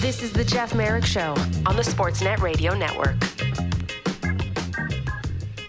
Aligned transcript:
This 0.00 0.22
is 0.22 0.32
the 0.32 0.44
Jeff 0.44 0.74
Merrick 0.74 1.04
Show 1.04 1.34
on 1.66 1.76
the 1.76 1.82
Sportsnet 1.82 2.40
Radio 2.40 2.74
Network. 2.74 3.16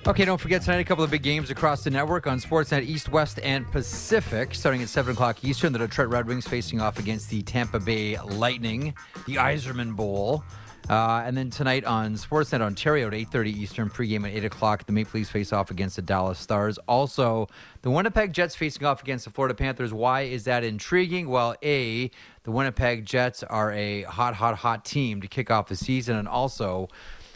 Okay, 0.08 0.24
don't 0.24 0.40
forget 0.40 0.62
tonight 0.62 0.78
a 0.78 0.86
couple 0.86 1.04
of 1.04 1.12
big 1.12 1.22
games 1.22 1.50
across 1.50 1.84
the 1.84 1.90
network 1.90 2.28
on 2.28 2.40
Sportsnet 2.40 2.84
East, 2.84 3.10
West, 3.10 3.42
and 3.44 3.70
Pacific. 3.74 4.56
Starting 4.56 4.82
at 4.82 4.88
7 4.88 5.12
o'clock 5.12 5.44
Eastern, 5.44 5.74
the 5.74 5.80
Detroit 5.80 6.08
Red 6.08 6.28
Wings 6.28 6.48
facing 6.48 6.80
off 6.80 6.98
against 6.98 7.30
the 7.30 7.42
Tampa 7.42 7.78
Bay 7.78 8.18
Lightning, 8.22 8.94
the 9.28 9.36
Yzerman 9.36 9.98
Bowl. 9.98 10.46
Uh, 10.92 11.24
and 11.26 11.38
then 11.38 11.50
tonight 11.50 11.86
on 11.86 12.16
Sportsnet 12.16 12.60
Ontario 12.60 13.08
at 13.08 13.14
8.30 13.14 13.48
Eastern, 13.48 13.90
pregame 13.90 14.28
at 14.28 14.36
8 14.36 14.44
o'clock, 14.44 14.86
the 14.86 14.92
Maple 14.92 15.12
Leafs 15.14 15.30
face 15.30 15.54
off 15.54 15.72
against 15.72 15.96
the 15.96 16.02
Dallas 16.02 16.38
Stars. 16.38 16.78
Also, 16.80 17.48
the 17.82 17.90
Winnipeg 17.90 18.34
Jets 18.34 18.58
facing 18.58 18.86
off 18.86 19.02
against 19.02 19.24
the 19.24 19.32
Florida 19.32 19.56
Panthers. 19.56 19.94
Why 19.94 20.24
is 20.24 20.44
that 20.44 20.66
intriguing? 20.66 21.30
Well, 21.30 21.56
A, 21.64 22.12
the 22.44 22.52
Winnipeg 22.52 23.06
Jets 23.06 23.42
are 23.42 23.72
a 23.72 24.02
hot, 24.02 24.36
hot, 24.36 24.58
hot 24.58 24.84
team 24.84 25.22
to 25.22 25.30
kick 25.30 25.50
off 25.50 25.70
the 25.70 25.78
season, 25.78 26.18
and 26.18 26.28
also 26.28 26.90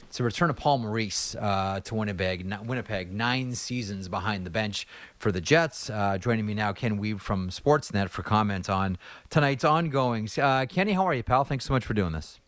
it's 0.09 0.19
a 0.19 0.23
return 0.23 0.49
of 0.49 0.57
Paul 0.57 0.79
Maurice 0.79 1.33
uh, 1.39 1.79
to 1.85 1.95
Winnipeg. 1.95 2.53
Winnipeg, 2.65 3.13
nine 3.13 3.55
seasons 3.55 4.09
behind 4.09 4.45
the 4.45 4.49
bench 4.49 4.85
for 5.17 5.31
the 5.31 5.39
Jets. 5.39 5.89
Uh, 5.89 6.17
joining 6.17 6.45
me 6.45 6.55
now, 6.55 6.73
Ken 6.73 6.99
Wiebe 6.99 7.21
from 7.21 7.49
Sportsnet 7.49 8.09
for 8.09 8.21
comment 8.21 8.69
on 8.69 8.97
tonight's 9.29 9.63
ongoings. 9.63 10.37
Uh, 10.37 10.65
Kenny, 10.67 10.91
how 10.91 11.07
are 11.07 11.13
you, 11.13 11.23
pal? 11.23 11.45
Thanks 11.45 11.63
so 11.63 11.73
much 11.73 11.85
for 11.85 11.93
doing 11.93 12.11
this. 12.11 12.41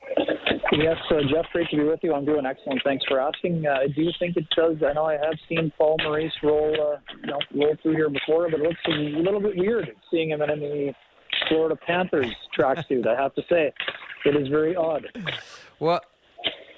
Yes, 0.72 0.98
uh, 1.10 1.22
Jeff, 1.30 1.46
great 1.54 1.70
to 1.70 1.78
be 1.78 1.84
with 1.84 2.00
you. 2.04 2.14
I'm 2.14 2.26
doing 2.26 2.46
excellent. 2.46 2.82
Thanks 2.84 3.06
for 3.06 3.20
asking. 3.20 3.66
Uh, 3.66 3.88
do 3.96 4.02
you 4.02 4.12
think 4.20 4.36
it 4.36 4.50
does? 4.56 4.78
I 4.86 4.94
know 4.94 5.06
I 5.06 5.14
have 5.14 5.36
seen 5.48 5.72
Paul 5.78 5.98
Maurice 6.04 6.34
roll, 6.44 6.74
uh, 6.74 6.98
you 7.22 7.28
know, 7.28 7.40
roll 7.56 7.76
through 7.82 7.94
here 7.94 8.10
before, 8.10 8.50
but 8.50 8.60
it 8.60 8.64
looks 8.64 8.80
a 8.88 8.92
little 8.92 9.40
bit 9.40 9.56
weird 9.56 9.90
seeing 10.12 10.32
him 10.32 10.42
in 10.42 10.60
the 10.60 10.94
Florida 11.48 11.76
Panthers 11.76 12.34
tracksuit. 12.58 13.08
I 13.08 13.16
have 13.16 13.34
to 13.36 13.44
say, 13.50 13.74
it 14.26 14.36
is 14.36 14.50
very 14.50 14.76
odd. 14.76 15.08
Well, 15.80 16.02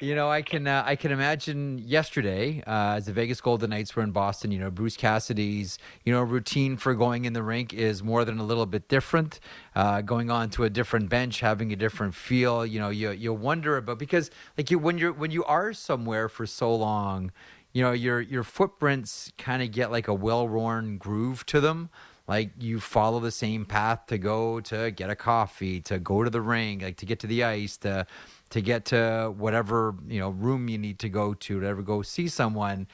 you 0.01 0.15
know, 0.15 0.29
I 0.29 0.41
can 0.41 0.67
uh, 0.67 0.83
I 0.85 0.95
can 0.95 1.11
imagine 1.11 1.79
yesterday 1.79 2.63
uh, 2.65 2.95
as 2.95 3.05
the 3.05 3.13
Vegas 3.13 3.41
Golden 3.41 3.71
Knights 3.71 3.95
were 3.95 4.03
in 4.03 4.11
Boston. 4.11 4.51
You 4.51 4.59
know, 4.59 4.71
Bruce 4.71 4.95
Cassidy's 4.95 5.77
you 6.05 6.13
know 6.13 6.21
routine 6.21 6.77
for 6.77 6.93
going 6.93 7.25
in 7.25 7.33
the 7.33 7.43
rink 7.43 7.73
is 7.73 8.01
more 8.01 8.23
than 8.23 8.39
a 8.39 8.43
little 8.43 8.65
bit 8.65 8.87
different. 8.87 9.39
Uh, 9.75 10.01
going 10.01 10.31
on 10.31 10.49
to 10.51 10.63
a 10.63 10.69
different 10.69 11.09
bench, 11.09 11.41
having 11.41 11.73
a 11.73 11.75
different 11.75 12.15
feel. 12.15 12.65
You 12.65 12.79
know, 12.79 12.89
you 12.89 13.11
you 13.11 13.33
wonder 13.33 13.77
about 13.77 13.99
because 13.99 14.31
like 14.57 14.71
you 14.71 14.79
when 14.79 14.97
you're 14.97 15.13
when 15.13 15.31
you 15.31 15.43
are 15.43 15.73
somewhere 15.73 16.29
for 16.29 16.45
so 16.45 16.73
long, 16.73 17.31
you 17.73 17.83
know 17.83 17.91
your 17.91 18.21
your 18.21 18.43
footprints 18.43 19.31
kind 19.37 19.61
of 19.61 19.71
get 19.71 19.91
like 19.91 20.07
a 20.07 20.13
well-worn 20.13 20.97
groove 20.97 21.45
to 21.47 21.59
them 21.59 21.89
like 22.27 22.51
you 22.59 22.79
follow 22.79 23.19
the 23.19 23.31
same 23.31 23.65
path 23.65 24.05
to 24.05 24.17
go 24.17 24.59
to 24.59 24.91
get 24.91 25.09
a 25.09 25.15
coffee 25.15 25.81
to 25.81 25.97
go 25.99 26.23
to 26.23 26.29
the 26.29 26.41
ring 26.41 26.79
like 26.79 26.95
to 26.97 27.05
get 27.05 27.19
to 27.19 27.27
the 27.27 27.43
ice 27.43 27.75
to 27.77 28.05
to 28.49 28.61
get 28.61 28.85
to 28.85 29.33
whatever 29.37 29.95
you 30.07 30.19
know 30.19 30.29
room 30.29 30.69
you 30.69 30.77
need 30.77 30.99
to 30.99 31.09
go 31.09 31.33
to 31.33 31.59
to 31.59 31.65
ever 31.65 31.81
go 31.81 32.01
see 32.01 32.27
someone. 32.27 32.87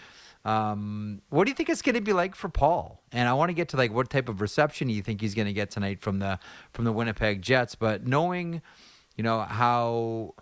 Um, 0.43 1.21
what 1.29 1.45
do 1.45 1.49
you 1.49 1.55
think 1.55 1.69
it's 1.69 1.81
going 1.81 1.95
to 1.95 2.01
be 2.01 2.13
like 2.13 2.35
for 2.35 2.49
Paul? 2.49 3.01
And 3.11 3.27
I 3.27 3.33
want 3.33 3.49
to 3.49 3.53
get 3.53 3.69
to 3.69 3.77
like 3.77 3.91
what 3.91 4.11
type 4.11 4.29
of 4.29 4.41
reception 4.41 4.89
you 4.89 5.01
think 5.01 5.19
he's 5.19 5.33
going 5.33 5.47
to 5.47 5.53
get 5.53 5.71
tonight 5.71 6.01
from 6.01 6.19
the 6.19 6.39
from 6.71 6.85
the 6.85 6.91
Winnipeg 6.91 7.41
Jets. 7.41 7.73
But 7.75 8.05
knowing, 8.05 8.61
you 9.15 9.23
know 9.23 9.41
how 9.41 10.35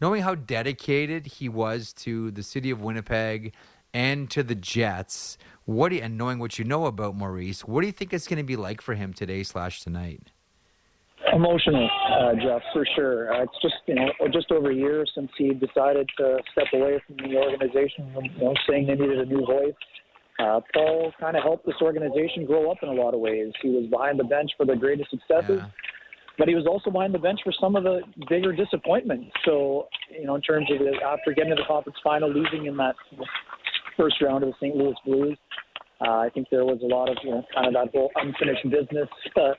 knowing 0.00 0.22
how 0.22 0.34
dedicated 0.34 1.26
he 1.26 1.48
was 1.48 1.92
to 1.94 2.30
the 2.30 2.42
city 2.42 2.70
of 2.70 2.80
Winnipeg 2.80 3.52
and 3.92 4.30
to 4.30 4.42
the 4.42 4.54
Jets, 4.54 5.38
what 5.64 5.88
do 5.88 5.96
you, 5.96 6.02
and 6.02 6.16
knowing 6.16 6.38
what 6.38 6.58
you 6.58 6.64
know 6.64 6.86
about 6.86 7.16
Maurice, 7.16 7.64
what 7.64 7.80
do 7.80 7.86
you 7.86 7.92
think 7.92 8.12
it's 8.12 8.28
going 8.28 8.36
to 8.36 8.44
be 8.44 8.56
like 8.56 8.80
for 8.80 8.94
him 8.94 9.12
today 9.12 9.42
slash 9.42 9.80
tonight? 9.80 10.30
Emotional, 11.32 11.88
uh, 12.20 12.34
Jeff, 12.34 12.62
for 12.72 12.86
sure. 12.94 13.32
Uh, 13.32 13.42
it's 13.42 13.58
just 13.60 13.74
you 13.86 13.94
know 13.94 14.08
just 14.32 14.50
over 14.52 14.70
a 14.70 14.74
year 14.74 15.04
since 15.14 15.30
he 15.36 15.52
decided 15.54 16.08
to 16.18 16.38
step 16.52 16.66
away 16.72 17.02
from 17.06 17.16
the 17.16 17.36
organization, 17.36 18.06
you 18.22 18.44
know, 18.44 18.54
saying 18.68 18.86
they 18.86 18.94
needed 18.94 19.18
a 19.18 19.26
new 19.26 19.44
voice. 19.44 19.74
Uh, 20.38 20.60
Paul 20.74 21.12
kind 21.18 21.36
of 21.36 21.42
helped 21.42 21.66
this 21.66 21.76
organization 21.80 22.44
grow 22.44 22.70
up 22.70 22.78
in 22.82 22.88
a 22.88 22.92
lot 22.92 23.14
of 23.14 23.20
ways. 23.20 23.52
He 23.62 23.70
was 23.70 23.88
behind 23.90 24.18
the 24.18 24.24
bench 24.24 24.50
for 24.56 24.66
the 24.66 24.76
greatest 24.76 25.10
successes, 25.10 25.60
yeah. 25.62 25.68
but 26.38 26.46
he 26.46 26.54
was 26.54 26.66
also 26.66 26.90
behind 26.90 27.14
the 27.14 27.18
bench 27.18 27.40
for 27.42 27.52
some 27.58 27.74
of 27.74 27.84
the 27.84 28.02
bigger 28.28 28.52
disappointments. 28.52 29.30
So, 29.44 29.88
you 30.10 30.26
know, 30.26 30.34
in 30.34 30.42
terms 30.42 30.70
of 30.70 30.78
the, 30.78 30.92
after 31.04 31.32
getting 31.32 31.50
to 31.50 31.56
the 31.56 31.66
conference 31.66 31.98
final, 32.04 32.30
losing 32.30 32.66
in 32.66 32.76
that 32.76 32.94
first 33.96 34.20
round 34.20 34.44
of 34.44 34.50
the 34.50 34.56
St. 34.60 34.76
Louis 34.76 34.94
Blues, 35.06 35.38
uh, 36.00 36.18
I 36.18 36.28
think 36.34 36.48
there 36.50 36.64
was 36.64 36.78
a 36.82 36.86
lot 36.86 37.08
of 37.08 37.16
you 37.24 37.30
know 37.30 37.42
kind 37.54 37.68
of 37.68 37.72
that 37.72 37.90
whole 37.92 38.10
unfinished 38.16 38.64
business. 38.64 39.08
Uh, 39.34 39.52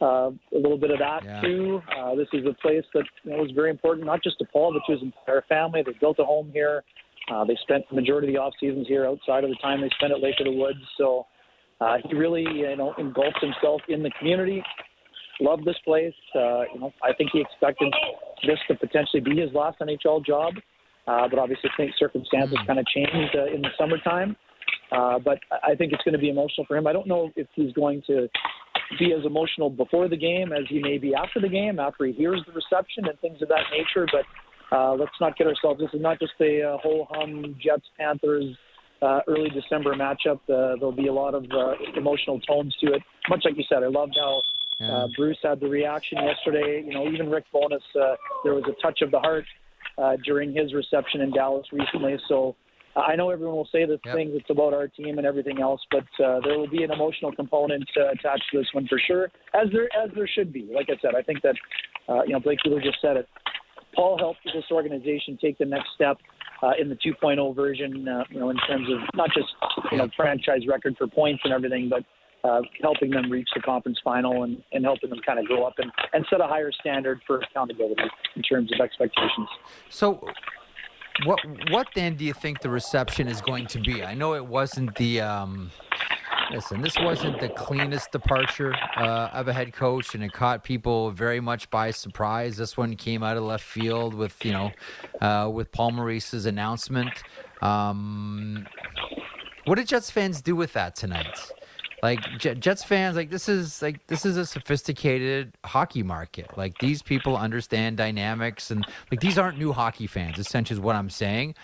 uh, 0.00 0.30
a 0.30 0.58
little 0.58 0.78
bit 0.78 0.90
of 0.90 0.98
that 0.98 1.24
yeah. 1.24 1.40
too. 1.40 1.80
Uh, 1.96 2.14
this 2.14 2.28
is 2.32 2.44
a 2.46 2.54
place 2.60 2.84
that 2.94 3.04
you 3.24 3.32
know, 3.32 3.38
was 3.38 3.50
very 3.54 3.70
important, 3.70 4.06
not 4.06 4.22
just 4.22 4.38
to 4.38 4.44
Paul, 4.52 4.72
but 4.72 4.82
to 4.86 4.98
his 4.98 5.02
entire 5.02 5.42
family. 5.48 5.82
They 5.84 5.92
built 6.00 6.18
a 6.18 6.24
home 6.24 6.50
here. 6.52 6.84
Uh, 7.32 7.44
they 7.44 7.56
spent 7.62 7.88
the 7.88 7.96
majority 7.96 8.28
of 8.28 8.34
the 8.34 8.40
off 8.40 8.52
seasons 8.60 8.86
here, 8.86 9.06
outside 9.06 9.44
of 9.44 9.50
the 9.50 9.56
time 9.62 9.80
they 9.80 9.90
spent 9.96 10.12
at 10.12 10.20
Lake 10.20 10.34
of 10.40 10.46
the 10.46 10.52
Woods. 10.52 10.80
So 10.98 11.26
uh, 11.80 11.96
he 12.04 12.14
really, 12.14 12.42
you 12.42 12.76
know, 12.76 12.94
engulfed 12.98 13.40
himself 13.40 13.80
in 13.88 14.02
the 14.02 14.10
community. 14.18 14.62
Loved 15.40 15.64
this 15.64 15.76
place. 15.84 16.14
Uh, 16.34 16.62
you 16.72 16.80
know, 16.80 16.92
I 17.02 17.12
think 17.14 17.30
he 17.32 17.40
expected 17.40 17.92
this 18.46 18.58
to 18.68 18.74
potentially 18.74 19.20
be 19.20 19.40
his 19.40 19.52
last 19.52 19.78
NHL 19.80 20.24
job, 20.24 20.54
uh, 21.08 21.28
but 21.28 21.38
obviously, 21.38 21.70
I 21.72 21.76
think 21.76 21.92
circumstances 21.98 22.56
mm. 22.62 22.66
kind 22.66 22.78
of 22.78 22.86
changed 22.86 23.34
uh, 23.34 23.46
in 23.46 23.62
the 23.62 23.70
summertime. 23.78 24.36
Uh, 24.92 25.18
but 25.18 25.38
I 25.50 25.74
think 25.74 25.92
it's 25.92 26.02
going 26.04 26.12
to 26.12 26.18
be 26.18 26.28
emotional 26.28 26.66
for 26.66 26.76
him. 26.76 26.86
I 26.86 26.92
don't 26.92 27.06
know 27.06 27.30
if 27.36 27.48
he's 27.54 27.72
going 27.72 28.02
to 28.06 28.28
be 28.98 29.12
as 29.12 29.24
emotional 29.24 29.70
before 29.70 30.08
the 30.08 30.16
game 30.16 30.52
as 30.52 30.64
he 30.68 30.80
may 30.80 30.98
be 30.98 31.14
after 31.14 31.40
the 31.40 31.48
game, 31.48 31.78
after 31.78 32.04
he 32.06 32.12
hears 32.12 32.40
the 32.46 32.52
reception 32.52 33.06
and 33.06 33.18
things 33.20 33.40
of 33.42 33.48
that 33.48 33.64
nature. 33.72 34.06
But 34.10 34.76
uh, 34.76 34.94
let's 34.94 35.12
not 35.20 35.36
get 35.36 35.46
ourselves. 35.46 35.80
This 35.80 35.90
is 35.92 36.00
not 36.00 36.18
just 36.18 36.32
a 36.40 36.62
uh, 36.62 36.78
whole 36.78 37.08
hum 37.10 37.56
Jets 37.62 37.86
Panthers 37.98 38.56
uh, 39.02 39.20
early 39.28 39.50
December 39.50 39.94
matchup. 39.94 40.40
Uh, 40.48 40.76
there'll 40.76 40.92
be 40.92 41.08
a 41.08 41.12
lot 41.12 41.34
of 41.34 41.44
uh, 41.44 41.74
emotional 41.96 42.40
tones 42.40 42.74
to 42.80 42.92
it. 42.92 43.02
Much 43.28 43.42
like 43.44 43.56
you 43.56 43.64
said, 43.68 43.82
I 43.82 43.88
loved 43.88 44.16
how. 44.18 44.40
Uh, 44.80 45.06
Bruce 45.16 45.38
had 45.42 45.60
the 45.60 45.68
reaction 45.68 46.18
yesterday. 46.20 46.82
You 46.84 46.94
know, 46.94 47.08
even 47.08 47.30
Rick 47.30 47.44
Bowness, 47.52 47.82
uh, 47.94 48.16
there 48.42 48.54
was 48.54 48.64
a 48.66 48.82
touch 48.82 49.02
of 49.02 49.12
the 49.12 49.20
heart 49.20 49.44
uh, 49.98 50.16
during 50.24 50.52
his 50.52 50.74
reception 50.74 51.20
in 51.20 51.30
Dallas 51.30 51.66
recently. 51.72 52.16
So 52.28 52.56
I 52.96 53.16
know 53.16 53.30
everyone 53.30 53.56
will 53.56 53.68
say 53.72 53.84
the 53.84 53.98
yep. 54.04 54.14
things 54.14 54.30
it's 54.34 54.50
about 54.50 54.72
our 54.72 54.88
team 54.88 55.18
and 55.18 55.26
everything 55.26 55.60
else, 55.60 55.80
but 55.90 56.04
uh, 56.24 56.40
there 56.44 56.58
will 56.58 56.68
be 56.68 56.84
an 56.84 56.92
emotional 56.92 57.32
component 57.32 57.88
uh, 57.96 58.10
attached 58.10 58.44
to 58.52 58.58
this 58.58 58.68
one 58.72 58.86
for 58.86 58.98
sure, 59.04 59.24
as 59.54 59.68
there 59.72 59.88
as 59.96 60.10
there 60.14 60.28
should 60.28 60.52
be. 60.52 60.70
Like 60.72 60.88
I 60.88 61.00
said, 61.02 61.14
I 61.16 61.22
think 61.22 61.42
that 61.42 61.56
uh, 62.08 62.22
you 62.22 62.32
know 62.32 62.40
Blake 62.40 62.58
Wheeler 62.64 62.80
just 62.80 62.98
said 63.02 63.16
it. 63.16 63.28
Paul 63.94 64.18
helped 64.18 64.40
this 64.44 64.64
organization 64.70 65.38
take 65.40 65.58
the 65.58 65.64
next 65.64 65.88
step 65.94 66.18
uh, 66.62 66.72
in 66.80 66.88
the 66.88 66.96
2.0 66.96 67.54
version. 67.54 68.08
Uh, 68.08 68.24
you 68.30 68.40
know, 68.40 68.50
in 68.50 68.56
terms 68.68 68.88
of 68.90 68.98
not 69.14 69.30
just 69.34 69.48
you 69.90 69.98
know 69.98 70.08
franchise 70.16 70.66
record 70.68 70.94
for 70.96 71.06
points 71.06 71.42
and 71.44 71.52
everything, 71.52 71.88
but 71.88 72.04
uh, 72.48 72.60
helping 72.82 73.10
them 73.10 73.30
reach 73.30 73.48
the 73.54 73.62
conference 73.62 73.98
final 74.04 74.42
and, 74.42 74.62
and 74.72 74.84
helping 74.84 75.10
them 75.10 75.18
kind 75.24 75.38
of 75.38 75.46
grow 75.46 75.64
up 75.64 75.74
and, 75.78 75.90
and 76.12 76.26
set 76.28 76.40
a 76.40 76.46
higher 76.46 76.70
standard 76.72 77.20
for 77.26 77.40
accountability 77.40 78.02
in 78.36 78.42
terms 78.42 78.70
of 78.72 78.80
expectations. 78.80 79.48
So, 79.88 80.28
what 81.24 81.38
what 81.70 81.88
then 81.94 82.16
do 82.16 82.24
you 82.24 82.34
think 82.34 82.60
the 82.60 82.70
reception 82.70 83.28
is 83.28 83.40
going 83.40 83.66
to 83.68 83.78
be? 83.78 84.02
I 84.02 84.14
know 84.14 84.34
it 84.34 84.44
wasn't 84.44 84.94
the 84.96 85.20
um, 85.20 85.70
listen. 86.50 86.80
This 86.80 86.98
wasn't 86.98 87.40
the 87.40 87.48
cleanest 87.50 88.10
departure 88.10 88.74
uh, 88.96 89.30
of 89.32 89.48
a 89.48 89.52
head 89.52 89.72
coach, 89.72 90.14
and 90.14 90.24
it 90.24 90.32
caught 90.32 90.64
people 90.64 91.10
very 91.12 91.40
much 91.40 91.70
by 91.70 91.92
surprise. 91.92 92.56
This 92.56 92.76
one 92.76 92.96
came 92.96 93.22
out 93.22 93.36
of 93.36 93.44
left 93.44 93.64
field 93.64 94.14
with 94.14 94.44
you 94.44 94.52
know 94.52 94.72
uh, 95.20 95.48
with 95.52 95.70
Paul 95.70 95.92
Maurice's 95.92 96.46
announcement. 96.46 97.22
Um, 97.62 98.66
what 99.64 99.76
did 99.76 99.88
Jets 99.88 100.10
fans 100.10 100.42
do 100.42 100.56
with 100.56 100.72
that 100.72 100.96
tonight? 100.96 101.38
Like 102.04 102.20
Jets 102.38 102.84
fans, 102.84 103.16
like 103.16 103.30
this 103.30 103.48
is 103.48 103.80
like 103.80 104.06
this 104.08 104.26
is 104.26 104.36
a 104.36 104.44
sophisticated 104.44 105.56
hockey 105.64 106.02
market. 106.02 106.50
Like 106.54 106.76
these 106.76 107.00
people 107.00 107.34
understand 107.34 107.96
dynamics, 107.96 108.70
and 108.70 108.86
like 109.10 109.20
these 109.20 109.38
aren't 109.38 109.56
new 109.56 109.72
hockey 109.72 110.06
fans. 110.06 110.38
Essentially, 110.38 110.76
is 110.76 110.80
what 110.84 110.96
I'm 110.96 111.08
saying. 111.08 111.54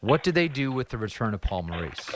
What 0.00 0.22
do 0.22 0.32
they 0.32 0.48
do 0.48 0.72
with 0.72 0.88
the 0.88 0.96
return 0.96 1.34
of 1.34 1.42
Paul 1.42 1.64
Maurice? 1.64 2.12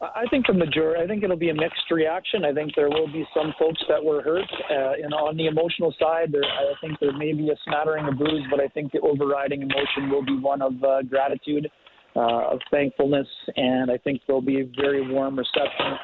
I 0.00 0.26
think 0.30 0.46
the 0.46 0.52
majority. 0.52 1.02
I 1.02 1.08
think 1.08 1.24
it'll 1.24 1.36
be 1.36 1.50
a 1.50 1.54
mixed 1.54 1.90
reaction. 1.90 2.44
I 2.44 2.52
think 2.52 2.76
there 2.76 2.88
will 2.88 3.08
be 3.08 3.26
some 3.34 3.52
folks 3.58 3.82
that 3.88 4.04
were 4.04 4.22
hurt, 4.22 4.46
uh, 4.70 5.02
and 5.02 5.12
on 5.12 5.36
the 5.36 5.48
emotional 5.48 5.92
side, 5.98 6.30
there 6.30 6.44
I 6.44 6.74
think 6.80 7.00
there 7.00 7.18
may 7.18 7.32
be 7.32 7.50
a 7.50 7.56
smattering 7.64 8.06
of 8.06 8.16
booze, 8.16 8.44
but 8.48 8.60
I 8.60 8.68
think 8.68 8.92
the 8.92 9.00
overriding 9.00 9.62
emotion 9.62 10.08
will 10.08 10.24
be 10.24 10.38
one 10.38 10.62
of 10.62 10.74
uh, 10.84 11.02
gratitude, 11.02 11.68
uh, 12.14 12.52
of 12.52 12.60
thankfulness, 12.70 13.26
and 13.56 13.90
I 13.90 13.98
think 13.98 14.20
there'll 14.28 14.40
be 14.40 14.60
a 14.60 14.70
very 14.80 15.12
warm 15.12 15.36
reception 15.36 15.98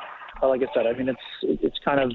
like 0.49 0.62
I 0.62 0.73
said, 0.75 0.87
I 0.87 0.93
mean, 0.97 1.09
it's 1.09 1.62
it's 1.62 1.79
kind 1.85 2.00
of 2.00 2.12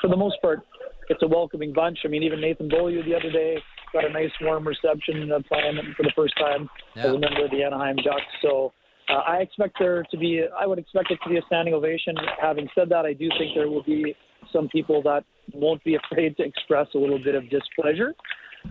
for 0.00 0.08
the 0.08 0.16
most 0.16 0.40
part, 0.40 0.60
it's 1.08 1.22
a 1.22 1.26
welcoming 1.26 1.72
bunch. 1.72 1.98
I 2.04 2.08
mean, 2.08 2.22
even 2.22 2.40
Nathan 2.40 2.68
Beaulieu 2.68 3.02
the 3.02 3.14
other 3.14 3.30
day 3.30 3.58
got 3.92 4.04
a 4.04 4.12
nice 4.12 4.30
warm 4.40 4.66
reception 4.66 5.30
playing 5.48 5.78
for 5.96 6.02
the 6.02 6.12
first 6.16 6.34
time 6.38 6.68
yeah. 6.96 7.04
as 7.04 7.14
a 7.14 7.18
member 7.18 7.44
of 7.44 7.50
the 7.50 7.62
Anaheim 7.62 7.96
Ducks. 7.96 8.22
So 8.42 8.72
uh, 9.08 9.20
I 9.26 9.36
expect 9.38 9.76
there 9.78 10.02
to 10.10 10.16
be, 10.16 10.42
I 10.58 10.66
would 10.66 10.78
expect 10.78 11.10
it 11.10 11.18
to 11.22 11.30
be 11.30 11.36
a 11.36 11.42
standing 11.46 11.74
ovation. 11.74 12.16
Having 12.40 12.68
said 12.74 12.88
that, 12.88 13.04
I 13.04 13.12
do 13.12 13.28
think 13.38 13.54
there 13.54 13.68
will 13.68 13.84
be 13.84 14.14
some 14.52 14.68
people 14.68 15.02
that 15.02 15.24
won't 15.52 15.82
be 15.84 15.96
afraid 16.10 16.36
to 16.38 16.42
express 16.42 16.88
a 16.94 16.98
little 16.98 17.22
bit 17.22 17.34
of 17.34 17.48
displeasure. 17.50 18.14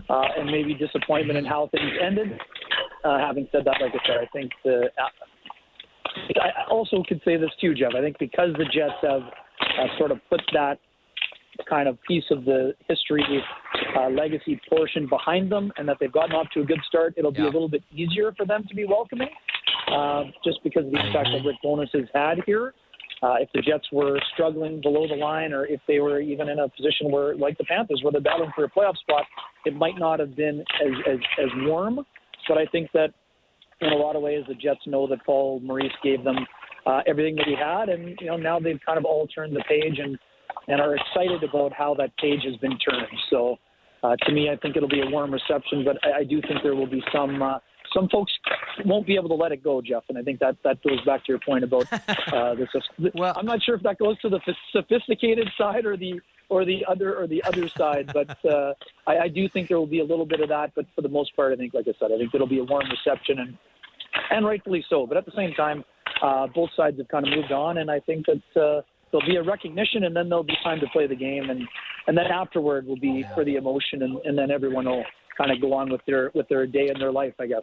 uh, 0.08 0.24
and 0.36 0.50
maybe 0.50 0.74
disappointment 0.74 1.38
in 1.38 1.44
how 1.44 1.68
things 1.70 1.92
ended. 2.02 2.38
Uh, 3.04 3.18
having 3.18 3.48
said 3.52 3.64
that, 3.64 3.76
like 3.80 3.92
I 3.92 4.06
said, 4.06 4.16
I 4.20 4.26
think 4.32 4.50
the 4.64 4.86
uh, 4.98 5.08
I 6.40 6.70
also 6.70 7.02
could 7.06 7.20
say 7.24 7.36
this 7.36 7.50
too, 7.60 7.74
Jeff. 7.74 7.92
I 7.96 8.00
think 8.00 8.18
because 8.18 8.50
the 8.58 8.64
Jets 8.64 8.94
have 9.02 9.22
uh, 9.22 9.98
sort 9.98 10.10
of 10.10 10.18
put 10.30 10.40
that 10.52 10.78
kind 11.68 11.88
of 11.88 11.98
piece 12.02 12.24
of 12.30 12.44
the 12.44 12.74
history 12.88 13.22
uh, 13.96 14.08
legacy 14.10 14.60
portion 14.68 15.06
behind 15.08 15.50
them, 15.50 15.72
and 15.76 15.88
that 15.88 15.96
they've 16.00 16.12
gotten 16.12 16.34
off 16.34 16.46
to 16.54 16.60
a 16.60 16.64
good 16.64 16.80
start, 16.86 17.14
it'll 17.16 17.30
be 17.30 17.38
Yeah. 17.42 17.44
a 17.44 17.54
little 17.54 17.68
bit 17.68 17.82
easier 17.94 18.32
for 18.32 18.44
them 18.44 18.64
to 18.68 18.74
be 18.74 18.84
welcoming, 18.84 19.28
uh, 19.88 20.24
just 20.44 20.62
because 20.64 20.84
of 20.86 20.90
the 20.92 21.06
impact 21.06 21.28
that 21.32 21.44
Rick 21.46 21.56
Bowness 21.62 21.90
has 21.92 22.08
had 22.14 22.38
here. 22.46 22.74
Uh, 23.22 23.36
if 23.40 23.48
the 23.54 23.62
Jets 23.62 23.86
were 23.92 24.20
struggling 24.34 24.80
below 24.80 25.06
the 25.06 25.14
line, 25.14 25.52
or 25.52 25.64
if 25.66 25.80
they 25.86 26.00
were 26.00 26.20
even 26.20 26.48
in 26.48 26.58
a 26.58 26.68
position 26.68 27.10
where, 27.10 27.34
like 27.36 27.56
the 27.56 27.64
Panthers, 27.64 28.00
where 28.02 28.12
they're 28.12 28.20
battling 28.20 28.50
for 28.54 28.64
a 28.64 28.70
playoff 28.70 28.96
spot, 28.98 29.24
it 29.64 29.74
might 29.74 29.96
not 29.96 30.18
have 30.18 30.34
been 30.36 30.60
as 30.84 30.92
as, 31.06 31.18
as 31.38 31.48
warm. 31.58 32.04
But 32.48 32.58
I 32.58 32.66
think 32.66 32.90
that 32.92 33.14
in 33.80 33.92
a 33.92 33.96
lot 33.96 34.16
of 34.16 34.22
ways, 34.22 34.44
the 34.48 34.54
Jets 34.54 34.80
know 34.86 35.06
that 35.08 35.24
Paul 35.24 35.60
Maurice 35.60 35.92
gave 36.02 36.24
them 36.24 36.36
uh, 36.86 37.00
everything 37.06 37.36
that 37.36 37.46
he 37.46 37.54
had, 37.54 37.88
and 37.88 38.16
you 38.20 38.26
know 38.26 38.36
now 38.36 38.58
they've 38.60 38.80
kind 38.84 38.98
of 38.98 39.04
all 39.04 39.26
turned 39.26 39.54
the 39.54 39.64
page 39.68 39.98
and 39.98 40.18
and 40.68 40.80
are 40.80 40.96
excited 40.96 41.42
about 41.42 41.72
how 41.72 41.94
that 41.94 42.16
page 42.16 42.40
has 42.44 42.56
been 42.56 42.78
turned. 42.78 43.06
So 43.30 43.56
uh, 44.02 44.16
to 44.16 44.32
me, 44.32 44.50
I 44.50 44.56
think 44.56 44.76
it'll 44.76 44.88
be 44.88 45.02
a 45.02 45.10
warm 45.10 45.32
reception, 45.32 45.84
but 45.84 45.96
I, 46.04 46.20
I 46.20 46.24
do 46.24 46.40
think 46.42 46.62
there 46.62 46.74
will 46.74 46.86
be 46.86 47.02
some. 47.12 47.42
Uh, 47.42 47.58
some 47.92 48.08
folks 48.08 48.32
won't 48.84 49.06
be 49.06 49.14
able 49.14 49.28
to 49.28 49.36
let 49.36 49.52
it 49.52 49.62
go, 49.62 49.80
Jeff, 49.80 50.02
and 50.08 50.18
I 50.18 50.22
think 50.22 50.40
that 50.40 50.56
that 50.64 50.82
goes 50.82 51.00
back 51.04 51.24
to 51.26 51.32
your 51.32 51.38
point 51.38 51.62
about 51.62 51.84
uh, 52.32 52.54
this. 52.56 52.68
Well- 53.14 53.34
I'm 53.36 53.46
not 53.46 53.62
sure 53.62 53.76
if 53.76 53.82
that 53.82 53.98
goes 53.98 54.18
to 54.20 54.28
the 54.28 54.40
sophisticated 54.72 55.48
side 55.56 55.86
or 55.86 55.96
the 55.96 56.20
or 56.48 56.64
the 56.64 56.84
other 56.86 57.16
or 57.16 57.26
the 57.26 57.42
other 57.44 57.68
side, 57.68 58.10
but 58.12 58.36
uh, 58.44 58.74
I, 59.06 59.18
I 59.18 59.28
do 59.28 59.48
think 59.48 59.68
there 59.68 59.78
will 59.78 59.86
be 59.86 60.00
a 60.00 60.04
little 60.04 60.26
bit 60.26 60.40
of 60.40 60.48
that. 60.48 60.72
But 60.74 60.86
for 60.94 61.02
the 61.02 61.08
most 61.08 61.34
part, 61.36 61.52
I 61.52 61.56
think, 61.56 61.74
like 61.74 61.86
I 61.88 61.94
said, 61.98 62.10
I 62.12 62.18
think 62.18 62.34
it'll 62.34 62.46
be 62.46 62.58
a 62.58 62.64
warm 62.64 62.86
reception 62.90 63.38
and 63.40 63.56
and 64.30 64.46
rightfully 64.46 64.84
so. 64.88 65.06
But 65.06 65.16
at 65.16 65.24
the 65.24 65.32
same 65.36 65.52
time, 65.54 65.84
uh, 66.22 66.46
both 66.54 66.70
sides 66.76 66.98
have 66.98 67.08
kind 67.08 67.26
of 67.26 67.34
moved 67.34 67.52
on, 67.52 67.78
and 67.78 67.90
I 67.90 68.00
think 68.00 68.26
that 68.26 68.60
uh, 68.60 68.82
there'll 69.10 69.26
be 69.26 69.36
a 69.36 69.42
recognition, 69.42 70.04
and 70.04 70.14
then 70.14 70.28
there'll 70.28 70.44
be 70.44 70.56
time 70.62 70.80
to 70.80 70.86
play 70.92 71.06
the 71.06 71.16
game, 71.16 71.50
and 71.50 71.62
and 72.06 72.16
then 72.16 72.26
afterward 72.26 72.86
will 72.86 73.00
be 73.00 73.24
for 73.34 73.44
the 73.44 73.56
emotion, 73.56 74.02
and, 74.02 74.18
and 74.24 74.36
then 74.36 74.50
everyone 74.50 74.84
will 74.84 75.04
kind 75.36 75.50
of 75.50 75.60
go 75.60 75.72
on 75.72 75.90
with 75.90 76.00
their 76.06 76.30
with 76.34 76.48
their 76.48 76.66
day 76.66 76.90
in 76.92 76.98
their 76.98 77.12
life, 77.12 77.34
I 77.40 77.46
guess. 77.46 77.62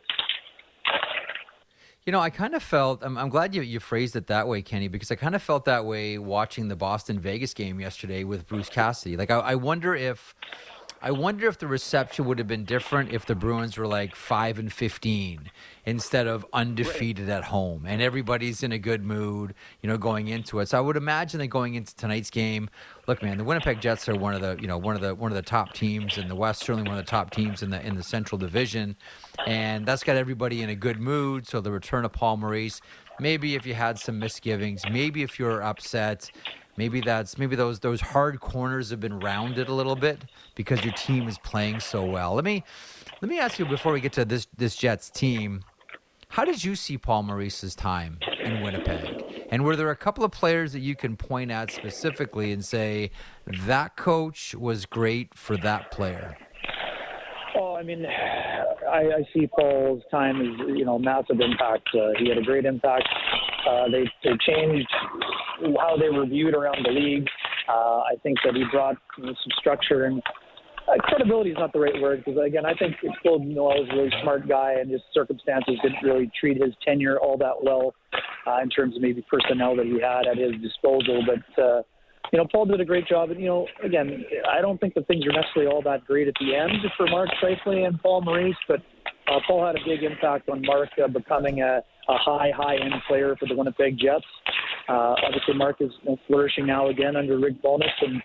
You 2.05 2.11
know, 2.11 2.19
I 2.19 2.31
kind 2.31 2.55
of 2.55 2.63
felt. 2.63 3.03
I'm, 3.03 3.15
I'm 3.17 3.29
glad 3.29 3.53
you 3.53 3.61
you 3.61 3.79
phrased 3.79 4.15
it 4.15 4.27
that 4.27 4.47
way, 4.47 4.63
Kenny, 4.63 4.87
because 4.87 5.11
I 5.11 5.15
kind 5.15 5.35
of 5.35 5.43
felt 5.43 5.65
that 5.65 5.85
way 5.85 6.17
watching 6.17 6.67
the 6.67 6.75
Boston 6.75 7.19
Vegas 7.19 7.53
game 7.53 7.79
yesterday 7.79 8.23
with 8.23 8.47
Bruce 8.47 8.69
Cassidy. 8.69 9.15
Like, 9.17 9.29
I, 9.29 9.37
I 9.39 9.55
wonder 9.55 9.93
if, 9.93 10.33
I 11.01 11.11
wonder 11.11 11.47
if 11.47 11.57
the 11.57 11.67
reception 11.67 12.25
would 12.25 12.37
have 12.37 12.47
been 12.47 12.65
different 12.65 13.11
if 13.11 13.25
the 13.25 13.35
Bruins 13.35 13.77
were 13.77 13.87
like 13.87 14.15
five 14.15 14.59
and 14.59 14.71
fifteen 14.71 15.51
instead 15.85 16.27
of 16.27 16.45
undefeated 16.53 17.27
at 17.27 17.45
home, 17.45 17.85
and 17.87 18.01
everybody's 18.01 18.61
in 18.61 18.71
a 18.71 18.77
good 18.77 19.03
mood, 19.03 19.55
you 19.81 19.89
know, 19.89 19.97
going 19.97 20.27
into 20.27 20.59
it. 20.59 20.67
So 20.69 20.77
I 20.77 20.81
would 20.81 20.97
imagine 20.97 21.39
that 21.39 21.47
going 21.47 21.73
into 21.73 21.95
tonight's 21.95 22.29
game, 22.29 22.69
look, 23.07 23.23
man, 23.23 23.39
the 23.39 23.43
Winnipeg 23.43 23.81
Jets 23.81 24.07
are 24.07 24.15
one 24.15 24.35
of 24.35 24.41
the, 24.41 24.57
you 24.61 24.67
know, 24.67 24.77
one 24.77 24.95
of 24.95 25.01
the 25.01 25.15
one 25.15 25.31
of 25.31 25.35
the 25.35 25.41
top 25.41 25.73
teams 25.73 26.17
in 26.17 26.27
the 26.27 26.35
West, 26.35 26.61
certainly 26.63 26.87
one 26.87 26.99
of 26.99 27.05
the 27.05 27.09
top 27.09 27.31
teams 27.31 27.63
in 27.63 27.71
the 27.71 27.85
in 27.85 27.95
the 27.95 28.03
Central 28.03 28.37
Division 28.37 28.95
and 29.47 29.85
that's 29.85 30.03
got 30.03 30.15
everybody 30.15 30.61
in 30.61 30.69
a 30.69 30.75
good 30.75 30.99
mood. 30.99 31.47
So 31.47 31.61
the 31.61 31.71
return 31.71 32.05
of 32.05 32.11
Paul 32.11 32.37
Maurice, 32.37 32.81
maybe 33.19 33.55
if 33.55 33.65
you 33.65 33.73
had 33.73 33.99
some 33.99 34.19
misgivings, 34.19 34.83
maybe 34.89 35.23
if 35.23 35.39
you're 35.39 35.61
upset, 35.63 36.29
maybe 36.77 37.01
that's 37.01 37.37
maybe 37.37 37.55
those 37.55 37.79
those 37.79 38.01
hard 38.01 38.39
corners 38.39 38.89
have 38.89 38.99
been 38.99 39.19
rounded 39.19 39.67
a 39.67 39.73
little 39.73 39.95
bit 39.95 40.25
because 40.55 40.83
your 40.83 40.93
team 40.93 41.27
is 41.27 41.37
playing 41.39 41.79
so 41.79 42.03
well. 42.03 42.33
Let 42.33 42.45
me 42.45 42.63
let 43.21 43.29
me 43.29 43.39
ask 43.39 43.59
you 43.59 43.65
before 43.65 43.93
we 43.93 44.01
get 44.01 44.13
to 44.13 44.25
this 44.25 44.47
this 44.57 44.75
Jets 44.75 45.09
team, 45.09 45.63
how 46.29 46.45
did 46.45 46.63
you 46.63 46.75
see 46.75 46.97
Paul 46.97 47.23
Maurice's 47.23 47.75
time 47.75 48.19
in 48.43 48.61
Winnipeg? 48.61 49.47
And 49.51 49.65
were 49.65 49.75
there 49.75 49.89
a 49.89 49.95
couple 49.97 50.23
of 50.23 50.31
players 50.31 50.71
that 50.73 50.79
you 50.79 50.95
can 50.95 51.17
point 51.17 51.51
at 51.51 51.71
specifically 51.71 52.53
and 52.53 52.63
say 52.63 53.11
that 53.45 53.97
coach 53.97 54.55
was 54.55 54.85
great 54.85 55.37
for 55.37 55.57
that 55.57 55.91
player? 55.91 56.37
Oh, 57.55 57.75
I 57.75 57.83
mean, 57.83 58.05
I, 58.05 58.97
I 58.97 59.27
see 59.33 59.47
Paul's 59.47 60.03
time 60.09 60.41
as 60.41 60.67
you 60.69 60.85
know 60.85 60.97
massive 60.97 61.39
impact. 61.41 61.89
Uh, 61.93 62.11
he 62.17 62.29
had 62.29 62.37
a 62.37 62.43
great 62.43 62.65
impact. 62.65 63.07
Uh, 63.67 63.85
they 63.89 64.09
they 64.23 64.35
changed 64.45 64.87
how 65.79 65.95
they 65.97 66.09
were 66.09 66.25
viewed 66.25 66.53
around 66.53 66.85
the 66.85 66.91
league. 66.91 67.27
Uh, 67.67 67.99
I 68.01 68.15
think 68.23 68.37
that 68.43 68.55
he 68.55 68.63
brought 68.71 68.97
you 69.17 69.25
know, 69.25 69.33
some 69.33 69.51
structure 69.59 70.05
and 70.05 70.21
uh, 70.87 70.97
credibility 70.99 71.51
is 71.51 71.57
not 71.57 71.71
the 71.73 71.79
right 71.79 72.01
word 72.01 72.23
because 72.25 72.39
again 72.43 72.65
I 72.65 72.73
think 72.73 72.95
Claude 73.21 73.45
Noel 73.45 73.83
is 73.83 73.89
a 73.91 73.95
really 73.95 74.11
smart 74.21 74.47
guy 74.47 74.73
and 74.79 74.89
his 74.89 75.01
circumstances 75.13 75.75
didn't 75.83 76.03
really 76.03 76.31
treat 76.39 76.61
his 76.61 76.73
tenure 76.85 77.19
all 77.19 77.37
that 77.37 77.63
well 77.63 77.93
uh, 78.47 78.61
in 78.61 78.69
terms 78.69 78.95
of 78.95 79.01
maybe 79.01 79.23
personnel 79.29 79.75
that 79.75 79.85
he 79.85 79.99
had 80.01 80.27
at 80.27 80.37
his 80.37 80.59
disposal. 80.61 81.23
But 81.25 81.61
uh, 81.61 81.81
you 82.33 82.39
know 82.39 82.47
Paul 82.51 82.65
did 82.65 82.81
a 82.81 82.85
great 82.85 83.07
job. 83.07 83.29
And 83.29 83.39
you 83.39 83.47
know 83.47 83.67
again 83.83 84.25
I 84.49 84.61
don't 84.61 84.79
think 84.79 84.95
that 84.95 85.07
things 85.07 85.25
are 85.25 85.33
necessarily 85.33 85.71
all 85.71 85.81
that 85.83 86.05
great 86.05 86.27
at 86.27 86.33
the 86.39 86.55
end 86.55 86.73
for 86.97 87.05
Mark 87.07 87.29
Scheifele 87.41 87.85
and 87.85 88.01
Paul 88.01 88.21
Maurice, 88.21 88.55
but 88.67 88.81
uh, 89.27 89.39
Paul 89.47 89.65
had 89.65 89.75
a 89.75 89.85
big 89.85 90.03
impact 90.03 90.49
on 90.49 90.61
Mark 90.65 90.89
uh, 91.01 91.07
becoming 91.07 91.61
a, 91.61 91.83
a 92.09 92.17
high 92.17 92.51
high 92.55 92.75
end 92.75 92.93
player 93.07 93.35
for 93.39 93.47
the 93.47 93.55
Winnipeg 93.55 93.97
Jets. 93.97 94.25
Uh, 94.89 95.15
obviously 95.25 95.53
Mark 95.55 95.77
is 95.79 95.91
you 96.03 96.11
know, 96.11 96.17
flourishing 96.27 96.65
now 96.65 96.89
again 96.89 97.15
under 97.15 97.39
Rick 97.39 97.61
Bowness 97.61 97.91
and 98.01 98.21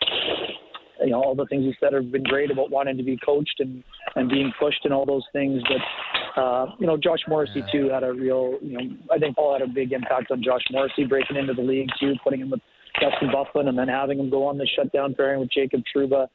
you 1.01 1.11
know 1.11 1.23
all 1.23 1.35
the 1.35 1.47
things 1.47 1.65
he 1.65 1.75
said 1.81 1.93
have 1.93 2.11
been 2.11 2.23
great 2.25 2.51
about 2.51 2.71
wanting 2.71 2.97
to 2.97 3.03
be 3.03 3.19
coached 3.25 3.57
and 3.59 3.83
and 4.15 4.29
being 4.29 4.53
pushed 4.59 4.85
and 4.85 4.95
all 4.95 5.05
those 5.05 5.25
things 5.33 5.63
but 5.69 6.41
uh 6.41 6.67
you 6.79 6.87
know 6.87 6.97
Josh 6.97 7.21
Morrissey 7.29 7.63
too 7.71 7.89
had 7.91 8.03
a 8.03 8.13
real 8.13 8.59
you 8.63 8.79
know 8.79 8.97
I 9.13 9.19
think 9.19 9.37
Paul 9.37 9.59
had 9.59 9.69
a 9.69 9.73
big 9.73 9.93
impact 9.93 10.31
on 10.31 10.43
Josh 10.43 10.63
Morrissey 10.71 11.05
breaking 11.05 11.37
into 11.37 11.55
the 11.55 11.63
league 11.63 11.89
too 12.01 12.15
putting 12.25 12.41
him 12.41 12.51
with 12.51 12.61
Dustin 13.01 13.29
Byfuglien 13.29 13.69
and 13.69 13.79
then 13.79 13.89
having 13.89 14.19
him 14.19 14.31
go 14.31 14.47
on 14.47 14.57
the 14.57 14.67
shutdown 14.75 15.15
pairing 15.15 15.41
with 15.41 15.51
Jacob 15.51 15.83
Trouba 15.95 16.29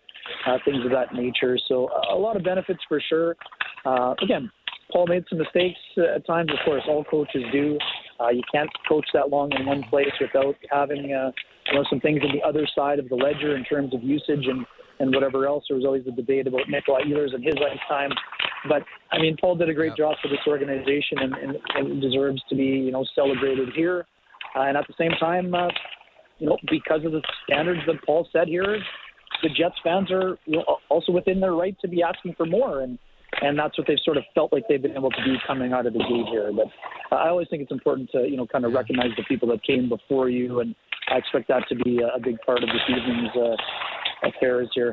uh, 0.45 0.57
things 0.63 0.85
of 0.85 0.91
that 0.91 1.15
nature. 1.15 1.57
So 1.67 1.89
a 2.11 2.15
lot 2.15 2.37
of 2.37 2.43
benefits 2.43 2.79
for 2.87 3.01
sure. 3.09 3.35
Uh 3.83 4.13
again 4.21 4.51
Paul 4.91 5.07
made 5.07 5.23
some 5.29 5.39
mistakes 5.39 5.79
uh, 5.97 6.15
at 6.15 6.25
times 6.25 6.49
of 6.51 6.57
course 6.65 6.83
all 6.87 7.03
coaches 7.03 7.43
do 7.51 7.77
uh, 8.19 8.29
you 8.29 8.43
can't 8.53 8.69
coach 8.87 9.05
that 9.13 9.29
long 9.29 9.51
in 9.57 9.65
one 9.65 9.83
place 9.89 10.11
without 10.19 10.55
having 10.69 11.13
uh, 11.13 11.31
you 11.67 11.73
know 11.75 11.85
some 11.89 11.99
things 11.99 12.21
on 12.23 12.35
the 12.35 12.45
other 12.47 12.67
side 12.75 12.99
of 12.99 13.09
the 13.09 13.15
ledger 13.15 13.55
in 13.55 13.63
terms 13.63 13.93
of 13.93 14.03
usage 14.03 14.45
and 14.47 14.65
and 14.99 15.15
whatever 15.15 15.47
else. 15.47 15.63
There 15.67 15.75
was 15.75 15.85
always 15.85 16.05
the 16.05 16.11
debate 16.11 16.45
about 16.45 16.69
Nikolai 16.69 17.01
Ehlers 17.07 17.33
and 17.33 17.43
his 17.43 17.55
ice 17.55 17.79
time, 17.89 18.11
but 18.69 18.83
I 19.11 19.19
mean 19.19 19.35
Paul 19.41 19.55
did 19.55 19.69
a 19.69 19.73
great 19.73 19.93
Yeah. 19.97 20.05
job 20.05 20.15
for 20.21 20.27
this 20.27 20.45
organization 20.45 21.19
and, 21.19 21.33
and, 21.33 21.57
and 21.75 22.01
deserves 22.01 22.41
to 22.49 22.55
be 22.55 22.65
you 22.65 22.91
know 22.91 23.05
celebrated 23.15 23.69
here. 23.75 24.05
Uh, 24.55 24.63
and 24.63 24.77
at 24.77 24.85
the 24.87 24.93
same 24.97 25.11
time, 25.19 25.53
uh, 25.55 25.69
you 26.37 26.47
know 26.47 26.57
because 26.69 27.03
of 27.05 27.11
the 27.13 27.21
standards 27.45 27.81
that 27.87 27.95
Paul 28.05 28.27
set 28.31 28.47
here, 28.47 28.77
the 29.41 29.49
Jets 29.49 29.75
fans 29.83 30.11
are 30.11 30.37
you 30.45 30.57
know, 30.57 30.77
also 30.89 31.11
within 31.11 31.39
their 31.39 31.53
right 31.53 31.75
to 31.81 31.87
be 31.87 32.03
asking 32.03 32.35
for 32.35 32.45
more 32.45 32.81
and. 32.81 32.99
And 33.41 33.57
that's 33.57 33.77
what 33.77 33.87
they've 33.87 33.97
sort 34.03 34.17
of 34.17 34.23
felt 34.35 34.51
like 34.51 34.63
they've 34.67 34.81
been 34.81 34.95
able 34.95 35.09
to 35.09 35.23
do 35.23 35.35
coming 35.47 35.73
out 35.73 35.85
of 35.85 35.93
the 35.93 35.99
gate 35.99 36.25
here. 36.29 36.51
But 36.53 36.67
uh, 37.11 37.19
I 37.19 37.29
always 37.29 37.47
think 37.49 37.63
it's 37.63 37.71
important 37.71 38.09
to, 38.11 38.27
you 38.27 38.37
know, 38.37 38.45
kind 38.45 38.65
of 38.65 38.73
recognize 38.73 39.11
the 39.17 39.23
people 39.23 39.47
that 39.49 39.63
came 39.63 39.89
before 39.89 40.29
you, 40.29 40.59
and 40.59 40.75
I 41.09 41.17
expect 41.17 41.47
that 41.47 41.67
to 41.69 41.75
be 41.75 41.99
a 41.99 42.07
a 42.15 42.19
big 42.19 42.39
part 42.45 42.61
of 42.61 42.69
this 42.69 42.81
evening's 42.89 43.35
uh, 43.35 44.27
affairs 44.27 44.69
here. 44.75 44.91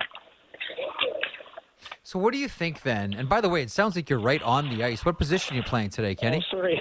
So 2.02 2.18
what 2.18 2.32
do 2.32 2.38
you 2.38 2.48
think 2.48 2.82
then? 2.82 3.12
And 3.12 3.28
by 3.28 3.42
the 3.42 3.50
way, 3.50 3.60
it 3.62 3.70
sounds 3.70 3.94
like 3.94 4.08
you're 4.08 4.18
right 4.18 4.42
on 4.42 4.70
the 4.70 4.82
ice. 4.82 5.04
What 5.04 5.18
position 5.18 5.54
are 5.54 5.56
you 5.58 5.62
playing 5.62 5.90
today, 5.90 6.14
Kenny? 6.14 6.42
Oh, 6.52 6.56
sorry. 6.56 6.80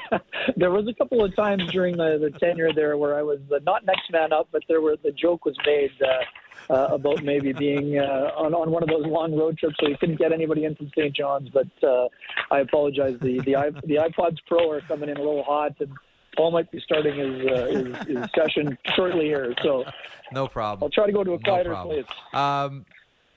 there 0.56 0.70
was 0.70 0.88
a 0.88 0.94
couple 0.94 1.22
of 1.22 1.36
times 1.36 1.70
during 1.72 1.96
the, 1.96 2.18
the 2.18 2.38
tenure 2.38 2.72
there 2.72 2.96
where 2.96 3.18
I 3.18 3.22
was 3.22 3.38
uh, 3.54 3.58
not 3.64 3.84
next 3.84 4.10
man 4.10 4.32
up, 4.32 4.48
but 4.52 4.62
there 4.66 4.80
were 4.80 4.96
the 5.02 5.12
joke 5.12 5.44
was 5.44 5.56
made 5.66 5.90
uh, 6.02 6.24
uh, 6.70 6.88
about 6.90 7.22
maybe 7.22 7.52
being 7.52 7.98
uh, 7.98 8.32
on 8.36 8.54
on 8.54 8.70
one 8.70 8.82
of 8.82 8.88
those 8.88 9.06
long 9.06 9.34
road 9.36 9.56
trips, 9.58 9.76
so 9.80 9.88
you 9.88 9.96
couldn't 9.98 10.18
get 10.18 10.32
anybody 10.32 10.64
in 10.64 10.74
from 10.74 10.88
St. 10.96 11.14
John's. 11.14 11.48
But 11.50 11.68
uh, 11.86 12.08
I 12.50 12.60
apologize. 12.60 13.16
The 13.20 13.40
the 13.40 13.56
i- 13.56 13.70
the 13.70 13.96
iPods 13.96 14.38
Pro 14.46 14.70
are 14.70 14.80
coming 14.82 15.08
in 15.08 15.16
a 15.16 15.20
little 15.20 15.42
hot, 15.44 15.74
and 15.80 15.90
Paul 16.36 16.50
might 16.50 16.70
be 16.70 16.80
starting 16.80 17.16
his 17.16 17.46
uh, 17.50 17.66
his, 18.06 18.16
his 18.18 18.30
session 18.36 18.76
shortly 18.94 19.24
here. 19.26 19.54
So 19.62 19.84
No 20.32 20.46
problem. 20.48 20.84
I'll 20.86 20.90
try 20.90 21.06
to 21.06 21.12
go 21.12 21.24
to 21.24 21.32
a 21.32 21.38
quieter 21.38 21.70
problem. 21.70 22.04
place. 22.04 22.16
Um, 22.34 22.84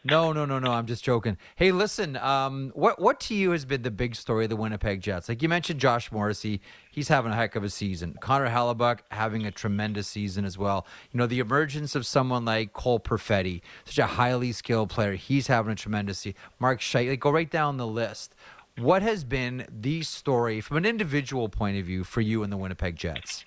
no, 0.03 0.32
no, 0.32 0.46
no, 0.46 0.60
no. 0.60 0.72
I'm 0.72 0.86
just 0.86 1.03
joking. 1.03 1.38
Hey, 1.56 1.72
listen. 1.72 2.15
Um, 2.18 2.72
what 2.74 3.01
what 3.01 3.20
to 3.22 3.36
you 3.36 3.51
has 3.51 3.65
been 3.65 3.82
the 3.82 3.91
big 3.91 4.15
story 4.15 4.46
of 4.46 4.50
the 4.50 4.56
Winnipeg 4.56 5.01
Jets? 5.01 5.27
Like 5.27 5.41
you 5.41 5.50
mentioned, 5.50 5.79
Josh 5.79 6.12
Morrissey. 6.12 6.62
He's 6.89 7.10
having 7.10 7.32
a 7.32 7.36
heck 7.36 7.56
of 7.56 7.63
a 7.63 7.70
season. 7.70 8.15
Connor 8.20 8.50
Hellebuyck 8.50 9.00
having 9.12 9.46
a 9.46 9.51
tremendous 9.51 10.08
season 10.08 10.46
as 10.46 10.58
well. 10.58 10.88
You 11.12 11.18
know, 11.18 11.27
the 11.27 11.39
emergence 11.39 11.96
of 11.96 12.06
someone 12.06 12.46
like 12.46 12.74
Cole 12.74 13.00
Perfetti, 13.00 13.62
such 13.86 14.00
a 14.00 14.06
highly 14.06 14.51
skilled 14.51 14.89
player. 14.89 15.13
He's 15.13 15.48
having 15.48 15.74
a 15.74 15.75
tremendous 15.75 16.20
season. 16.20 16.38
Mark 16.60 16.79
Scheifele. 16.79 17.10
Like, 17.10 17.20
go 17.20 17.32
right 17.32 17.50
down 17.50 17.77
the 17.77 17.88
list. 17.88 18.36
What 18.77 19.01
has 19.01 19.25
been 19.25 19.65
the 19.70 20.03
story 20.03 20.62
from 20.62 20.77
an 20.77 20.86
individual 20.86 21.50
point 21.50 21.77
of 21.77 21.86
view 21.86 22.06
for 22.06 22.22
you 22.22 22.44
and 22.44 22.51
the 22.51 22.58
Winnipeg 22.58 22.96
Jets? 22.96 23.44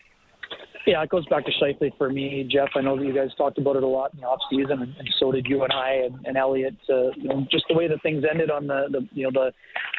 Yeah, 0.87 1.03
it 1.03 1.11
goes 1.11 1.27
back 1.27 1.45
to 1.47 1.53
Scheifele 1.53 1.97
for 1.97 2.11
me, 2.11 2.49
Jeff. 2.51 2.71
I 2.75 2.81
know 2.81 2.97
that 2.97 3.05
you 3.05 3.15
guys 3.15 3.29
talked 3.37 3.59
about 3.59 3.77
it 3.77 3.85
a 3.85 3.87
lot 3.87 4.13
in 4.15 4.21
the 4.21 4.27
off 4.27 4.41
season, 4.51 4.83
and, 4.83 4.95
and 4.99 5.09
so 5.21 5.31
did 5.31 5.47
you 5.47 5.63
and 5.63 5.73
I 5.73 5.93
and, 6.07 6.27
and 6.27 6.37
Elliot. 6.37 6.75
Uh, 6.91 7.11
you 7.17 7.29
know, 7.29 7.47
just 7.51 7.65
the 7.69 7.75
way 7.75 7.87
that 7.87 8.03
things 8.03 8.25
ended 8.29 8.51
on 8.51 8.67
the, 8.67 8.87
the 8.91 9.09
you 9.13 9.25
know 9.25 9.31
the 9.33 9.53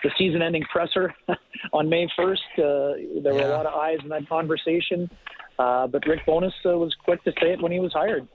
the 0.03 0.11
season-ending 0.17 0.63
presser 0.71 1.13
on 1.73 1.89
May 1.89 2.07
1st. 2.19 2.33
Uh, 2.57 3.21
there 3.23 3.33
were 3.33 3.41
a 3.41 3.49
lot 3.49 3.65
of 3.65 3.73
eyes 3.73 3.99
in 4.03 4.09
that 4.09 4.27
conversation, 4.27 5.09
uh, 5.57 5.87
but 5.87 6.05
Rick 6.05 6.25
Bowness 6.27 6.53
uh, 6.65 6.77
was 6.77 6.93
quick 7.05 7.23
to 7.23 7.31
say 7.41 7.53
it 7.53 7.61
when 7.61 7.71
he 7.71 7.79
was 7.79 7.93
hired. 7.93 8.27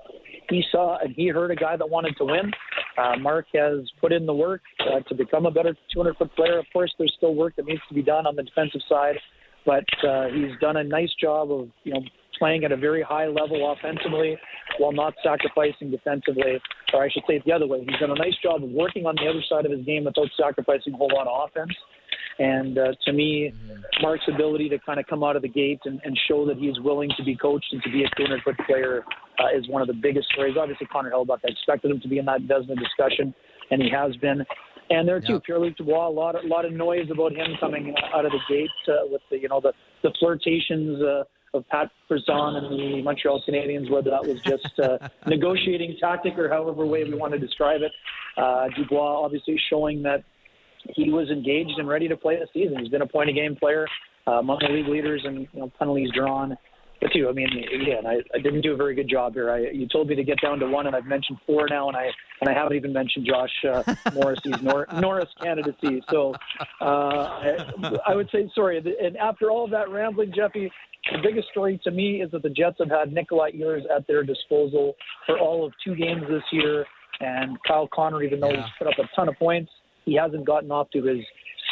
He 0.49 0.65
saw 0.73 0.97
and 0.99 1.15
he 1.15 1.29
heard 1.29 1.51
a 1.51 1.57
guy 1.57 1.77
that 1.77 1.89
wanted 1.89 2.17
to 2.17 2.25
win. 2.25 2.51
Uh, 2.97 3.17
Mark 3.19 3.47
has 3.53 3.81
put 4.01 4.13
in 4.13 4.25
the 4.25 4.33
work 4.33 4.63
uh, 4.81 5.01
to 5.01 5.15
become 5.15 5.45
a 5.45 5.51
better 5.51 5.77
200-foot 5.95 6.35
player. 6.35 6.59
Of 6.59 6.65
course, 6.73 6.93
there's 6.99 7.13
still 7.19 7.35
work 7.35 7.57
that 7.57 7.67
needs 7.67 7.83
to 7.89 7.95
be 7.95 8.03
done 8.03 8.27
on 8.27 8.35
the 8.35 8.43
defensive 8.43 8.81
side 8.89 9.17
but 9.69 9.85
uh, 10.09 10.29
he's 10.29 10.59
done 10.63 10.79
a 10.79 10.85
nice 10.85 11.13
job 11.21 11.53
of 11.53 11.69
you 11.85 11.93
know 11.93 12.01
playing 12.39 12.65
at 12.65 12.73
a 12.73 12.77
very 12.77 13.03
high 13.03 13.27
level 13.27 13.73
offensively 13.73 14.37
while 14.79 14.93
not 14.93 15.15
sacrificing 15.23 15.91
defensively, 15.91 16.61
or 16.93 17.05
I 17.05 17.09
should 17.11 17.25
say 17.29 17.37
it 17.37 17.45
the 17.45 17.53
other 17.53 17.67
way. 17.67 17.81
He's 17.81 17.99
done 17.99 18.11
a 18.11 18.15
nice 18.15 18.37
job 18.43 18.63
of 18.63 18.71
working 18.71 19.07
on 19.07 19.17
the 19.17 19.29
other 19.29 19.43
side 19.49 19.67
of 19.67 19.73
his 19.73 19.85
game 19.85 20.05
without 20.05 20.29
sacrificing 20.39 20.95
a 20.95 20.97
whole 20.97 21.11
lot 21.13 21.27
of 21.27 21.49
offense. 21.49 21.73
And 22.39 22.79
uh, 22.79 22.93
to 23.05 23.13
me, 23.13 23.53
Mark's 24.01 24.25
ability 24.33 24.69
to 24.69 24.79
kind 24.79 25.01
of 25.01 25.07
come 25.07 25.25
out 25.25 25.35
of 25.35 25.43
the 25.43 25.49
gate 25.49 25.81
and, 25.85 26.01
and 26.05 26.19
show 26.29 26.47
that 26.47 26.57
he's 26.57 26.79
willing 26.81 27.11
to 27.17 27.25
be 27.25 27.35
coached 27.35 27.67
and 27.73 27.83
to 27.83 27.91
be 27.91 28.05
a 28.05 28.09
200 28.17 28.43
foot 28.43 28.57
player 28.67 29.05
uh, 29.39 29.57
is 29.57 29.69
one 29.69 29.83
of 29.83 29.89
the 29.89 29.95
biggest 29.95 30.29
stories. 30.33 30.57
Obviously, 30.59 30.87
Connor 30.87 31.11
Hellebuyck, 31.11 31.39
I 31.45 31.49
expected 31.51 31.91
him 31.91 32.01
to 32.01 32.09
be 32.09 32.19
in 32.19 32.27
that 32.27 32.43
Vezina 32.43 32.79
discussion, 32.79 33.35
and 33.71 33.83
he 33.83 33.91
has 33.91 34.15
been. 34.17 34.45
And 34.91 35.07
there 35.07 35.21
too, 35.21 35.35
yep. 35.35 35.45
Pierre-Luc 35.45 35.77
Dubois, 35.77 36.09
a 36.09 36.11
lot 36.11 36.35
of, 36.35 36.45
lot 36.45 36.65
of 36.65 36.73
noise 36.73 37.11
about 37.11 37.33
him 37.33 37.49
coming 37.61 37.95
out 38.15 38.25
of 38.25 38.33
the 38.33 38.41
gate 38.49 38.71
uh, 38.89 39.07
with 39.11 39.21
the, 39.31 39.39
you 39.39 39.49
know, 39.49 39.61
the, 39.61 39.73
the 40.03 40.13
flirtations 40.19 41.03
uh, 41.03 41.25
of 41.55 41.67
Pat 41.69 41.91
Brisson 42.09 42.57
and 42.57 42.71
the 42.71 43.03
Montreal 43.03 43.43
Canadiens, 43.49 43.91
whether 43.91 44.11
that 44.11 44.27
was 44.27 44.41
just 44.43 44.79
a 44.79 45.11
negotiating 45.27 45.97
tactic 46.01 46.39
or 46.39 46.49
however 46.49 46.85
way 46.87 47.05
we 47.05 47.15
want 47.15 47.33
to 47.33 47.39
describe 47.39 47.81
it. 47.83 47.93
Uh, 48.37 48.69
Dubois 48.77 49.25
obviously 49.25 49.61
showing 49.71 50.03
that 50.03 50.25
he 50.95 51.11
was 51.11 51.29
engaged 51.31 51.79
and 51.79 51.89
ready 51.89 52.09
to 52.09 52.17
play 52.17 52.37
the 52.37 52.47
season. 52.53 52.79
He's 52.79 52.89
been 52.89 53.03
a 53.03 53.07
point 53.07 53.31
a 53.31 53.33
game 53.33 53.57
player 53.57 53.87
uh, 54.27 54.33
among 54.33 54.59
the 54.61 54.69
league 54.69 54.89
leaders 54.89 55.23
and 55.25 55.49
you 55.53 55.61
know, 55.61 55.73
penalties 55.79 56.11
drawn. 56.15 56.57
But 57.01 57.13
too, 57.13 57.29
I 57.29 57.33
mean, 57.33 57.49
again, 57.49 58.07
I, 58.07 58.17
I 58.35 58.41
didn't 58.43 58.63
do 58.63 58.73
a 58.73 58.77
very 58.77 58.95
good 58.95 59.09
job 59.09 59.35
here. 59.35 59.51
I, 59.51 59.71
you 59.71 59.87
told 59.87 60.09
me 60.09 60.17
to 60.17 60.25
get 60.25 60.41
down 60.41 60.59
to 60.59 60.67
one, 60.67 60.89
and 60.89 60.97
I've 60.97 61.05
mentioned 61.05 61.39
four 61.47 61.69
now, 61.71 61.87
and 61.87 61.97
I 61.97 62.11
and 62.41 62.51
I 62.51 62.53
haven't 62.53 62.77
even 62.77 62.93
mentioned 62.93 63.25
Josh 63.25 63.53
uh, 63.65 63.95
Morrissey's 64.15 64.61
Nor- 64.63 64.89
Norris 64.95 65.29
candidacy. 65.41 66.03
So 66.11 66.35
uh, 66.81 66.85
I, 66.85 67.99
I 68.05 68.17
would 68.17 68.29
say 68.31 68.51
sorry. 68.53 68.79
And 68.79 69.17
after 69.17 69.49
all 69.49 69.65
of 69.65 69.71
that 69.71 69.91
rambling, 69.91 70.33
Jeffy, 70.35 70.73
the 71.13 71.19
biggest 71.23 71.49
story 71.49 71.81
to 71.85 71.91
me 71.91 72.23
is 72.23 72.31
that 72.33 72.43
the 72.43 72.51
Jets 72.51 72.77
have 72.79 72.91
had 72.91 73.13
Nikolai 73.13 73.53
Ehlers 73.53 73.83
at 73.95 74.07
their 74.07 74.23
disposal 74.23 74.95
for 75.27 75.39
all 75.39 75.65
of 75.65 75.73
two 75.85 75.95
games 75.95 76.23
this 76.29 76.43
year, 76.53 76.85
and 77.21 77.57
Kyle 77.67 77.89
Connor, 77.93 78.23
even 78.23 78.41
though 78.41 78.51
yeah. 78.51 78.63
he's 78.63 78.73
put 78.79 78.87
up 78.89 78.99
a 78.99 79.17
ton 79.17 79.29
of 79.29 79.37
points, 79.37 79.71
he 80.05 80.15
hasn't 80.15 80.45
gotten 80.45 80.71
off 80.71 80.91
to 80.93 81.03
his 81.03 81.19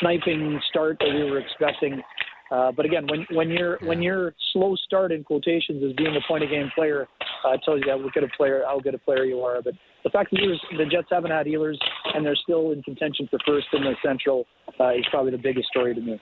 sniping 0.00 0.60
start 0.68 0.96
that 1.00 1.12
we 1.14 1.30
were 1.30 1.38
expecting. 1.38 2.02
Uh, 2.50 2.70
but 2.70 2.86
again, 2.86 3.06
when 3.08 3.26
when 3.32 3.50
you're 3.50 3.78
yeah. 3.82 3.88
when 3.88 4.02
your 4.02 4.32
slow 4.52 4.76
start 4.76 5.10
in 5.10 5.24
quotations 5.24 5.82
is 5.82 5.92
being 5.94 6.14
a 6.14 6.28
point 6.28 6.44
of 6.44 6.50
game 6.50 6.70
player, 6.74 7.08
uh, 7.44 7.52
it 7.52 7.60
tells 7.64 7.80
you 7.80 7.86
that 7.86 8.00
what 8.00 8.12
good 8.12 8.22
a 8.22 8.28
player 8.36 8.62
how 8.64 8.78
good 8.78 8.94
a 8.94 8.98
player 8.98 9.24
you 9.24 9.40
are. 9.40 9.60
But 9.60 9.74
the 10.04 10.10
fact 10.10 10.30
that 10.30 10.40
Ehlers, 10.40 10.78
the 10.78 10.84
Jets 10.84 11.08
haven't 11.10 11.32
had 11.32 11.46
Ehlers 11.46 11.76
and 12.14 12.24
they're 12.24 12.36
still 12.36 12.70
in 12.70 12.82
contention 12.82 13.26
for 13.28 13.40
first 13.44 13.66
in 13.72 13.82
the 13.82 13.94
Central 14.04 14.46
uh, 14.78 14.90
is 14.90 15.04
probably 15.10 15.32
the 15.32 15.38
biggest 15.38 15.68
story 15.68 15.94
to 15.94 16.00
me. 16.00 16.20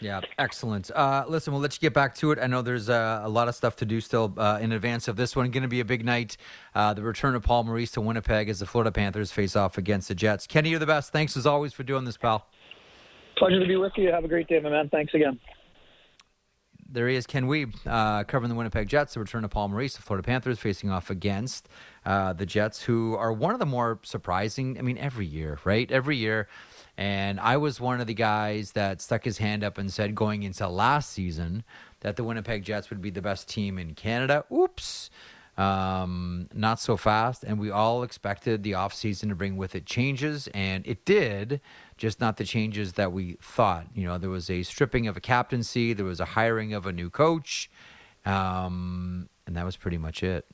Yeah, 0.00 0.20
excellent. 0.38 0.90
Uh, 0.90 1.24
listen, 1.26 1.52
we'll 1.52 1.62
let 1.62 1.74
you 1.74 1.80
get 1.80 1.94
back 1.94 2.14
to 2.16 2.30
it. 2.30 2.38
I 2.40 2.46
know 2.46 2.60
there's 2.60 2.90
uh, 2.90 3.20
a 3.24 3.28
lot 3.28 3.48
of 3.48 3.54
stuff 3.54 3.76
to 3.76 3.86
do 3.86 4.00
still 4.00 4.34
uh, 4.36 4.58
in 4.60 4.72
advance 4.72 5.08
of 5.08 5.16
this 5.16 5.34
one. 5.34 5.50
Going 5.50 5.62
to 5.62 5.68
be 5.68 5.80
a 5.80 5.86
big 5.86 6.04
night. 6.04 6.36
Uh, 6.74 6.92
the 6.92 7.02
return 7.02 7.34
of 7.34 7.42
Paul 7.42 7.64
Maurice 7.64 7.92
to 7.92 8.00
Winnipeg 8.02 8.48
as 8.48 8.58
the 8.58 8.66
Florida 8.66 8.92
Panthers 8.92 9.32
face 9.32 9.56
off 9.56 9.78
against 9.78 10.08
the 10.08 10.14
Jets. 10.14 10.46
Kenny, 10.46 10.70
you're 10.70 10.78
the 10.78 10.86
best. 10.86 11.12
Thanks 11.12 11.36
as 11.36 11.46
always 11.46 11.72
for 11.72 11.82
doing 11.82 12.04
this, 12.04 12.16
pal. 12.18 12.46
Pleasure 13.38 13.60
to 13.60 13.66
be 13.66 13.76
with 13.76 13.92
you. 13.96 14.10
Have 14.10 14.24
a 14.24 14.28
great 14.28 14.48
day, 14.48 14.60
my 14.60 14.70
man. 14.70 14.88
Thanks 14.90 15.14
again. 15.14 15.38
There 16.88 17.08
he 17.08 17.16
is, 17.16 17.26
Ken 17.26 17.46
Wiebe, 17.46 17.74
uh, 17.84 18.22
covering 18.24 18.48
the 18.48 18.54
Winnipeg 18.54 18.88
Jets. 18.88 19.14
The 19.14 19.20
return 19.20 19.44
of 19.44 19.50
Paul 19.50 19.68
Maurice, 19.68 19.96
the 19.96 20.02
Florida 20.02 20.24
Panthers, 20.24 20.58
facing 20.58 20.88
off 20.88 21.10
against 21.10 21.68
uh, 22.04 22.32
the 22.32 22.46
Jets, 22.46 22.82
who 22.82 23.16
are 23.16 23.32
one 23.32 23.54
of 23.54 23.58
the 23.58 23.66
more 23.66 23.98
surprising. 24.02 24.78
I 24.78 24.82
mean, 24.82 24.96
every 24.96 25.26
year, 25.26 25.58
right? 25.64 25.90
Every 25.90 26.16
year 26.16 26.48
and 26.96 27.38
I 27.40 27.56
was 27.56 27.80
one 27.80 28.00
of 28.00 28.06
the 28.06 28.14
guys 28.14 28.72
that 28.72 29.00
stuck 29.00 29.24
his 29.24 29.38
hand 29.38 29.62
up 29.62 29.76
and 29.78 29.92
said 29.92 30.14
going 30.14 30.42
into 30.42 30.66
last 30.68 31.10
season 31.10 31.64
that 32.00 32.16
the 32.16 32.24
Winnipeg 32.24 32.62
Jets 32.64 32.88
would 32.90 33.02
be 33.02 33.10
the 33.10 33.22
best 33.22 33.48
team 33.48 33.78
in 33.78 33.94
Canada. 33.94 34.44
Oops. 34.52 35.10
Um, 35.58 36.48
not 36.54 36.80
so 36.80 36.96
fast. 36.96 37.42
And 37.42 37.58
we 37.58 37.70
all 37.70 38.02
expected 38.02 38.62
the 38.62 38.72
offseason 38.72 39.28
to 39.28 39.34
bring 39.34 39.56
with 39.56 39.74
it 39.74 39.86
changes, 39.86 40.48
and 40.48 40.86
it 40.86 41.04
did, 41.04 41.60
just 41.96 42.20
not 42.20 42.36
the 42.36 42.44
changes 42.44 42.94
that 42.94 43.12
we 43.12 43.38
thought. 43.40 43.86
You 43.94 44.06
know, 44.06 44.18
there 44.18 44.30
was 44.30 44.50
a 44.50 44.62
stripping 44.62 45.06
of 45.06 45.16
a 45.16 45.20
captaincy, 45.20 45.92
there 45.94 46.04
was 46.04 46.20
a 46.20 46.26
hiring 46.26 46.74
of 46.74 46.86
a 46.86 46.92
new 46.92 47.08
coach, 47.08 47.70
um, 48.26 49.28
and 49.46 49.56
that 49.56 49.64
was 49.64 49.76
pretty 49.76 49.98
much 49.98 50.22
it. 50.22 50.46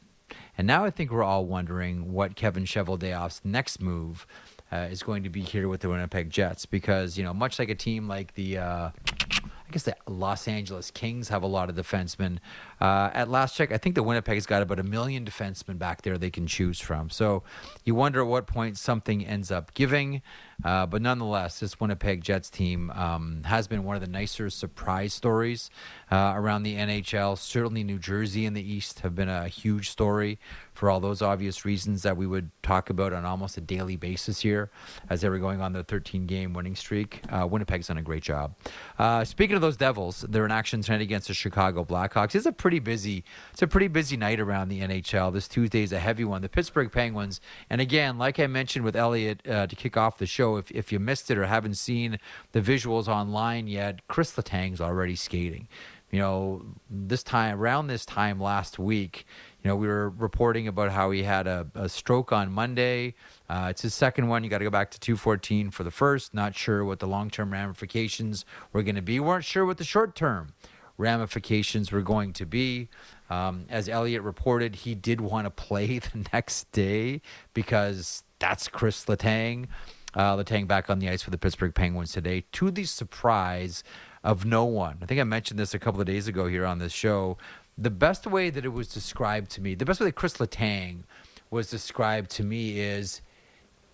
And 0.56 0.66
now 0.66 0.84
I 0.84 0.90
think 0.90 1.10
we're 1.10 1.24
all 1.24 1.46
wondering 1.46 2.12
what 2.12 2.36
Kevin 2.36 2.64
Cheveldayoff's 2.64 3.40
next 3.44 3.80
move 3.80 4.26
uh, 4.72 4.88
is 4.90 5.02
going 5.02 5.22
to 5.22 5.28
be 5.28 5.42
here 5.42 5.68
with 5.68 5.82
the 5.82 5.88
Winnipeg 5.88 6.30
Jets 6.30 6.66
because 6.66 7.18
you 7.18 7.24
know 7.24 7.34
much 7.34 7.58
like 7.58 7.68
a 7.68 7.74
team 7.74 8.08
like 8.08 8.34
the 8.34 8.58
uh, 8.58 8.90
I 8.92 9.70
guess 9.70 9.84
the 9.84 9.96
Los 10.06 10.48
Angeles 10.48 10.90
Kings 10.90 11.28
have 11.28 11.42
a 11.42 11.46
lot 11.46 11.70
of 11.70 11.76
defensemen. 11.76 12.38
Uh, 12.80 13.10
at 13.14 13.30
last 13.30 13.56
check, 13.56 13.72
I 13.72 13.78
think 13.78 13.94
the 13.94 14.02
Winnipeg's 14.02 14.44
got 14.46 14.62
about 14.62 14.78
a 14.78 14.82
million 14.82 15.24
defensemen 15.24 15.78
back 15.78 16.02
there 16.02 16.18
they 16.18 16.30
can 16.30 16.46
choose 16.46 16.78
from. 16.80 17.10
So 17.10 17.42
you 17.84 17.94
wonder 17.94 18.20
at 18.20 18.26
what 18.26 18.46
point 18.46 18.76
something 18.76 19.24
ends 19.24 19.50
up 19.50 19.72
giving. 19.74 20.20
Uh, 20.64 20.86
but 20.86 21.02
nonetheless, 21.02 21.60
this 21.60 21.80
Winnipeg 21.80 22.22
Jets 22.22 22.50
team 22.50 22.90
um, 22.90 23.42
has 23.44 23.66
been 23.66 23.84
one 23.84 23.96
of 23.96 24.02
the 24.02 24.08
nicer 24.08 24.50
surprise 24.50 25.12
stories 25.14 25.70
uh, 26.10 26.32
around 26.36 26.62
the 26.62 26.76
NHL. 26.76 27.38
Certainly, 27.38 27.84
New 27.84 27.98
Jersey 27.98 28.46
and 28.46 28.56
the 28.56 28.62
East 28.62 29.00
have 29.00 29.14
been 29.14 29.28
a 29.28 29.48
huge 29.48 29.90
story 29.90 30.38
for 30.72 30.88
all 30.88 31.00
those 31.00 31.20
obvious 31.20 31.64
reasons 31.64 32.02
that 32.02 32.16
we 32.16 32.26
would 32.26 32.50
talk 32.62 32.88
about 32.90 33.12
on 33.12 33.24
almost 33.24 33.56
a 33.58 33.60
daily 33.60 33.96
basis 33.96 34.40
here 34.40 34.70
as 35.10 35.20
they 35.20 35.28
were 35.28 35.38
going 35.38 35.60
on 35.60 35.72
their 35.72 35.82
13 35.82 36.26
game 36.26 36.54
winning 36.54 36.74
streak. 36.74 37.20
Uh, 37.30 37.46
Winnipeg's 37.46 37.88
done 37.88 37.98
a 37.98 38.02
great 38.02 38.22
job. 38.22 38.54
Uh, 38.98 39.24
speaking 39.24 39.54
of 39.54 39.62
those 39.62 39.76
Devils, 39.76 40.24
they're 40.28 40.44
in 40.44 40.50
action 40.50 40.80
tonight 40.80 41.02
against 41.02 41.28
the 41.28 41.34
Chicago 41.34 41.84
Blackhawks. 41.84 42.34
It's 42.34 42.46
a 42.46 42.52
pretty 42.52 42.78
busy, 42.78 43.24
it's 43.52 43.62
a 43.62 43.66
pretty 43.66 43.88
busy 43.88 44.16
night 44.16 44.40
around 44.40 44.68
the 44.68 44.80
NHL. 44.80 45.32
This 45.32 45.46
Tuesday 45.46 45.82
is 45.82 45.92
a 45.92 45.98
heavy 45.98 46.24
one. 46.24 46.42
The 46.42 46.48
Pittsburgh 46.48 46.90
Penguins, 46.90 47.40
and 47.68 47.80
again, 47.80 48.18
like 48.18 48.40
I 48.40 48.46
mentioned 48.46 48.84
with 48.84 48.96
Elliot 48.96 49.46
uh, 49.46 49.66
to 49.66 49.76
kick 49.76 49.96
off 49.96 50.18
the 50.18 50.26
show, 50.26 50.51
if, 50.56 50.70
if 50.70 50.92
you 50.92 50.98
missed 50.98 51.30
it 51.30 51.38
or 51.38 51.46
haven't 51.46 51.74
seen 51.74 52.18
the 52.52 52.60
visuals 52.60 53.08
online 53.08 53.66
yet, 53.66 54.06
Chris 54.08 54.36
Letang's 54.36 54.80
already 54.80 55.16
skating. 55.16 55.68
You 56.10 56.18
know, 56.18 56.62
this 56.90 57.22
time 57.22 57.58
around 57.58 57.86
this 57.86 58.04
time 58.04 58.38
last 58.38 58.78
week, 58.78 59.26
you 59.62 59.68
know, 59.68 59.76
we 59.76 59.86
were 59.86 60.10
reporting 60.10 60.68
about 60.68 60.90
how 60.90 61.10
he 61.10 61.22
had 61.22 61.46
a, 61.46 61.66
a 61.74 61.88
stroke 61.88 62.32
on 62.32 62.52
Monday. 62.52 63.14
Uh, 63.48 63.68
it's 63.70 63.82
his 63.82 63.94
second 63.94 64.28
one. 64.28 64.44
You 64.44 64.50
got 64.50 64.58
to 64.58 64.64
go 64.64 64.70
back 64.70 64.90
to 64.90 65.00
214 65.00 65.70
for 65.70 65.84
the 65.84 65.90
first. 65.90 66.34
Not 66.34 66.54
sure 66.54 66.84
what 66.84 66.98
the 66.98 67.06
long 67.06 67.30
term 67.30 67.52
ramifications 67.52 68.44
were 68.72 68.82
going 68.82 68.96
to 68.96 69.02
be. 69.02 69.20
weren't 69.20 69.44
sure 69.44 69.64
what 69.64 69.78
the 69.78 69.84
short 69.84 70.14
term 70.14 70.52
ramifications 70.98 71.92
were 71.92 72.02
going 72.02 72.32
to 72.34 72.46
be. 72.46 72.88
Um, 73.30 73.66
as 73.68 73.88
Elliot 73.88 74.22
reported, 74.22 74.76
he 74.76 74.94
did 74.94 75.20
want 75.20 75.46
to 75.46 75.50
play 75.64 75.98
the 75.98 76.26
next 76.32 76.70
day 76.72 77.22
because 77.54 78.22
that's 78.38 78.68
Chris 78.68 79.04
Letang. 79.06 79.68
Uh, 80.14 80.36
Letang 80.36 80.66
back 80.66 80.90
on 80.90 80.98
the 80.98 81.08
ice 81.08 81.22
for 81.22 81.30
the 81.30 81.38
Pittsburgh 81.38 81.74
Penguins 81.74 82.12
today, 82.12 82.44
to 82.52 82.70
the 82.70 82.84
surprise 82.84 83.82
of 84.22 84.44
no 84.44 84.64
one. 84.64 84.98
I 85.02 85.06
think 85.06 85.20
I 85.20 85.24
mentioned 85.24 85.58
this 85.58 85.74
a 85.74 85.78
couple 85.78 86.00
of 86.00 86.06
days 86.06 86.28
ago 86.28 86.46
here 86.46 86.66
on 86.66 86.78
this 86.78 86.92
show 86.92 87.38
the 87.78 87.90
best 87.90 88.26
way 88.26 88.50
that 88.50 88.64
it 88.64 88.72
was 88.72 88.88
described 88.88 89.50
to 89.52 89.60
me, 89.60 89.74
the 89.74 89.84
best 89.84 90.00
way 90.00 90.06
that 90.06 90.14
Chris 90.14 90.34
Letang 90.34 91.04
was 91.50 91.70
described 91.70 92.30
to 92.32 92.44
me 92.44 92.80
is 92.80 93.22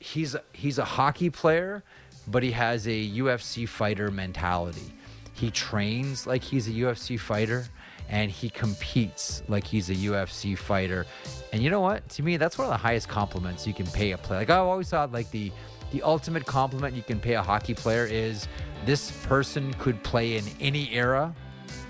he's 0.00 0.36
he's 0.52 0.78
a 0.78 0.84
hockey 0.84 1.30
player, 1.30 1.82
but 2.26 2.42
he 2.42 2.52
has 2.52 2.86
a 2.86 3.10
UFC 3.10 3.68
fighter 3.68 4.10
mentality. 4.10 4.92
He 5.34 5.50
trains 5.50 6.26
like 6.26 6.42
he's 6.42 6.68
a 6.68 6.72
UFC 6.72 7.18
fighter 7.18 7.66
and 8.08 8.30
he 8.30 8.50
competes 8.50 9.42
like 9.48 9.64
he's 9.64 9.90
a 9.90 9.94
UFC 9.94 10.56
fighter. 10.56 11.06
And 11.52 11.62
you 11.62 11.70
know 11.70 11.80
what? 11.80 12.08
To 12.10 12.22
me, 12.22 12.36
that's 12.36 12.58
one 12.58 12.66
of 12.66 12.72
the 12.72 12.78
highest 12.78 13.08
compliments 13.08 13.66
you 13.66 13.74
can 13.74 13.86
pay 13.86 14.12
a 14.12 14.18
player. 14.18 14.40
Like 14.40 14.50
I've 14.50 14.66
always 14.66 14.90
thought 14.90 15.12
like 15.12 15.30
the 15.30 15.50
the 15.90 16.02
ultimate 16.02 16.44
compliment 16.44 16.94
you 16.94 17.02
can 17.02 17.18
pay 17.18 17.34
a 17.34 17.42
hockey 17.42 17.72
player 17.72 18.04
is 18.04 18.46
this 18.84 19.10
person 19.26 19.72
could 19.74 20.02
play 20.02 20.36
in 20.36 20.44
any 20.60 20.92
era. 20.92 21.34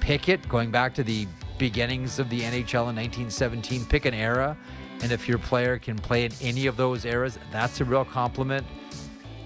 Pick 0.00 0.28
it, 0.28 0.48
going 0.48 0.70
back 0.70 0.94
to 0.94 1.02
the 1.02 1.26
beginnings 1.58 2.20
of 2.20 2.30
the 2.30 2.40
NHL 2.40 2.88
in 2.90 2.96
1917. 2.96 3.84
Pick 3.86 4.04
an 4.04 4.14
era, 4.14 4.56
and 5.02 5.10
if 5.10 5.28
your 5.28 5.38
player 5.38 5.78
can 5.78 5.96
play 5.96 6.24
in 6.24 6.32
any 6.40 6.66
of 6.66 6.76
those 6.76 7.04
eras, 7.04 7.38
that's 7.50 7.80
a 7.80 7.84
real 7.84 8.04
compliment. 8.04 8.64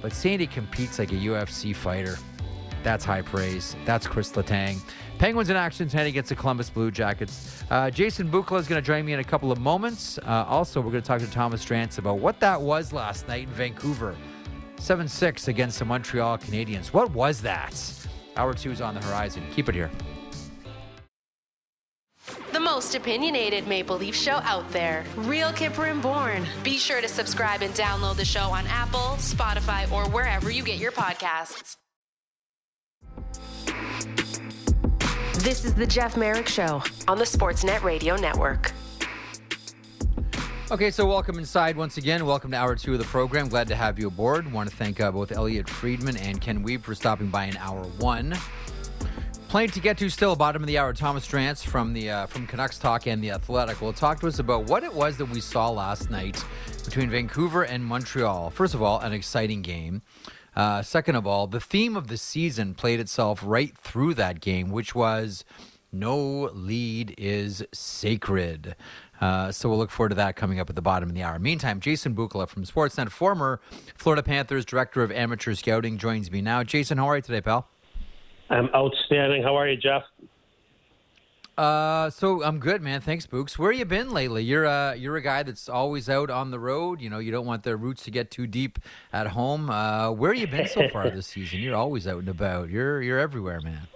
But 0.02 0.12
Sandy 0.12 0.46
competes 0.46 0.98
like 0.98 1.12
a 1.12 1.16
UFC 1.16 1.74
fighter, 1.74 2.18
That's 2.82 3.04
high 3.04 3.22
praise. 3.22 3.76
That's 3.84 4.06
Chris 4.06 4.32
Letang. 4.32 4.80
Penguins 5.18 5.50
in 5.50 5.56
action 5.56 5.88
tonight 5.88 6.08
against 6.08 6.30
the 6.30 6.34
Columbus 6.34 6.68
Blue 6.70 6.90
Jackets. 6.90 7.62
Uh, 7.70 7.90
Jason 7.90 8.28
Bukala 8.28 8.58
is 8.58 8.66
going 8.66 8.82
to 8.82 8.86
join 8.86 9.04
me 9.04 9.12
in 9.12 9.20
a 9.20 9.24
couple 9.24 9.52
of 9.52 9.60
moments. 9.60 10.18
Uh, 10.18 10.44
also, 10.48 10.80
we're 10.80 10.90
going 10.90 11.02
to 11.02 11.06
talk 11.06 11.20
to 11.20 11.30
Thomas 11.30 11.64
Drance 11.64 11.98
about 11.98 12.18
what 12.18 12.40
that 12.40 12.60
was 12.60 12.92
last 12.92 13.28
night 13.28 13.44
in 13.44 13.50
Vancouver. 13.50 14.16
7 14.78 15.06
6 15.06 15.48
against 15.48 15.78
the 15.78 15.84
Montreal 15.84 16.38
Canadiens. 16.38 16.88
What 16.88 17.12
was 17.12 17.40
that? 17.42 17.72
Hour 18.36 18.54
two 18.54 18.70
is 18.70 18.80
on 18.80 18.94
the 18.94 19.00
horizon. 19.02 19.44
Keep 19.54 19.68
it 19.68 19.74
here. 19.74 19.90
The 22.52 22.60
most 22.60 22.94
opinionated 22.94 23.66
Maple 23.66 23.96
Leaf 23.96 24.14
show 24.14 24.40
out 24.42 24.68
there. 24.72 25.04
Real 25.16 25.50
Kyper 25.50 25.90
and 25.90 26.00
Bourne. 26.02 26.46
Be 26.62 26.78
sure 26.78 27.00
to 27.00 27.08
subscribe 27.08 27.62
and 27.62 27.74
download 27.74 28.16
the 28.16 28.24
show 28.24 28.50
on 28.50 28.66
Apple, 28.66 29.16
Spotify, 29.18 29.90
or 29.92 30.08
wherever 30.10 30.50
you 30.50 30.62
get 30.62 30.78
your 30.78 30.92
podcasts. 30.92 31.76
This 35.42 35.64
is 35.64 35.74
the 35.74 35.88
Jeff 35.88 36.16
Merrick 36.16 36.46
Show 36.46 36.80
on 37.08 37.18
the 37.18 37.24
Sportsnet 37.24 37.82
Radio 37.82 38.14
Network. 38.14 38.70
Okay, 40.70 40.92
so 40.92 41.04
welcome 41.04 41.36
inside 41.36 41.76
once 41.76 41.96
again. 41.96 42.24
Welcome 42.24 42.52
to 42.52 42.56
hour 42.56 42.76
two 42.76 42.92
of 42.92 43.00
the 43.00 43.04
program. 43.06 43.48
Glad 43.48 43.66
to 43.66 43.74
have 43.74 43.98
you 43.98 44.06
aboard. 44.06 44.52
Want 44.52 44.70
to 44.70 44.76
thank 44.76 45.00
uh, 45.00 45.10
both 45.10 45.32
Elliot 45.32 45.68
Friedman 45.68 46.16
and 46.16 46.40
Ken 46.40 46.64
Wiebe 46.64 46.82
for 46.82 46.94
stopping 46.94 47.26
by 47.26 47.46
in 47.46 47.56
hour 47.56 47.82
one. 47.98 48.36
Plenty 49.48 49.72
to 49.72 49.80
get 49.80 49.98
to 49.98 50.08
still. 50.08 50.36
Bottom 50.36 50.62
of 50.62 50.68
the 50.68 50.78
hour, 50.78 50.92
Thomas 50.92 51.26
Drance 51.26 51.64
from 51.64 51.92
the 51.92 52.08
uh, 52.08 52.26
from 52.26 52.46
Canucks 52.46 52.78
Talk 52.78 53.08
and 53.08 53.20
the 53.20 53.32
Athletic 53.32 53.80
will 53.80 53.92
talk 53.92 54.20
to 54.20 54.28
us 54.28 54.38
about 54.38 54.66
what 54.70 54.84
it 54.84 54.94
was 54.94 55.16
that 55.16 55.26
we 55.26 55.40
saw 55.40 55.68
last 55.70 56.08
night 56.08 56.42
between 56.84 57.10
Vancouver 57.10 57.64
and 57.64 57.84
Montreal. 57.84 58.50
First 58.50 58.74
of 58.74 58.82
all, 58.82 59.00
an 59.00 59.12
exciting 59.12 59.62
game. 59.62 60.02
Uh, 60.54 60.82
second 60.82 61.16
of 61.16 61.26
all, 61.26 61.46
the 61.46 61.60
theme 61.60 61.96
of 61.96 62.08
the 62.08 62.16
season 62.16 62.74
played 62.74 63.00
itself 63.00 63.40
right 63.44 63.76
through 63.76 64.14
that 64.14 64.40
game, 64.40 64.70
which 64.70 64.94
was 64.94 65.44
no 65.92 66.50
lead 66.52 67.14
is 67.18 67.64
sacred. 67.72 68.74
Uh, 69.20 69.52
so 69.52 69.68
we'll 69.68 69.78
look 69.78 69.90
forward 69.90 70.08
to 70.08 70.14
that 70.16 70.34
coming 70.36 70.58
up 70.58 70.68
at 70.68 70.74
the 70.74 70.82
bottom 70.82 71.08
of 71.08 71.14
the 71.14 71.22
hour. 71.22 71.38
Meantime, 71.38 71.80
Jason 71.80 72.14
Bukala 72.14 72.48
from 72.48 72.64
Sportsnet, 72.64 73.10
former 73.10 73.60
Florida 73.96 74.22
Panthers 74.22 74.64
director 74.64 75.02
of 75.02 75.12
amateur 75.12 75.54
scouting, 75.54 75.96
joins 75.96 76.30
me 76.30 76.40
now. 76.42 76.62
Jason, 76.64 76.98
how 76.98 77.06
are 77.06 77.16
you 77.16 77.22
today, 77.22 77.40
pal? 77.40 77.68
I'm 78.50 78.68
outstanding. 78.74 79.42
How 79.42 79.56
are 79.56 79.68
you, 79.68 79.76
Jeff? 79.76 80.02
Uh, 81.56 82.08
so 82.10 82.42
I'm 82.42 82.58
good, 82.58 82.80
man. 82.80 83.00
Thanks, 83.00 83.26
Books. 83.26 83.58
Where 83.58 83.72
you 83.72 83.84
been 83.84 84.10
lately? 84.10 84.42
You're 84.42 84.66
uh, 84.66 84.94
you're 84.94 85.16
a 85.16 85.22
guy 85.22 85.42
that's 85.42 85.68
always 85.68 86.08
out 86.08 86.30
on 86.30 86.50
the 86.50 86.58
road. 86.58 87.00
You 87.00 87.10
know, 87.10 87.18
you 87.18 87.30
don't 87.30 87.46
want 87.46 87.62
the 87.62 87.76
roots 87.76 88.04
to 88.04 88.10
get 88.10 88.30
too 88.30 88.46
deep 88.46 88.78
at 89.12 89.28
home. 89.28 89.68
Uh, 89.68 90.10
where 90.10 90.32
you 90.32 90.46
been 90.46 90.66
so 90.66 90.88
far 90.88 91.10
this 91.10 91.26
season? 91.28 91.60
You're 91.60 91.76
always 91.76 92.06
out 92.06 92.20
and 92.20 92.28
about. 92.28 92.70
You're 92.70 93.02
you're 93.02 93.18
everywhere, 93.18 93.60
man. 93.60 93.88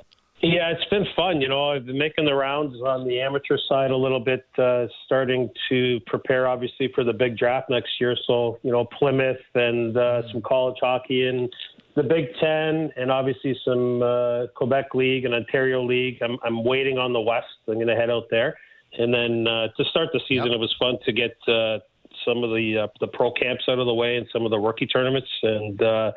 Yeah, 0.43 0.71
it's 0.71 0.85
been 0.91 1.07
fun. 1.17 1.41
You 1.41 1.49
know, 1.49 1.71
I've 1.71 1.87
been 1.87 1.97
making 1.97 2.27
the 2.27 2.35
rounds 2.35 2.77
on 2.83 3.09
the 3.09 3.21
amateur 3.21 3.57
side 3.69 3.91
a 3.91 3.97
little 3.97 4.21
bit, 4.21 4.45
uh, 4.59 4.87
starting 5.07 5.49
to 5.71 5.99
prepare, 6.07 6.47
obviously, 6.47 6.93
for 6.95 7.05
the 7.05 7.13
big 7.15 7.39
draft 7.39 7.71
next 7.71 7.99
year. 7.99 8.15
So, 8.27 8.59
you 8.63 8.71
know, 8.71 8.85
Plymouth 8.85 9.41
and 9.55 9.97
uh, 9.97 10.31
some 10.31 10.43
college 10.43 10.77
hockey 10.81 11.27
and 11.27 11.51
the 11.97 12.03
Big 12.03 12.27
Ten, 12.39 12.93
and 12.97 13.11
obviously 13.11 13.59
some 13.65 14.03
uh, 14.03 14.47
Quebec 14.55 14.95
League 14.95 15.25
and 15.25 15.35
Ontario 15.35 15.83
League. 15.83 16.23
I'm, 16.23 16.39
I'm 16.45 16.63
waiting 16.63 16.99
on 16.99 17.13
the 17.13 17.21
West. 17.21 17.47
I'm 17.67 17.75
going 17.75 17.87
to 17.89 17.97
head 17.97 18.11
out 18.11 18.27
there, 18.31 18.57
and 18.99 19.13
then 19.13 19.47
uh, 19.49 19.69
to 19.77 19.85
start 19.87 20.11
the 20.13 20.21
season, 20.29 20.49
yep. 20.49 20.57
it 20.57 20.61
was 20.61 20.75
fun 20.79 20.99
to 21.05 21.13
get 21.13 21.37
uh, 21.49 21.79
some 22.25 22.45
of 22.45 22.51
the 22.51 22.85
uh, 22.85 22.89
the 23.01 23.09
pro 23.09 23.33
camps 23.33 23.65
out 23.69 23.79
of 23.79 23.87
the 23.87 23.95
way 23.95 24.17
and 24.17 24.27
some 24.33 24.45
of 24.45 24.51
the 24.51 24.59
rookie 24.59 24.87
tournaments 24.87 25.29
and. 25.43 25.83
Uh, 25.83 26.13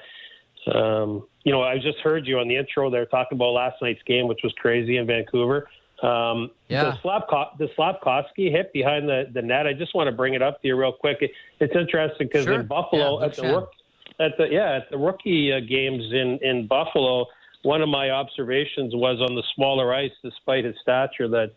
um, 0.76 1.26
you 1.46 1.54
know, 1.54 1.64
I 1.64 1.78
just 1.78 2.00
heard 2.00 2.28
you 2.28 2.38
on 2.38 2.50
the 2.50 2.58
intro 2.58 2.92
there 2.92 3.06
talking 3.06 3.38
about 3.38 3.52
last 3.52 3.82
night's 3.82 4.04
game, 4.04 4.28
which 4.28 4.42
was 4.44 4.54
crazy 4.60 4.98
in 4.98 5.08
Vancouver. 5.08 5.70
Um, 6.04 6.52
yeah. 6.68 6.84
The, 6.84 6.98
Slapko- 7.04 7.58
the 7.58 7.70
Slafkovsky 7.78 8.52
hit 8.52 8.72
behind 8.74 9.08
the, 9.08 9.30
the 9.34 9.42
net. 9.42 9.68
I 9.68 9.74
just 9.74 9.96
want 9.96 10.10
to 10.10 10.12
bring 10.12 10.34
it 10.34 10.42
up 10.42 10.62
to 10.62 10.68
you 10.68 10.76
real 10.76 10.92
quick. 10.92 11.20
It, 11.22 11.32
it's 11.60 11.76
interesting 11.76 12.28
because 12.28 12.46
sure. 12.46 12.60
in 12.60 12.68
Buffalo 12.68 13.20
yeah, 13.20 13.26
at 13.26 13.36
the 13.36 13.44
rook, 13.44 13.72
at 14.20 14.38
the 14.38 14.48
yeah 14.50 14.78
at 14.78 14.90
the 14.92 14.98
rookie 14.98 15.52
uh, 15.52 15.60
games 15.60 16.04
in 16.12 16.40
in 16.42 16.68
Buffalo, 16.68 17.26
one 17.64 17.82
of 17.82 17.90
my 17.90 18.12
observations 18.12 18.94
was 18.96 19.20
on 19.22 19.36
the 19.36 19.44
smaller 19.56 19.94
ice, 19.94 20.12
despite 20.24 20.66
his 20.66 20.76
stature, 20.82 21.28
that 21.28 21.52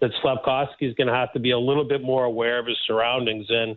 that 0.00 0.10
Slafkovsky 0.22 0.88
is 0.88 0.94
going 0.94 1.06
to 1.06 1.14
have 1.14 1.32
to 1.32 1.38
be 1.38 1.52
a 1.52 1.58
little 1.58 1.84
bit 1.84 2.02
more 2.02 2.24
aware 2.24 2.58
of 2.58 2.66
his 2.66 2.78
surroundings 2.86 3.46
and 3.48 3.76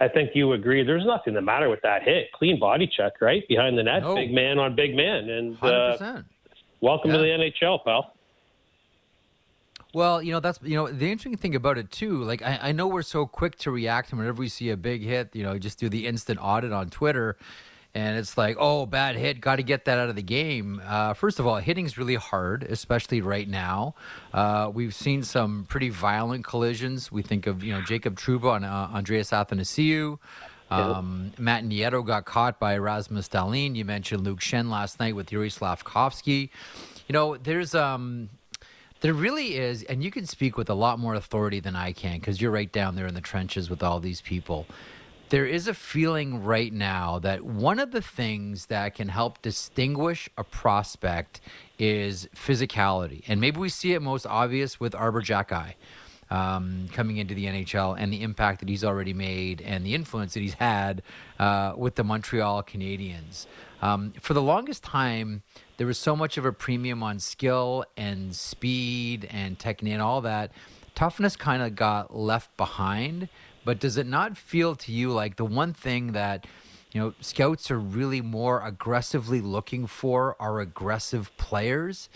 I 0.00 0.08
think 0.08 0.30
you 0.34 0.52
agree. 0.52 0.84
There's 0.84 1.06
nothing 1.06 1.34
the 1.34 1.40
matter 1.40 1.70
with 1.70 1.80
that 1.82 2.02
hit. 2.02 2.30
Clean 2.32 2.58
body 2.58 2.86
check, 2.86 3.14
right 3.20 3.46
behind 3.48 3.78
the 3.78 3.82
net, 3.82 4.02
no. 4.02 4.14
big 4.14 4.32
man 4.32 4.58
on 4.58 4.76
big 4.76 4.94
man, 4.94 5.30
and 5.30 5.56
uh, 5.62 6.22
welcome 6.80 7.10
yeah. 7.10 7.16
to 7.16 7.22
the 7.22 7.52
NHL, 7.62 7.82
pal. 7.82 8.12
Well, 9.94 10.22
you 10.22 10.32
know 10.32 10.40
that's 10.40 10.58
you 10.62 10.76
know 10.76 10.88
the 10.88 11.10
interesting 11.10 11.38
thing 11.38 11.54
about 11.54 11.78
it 11.78 11.90
too. 11.90 12.22
Like 12.24 12.42
I, 12.42 12.58
I 12.64 12.72
know 12.72 12.86
we're 12.86 13.00
so 13.00 13.24
quick 13.24 13.56
to 13.60 13.70
react 13.70 14.12
whenever 14.12 14.38
we 14.38 14.50
see 14.50 14.68
a 14.68 14.76
big 14.76 15.02
hit. 15.02 15.34
You 15.34 15.44
know, 15.44 15.58
just 15.58 15.78
do 15.78 15.88
the 15.88 16.06
instant 16.06 16.38
audit 16.42 16.72
on 16.72 16.90
Twitter, 16.90 17.38
and 17.96 18.18
it's 18.18 18.36
like, 18.36 18.58
oh, 18.60 18.84
bad 18.84 19.16
hit, 19.16 19.40
got 19.40 19.56
to 19.56 19.62
get 19.62 19.86
that 19.86 19.96
out 19.96 20.10
of 20.10 20.16
the 20.16 20.22
game. 20.22 20.82
Uh, 20.84 21.14
first 21.14 21.38
of 21.38 21.46
all, 21.46 21.56
hitting's 21.56 21.96
really 21.96 22.16
hard, 22.16 22.62
especially 22.64 23.22
right 23.22 23.48
now. 23.48 23.94
Uh, 24.34 24.70
we've 24.72 24.94
seen 24.94 25.22
some 25.22 25.64
pretty 25.66 25.88
violent 25.88 26.44
collisions. 26.44 27.10
We 27.10 27.22
think 27.22 27.46
of 27.46 27.64
you 27.64 27.72
know 27.72 27.80
Jacob 27.80 28.18
Trouba 28.18 28.56
and 28.56 28.66
uh, 28.66 28.88
Andreas 28.92 29.30
Athanasiou. 29.30 30.18
Um, 30.70 31.32
Matt 31.38 31.64
Nieto 31.64 32.04
got 32.04 32.26
caught 32.26 32.60
by 32.60 32.76
Rasmus 32.76 33.30
Dahlin. 33.30 33.74
You 33.76 33.86
mentioned 33.86 34.24
Luke 34.24 34.40
Schenn 34.40 34.68
last 34.68 35.00
night 35.00 35.16
with 35.16 35.32
Yuri 35.32 35.48
Slafkovsky. 35.48 36.50
You 37.08 37.12
know, 37.14 37.38
there's 37.38 37.74
um, 37.74 38.28
there 39.00 39.14
really 39.14 39.56
is, 39.56 39.84
and 39.84 40.04
you 40.04 40.10
can 40.10 40.26
speak 40.26 40.58
with 40.58 40.68
a 40.68 40.74
lot 40.74 40.98
more 40.98 41.14
authority 41.14 41.60
than 41.60 41.74
I 41.74 41.92
can 41.92 42.18
because 42.18 42.42
you're 42.42 42.50
right 42.50 42.70
down 42.70 42.94
there 42.94 43.06
in 43.06 43.14
the 43.14 43.22
trenches 43.22 43.70
with 43.70 43.82
all 43.82 44.00
these 44.00 44.20
people 44.20 44.66
there 45.28 45.46
is 45.46 45.66
a 45.66 45.74
feeling 45.74 46.44
right 46.44 46.72
now 46.72 47.18
that 47.18 47.42
one 47.42 47.80
of 47.80 47.90
the 47.90 48.02
things 48.02 48.66
that 48.66 48.94
can 48.94 49.08
help 49.08 49.42
distinguish 49.42 50.28
a 50.38 50.44
prospect 50.44 51.40
is 51.78 52.28
physicality. 52.34 53.24
And 53.26 53.40
maybe 53.40 53.58
we 53.58 53.68
see 53.68 53.92
it 53.92 54.02
most 54.02 54.26
obvious 54.26 54.78
with 54.78 54.94
Arber 54.94 55.22
Xhekaj 55.22 55.74
um, 56.30 56.88
coming 56.92 57.16
into 57.16 57.34
the 57.34 57.46
NHL 57.46 57.96
and 57.98 58.12
the 58.12 58.22
impact 58.22 58.60
that 58.60 58.68
he's 58.68 58.84
already 58.84 59.14
made 59.14 59.60
and 59.62 59.84
the 59.84 59.94
influence 59.94 60.34
that 60.34 60.40
he's 60.40 60.54
had 60.54 61.02
uh, 61.38 61.74
with 61.76 61.96
the 61.96 62.04
Montreal 62.04 62.62
Canadiens. 62.62 63.46
Um, 63.82 64.12
for 64.20 64.32
the 64.32 64.42
longest 64.42 64.82
time, 64.82 65.42
there 65.76 65.86
was 65.86 65.98
so 65.98 66.16
much 66.16 66.38
of 66.38 66.44
a 66.44 66.52
premium 66.52 67.02
on 67.02 67.18
skill 67.18 67.84
and 67.96 68.34
speed 68.34 69.28
and 69.30 69.58
technique 69.58 69.94
and 69.94 70.02
all 70.02 70.20
that. 70.22 70.52
Toughness 70.94 71.36
kind 71.36 71.62
of 71.62 71.76
got 71.76 72.16
left 72.16 72.56
behind 72.56 73.28
but 73.66 73.80
does 73.80 73.98
it 73.98 74.06
not 74.06 74.38
feel 74.38 74.76
to 74.76 74.92
you 74.92 75.10
like 75.10 75.36
the 75.36 75.44
one 75.44 75.74
thing 75.74 76.12
that 76.12 76.46
you 76.92 77.00
know 77.00 77.12
scouts 77.20 77.70
are 77.70 77.78
really 77.80 78.22
more 78.22 78.64
aggressively 78.64 79.40
looking 79.42 79.86
for 79.86 80.36
are 80.40 80.60
aggressive 80.60 81.36
players? 81.36 82.08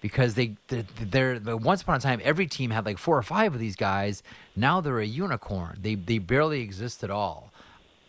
Because 0.00 0.34
they 0.34 0.56
they're, 0.68 1.38
they're 1.38 1.56
once 1.56 1.82
upon 1.82 1.96
a 1.96 2.00
time 2.00 2.20
every 2.24 2.46
team 2.46 2.70
had 2.70 2.84
like 2.84 2.98
four 2.98 3.16
or 3.16 3.22
five 3.22 3.54
of 3.54 3.60
these 3.60 3.76
guys. 3.76 4.22
Now 4.56 4.80
they're 4.80 4.98
a 4.98 5.06
unicorn. 5.06 5.78
They 5.80 5.94
they 5.94 6.18
barely 6.18 6.62
exist 6.62 7.04
at 7.04 7.10
all. 7.10 7.52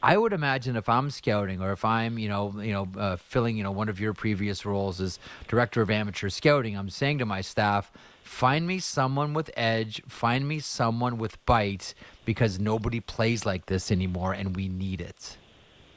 I 0.02 0.18
would 0.18 0.34
imagine 0.34 0.76
if 0.76 0.88
I'm 0.88 1.10
scouting 1.10 1.62
or 1.62 1.72
if 1.72 1.84
I'm, 1.84 2.20
you 2.20 2.30
know, 2.30 2.54
you 2.62 2.74
know, 2.74 2.88
uh, 2.96 3.16
filling, 3.16 3.58
you 3.58 3.64
know, 3.64 3.72
one 3.72 3.90
of 3.90 4.00
your 4.00 4.14
previous 4.14 4.64
roles 4.64 5.02
as 5.02 5.18
director 5.48 5.82
of 5.82 5.90
amateur 5.90 6.30
scouting, 6.30 6.78
I'm 6.78 6.92
saying 6.92 7.18
to 7.18 7.26
my 7.26 7.42
staff, 7.42 7.92
find 8.24 8.68
me 8.68 8.78
someone 8.78 9.34
with 9.34 9.50
edge, 9.58 10.04
find 10.08 10.48
me 10.48 10.60
someone 10.60 11.18
with 11.18 11.44
bite, 11.48 11.96
because 12.26 12.60
nobody 12.60 13.00
plays 13.00 13.46
like 13.46 13.68
this 13.68 13.92
anymore, 13.92 14.34
and 14.34 14.56
we 14.56 14.68
need 14.68 15.02
it. 15.02 15.38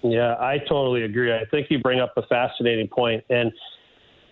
Yeah, 0.02 0.36
I 0.38 0.58
totally 0.58 1.02
agree. 1.02 1.32
I 1.32 1.44
think 1.50 1.68
you 1.70 1.80
bring 1.80 2.00
up 2.00 2.12
a 2.16 2.22
fascinating 2.22 2.88
point, 2.88 3.24
and 3.30 3.52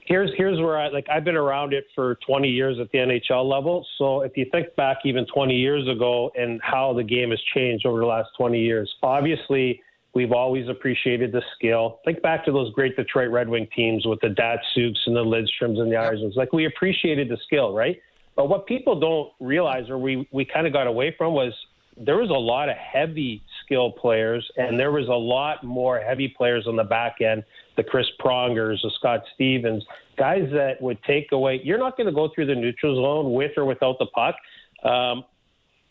here's 0.06 0.30
here's 0.36 0.58
where 0.60 0.78
I 0.78 0.88
like 0.88 1.06
I've 1.10 1.24
been 1.24 1.36
around 1.36 1.72
it 1.72 1.84
for 1.94 2.16
20 2.26 2.48
years 2.48 2.78
at 2.80 2.90
the 2.92 2.98
NHL 2.98 3.48
level. 3.48 3.86
So 3.98 4.22
if 4.22 4.36
you 4.36 4.46
think 4.52 4.74
back 4.76 4.98
even 5.04 5.26
20 5.26 5.54
years 5.54 5.86
ago 5.88 6.30
and 6.36 6.60
how 6.62 6.92
the 6.92 7.02
game 7.02 7.30
has 7.30 7.40
changed 7.54 7.84
over 7.84 8.00
the 8.00 8.06
last 8.06 8.30
20 8.38 8.58
years, 8.58 8.92
obviously 9.02 9.82
we've 10.14 10.32
always 10.32 10.68
appreciated 10.68 11.32
the 11.32 11.42
skill. 11.56 12.00
Think 12.04 12.22
back 12.22 12.44
to 12.46 12.52
those 12.52 12.72
great 12.72 12.96
Detroit 12.96 13.30
Red 13.30 13.48
Wing 13.48 13.68
teams 13.74 14.06
with 14.06 14.20
the 14.20 14.28
Datsyuks 14.28 14.98
and 15.06 15.14
the 15.14 15.24
Lidstroms 15.24 15.78
and 15.78 15.90
the 15.90 15.96
Yzermans. 15.96 16.36
Like 16.36 16.52
we 16.52 16.66
appreciated 16.66 17.28
the 17.28 17.38
skill, 17.44 17.74
right? 17.74 18.00
But 18.36 18.48
what 18.48 18.66
people 18.66 18.98
don't 19.00 19.30
realize, 19.40 19.90
or 19.90 19.98
we 19.98 20.28
we 20.30 20.44
kind 20.44 20.66
of 20.66 20.72
got 20.72 20.86
away 20.86 21.14
from, 21.18 21.32
was 21.32 21.52
there 21.96 22.16
was 22.16 22.30
a 22.30 22.32
lot 22.32 22.68
of 22.68 22.76
heavy 22.76 23.42
skill 23.64 23.90
players, 23.90 24.48
and 24.56 24.78
there 24.78 24.92
was 24.92 25.08
a 25.08 25.12
lot 25.12 25.64
more 25.64 26.00
heavy 26.00 26.28
players 26.28 26.66
on 26.66 26.76
the 26.76 26.84
back 26.84 27.20
end 27.20 27.42
the 27.76 27.82
Chris 27.82 28.06
Prongers, 28.18 28.80
the 28.82 28.90
Scott 28.98 29.20
Stevens, 29.34 29.84
guys 30.16 30.48
that 30.52 30.80
would 30.80 31.02
take 31.04 31.32
away. 31.32 31.60
You're 31.62 31.78
not 31.78 31.96
going 31.96 32.06
to 32.06 32.12
go 32.12 32.30
through 32.34 32.46
the 32.46 32.54
neutral 32.54 32.96
zone 32.96 33.34
with 33.34 33.52
or 33.56 33.66
without 33.66 33.98
the 33.98 34.06
puck. 34.06 34.34
Um, 34.82 35.24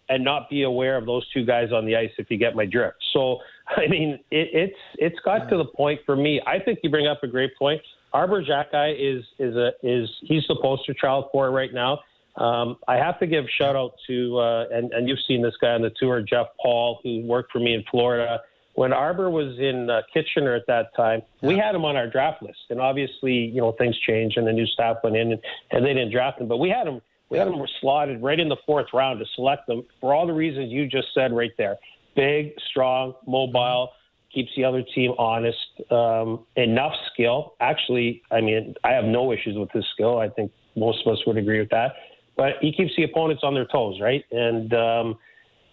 and 0.08 0.24
not 0.24 0.50
be 0.52 0.63
aware 0.63 0.98
of 0.98 1.08
those 1.08 1.28
two 1.32 1.44
guys 1.44 1.72
on 1.72 1.84
the 1.84 1.96
ice 1.96 2.12
if 2.20 2.30
you 2.30 2.38
get 2.38 2.56
my 2.56 2.65
drift. 2.65 2.98
So, 3.12 3.39
I 3.68 3.88
mean, 3.88 4.20
it, 4.30 4.50
it's 4.54 4.80
it's 4.98 5.20
got 5.26 5.50
to 5.50 5.58
the 5.58 5.65
point 5.65 6.00
for 6.06 6.15
me. 6.15 6.41
I 6.46 6.60
think 6.60 6.80
you 6.84 6.89
bring 6.89 7.08
up 7.08 7.24
a 7.24 7.28
great 7.28 7.58
point. 7.58 7.82
Arber 8.13 8.44
Xhekaj 8.44 8.96
is 9.00 9.26
is 9.39 9.56
a 9.56 9.72
is 9.82 10.10
he's 10.22 10.44
the 10.48 10.58
poster 10.62 10.94
child 10.94 11.26
for 11.32 11.48
it 11.48 11.52
right 11.52 11.74
now. 11.74 12.00
Um, 12.38 12.78
I 12.88 12.95
have 12.95 13.19
to 13.19 13.28
give 13.28 13.45
shout 13.58 13.76
out 13.76 13.93
to 14.08 14.38
uh, 14.39 14.65
and 14.71 14.91
and 14.91 15.08
you've 15.08 15.19
seen 15.28 15.41
this 15.41 15.56
guy 15.62 15.69
on 15.69 15.82
the 15.82 15.91
tour, 15.98 16.21
Jeff 16.21 16.48
Paul, 16.62 17.00
who 17.04 17.21
worked 17.21 17.52
for 17.52 17.60
me 17.60 17.74
in 17.74 17.84
Florida. 17.89 18.41
When 18.74 18.91
Arber 18.91 19.30
was 19.30 19.58
in 19.58 19.89
uh, 19.89 20.02
Kitchener 20.13 20.54
at 20.54 20.67
that 20.67 20.93
time, 20.98 21.21
yeah. 21.39 21.48
we 21.48 21.58
had 21.58 21.74
him 21.74 21.86
on 21.86 21.95
our 21.95 22.10
draft 22.10 22.43
list, 22.43 22.60
and 22.69 22.82
obviously, 22.82 23.32
you 23.32 23.62
know, 23.62 23.71
things 23.71 23.98
changed 24.06 24.38
and 24.38 24.45
the 24.45 24.52
new 24.52 24.65
staff 24.65 24.98
went 25.02 25.15
in 25.15 25.32
and, 25.32 25.41
and 25.71 25.86
they 25.86 25.93
didn't 25.93 26.12
draft 26.12 26.41
him, 26.41 26.50
but 26.50 26.58
we 26.58 26.69
had 26.69 26.86
him 26.86 27.02
we 27.30 27.38
had 27.38 27.48
him 27.48 27.56
slotted 27.82 28.21
right 28.21 28.39
in 28.39 28.50
the 28.50 28.58
fourth 28.65 28.88
round 28.93 29.19
to 29.19 29.26
select 29.36 29.67
them 29.67 29.84
for 30.00 30.13
all 30.13 30.28
the 30.28 30.34
reasons 30.34 30.71
you 30.71 30.88
just 30.88 31.08
said 31.13 31.34
right 31.34 31.52
there. 31.58 31.78
Big, 32.15 32.54
strong, 32.69 33.13
mobile 33.26 33.91
keeps 34.34 34.52
the 34.56 34.63
other 34.63 34.84
team 34.93 35.13
honest. 35.17 35.58
Um, 35.89 36.45
enough 36.56 36.93
skill. 37.12 37.56
Actually, 37.60 38.21
I 38.32 38.41
mean, 38.41 38.76
I 38.84 38.91
have 38.91 39.06
no 39.06 39.32
issues 39.32 39.58
with 39.58 39.71
his 39.71 39.86
skill. 39.93 40.19
I 40.19 40.30
think 40.30 40.52
most 40.76 41.00
of 41.06 41.13
us 41.13 41.19
would 41.26 41.38
agree 41.38 41.60
with 41.60 41.69
that. 41.69 41.93
But 42.38 42.56
he 42.62 42.71
keeps 42.71 42.91
the 42.95 43.04
opponents 43.04 43.43
on 43.43 43.54
their 43.54 43.65
toes, 43.65 44.00
right? 44.02 44.24
And 44.32 44.74
um, 44.74 45.17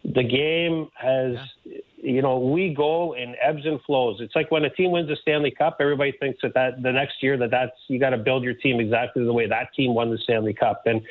the 0.05 0.22
game 0.22 0.88
has, 0.94 1.37
yeah. 1.64 1.79
you 1.96 2.22
know, 2.22 2.38
we 2.38 2.72
go 2.72 3.14
in 3.14 3.35
ebbs 3.42 3.62
and 3.64 3.81
flows. 3.83 4.18
It's 4.20 4.35
like 4.37 4.51
when 4.51 4.64
a 4.64 4.70
team 4.70 4.92
wins 4.92 5.09
the 5.09 5.16
Stanley 5.22 5.51
Cup, 5.51 5.79
everybody 5.81 6.12
thinks 6.20 6.38
that, 6.42 6.55
that 6.55 6.83
the 6.83 6.92
next 6.92 7.22
year 7.22 7.37
that 7.38 7.51
that's 7.51 7.72
you 7.88 7.98
got 7.98 8.11
to 8.11 8.18
build 8.18 8.44
your 8.44 8.55
team 8.55 8.81
exactly 8.81 9.25
the 9.25 9.33
way 9.33 9.48
that 9.48 9.75
team 9.75 9.94
won 9.94 10.11
the 10.11 10.18
Stanley 10.18 10.55
Cup. 10.55 10.83
And 10.87 11.03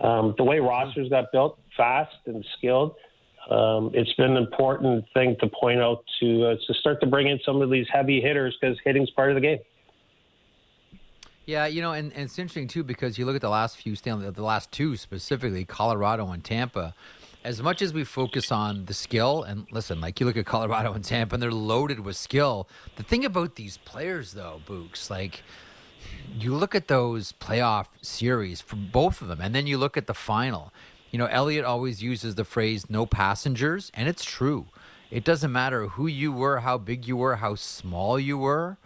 um, 0.00 0.34
the 0.38 0.44
way 0.44 0.60
rosters 0.60 1.08
got 1.08 1.32
built, 1.32 1.58
fast 1.76 2.16
and 2.26 2.44
skilled 2.56 2.94
um, 3.50 3.90
it's 3.92 4.12
been 4.14 4.30
an 4.30 4.36
important 4.36 5.04
thing 5.14 5.36
to 5.40 5.48
point 5.48 5.80
out 5.80 6.04
to 6.20 6.46
uh, 6.46 6.56
to 6.66 6.74
start 6.74 7.00
to 7.00 7.06
bring 7.06 7.26
in 7.26 7.40
some 7.44 7.60
of 7.60 7.70
these 7.70 7.86
heavy 7.92 8.20
hitters 8.20 8.56
because 8.60 8.76
hitting's 8.84 9.10
part 9.10 9.30
of 9.30 9.34
the 9.34 9.40
game. 9.40 9.58
Yeah, 11.44 11.66
you 11.66 11.82
know, 11.82 11.92
and, 11.92 12.12
and 12.12 12.22
it's 12.22 12.38
interesting 12.38 12.68
too 12.68 12.84
because 12.84 13.18
you 13.18 13.26
look 13.26 13.34
at 13.34 13.40
the 13.40 13.48
last 13.48 13.76
few 13.76 13.96
Stanley, 13.96 14.30
the 14.30 14.42
last 14.42 14.70
two 14.70 14.96
specifically, 14.96 15.64
Colorado 15.64 16.28
and 16.30 16.42
Tampa. 16.42 16.94
As 17.44 17.60
much 17.60 17.82
as 17.82 17.92
we 17.92 18.04
focus 18.04 18.52
on 18.52 18.84
the 18.84 18.94
skill, 18.94 19.42
and 19.42 19.66
listen, 19.72 20.00
like 20.00 20.20
you 20.20 20.26
look 20.26 20.36
at 20.36 20.46
Colorado 20.46 20.92
and 20.92 21.04
Tampa, 21.04 21.34
and 21.34 21.42
they're 21.42 21.50
loaded 21.50 22.00
with 22.00 22.14
skill. 22.14 22.68
The 22.94 23.02
thing 23.02 23.24
about 23.24 23.56
these 23.56 23.78
players, 23.78 24.32
though, 24.34 24.60
Books, 24.64 25.10
like 25.10 25.42
you 26.38 26.54
look 26.54 26.76
at 26.76 26.86
those 26.86 27.32
playoff 27.32 27.86
series 28.00 28.60
for 28.60 28.76
both 28.76 29.20
of 29.20 29.26
them, 29.26 29.40
and 29.40 29.52
then 29.56 29.66
you 29.66 29.76
look 29.76 29.96
at 29.96 30.06
the 30.06 30.14
final, 30.14 30.72
you 31.10 31.18
know, 31.18 31.26
Elliot 31.26 31.64
always 31.64 32.00
uses 32.00 32.36
the 32.36 32.44
phrase 32.44 32.88
no 32.88 33.06
passengers, 33.06 33.90
and 33.92 34.08
it's 34.08 34.24
true. 34.24 34.66
It 35.10 35.24
doesn't 35.24 35.50
matter 35.50 35.88
who 35.88 36.06
you 36.06 36.30
were, 36.30 36.60
how 36.60 36.78
big 36.78 37.08
you 37.08 37.16
were, 37.16 37.36
how 37.36 37.56
small 37.56 38.20
you 38.20 38.38
were. 38.38 38.78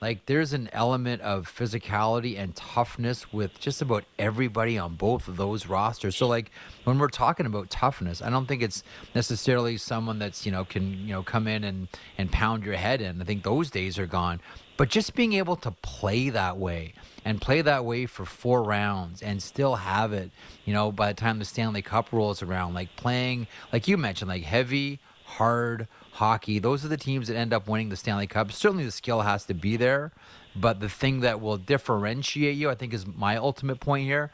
Like, 0.00 0.26
there's 0.26 0.52
an 0.52 0.68
element 0.72 1.22
of 1.22 1.52
physicality 1.52 2.38
and 2.38 2.54
toughness 2.54 3.32
with 3.32 3.58
just 3.58 3.82
about 3.82 4.04
everybody 4.16 4.78
on 4.78 4.94
both 4.94 5.26
of 5.26 5.36
those 5.36 5.66
rosters. 5.66 6.16
So, 6.16 6.28
like, 6.28 6.52
when 6.84 6.98
we're 6.98 7.08
talking 7.08 7.46
about 7.46 7.68
toughness, 7.68 8.22
I 8.22 8.30
don't 8.30 8.46
think 8.46 8.62
it's 8.62 8.84
necessarily 9.14 9.76
someone 9.76 10.20
that's, 10.20 10.46
you 10.46 10.52
know, 10.52 10.64
can, 10.64 11.00
you 11.00 11.12
know, 11.12 11.24
come 11.24 11.48
in 11.48 11.64
and, 11.64 11.88
and 12.16 12.30
pound 12.30 12.64
your 12.64 12.76
head 12.76 13.00
in. 13.00 13.20
I 13.20 13.24
think 13.24 13.42
those 13.42 13.70
days 13.70 13.98
are 13.98 14.06
gone. 14.06 14.40
But 14.76 14.88
just 14.88 15.16
being 15.16 15.32
able 15.32 15.56
to 15.56 15.72
play 15.72 16.30
that 16.30 16.56
way 16.56 16.94
and 17.24 17.40
play 17.40 17.62
that 17.62 17.84
way 17.84 18.06
for 18.06 18.24
four 18.24 18.62
rounds 18.62 19.20
and 19.20 19.42
still 19.42 19.74
have 19.74 20.12
it, 20.12 20.30
you 20.64 20.72
know, 20.72 20.92
by 20.92 21.08
the 21.08 21.20
time 21.20 21.40
the 21.40 21.44
Stanley 21.44 21.82
Cup 21.82 22.12
rolls 22.12 22.40
around, 22.40 22.74
like 22.74 22.94
playing, 22.94 23.48
like 23.72 23.88
you 23.88 23.96
mentioned, 23.96 24.28
like 24.28 24.44
heavy, 24.44 25.00
hard 25.24 25.88
hockey. 26.18 26.58
Those 26.58 26.84
are 26.84 26.88
the 26.88 26.96
teams 26.96 27.28
that 27.28 27.36
end 27.36 27.52
up 27.52 27.68
winning 27.68 27.88
the 27.88 27.96
Stanley 27.96 28.26
Cup. 28.26 28.50
Certainly 28.50 28.84
the 28.84 28.90
skill 28.90 29.20
has 29.20 29.44
to 29.44 29.54
be 29.54 29.76
there, 29.76 30.12
but 30.54 30.80
the 30.80 30.88
thing 30.88 31.20
that 31.20 31.40
will 31.40 31.56
differentiate 31.56 32.56
you, 32.56 32.68
I 32.68 32.74
think, 32.74 32.92
is 32.92 33.06
my 33.06 33.36
ultimate 33.36 33.78
point 33.78 34.04
here. 34.04 34.32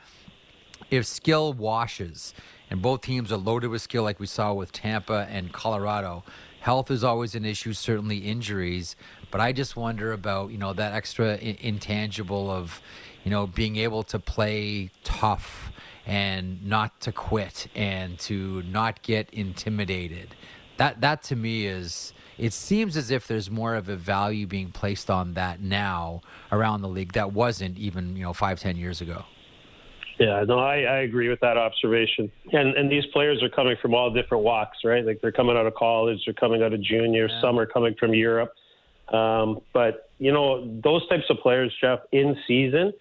If 0.91 1.05
skill 1.07 1.53
washes, 1.53 2.35
and 2.71 2.81
both 2.81 3.03
teams 3.03 3.31
are 3.31 3.37
loaded 3.37 3.69
with 3.69 3.83
skill, 3.83 4.03
like 4.03 4.19
we 4.19 4.27
saw 4.27 4.53
with 4.55 4.73
Tampa 4.73 5.27
and 5.31 5.53
Colorado, 5.53 6.25
health 6.61 6.91
is 6.91 7.05
always 7.05 7.35
an 7.35 7.45
issue, 7.45 7.75
certainly 7.75 8.19
injuries. 8.19 8.97
But 9.31 9.43
I 9.43 9.53
just 9.53 9.77
wonder 9.77 10.13
about 10.13 10.51
you 10.51 10.59
know 10.59 10.73
that 10.73 10.95
extra 10.95 11.35
I- 11.35 11.59
intangible 11.61 12.51
of 12.51 12.81
you 13.25 13.31
know 13.31 13.47
being 13.47 13.77
able 13.77 14.03
to 14.05 14.19
play 14.19 14.91
tough 15.05 15.71
and 16.07 16.65
not 16.67 17.01
to 17.01 17.13
quit 17.13 17.67
and 17.75 18.19
to 18.21 18.63
not 18.63 19.03
get 19.03 19.29
intimidated. 19.31 20.35
That 20.77 21.01
that 21.01 21.23
to 21.25 21.37
me 21.37 21.67
is 21.67 22.13
it 22.39 22.53
seems 22.53 22.97
as 22.97 23.11
if 23.11 23.27
there's 23.27 23.51
more 23.51 23.75
of 23.75 23.89
a 23.89 23.97
value 23.97 24.47
being 24.47 24.71
placed 24.71 25.11
on 25.11 25.35
that 25.35 25.61
now 25.61 26.21
around 26.51 26.83
the 26.83 26.89
league 26.89 27.13
that 27.13 27.33
wasn't 27.33 27.79
even 27.79 28.17
you 28.17 28.23
know 28.23 28.33
five 28.33 28.61
ten 28.61 28.77
years 28.77 29.01
ago. 29.01 29.25
Yeah, 30.19 30.45
no, 30.47 30.61
I, 30.61 30.83
I 30.83 30.99
agree 30.99 31.29
with 31.29 31.41
that 31.41 31.57
observation. 31.57 32.31
And 32.53 32.75
and 32.77 32.91
these 32.91 33.07
players 33.07 33.43
are 33.43 33.49
coming 33.49 33.77
from 33.81 33.95
all 33.95 34.13
different 34.13 34.45
walks, 34.45 34.79
right? 34.85 35.05
Like 35.05 35.21
they're 35.21 35.33
coming 35.33 35.57
out 35.57 35.67
of 35.67 35.75
college, 35.75 36.21
they're 36.25 36.35
coming 36.35 36.63
out 36.63 36.73
of 36.73 36.83
junior, 36.83 37.29
yeah. 37.29 37.41
some 37.41 37.59
are 37.59 37.67
coming 37.67 37.95
from 37.99 38.15
Europe. 38.15 38.53
Um, 39.13 39.61
but 39.73 40.11
you 40.19 40.33
know, 40.33 40.81
those 40.83 41.07
types 41.09 41.25
of 41.31 41.39
players, 41.39 41.75
Jeff, 41.81 42.01
in 42.13 42.37
season, 42.47 42.93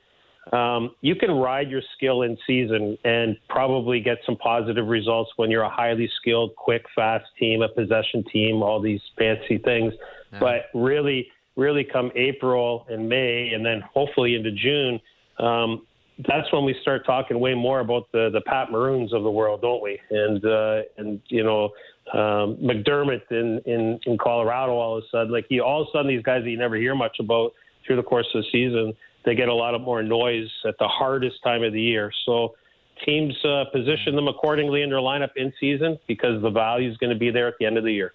um, 0.52 0.92
you 1.02 1.16
can 1.16 1.32
ride 1.32 1.70
your 1.70 1.82
skill 1.96 2.24
in 2.24 2.38
season 2.46 2.98
and 3.06 3.38
probably 3.50 4.02
get 4.02 4.18
some 4.26 4.36
positive 4.36 4.88
results 4.88 5.32
when 5.38 5.50
you're 5.50 5.64
a 5.64 5.70
highly 5.70 6.10
skilled, 6.20 6.56
quick, 6.56 6.84
fast 6.94 7.26
team, 7.40 7.62
a 7.62 7.70
possession 7.70 8.24
team, 8.32 8.62
all 8.62 8.82
these 8.82 9.02
fancy 9.18 9.58
things. 9.58 9.94
Yeah. 10.34 10.40
But 10.40 10.62
really, 10.74 11.28
really 11.56 11.86
come 11.86 12.12
April 12.16 12.86
and 12.90 13.08
May, 13.08 13.52
and 13.54 13.66
then 13.66 13.82
hopefully 13.94 14.36
into 14.36 14.52
June, 14.52 15.00
um, 15.40 15.88
that's 16.28 16.52
when 16.52 16.66
we 16.66 16.76
start 16.82 17.06
talking 17.06 17.40
way 17.40 17.56
more 17.56 17.80
about 17.80 18.12
the 18.12 18.30
the 18.32 18.42
Pat 18.42 18.70
Maroons 18.70 19.14
of 19.14 19.24
the 19.24 19.32
world, 19.32 19.62
don't 19.62 19.82
we? 19.82 20.00
And 20.12 20.46
uh, 20.46 20.82
and 20.98 21.22
you 21.30 21.44
know 21.44 21.70
um, 22.14 22.58
McDermott 22.58 23.32
in, 23.32 23.62
in 23.66 24.00
in 24.06 24.18
Colorado 24.18 24.74
all 24.74 24.98
of 24.98 25.04
a 25.04 25.08
sudden, 25.10 25.32
like 25.32 25.46
you 25.50 25.64
all 25.64 25.82
of 25.82 25.88
a 25.88 25.92
sudden 25.92 26.08
these 26.08 26.24
guys 26.24 26.44
that 26.44 26.50
you 26.50 26.58
never 26.58 26.76
hear 26.76 26.96
much 26.96 27.18
about 27.20 27.54
through 27.86 27.96
the 27.96 28.04
course 28.04 28.28
of 28.36 28.44
the 28.44 28.50
season, 28.52 28.94
they 29.26 29.36
get 29.36 29.50
a 29.50 29.54
lot 29.54 29.76
of 29.76 29.82
more 29.82 30.04
noise 30.04 30.50
at 30.68 30.76
the 30.80 30.88
hardest 30.88 31.42
time 31.44 31.64
of 31.64 31.74
the 31.74 31.82
year. 31.82 32.12
So 32.26 32.56
teams 33.06 33.34
uh, 33.44 33.66
position 33.72 34.16
them 34.16 34.28
accordingly 34.28 34.82
in 34.82 34.90
their 34.90 35.00
lineup 35.00 35.32
in 35.36 35.54
season 35.60 35.98
because 36.08 36.42
the 36.42 36.50
value 36.50 36.90
is 36.90 36.98
going 36.98 37.12
to 37.12 37.20
be 37.20 37.32
there 37.32 37.48
at 37.48 37.56
the 37.60 37.66
end 37.66 37.78
of 37.78 37.84
the 37.84 37.94
year. 37.94 38.14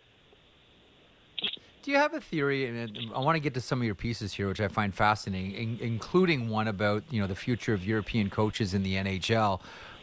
Do 1.82 1.92
you 1.92 1.96
have 1.96 2.12
a 2.12 2.20
theory? 2.20 2.66
And 2.66 3.10
I 3.14 3.20
want 3.20 3.36
to 3.36 3.40
get 3.40 3.54
to 3.54 3.60
some 3.60 3.80
of 3.80 3.86
your 3.86 3.94
pieces 3.94 4.34
here, 4.34 4.48
which 4.48 4.60
I 4.60 4.68
find 4.68 4.94
fascinating, 4.94 5.54
in, 5.54 5.78
including 5.80 6.50
one 6.50 6.68
about 6.68 7.04
you 7.10 7.20
know 7.20 7.26
the 7.26 7.34
future 7.34 7.72
of 7.72 7.84
European 7.84 8.28
coaches 8.28 8.74
in 8.74 8.82
the 8.82 8.94
NHL. 8.94 9.60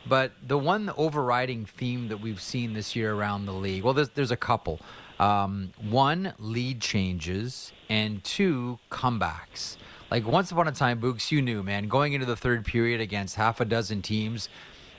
But 0.07 0.31
the 0.45 0.57
one 0.57 0.91
overriding 0.97 1.65
theme 1.65 2.07
that 2.09 2.17
we've 2.17 2.41
seen 2.41 2.73
this 2.73 2.95
year 2.95 3.13
around 3.13 3.45
the 3.45 3.53
league, 3.53 3.83
well, 3.83 3.93
there's, 3.93 4.09
there's 4.09 4.31
a 4.31 4.37
couple. 4.37 4.79
Um, 5.19 5.73
one, 5.81 6.33
lead 6.37 6.81
changes, 6.81 7.71
and 7.89 8.23
two, 8.23 8.79
comebacks. 8.91 9.77
Like 10.11 10.27
once 10.27 10.51
upon 10.51 10.67
a 10.67 10.71
time, 10.71 10.99
Books, 10.99 11.31
you 11.31 11.41
knew, 11.41 11.63
man, 11.63 11.87
going 11.87 12.13
into 12.13 12.25
the 12.25 12.35
third 12.35 12.63
period 12.65 13.01
against 13.01 13.35
half 13.35 13.59
a 13.59 13.65
dozen 13.65 14.01
teams, 14.01 14.49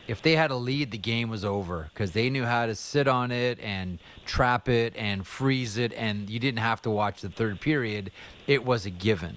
if 0.09 0.23
they 0.23 0.37
had 0.37 0.51
a 0.51 0.57
lead, 0.57 0.91
the 0.91 0.99
game 0.99 1.31
was 1.31 1.45
over 1.45 1.91
because 1.93 2.13
they 2.13 2.31
knew 2.31 2.45
how 2.45 2.67
to 2.67 2.75
sit 2.75 3.09
on 3.09 3.31
it 3.31 3.59
and 3.61 3.99
trap 4.25 4.69
it 4.69 4.95
and 4.97 5.27
freeze 5.27 5.79
it, 5.79 5.93
and 5.95 6.31
you 6.31 6.39
didn't 6.39 6.61
have 6.61 6.83
to 6.83 6.91
watch 6.91 7.21
the 7.21 7.29
third 7.29 7.61
period. 7.61 8.11
It 8.47 8.65
was 8.65 8.87
a 8.87 8.91
given. 8.91 9.37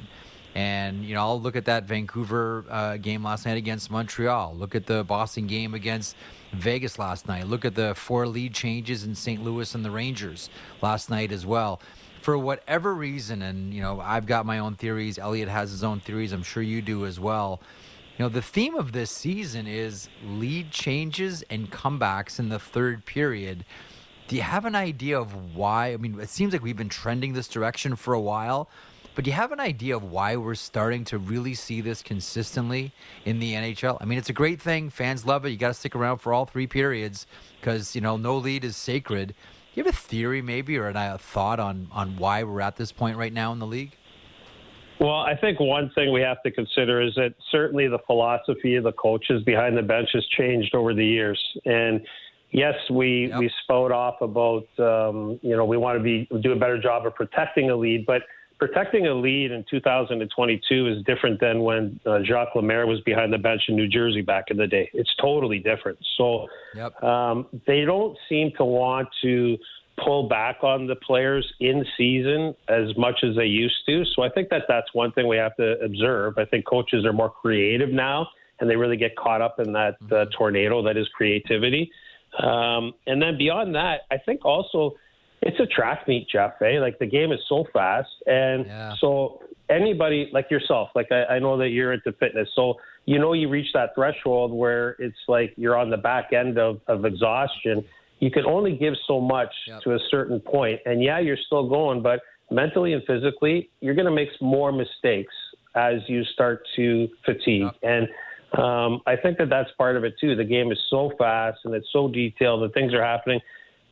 And, 0.55 1.05
you 1.05 1.13
know, 1.13 1.21
I'll 1.21 1.41
look 1.41 1.55
at 1.55 1.65
that 1.65 1.83
Vancouver 1.85 2.65
uh, 2.69 2.97
game 2.97 3.23
last 3.23 3.45
night 3.45 3.57
against 3.57 3.91
Montreal. 3.91 4.55
Look 4.55 4.75
at 4.75 4.87
the 4.87 5.03
Boston 5.03 5.47
game 5.47 5.73
against 5.73 6.15
Vegas 6.51 6.97
last 6.97 7.27
night. 7.27 7.47
Look 7.47 7.65
at 7.65 7.75
the 7.75 7.93
four 7.95 8.27
lead 8.27 8.53
changes 8.53 9.03
in 9.03 9.13
St. 9.13 9.43
Louis 9.43 9.73
and 9.75 9.85
the 9.85 9.91
Rangers 9.91 10.49
last 10.81 11.09
night 11.09 11.31
as 11.31 11.45
well. 11.45 11.79
For 12.21 12.37
whatever 12.37 12.93
reason, 12.93 13.41
and, 13.41 13.73
you 13.73 13.81
know, 13.81 13.99
I've 14.01 14.25
got 14.25 14.45
my 14.45 14.59
own 14.59 14.75
theories. 14.75 15.17
Elliot 15.17 15.49
has 15.49 15.71
his 15.71 15.83
own 15.83 15.99
theories. 15.99 16.31
I'm 16.31 16.43
sure 16.43 16.61
you 16.61 16.81
do 16.81 17.05
as 17.05 17.19
well 17.19 17.61
you 18.19 18.25
know, 18.25 18.29
the 18.29 18.41
theme 18.41 18.75
of 18.75 18.91
this 18.91 19.11
season 19.11 19.65
is 19.65 20.09
lead 20.25 20.71
changes 20.71 21.41
and 21.49 21.71
comebacks 21.71 22.37
in 22.37 22.49
the 22.49 22.59
third 22.59 23.05
period. 23.05 23.63
Do 24.27 24.35
you 24.35 24.41
have 24.41 24.65
an 24.65 24.75
idea 24.75 25.17
of 25.17 25.55
why? 25.55 25.93
I 25.93 25.97
mean, 25.97 26.19
it 26.19 26.27
seems 26.27 26.51
like 26.51 26.61
we've 26.61 26.75
been 26.75 26.89
trending 26.89 27.31
this 27.31 27.47
direction 27.47 27.95
for 27.95 28.13
a 28.13 28.19
while, 28.19 28.69
but 29.15 29.23
do 29.23 29.31
you 29.31 29.35
have 29.35 29.53
an 29.53 29.61
idea 29.61 29.95
of 29.95 30.03
why 30.03 30.35
we're 30.35 30.55
starting 30.55 31.05
to 31.05 31.17
really 31.17 31.53
see 31.53 31.79
this 31.79 32.03
consistently 32.03 32.91
in 33.23 33.39
the 33.39 33.53
NHL? 33.53 33.97
I 34.01 34.05
mean, 34.05 34.17
it's 34.17 34.29
a 34.29 34.33
great 34.33 34.61
thing. 34.61 34.89
Fans 34.89 35.25
love 35.25 35.45
it. 35.45 35.51
You 35.51 35.57
got 35.57 35.69
to 35.69 35.73
stick 35.73 35.95
around 35.95 36.17
for 36.17 36.33
all 36.33 36.43
three 36.43 36.67
periods 36.67 37.25
because, 37.61 37.95
you 37.95 38.01
know, 38.01 38.17
no 38.17 38.35
lead 38.35 38.65
is 38.65 38.75
sacred. 38.75 39.33
Do 39.73 39.81
you 39.81 39.85
have 39.85 39.93
a 39.93 39.97
theory 39.97 40.41
maybe 40.41 40.77
or 40.77 40.87
a 40.87 41.17
thought 41.19 41.59
on, 41.59 41.87
on 41.91 42.17
why 42.17 42.43
we're 42.43 42.61
at 42.61 42.75
this 42.75 42.91
point 42.91 43.17
right 43.17 43.31
now 43.31 43.51
in 43.51 43.59
the 43.59 43.67
league? 43.67 43.95
Well, 44.99 45.15
I 45.15 45.35
think 45.35 45.59
one 45.59 45.91
thing 45.95 46.11
we 46.11 46.21
have 46.21 46.43
to 46.43 46.51
consider 46.51 47.01
is 47.01 47.13
that 47.15 47.33
certainly 47.51 47.87
the 47.87 47.99
philosophy 48.05 48.75
of 48.75 48.83
the 48.83 48.91
coaches 48.91 49.41
behind 49.43 49.77
the 49.77 49.81
bench 49.81 50.09
has 50.13 50.25
changed 50.37 50.75
over 50.75 50.93
the 50.93 51.05
years. 51.05 51.39
And 51.65 52.01
yes, 52.51 52.73
we 52.89 53.27
yep. 53.27 53.39
we 53.39 53.49
spoke 53.63 53.91
off 53.91 54.15
about 54.21 54.67
um, 54.79 55.39
you 55.41 55.55
know 55.55 55.63
we 55.63 55.77
want 55.77 55.97
to 55.97 56.03
be 56.03 56.27
do 56.41 56.51
a 56.51 56.55
better 56.55 56.81
job 56.81 57.05
of 57.05 57.15
protecting 57.15 57.69
a 57.69 57.75
lead, 57.75 58.05
but 58.05 58.23
protecting 58.59 59.07
a 59.07 59.13
lead 59.13 59.51
in 59.51 59.63
2022 59.69 60.87
is 60.87 61.03
different 61.05 61.39
than 61.39 61.61
when 61.61 61.99
uh, 62.05 62.19
Jacques 62.23 62.55
Lemaire 62.55 62.85
was 62.85 62.99
behind 63.01 63.31
the 63.31 63.37
bench 63.37 63.61
in 63.69 63.75
New 63.75 63.87
Jersey 63.87 64.21
back 64.21 64.45
in 64.51 64.57
the 64.57 64.67
day. 64.67 64.89
It's 64.93 65.13
totally 65.21 65.59
different. 65.59 65.97
So 66.17 66.47
yep. 66.75 67.01
um, 67.01 67.47
they 67.65 67.85
don't 67.85 68.17
seem 68.27 68.51
to 68.57 68.65
want 68.65 69.07
to 69.23 69.57
pull 70.03 70.27
back 70.27 70.57
on 70.63 70.87
the 70.87 70.95
players 70.95 71.45
in 71.59 71.85
season 71.97 72.53
as 72.67 72.95
much 72.97 73.23
as 73.23 73.35
they 73.35 73.45
used 73.45 73.77
to. 73.87 74.03
So 74.15 74.23
I 74.23 74.29
think 74.29 74.49
that 74.49 74.63
that's 74.67 74.93
one 74.93 75.11
thing 75.13 75.27
we 75.27 75.37
have 75.37 75.55
to 75.55 75.79
observe. 75.79 76.37
I 76.37 76.45
think 76.45 76.65
coaches 76.65 77.05
are 77.05 77.13
more 77.13 77.29
creative 77.29 77.89
now, 77.89 78.27
and 78.59 78.69
they 78.69 78.75
really 78.75 78.97
get 78.97 79.15
caught 79.15 79.41
up 79.41 79.59
in 79.59 79.73
that 79.73 79.95
uh, 80.03 80.05
mm-hmm. 80.05 80.29
tornado 80.37 80.83
that 80.83 80.97
is 80.97 81.07
creativity. 81.15 81.91
Um, 82.43 82.93
and 83.07 83.21
then 83.21 83.37
beyond 83.37 83.75
that, 83.75 84.01
I 84.11 84.17
think 84.17 84.45
also 84.45 84.95
it's 85.41 85.59
a 85.59 85.65
track 85.65 86.07
meet, 86.07 86.27
Jeff. 86.29 86.61
Eh? 86.61 86.79
Like 86.79 86.99
the 86.99 87.05
game 87.05 87.31
is 87.31 87.39
so 87.47 87.65
fast, 87.71 88.09
and 88.25 88.65
yeah. 88.65 88.93
so 88.99 89.41
anybody 89.69 90.29
like 90.33 90.51
yourself, 90.51 90.89
like 90.95 91.11
I, 91.11 91.35
I 91.35 91.39
know 91.39 91.57
that 91.57 91.69
you're 91.69 91.93
into 91.93 92.11
fitness, 92.13 92.49
so 92.55 92.75
you 93.05 93.19
know 93.19 93.33
you 93.33 93.49
reach 93.49 93.67
that 93.73 93.95
threshold 93.95 94.51
where 94.51 94.95
it's 94.99 95.17
like 95.27 95.53
you're 95.55 95.77
on 95.77 95.89
the 95.89 95.97
back 95.97 96.33
end 96.33 96.57
of, 96.57 96.81
of 96.87 97.05
exhaustion. 97.05 97.83
You 98.19 98.31
can 98.31 98.45
only 98.45 98.75
give 98.75 98.95
so 99.07 99.21
much 99.21 99.53
yep. 99.65 99.81
to 99.83 99.93
a 99.93 99.99
certain 100.11 100.41
point, 100.41 100.81
and 100.85 101.01
yeah, 101.01 101.19
you're 101.19 101.37
still 101.37 101.69
going, 101.69 102.01
but 102.01 102.19
mentally 102.51 102.93
and 102.93 103.03
physically, 103.05 103.69
you're 103.79 103.95
going 103.95 104.05
to 104.05 104.11
make 104.11 104.29
more 104.41 104.71
mistakes 104.71 105.33
as 105.75 106.01
you 106.07 106.23
start 106.25 106.63
to 106.75 107.07
fatigue. 107.25 107.63
Yep. 107.63 107.75
And 107.83 108.07
um, 108.61 109.01
I 109.05 109.15
think 109.15 109.37
that 109.37 109.49
that's 109.49 109.69
part 109.77 109.95
of 109.95 110.03
it 110.03 110.15
too. 110.19 110.35
The 110.35 110.43
game 110.43 110.71
is 110.71 110.79
so 110.89 111.11
fast 111.17 111.59
and 111.63 111.73
it's 111.73 111.87
so 111.93 112.09
detailed, 112.09 112.63
and 112.63 112.73
things 112.73 112.93
are 112.93 113.03
happening 113.03 113.39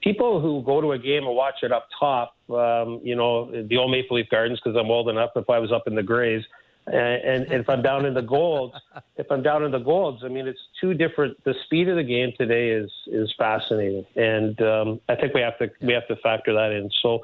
people 0.02 0.42
who 0.42 0.62
go 0.64 0.82
to 0.82 0.92
a 0.92 1.00
game 1.00 1.26
and 1.26 1.36
watch 1.36 1.64
it 1.64 1.72
up 1.72 1.88
top, 2.00 2.36
um, 2.50 3.00
you 3.04 3.16
know, 3.16 3.52
the 3.68 3.78
old 3.78 3.92
Maple 3.92 4.18
Leaf 4.18 4.28
Gardens, 4.30 4.60
because 4.64 4.78
I'm 4.78 4.90
old 4.90 5.10
enough. 5.10 5.32
If 5.36 5.50
I 5.50 5.60
was 5.60 5.72
up 5.72 5.84
in 5.88 5.96
the 5.96 6.04
Grays, 6.04 6.44
and, 6.86 7.46
and, 7.46 7.52
if 7.52 7.70
I'm 7.70 7.82
down 7.82 8.06
in 8.06 8.14
the 8.14 8.22
Golds, 8.22 8.76
if 9.18 9.30
I'm 9.30 9.44
down 9.44 9.64
in 9.64 9.72
the 9.72 9.80
Golds, 9.80 10.24
I 10.24 10.30
mean, 10.30 10.48
it's 10.48 10.60
two 10.80 10.94
different. 10.94 11.44
The 11.44 11.54
speed 11.66 11.90
of 11.90 11.98
the 11.98 12.04
game 12.04 12.32
today 12.38 12.70
is 12.70 12.90
is 13.08 13.34
fascinating, 13.38 14.06
and 14.16 14.62
um, 14.62 15.02
I 15.10 15.16
think 15.16 15.34
we 15.34 15.42
have 15.42 15.58
to 15.60 15.70
we 15.82 15.94
have 15.94 16.08
to 16.08 16.16
factor 16.18 16.54
that 16.54 16.72
in. 16.72 16.90
So, 17.02 17.20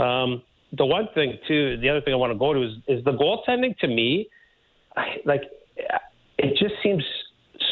um, 0.00 0.42
the 0.72 0.84
one 0.84 1.08
thing 1.14 1.38
too, 1.48 1.78
the 1.78 1.88
other 1.88 2.02
thing 2.02 2.12
I 2.12 2.16
want 2.16 2.32
to 2.32 2.38
go 2.38 2.52
to 2.52 2.62
is 2.62 2.72
is 2.86 3.04
the 3.04 3.12
goaltending. 3.12 3.78
To 3.78 3.88
me, 3.88 4.28
I, 4.94 5.16
like, 5.24 5.44
it 6.36 6.58
just 6.58 6.74
seems 6.82 7.02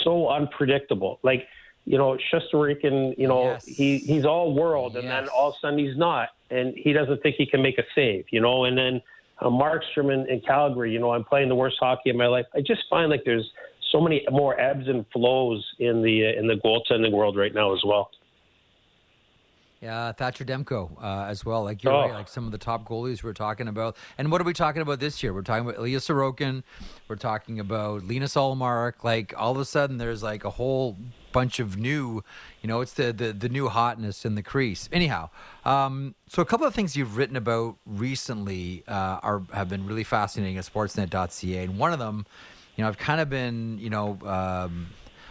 so 0.04 0.28
unpredictable. 0.28 1.18
Like 1.22 1.46
you 1.86 1.96
know, 1.96 2.18
Shesterkin, 2.32 3.16
you 3.16 3.28
know, 3.28 3.44
yes. 3.44 3.64
he 3.64 3.98
he's 3.98 4.24
all 4.24 4.52
world, 4.54 4.96
and 4.96 5.08
then 5.08 5.28
all 5.28 5.50
of 5.50 5.54
a 5.54 5.58
sudden 5.60 5.78
he's 5.78 5.96
not, 5.96 6.30
and 6.50 6.74
he 6.76 6.92
doesn't 6.92 7.22
think 7.22 7.36
he 7.36 7.46
can 7.46 7.62
make 7.62 7.78
a 7.78 7.84
save, 7.94 8.26
you 8.30 8.40
know, 8.40 8.64
and 8.64 8.76
then 8.76 9.00
uh, 9.40 9.46
Markstrom 9.46 10.12
in, 10.12 10.28
in 10.28 10.40
Calgary, 10.40 10.92
you 10.92 10.98
know, 10.98 11.12
I'm 11.12 11.24
playing 11.24 11.48
the 11.48 11.54
worst 11.54 11.76
hockey 11.78 12.10
of 12.10 12.16
my 12.16 12.26
life. 12.26 12.46
I 12.54 12.60
just 12.60 12.82
find 12.90 13.08
like 13.08 13.22
there's 13.24 13.48
so 13.92 14.00
many 14.00 14.26
more 14.30 14.58
ebbs 14.60 14.88
and 14.88 15.06
flows 15.12 15.64
in 15.78 16.02
the 16.02 16.26
uh, 16.26 16.40
in 16.40 16.48
the 16.48 16.54
goaltending 16.54 17.12
world 17.12 17.36
right 17.36 17.54
now 17.54 17.72
as 17.72 17.80
well. 17.84 18.10
Yeah, 19.80 20.10
Thatcher 20.12 20.44
Demko 20.44 20.90
uh, 21.02 21.26
as 21.28 21.44
well. 21.44 21.62
Like 21.62 21.84
you're 21.84 21.92
oh. 21.92 22.00
right, 22.00 22.12
like 22.12 22.28
some 22.28 22.46
of 22.46 22.52
the 22.52 22.58
top 22.58 22.88
goalies 22.88 23.22
we're 23.22 23.34
talking 23.34 23.68
about. 23.68 23.96
And 24.16 24.32
what 24.32 24.40
are 24.40 24.44
we 24.44 24.54
talking 24.54 24.82
about 24.82 25.00
this 25.00 25.22
year? 25.22 25.34
We're 25.34 25.42
talking 25.42 25.68
about 25.68 25.78
Ilya 25.78 25.98
Sorokin. 25.98 26.62
We're 27.08 27.16
talking 27.16 27.60
about 27.60 28.02
Linus 28.02 28.34
Ullmark. 28.34 29.04
Like 29.04 29.34
all 29.36 29.52
of 29.52 29.58
a 29.58 29.64
sudden, 29.64 29.98
there's 29.98 30.22
like 30.22 30.44
a 30.44 30.50
whole 30.50 30.96
bunch 31.36 31.60
of 31.60 31.76
new, 31.76 32.24
you 32.62 32.66
know, 32.66 32.80
it's 32.80 32.94
the 32.94 33.12
the, 33.12 33.30
the 33.30 33.50
new 33.50 33.68
hotness 33.68 34.24
in 34.24 34.36
the 34.36 34.42
crease. 34.42 34.88
Anyhow, 34.90 35.28
um, 35.66 36.14
so 36.28 36.40
a 36.40 36.46
couple 36.46 36.66
of 36.66 36.74
things 36.74 36.96
you've 36.96 37.18
written 37.18 37.36
about 37.36 37.76
recently 37.84 38.84
uh, 38.88 39.20
are 39.22 39.42
have 39.52 39.68
been 39.68 39.86
really 39.86 40.02
fascinating 40.02 40.56
at 40.56 40.64
Sportsnet.ca, 40.64 41.62
and 41.62 41.78
one 41.78 41.92
of 41.92 41.98
them, 41.98 42.24
you 42.74 42.82
know, 42.82 42.88
I've 42.88 42.96
kind 42.96 43.20
of 43.20 43.28
been, 43.28 43.78
you 43.78 43.90
know. 43.90 44.18
Um, 44.22 44.86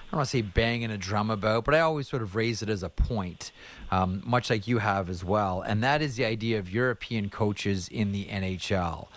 I 0.06 0.12
don't 0.12 0.20
want 0.20 0.30
to 0.30 0.38
say 0.38 0.44
banging 0.44 0.92
a 0.92 0.98
drum 0.98 1.32
about, 1.32 1.66
but 1.66 1.74
I 1.74 1.80
always 1.80 2.08
sort 2.08 2.22
of 2.22 2.36
raise 2.36 2.62
it 2.62 2.70
as 2.70 2.84
a 2.84 2.90
point, 2.90 3.52
um, 3.90 4.22
much 4.24 4.52
like 4.52 4.68
you 4.68 4.78
have 4.78 5.10
as 5.10 5.26
well. 5.26 5.62
And 5.62 5.84
that 5.84 6.04
is 6.04 6.16
the 6.16 6.26
idea 6.26 6.60
of 6.60 6.70
European 6.70 7.30
coaches 7.32 7.88
in 7.88 8.12
the 8.12 8.26
NHL. 8.26 9.08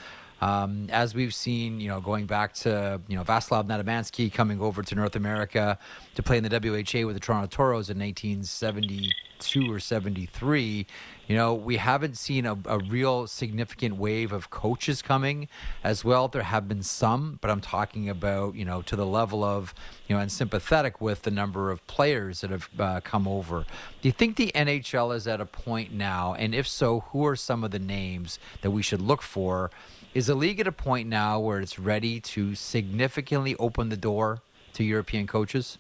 Um, 0.41 0.89
as 0.91 1.15
we've 1.15 1.35
seen, 1.35 1.81
you 1.81 1.89
know, 1.89 2.01
going 2.01 2.27
back 2.27 2.55
to 2.55 3.01
you 3.09 3.17
know 3.17 3.25
Vaslav 3.25 4.33
coming 4.33 4.61
over 4.61 4.83
to 4.83 4.95
North 4.95 5.17
America 5.17 5.79
to 6.15 6.23
play 6.23 6.39
in 6.39 6.45
the 6.45 6.51
WHA 6.51 7.07
with 7.07 7.17
the 7.17 7.21
Toronto 7.21 7.49
Toros 7.49 7.91
in 7.91 7.99
1972 7.99 9.73
or 9.73 9.81
73, 9.81 10.87
you 11.29 11.37
know, 11.37 11.55
we 11.55 11.77
haven't 11.77 12.17
seen 12.17 12.47
a, 12.47 12.57
a, 12.65 12.79
real 12.79 13.27
significant 13.27 13.97
wave 13.97 14.33
of 14.33 14.49
coaches 14.49 15.03
coming 15.03 15.47
as 15.85 16.03
well. 16.03 16.27
There 16.27 16.43
have 16.43 16.67
been 16.67 16.83
some, 16.83 17.39
but 17.43 17.51
I'm 17.51 17.61
talking 17.61 18.09
about 18.09 18.55
you 18.55 18.65
know 18.65 18.81
to 18.83 18.97
the 18.97 19.05
level 19.05 19.45
of 19.45 19.75
you 20.07 20.17
know 20.17 20.23
and 20.23 20.33
sympathetic 20.33 21.01
with 21.01 21.23
the 21.23 21.31
number 21.31 21.71
of 21.71 21.87
players 21.87 22.41
that 22.41 22.51
have 22.51 22.69
uh, 22.79 23.01
come 23.01 23.29
over. 23.29 23.67
Do 24.01 24.09
you 24.09 24.13
think 24.13 24.37
the 24.37 24.51
NHL 24.55 25.15
is 25.15 25.27
at 25.27 25.41
a 25.41 25.47
point 25.47 25.93
now, 25.93 26.35
and 26.35 26.55
if 26.55 26.67
so, 26.67 27.01
who 27.11 27.27
are 27.27 27.37
some 27.37 27.63
of 27.63 27.73
the 27.73 27.79
names 27.79 28.39
that 28.63 28.71
we 28.71 28.83
should 28.83 29.03
look 29.03 29.21
for? 29.21 29.71
Is 30.19 30.27
the 30.27 30.35
league 30.35 30.59
at 30.59 30.67
a 30.67 30.73
point 30.73 31.09
now 31.09 31.39
where 31.39 31.61
it's 31.61 31.79
ready 31.79 32.19
to 32.19 32.57
significantly 32.57 33.55
open 33.55 33.89
the 33.89 33.97
door 33.97 34.41
to 34.73 34.83
European 34.83 35.29
coaches? 35.29 35.79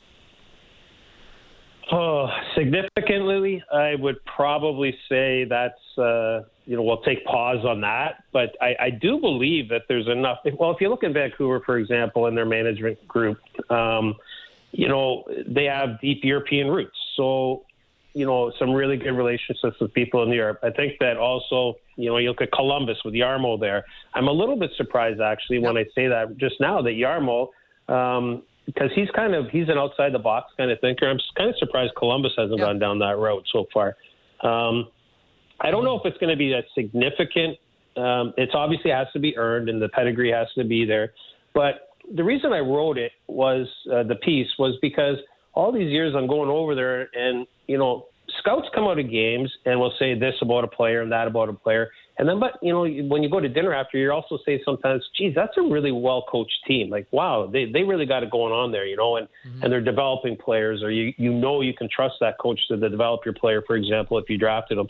Oh, 1.90 2.29
significantly, 2.55 3.61
I 3.74 3.96
would 3.96 4.24
probably 4.27 4.96
say 5.09 5.42
that's 5.42 5.98
uh, 5.98 6.44
you 6.66 6.77
know 6.77 6.85
we'll 6.85 7.03
take 7.03 7.24
pause 7.24 7.64
on 7.64 7.81
that. 7.81 8.22
But 8.33 8.55
I, 8.61 8.77
I 8.79 8.90
do 8.90 9.18
believe 9.18 9.70
that 9.70 9.87
there's 9.88 10.07
enough. 10.07 10.38
Well, 10.57 10.70
if 10.70 10.81
you 10.81 10.88
look 10.88 11.03
in 11.03 11.12
Vancouver, 11.12 11.59
for 11.66 11.77
example, 11.77 12.29
in 12.29 12.37
their 12.37 12.46
management 12.46 13.09
group, 13.09 13.40
um, 13.72 14.14
you 14.70 14.87
know 14.87 15.24
they 15.48 15.64
have 15.64 16.01
deep 16.01 16.20
European 16.22 16.68
roots. 16.68 16.96
So 17.16 17.64
you 18.19 18.27
know, 18.27 18.51
some 18.59 18.73
really 18.73 18.97
good 18.97 19.13
relationships 19.13 19.77
with 19.81 19.95
people 19.95 20.25
in 20.25 20.31
Europe. 20.31 20.59
I 20.65 20.71
think 20.71 20.95
that 20.99 21.19
also, 21.19 21.79
you 21.95 22.11
know, 22.11 22.17
you 22.17 22.31
look 22.31 22.43
at 22.43 22.51
Columbus 22.51 22.97
with 23.05 23.15
Jarmo 23.15 23.61
there. 23.61 23.85
I'm 24.13 24.27
a 24.27 24.33
little 24.33 24.59
bit 24.59 24.73
surprised 24.77 25.21
actually 25.21 25.61
when 25.61 25.77
I 25.77 25.85
say 25.95 26.09
that 26.09 26.37
just 26.37 26.57
now 26.59 26.83
that 26.83 26.91
Jarmo, 26.91 27.51
um, 27.89 28.43
because 28.67 28.91
he's 28.97 29.09
kind 29.15 29.37
of 29.37 29.49
he's 29.51 29.69
an 29.69 29.79
outside 29.79 30.13
the 30.13 30.19
box 30.19 30.53
kind 30.57 30.69
of 30.73 30.81
thinker. 30.81 31.09
I'm 31.09 31.19
kind 31.37 31.49
of 31.49 31.57
surprised 31.59 31.93
Columbus 31.97 32.33
hasn't 32.37 32.59
gone 32.59 32.81
down 32.81 32.99
that 32.99 33.19
road 33.19 33.45
so 33.53 33.67
far. 33.73 33.95
Um, 34.43 34.89
I 35.61 35.71
don't 35.71 35.85
know 35.85 35.95
if 35.95 36.03
it's 36.05 36.19
going 36.19 36.31
to 36.31 36.37
be 36.37 36.55
a 36.55 36.63
significant. 36.75 37.57
Um, 37.97 38.35
it's 38.37 38.53
obviously 38.53 38.91
has 38.91 39.07
to 39.13 39.21
be 39.21 39.39
earned 39.39 39.69
and 39.69 39.81
the 39.81 39.91
pedigree 39.91 40.33
has 40.33 40.49
to 40.57 40.65
be 40.65 40.85
there. 40.85 41.13
But 41.55 41.91
the 42.13 42.25
reason 42.25 42.53
I 42.53 42.59
wrote 42.59 42.99
it 42.99 43.13
was 43.29 43.69
uh, 43.93 44.03
the 44.03 44.17
piece 44.17 44.49
was 44.59 44.77
because 44.83 45.19
all 45.55 45.71
these 45.71 45.91
years 45.91 46.15
I'm 46.17 46.27
going 46.27 46.51
over 46.51 46.75
there 46.75 47.09
and 47.15 47.47
you 47.69 47.79
know, 47.79 48.07
scouts 48.38 48.69
come 48.75 48.85
out 48.85 48.99
of 48.99 49.11
games 49.11 49.51
and 49.64 49.79
will 49.79 49.93
say 49.99 50.19
this 50.19 50.35
about 50.43 50.64
a 50.64 50.69
player 50.69 51.03
and 51.03 51.11
that 51.12 51.27
about 51.27 51.49
a 51.49 51.53
player. 51.53 51.91
And 52.19 52.29
then, 52.29 52.41
but 52.41 52.59
you 52.62 52.73
know, 52.73 52.83
when 53.09 53.23
you 53.23 53.31
go 53.31 53.41
to 53.41 53.49
dinner 53.49 53.73
after, 53.73 53.97
you 53.97 54.11
also 54.11 54.38
say 54.45 54.61
sometimes, 54.64 55.05
"Geez, 55.17 55.35
that's 55.35 55.57
a 55.57 55.62
really 55.62 55.93
well 55.93 56.25
coached 56.29 56.59
team. 56.67 56.91
Like, 56.91 57.07
wow, 57.12 57.49
they 57.51 57.71
they 57.71 57.85
really 57.85 58.07
got 58.07 58.23
it 58.23 58.31
going 58.31 58.53
on 58.53 58.73
there, 58.73 58.87
you 58.87 58.97
know." 58.97 59.17
And 59.17 59.29
mm-hmm. 59.47 59.62
and 59.62 59.73
they're 59.73 59.81
developing 59.81 60.37
players, 60.37 60.83
or 60.83 60.91
you 60.91 61.12
you 61.17 61.33
know 61.33 61.61
you 61.61 61.75
can 61.75 61.88
trust 61.88 62.17
that 62.21 62.38
coach 62.38 62.59
to 62.69 62.77
develop 62.77 63.21
your 63.25 63.35
player. 63.35 63.62
For 63.67 63.77
example, 63.77 64.19
if 64.19 64.29
you 64.29 64.37
drafted 64.37 64.79
them, 64.79 64.88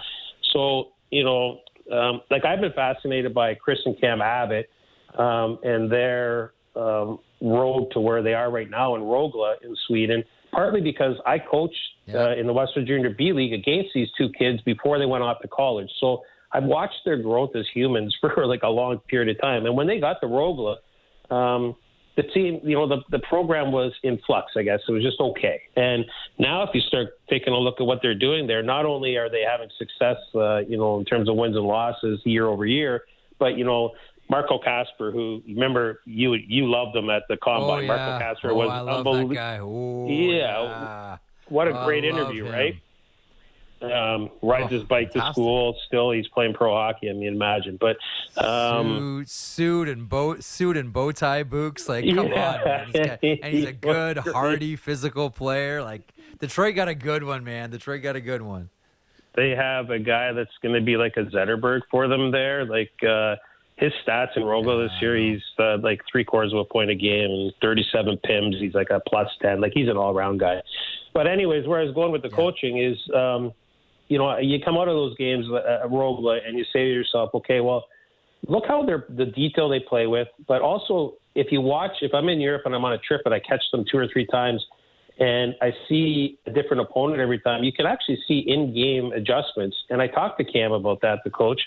so 0.52 0.88
you 1.10 1.24
know, 1.24 1.60
um, 1.92 2.22
like 2.30 2.44
I've 2.44 2.60
been 2.60 2.72
fascinated 2.72 3.34
by 3.34 3.54
Chris 3.54 3.78
and 3.84 3.98
Cam 4.00 4.22
Abbott 4.22 4.70
um, 5.18 5.58
and 5.62 5.92
their 5.92 6.52
um, 6.74 7.18
road 7.42 7.90
to 7.92 8.00
where 8.00 8.22
they 8.22 8.34
are 8.34 8.50
right 8.50 8.70
now 8.70 8.94
in 8.94 9.02
Rögle 9.02 9.54
in 9.62 9.76
Sweden 9.86 10.24
partly 10.52 10.80
because 10.80 11.16
I 11.26 11.38
coached 11.38 11.76
yeah. 12.08 12.24
uh, 12.24 12.34
in 12.34 12.46
the 12.46 12.52
Western 12.52 12.86
Junior 12.86 13.10
B 13.10 13.32
League 13.32 13.52
against 13.52 13.90
these 13.94 14.08
two 14.16 14.30
kids 14.38 14.60
before 14.62 14.98
they 14.98 15.06
went 15.06 15.22
off 15.22 15.40
to 15.42 15.48
college. 15.48 15.90
So 16.00 16.22
I've 16.52 16.64
watched 16.64 17.00
their 17.04 17.16
growth 17.16 17.54
as 17.54 17.66
humans 17.72 18.16
for 18.20 18.46
like 18.46 18.62
a 18.62 18.68
long 18.68 18.98
period 19.08 19.34
of 19.34 19.40
time. 19.40 19.66
And 19.66 19.76
when 19.76 19.86
they 19.86 20.00
got 20.00 20.20
to 20.20 20.26
Rögle, 20.26 20.76
um, 21.30 21.76
the 22.16 22.22
team, 22.24 22.60
you 22.64 22.74
know, 22.74 22.88
the, 22.88 22.98
the 23.10 23.20
program 23.20 23.70
was 23.70 23.92
in 24.02 24.18
flux, 24.26 24.52
I 24.56 24.62
guess. 24.62 24.80
It 24.88 24.92
was 24.92 25.04
just 25.04 25.20
okay. 25.20 25.60
And 25.76 26.04
now 26.38 26.64
if 26.64 26.70
you 26.74 26.80
start 26.80 27.10
taking 27.30 27.52
a 27.52 27.56
look 27.58 27.76
at 27.78 27.86
what 27.86 28.00
they're 28.02 28.18
doing 28.18 28.48
there, 28.48 28.62
not 28.62 28.86
only 28.86 29.16
are 29.16 29.30
they 29.30 29.42
having 29.48 29.68
success, 29.78 30.16
uh, 30.34 30.58
you 30.58 30.76
know, 30.76 30.98
in 30.98 31.04
terms 31.04 31.28
of 31.28 31.36
wins 31.36 31.54
and 31.54 31.64
losses 31.64 32.20
year 32.24 32.46
over 32.46 32.66
year, 32.66 33.02
but, 33.38 33.56
you 33.56 33.64
know, 33.64 33.92
Marco 34.30 34.58
Kasper, 34.58 35.10
who 35.10 35.42
remember 35.46 36.00
you 36.04 36.34
you 36.34 36.70
loved 36.70 36.94
him 36.94 37.08
at 37.08 37.22
the 37.28 37.36
combine. 37.38 37.70
Oh, 37.70 37.78
yeah. 37.80 37.86
Marco 37.86 38.18
Kasper 38.18 38.50
oh, 38.50 38.54
was 38.54 38.68
unbelievable. 38.68 39.34
Yeah, 40.10 40.62
yeah, 40.62 41.16
what 41.48 41.68
a 41.68 41.84
great 41.84 42.04
interview, 42.04 42.46
him. 42.46 42.52
right? 42.52 42.76
Um, 43.80 44.30
rides 44.42 44.66
oh, 44.72 44.78
his 44.78 44.82
bike 44.84 45.12
fantastic. 45.12 45.22
to 45.22 45.32
school. 45.32 45.76
Still, 45.86 46.10
he's 46.10 46.26
playing 46.28 46.54
pro 46.54 46.72
hockey. 46.72 47.10
I 47.10 47.12
mean, 47.12 47.28
imagine. 47.28 47.78
But 47.80 47.96
um, 48.42 49.24
suit, 49.26 49.28
suit 49.28 49.88
and 49.88 50.08
bow 50.08 50.40
suit 50.40 50.76
and 50.76 50.92
bow 50.92 51.12
tie 51.12 51.44
boots. 51.44 51.88
Like, 51.88 52.04
come 52.14 52.26
yeah. 52.26 52.56
on, 52.56 52.64
man. 52.64 52.86
He's 52.86 53.06
got, 53.06 53.18
and 53.22 53.54
he's 53.54 53.66
a 53.66 53.72
good, 53.80 54.18
hardy, 54.18 54.74
physical 54.74 55.30
player. 55.30 55.82
Like 55.82 56.02
Detroit 56.40 56.74
got 56.74 56.88
a 56.88 56.94
good 56.94 57.22
one, 57.22 57.44
man. 57.44 57.70
Detroit 57.70 58.02
got 58.02 58.16
a 58.16 58.20
good 58.20 58.42
one. 58.42 58.68
They 59.36 59.50
have 59.50 59.90
a 59.90 60.00
guy 60.00 60.32
that's 60.32 60.50
going 60.60 60.74
to 60.74 60.80
be 60.80 60.96
like 60.96 61.16
a 61.16 61.24
Zetterberg 61.24 61.82
for 61.90 62.08
them 62.08 62.30
there. 62.30 62.64
Like. 62.64 62.92
uh 63.08 63.36
his 63.78 63.92
stats 64.04 64.36
in 64.36 64.42
Rögle 64.42 64.84
this 64.84 65.00
year, 65.00 65.16
he's 65.16 65.40
uh, 65.58 65.78
like 65.78 66.00
three 66.10 66.24
quarters 66.24 66.52
of 66.52 66.58
a 66.58 66.64
point 66.64 66.90
a 66.90 66.96
game 66.96 67.52
37 67.62 68.18
PIMs. 68.24 68.60
He's 68.60 68.74
like 68.74 68.90
a 68.90 69.00
plus 69.08 69.28
10. 69.40 69.60
Like 69.60 69.72
he's 69.72 69.88
an 69.88 69.96
all 69.96 70.16
around 70.16 70.38
guy. 70.38 70.60
But 71.14 71.26
anyways, 71.26 71.66
where 71.66 71.80
I 71.80 71.84
was 71.84 71.94
going 71.94 72.12
with 72.12 72.22
the 72.22 72.28
yeah. 72.30 72.36
coaching 72.36 72.82
is, 72.82 72.96
um, 73.14 73.52
you 74.08 74.18
know, 74.18 74.38
you 74.38 74.58
come 74.64 74.76
out 74.76 74.88
of 74.88 74.94
those 74.94 75.16
games 75.16 75.46
uh, 75.50 75.84
at 75.84 75.90
Rögle 75.90 76.38
and 76.46 76.58
you 76.58 76.64
say 76.72 76.80
to 76.80 76.92
yourself, 76.92 77.30
okay, 77.34 77.60
well, 77.60 77.84
look 78.46 78.64
how 78.66 78.84
they're 78.84 79.06
the 79.08 79.26
detail 79.26 79.68
they 79.68 79.80
play 79.80 80.06
with, 80.06 80.28
but 80.46 80.62
also 80.62 81.14
if 81.34 81.50
you 81.50 81.60
watch, 81.60 81.92
if 82.02 82.12
I'm 82.14 82.28
in 82.28 82.40
Europe 82.40 82.62
and 82.64 82.74
I'm 82.74 82.84
on 82.84 82.92
a 82.92 82.98
trip 82.98 83.22
and 83.24 83.34
I 83.34 83.40
catch 83.40 83.62
them 83.72 83.84
two 83.90 83.98
or 83.98 84.08
three 84.12 84.26
times 84.26 84.64
and 85.18 85.54
I 85.60 85.72
see 85.88 86.38
a 86.46 86.52
different 86.52 86.80
opponent 86.80 87.20
every 87.20 87.40
time, 87.40 87.64
you 87.64 87.72
can 87.72 87.86
actually 87.86 88.18
see 88.28 88.44
in-game 88.46 89.12
adjustments. 89.12 89.76
And 89.90 90.00
I 90.00 90.06
talked 90.06 90.38
to 90.38 90.44
Cam 90.44 90.72
about 90.72 91.00
that, 91.02 91.18
the 91.24 91.30
coach, 91.30 91.60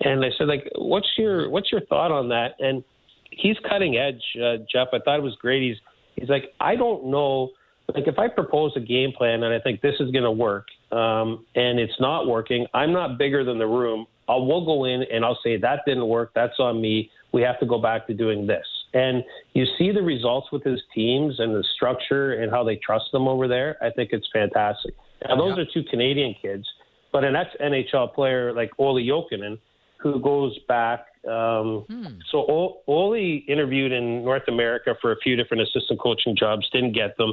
and 0.00 0.24
I 0.24 0.30
said, 0.36 0.48
like, 0.48 0.68
what's 0.74 1.08
your 1.16 1.48
what's 1.48 1.72
your 1.72 1.80
thought 1.82 2.10
on 2.10 2.28
that? 2.28 2.54
And 2.58 2.84
he's 3.30 3.56
cutting 3.68 3.96
edge, 3.96 4.22
uh, 4.36 4.56
Jeff. 4.70 4.88
I 4.92 4.98
thought 4.98 5.18
it 5.18 5.22
was 5.22 5.36
great. 5.40 5.62
He's 5.62 5.76
he's 6.16 6.28
like, 6.28 6.52
I 6.60 6.76
don't 6.76 7.06
know. 7.06 7.50
Like, 7.94 8.08
if 8.08 8.18
I 8.18 8.28
propose 8.28 8.72
a 8.76 8.80
game 8.80 9.12
plan 9.12 9.42
and 9.42 9.54
I 9.54 9.60
think 9.60 9.80
this 9.80 9.94
is 10.00 10.10
going 10.10 10.24
to 10.24 10.30
work, 10.30 10.66
um, 10.92 11.44
and 11.54 11.78
it's 11.78 11.98
not 12.00 12.26
working, 12.26 12.66
I'm 12.74 12.92
not 12.92 13.18
bigger 13.18 13.44
than 13.44 13.58
the 13.58 13.66
room. 13.66 14.06
I'll 14.28 14.64
go 14.64 14.84
in 14.84 15.04
and 15.12 15.24
I'll 15.24 15.38
say 15.42 15.56
that 15.56 15.80
didn't 15.86 16.06
work. 16.08 16.32
That's 16.34 16.58
on 16.58 16.80
me. 16.80 17.10
We 17.32 17.42
have 17.42 17.60
to 17.60 17.66
go 17.66 17.80
back 17.80 18.06
to 18.08 18.14
doing 18.14 18.46
this. 18.46 18.66
And 18.92 19.22
you 19.52 19.66
see 19.78 19.92
the 19.92 20.02
results 20.02 20.50
with 20.50 20.64
his 20.64 20.80
teams 20.94 21.38
and 21.38 21.54
the 21.54 21.64
structure 21.74 22.34
and 22.34 22.50
how 22.50 22.64
they 22.64 22.76
trust 22.76 23.06
them 23.12 23.28
over 23.28 23.46
there. 23.46 23.76
I 23.82 23.90
think 23.90 24.10
it's 24.12 24.26
fantastic. 24.32 24.94
Now 25.28 25.36
those 25.36 25.56
yeah. 25.56 25.62
are 25.62 25.66
two 25.72 25.82
Canadian 25.88 26.34
kids, 26.40 26.66
but 27.12 27.24
an 27.24 27.36
ex 27.36 27.50
NHL 27.60 28.14
player 28.14 28.52
like 28.52 28.70
Olli 28.78 29.06
Jokinen, 29.06 29.58
who 29.98 30.20
goes 30.20 30.58
back. 30.68 31.06
Um, 31.28 31.84
hmm. 31.88 32.18
So 32.30 32.82
Olli 32.86 33.44
interviewed 33.48 33.92
in 33.92 34.24
North 34.24 34.48
America 34.48 34.94
for 35.00 35.12
a 35.12 35.16
few 35.16 35.36
different 35.36 35.62
assistant 35.62 36.00
coaching 36.00 36.36
jobs, 36.36 36.68
didn't 36.72 36.92
get 36.92 37.16
them. 37.16 37.32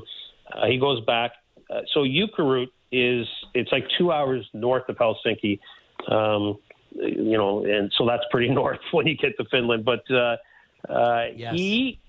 Uh, 0.54 0.68
he 0.68 0.78
goes 0.78 1.04
back. 1.06 1.32
Uh, 1.70 1.82
so 1.94 2.02
Jukurit 2.02 2.68
is 2.92 3.28
it's 3.54 3.72
like 3.72 3.86
two 3.98 4.12
hours 4.12 4.48
north 4.54 4.88
of 4.90 4.98
Helsinki. 4.98 5.60
Um, 6.08 6.58
you 6.92 7.38
know, 7.38 7.66
and 7.66 7.92
so 7.98 8.06
that's 8.06 8.24
pretty 8.32 8.50
north 8.54 8.80
when 8.92 9.08
you 9.08 9.16
get 9.18 9.36
to 9.38 9.46
Finland. 9.50 9.86
But 9.86 10.04
uh, 10.12 10.38
uh, 10.90 11.26
yes. 11.36 11.54
he, 11.56 12.00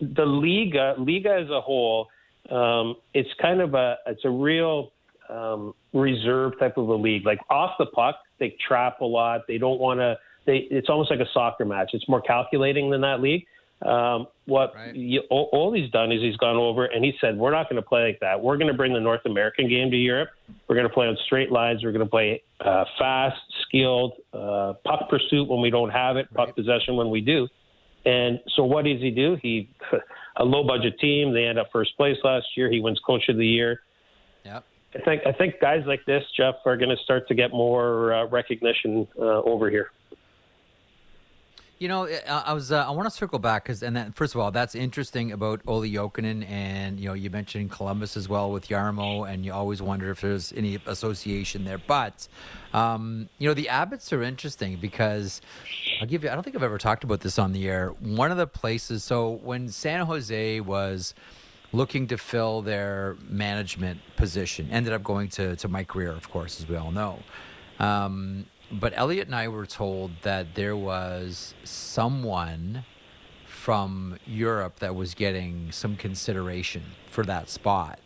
the 0.00 0.24
Liiga, 0.24 0.96
Liiga 0.98 1.42
as 1.44 1.50
a 1.50 1.60
whole, 1.60 2.08
um, 2.50 2.96
it's 3.14 3.30
kind 3.40 3.60
of 3.60 3.74
a 3.74 3.96
it's 4.06 4.24
a 4.24 4.30
real 4.30 4.92
um, 5.28 5.74
reserve 5.92 6.58
type 6.58 6.76
of 6.76 6.88
a 6.88 6.94
league. 6.94 7.24
Like 7.24 7.38
off 7.50 7.72
the 7.78 7.86
puck, 7.86 8.16
they 8.38 8.56
trap 8.66 9.00
a 9.00 9.04
lot. 9.04 9.42
They 9.48 9.58
don't 9.58 9.80
want 9.80 10.00
to. 10.00 10.18
They 10.44 10.68
it's 10.70 10.88
almost 10.88 11.10
like 11.10 11.20
a 11.20 11.28
soccer 11.32 11.64
match. 11.64 11.90
It's 11.92 12.08
more 12.08 12.20
calculating 12.20 12.90
than 12.90 13.00
that 13.02 13.20
league. 13.20 13.46
Um, 13.84 14.28
what 14.46 14.74
right. 14.74 14.94
you, 14.94 15.22
all, 15.28 15.48
all, 15.52 15.72
he's 15.72 15.90
done 15.90 16.12
is 16.12 16.20
he's 16.20 16.36
gone 16.36 16.56
over 16.56 16.84
and 16.84 17.04
he 17.04 17.12
said, 17.20 17.36
"We're 17.36 17.50
not 17.50 17.68
going 17.68 17.82
to 17.82 17.88
play 17.88 18.04
like 18.04 18.20
that. 18.20 18.40
We're 18.40 18.56
going 18.56 18.70
to 18.70 18.76
bring 18.76 18.92
the 18.92 19.00
North 19.00 19.22
American 19.24 19.68
game 19.68 19.90
to 19.90 19.96
Europe. 19.96 20.30
We're 20.68 20.76
going 20.76 20.86
to 20.86 20.92
play 20.94 21.06
on 21.06 21.16
straight 21.26 21.50
lines. 21.50 21.82
We're 21.82 21.92
going 21.92 22.04
to 22.04 22.10
play 22.10 22.42
uh, 22.60 22.84
fast, 22.98 23.40
skilled, 23.66 24.12
uh, 24.32 24.74
puck 24.84 25.08
pursuit 25.10 25.48
when 25.48 25.60
we 25.60 25.70
don't 25.70 25.90
have 25.90 26.16
it, 26.16 26.32
puck 26.32 26.48
right. 26.48 26.56
possession 26.56 26.96
when 26.96 27.10
we 27.10 27.20
do." 27.20 27.48
And 28.04 28.40
so, 28.54 28.64
what 28.64 28.84
does 28.84 29.00
he 29.00 29.10
do? 29.10 29.36
He 29.42 29.68
a 30.36 30.44
low 30.44 30.64
budget 30.64 30.98
team. 31.00 31.32
They 31.32 31.44
end 31.44 31.58
up 31.58 31.68
first 31.72 31.96
place 31.96 32.16
last 32.24 32.46
year. 32.56 32.70
He 32.70 32.80
wins 32.80 33.00
Coach 33.04 33.28
of 33.28 33.36
the 33.36 33.46
Year. 33.46 33.80
Yep. 34.44 34.64
I 34.94 34.98
think 35.00 35.22
I 35.26 35.32
think 35.32 35.60
guys 35.60 35.82
like 35.86 36.04
this, 36.06 36.22
Jeff, 36.36 36.56
are 36.66 36.76
going 36.76 36.90
to 36.90 37.02
start 37.02 37.26
to 37.28 37.34
get 37.34 37.50
more 37.50 38.12
uh, 38.12 38.26
recognition 38.26 39.08
uh, 39.18 39.42
over 39.42 39.70
here. 39.70 39.90
You 41.82 41.88
know, 41.88 42.06
I 42.28 42.52
was 42.52 42.70
uh, 42.70 42.86
I 42.86 42.92
want 42.92 43.10
to 43.10 43.10
circle 43.10 43.40
back 43.40 43.64
because 43.64 43.82
and 43.82 43.96
then 43.96 44.12
first 44.12 44.36
of 44.36 44.40
all, 44.40 44.52
that's 44.52 44.76
interesting 44.76 45.32
about 45.32 45.62
Olli 45.66 45.90
Jokinen, 45.90 46.48
and 46.48 47.00
you 47.00 47.08
know 47.08 47.14
you 47.14 47.28
mentioned 47.28 47.72
Columbus 47.72 48.16
as 48.16 48.28
well 48.28 48.52
with 48.52 48.68
Jarmo, 48.68 49.28
and 49.28 49.44
you 49.44 49.52
always 49.52 49.82
wonder 49.82 50.08
if 50.12 50.20
there's 50.20 50.52
any 50.52 50.78
association 50.86 51.64
there. 51.64 51.78
But 51.78 52.28
um, 52.72 53.28
you 53.38 53.48
know 53.48 53.54
the 53.54 53.64
Abbotts 53.64 54.12
are 54.12 54.22
interesting 54.22 54.76
because 54.76 55.40
I'll 56.00 56.06
give 56.06 56.22
you. 56.22 56.30
I 56.30 56.34
don't 56.34 56.44
think 56.44 56.54
I've 56.54 56.62
ever 56.62 56.78
talked 56.78 57.02
about 57.02 57.18
this 57.18 57.36
on 57.36 57.50
the 57.50 57.68
air. 57.68 57.88
One 57.98 58.30
of 58.30 58.36
the 58.36 58.46
places. 58.46 59.02
So 59.02 59.40
when 59.42 59.68
San 59.68 60.06
Jose 60.06 60.60
was 60.60 61.14
looking 61.72 62.06
to 62.06 62.16
fill 62.16 62.62
their 62.62 63.16
management 63.28 64.02
position, 64.14 64.68
ended 64.70 64.92
up 64.92 65.02
going 65.02 65.30
to 65.30 65.56
to 65.56 65.66
Mike 65.66 65.88
Grier, 65.88 66.12
of 66.12 66.30
course, 66.30 66.60
as 66.60 66.68
we 66.68 66.76
all 66.76 66.92
know. 66.92 67.18
Um, 67.80 68.46
but 68.72 68.92
Elliot 68.96 69.26
and 69.26 69.34
I 69.34 69.48
were 69.48 69.66
told 69.66 70.12
that 70.22 70.54
there 70.54 70.76
was 70.76 71.54
someone 71.62 72.84
from 73.46 74.18
Europe 74.26 74.80
that 74.80 74.94
was 74.94 75.14
getting 75.14 75.70
some 75.70 75.96
consideration 75.96 76.82
for 77.08 77.22
that 77.24 77.48
spot. 77.48 78.00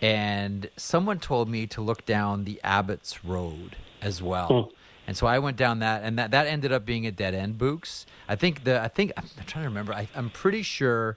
And 0.00 0.70
someone 0.76 1.18
told 1.18 1.48
me 1.48 1.66
to 1.68 1.80
look 1.80 2.06
down 2.06 2.44
the 2.44 2.60
Abbotts 2.64 3.18
Road 3.24 3.76
as 4.00 4.22
well. 4.22 4.64
Hmm. 4.64 4.74
And 5.08 5.16
so 5.16 5.26
I 5.26 5.38
went 5.38 5.56
down 5.56 5.80
that, 5.80 6.02
and 6.04 6.18
that, 6.18 6.30
that 6.30 6.46
ended 6.46 6.70
up 6.70 6.84
being 6.84 7.06
a 7.06 7.10
dead 7.10 7.34
end, 7.34 7.58
Books. 7.58 8.06
I 8.28 8.36
think 8.36 8.64
the 8.64 8.80
I 8.80 8.88
think 8.88 9.12
I'm 9.16 9.24
trying 9.46 9.64
to 9.64 9.68
remember. 9.68 9.94
I, 9.94 10.06
I'm 10.14 10.30
pretty 10.30 10.62
sure 10.62 11.16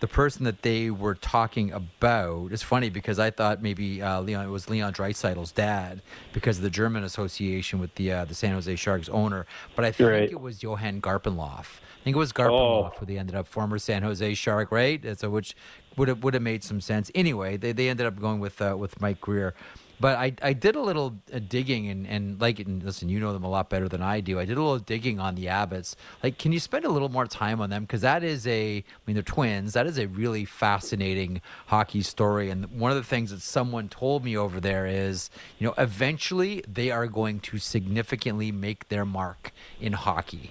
the 0.00 0.08
person 0.08 0.44
that 0.44 0.62
they 0.62 0.90
were 0.90 1.14
talking 1.14 1.72
about. 1.72 2.52
It's 2.52 2.62
funny 2.62 2.90
because 2.90 3.18
I 3.18 3.30
thought 3.30 3.62
maybe 3.62 4.02
uh, 4.02 4.20
Leon 4.20 4.46
it 4.46 4.48
was 4.48 4.68
Leon 4.68 4.92
Draisaitl's 4.92 5.52
dad 5.52 6.02
because 6.32 6.58
of 6.58 6.62
the 6.62 6.70
German 6.70 7.04
association 7.04 7.78
with 7.78 7.94
the 7.94 8.12
uh, 8.12 8.24
the 8.24 8.34
San 8.34 8.52
Jose 8.52 8.74
Sharks 8.76 9.08
owner. 9.08 9.46
But 9.76 9.84
I 9.84 9.92
think 9.92 10.10
right. 10.10 10.30
it 10.30 10.40
was 10.40 10.62
Johan 10.62 11.00
Garpenlov. 11.00 11.66
I 12.00 12.02
think 12.04 12.16
it 12.16 12.18
was 12.18 12.32
Garpenlov 12.32 12.92
oh. 12.92 12.92
who 12.98 13.06
they 13.06 13.18
ended 13.18 13.36
up 13.36 13.46
former 13.46 13.78
San 13.78 14.02
Jose 14.02 14.34
Shark, 14.34 14.72
right? 14.72 15.04
So 15.18 15.28
which 15.28 15.54
would 15.96 16.08
have 16.08 16.22
would 16.24 16.34
have 16.34 16.42
made 16.42 16.64
some 16.64 16.80
sense. 16.80 17.10
Anyway, 17.14 17.56
they, 17.56 17.72
they 17.72 17.88
ended 17.88 18.06
up 18.06 18.18
going 18.18 18.40
with 18.40 18.60
uh, 18.62 18.74
with 18.78 19.00
Mike 19.00 19.20
Grier. 19.20 19.54
But 20.00 20.16
I, 20.16 20.32
I 20.42 20.54
did 20.54 20.76
a 20.76 20.80
little 20.80 21.18
uh, 21.32 21.38
digging 21.46 21.88
and, 21.88 22.06
and 22.06 22.40
like 22.40 22.58
and 22.58 22.82
listen, 22.82 23.10
you 23.10 23.20
know 23.20 23.34
them 23.34 23.44
a 23.44 23.50
lot 23.50 23.68
better 23.68 23.86
than 23.86 24.00
I 24.00 24.20
do. 24.20 24.40
I 24.40 24.46
did 24.46 24.56
a 24.56 24.62
little 24.62 24.78
digging 24.78 25.20
on 25.20 25.34
the 25.34 25.46
Abbotts. 25.46 25.94
Like, 26.22 26.38
can 26.38 26.52
you 26.52 26.58
spend 26.58 26.86
a 26.86 26.88
little 26.88 27.10
more 27.10 27.26
time 27.26 27.60
on 27.60 27.68
them? 27.68 27.82
Because 27.82 28.00
that 28.00 28.24
is 28.24 28.46
a, 28.46 28.78
I 28.78 28.82
mean, 29.06 29.14
they're 29.14 29.22
twins. 29.22 29.74
That 29.74 29.86
is 29.86 29.98
a 29.98 30.06
really 30.06 30.46
fascinating 30.46 31.42
hockey 31.66 32.00
story. 32.00 32.48
And 32.48 32.78
one 32.80 32.90
of 32.90 32.96
the 32.96 33.04
things 33.04 33.30
that 33.30 33.42
someone 33.42 33.90
told 33.90 34.24
me 34.24 34.36
over 34.36 34.58
there 34.58 34.86
is, 34.86 35.28
you 35.58 35.66
know, 35.66 35.74
eventually 35.76 36.64
they 36.66 36.90
are 36.90 37.06
going 37.06 37.40
to 37.40 37.58
significantly 37.58 38.50
make 38.50 38.88
their 38.88 39.04
mark 39.04 39.52
in 39.80 39.92
hockey. 39.92 40.50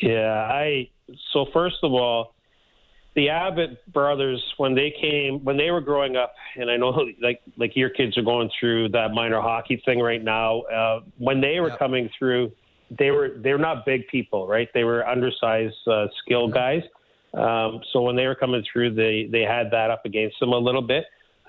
Yeah, 0.00 0.48
I. 0.50 0.88
So 1.32 1.46
first 1.52 1.78
of 1.82 1.92
all, 1.92 2.34
the 3.18 3.28
Abbott 3.30 3.92
brothers 3.92 4.40
when 4.58 4.76
they 4.76 4.94
came 5.00 5.42
when 5.42 5.56
they 5.56 5.72
were 5.72 5.80
growing 5.80 6.14
up, 6.14 6.34
and 6.54 6.70
I 6.70 6.76
know 6.76 6.90
like 7.20 7.40
like 7.56 7.74
your 7.74 7.90
kids 7.90 8.16
are 8.16 8.22
going 8.22 8.48
through 8.60 8.90
that 8.90 9.10
minor 9.12 9.40
hockey 9.40 9.82
thing 9.84 9.98
right 9.98 10.22
now. 10.22 10.60
Uh, 10.60 11.00
when 11.18 11.40
they 11.40 11.58
were 11.58 11.70
yep. 11.70 11.80
coming 11.80 12.08
through, 12.16 12.52
they 12.96 13.10
were 13.10 13.30
they're 13.42 13.58
not 13.58 13.84
big 13.84 14.06
people, 14.06 14.46
right? 14.46 14.68
They 14.72 14.84
were 14.84 15.04
undersized, 15.04 15.74
uh, 15.88 16.06
skilled 16.22 16.54
guys. 16.54 16.82
Um, 17.34 17.80
so 17.92 18.02
when 18.02 18.14
they 18.14 18.26
were 18.28 18.36
coming 18.36 18.64
through, 18.72 18.94
they 18.94 19.28
they 19.32 19.42
had 19.42 19.72
that 19.72 19.90
up 19.90 20.04
against 20.04 20.38
them 20.38 20.52
a 20.52 20.58
little 20.58 20.82
bit. 20.82 21.04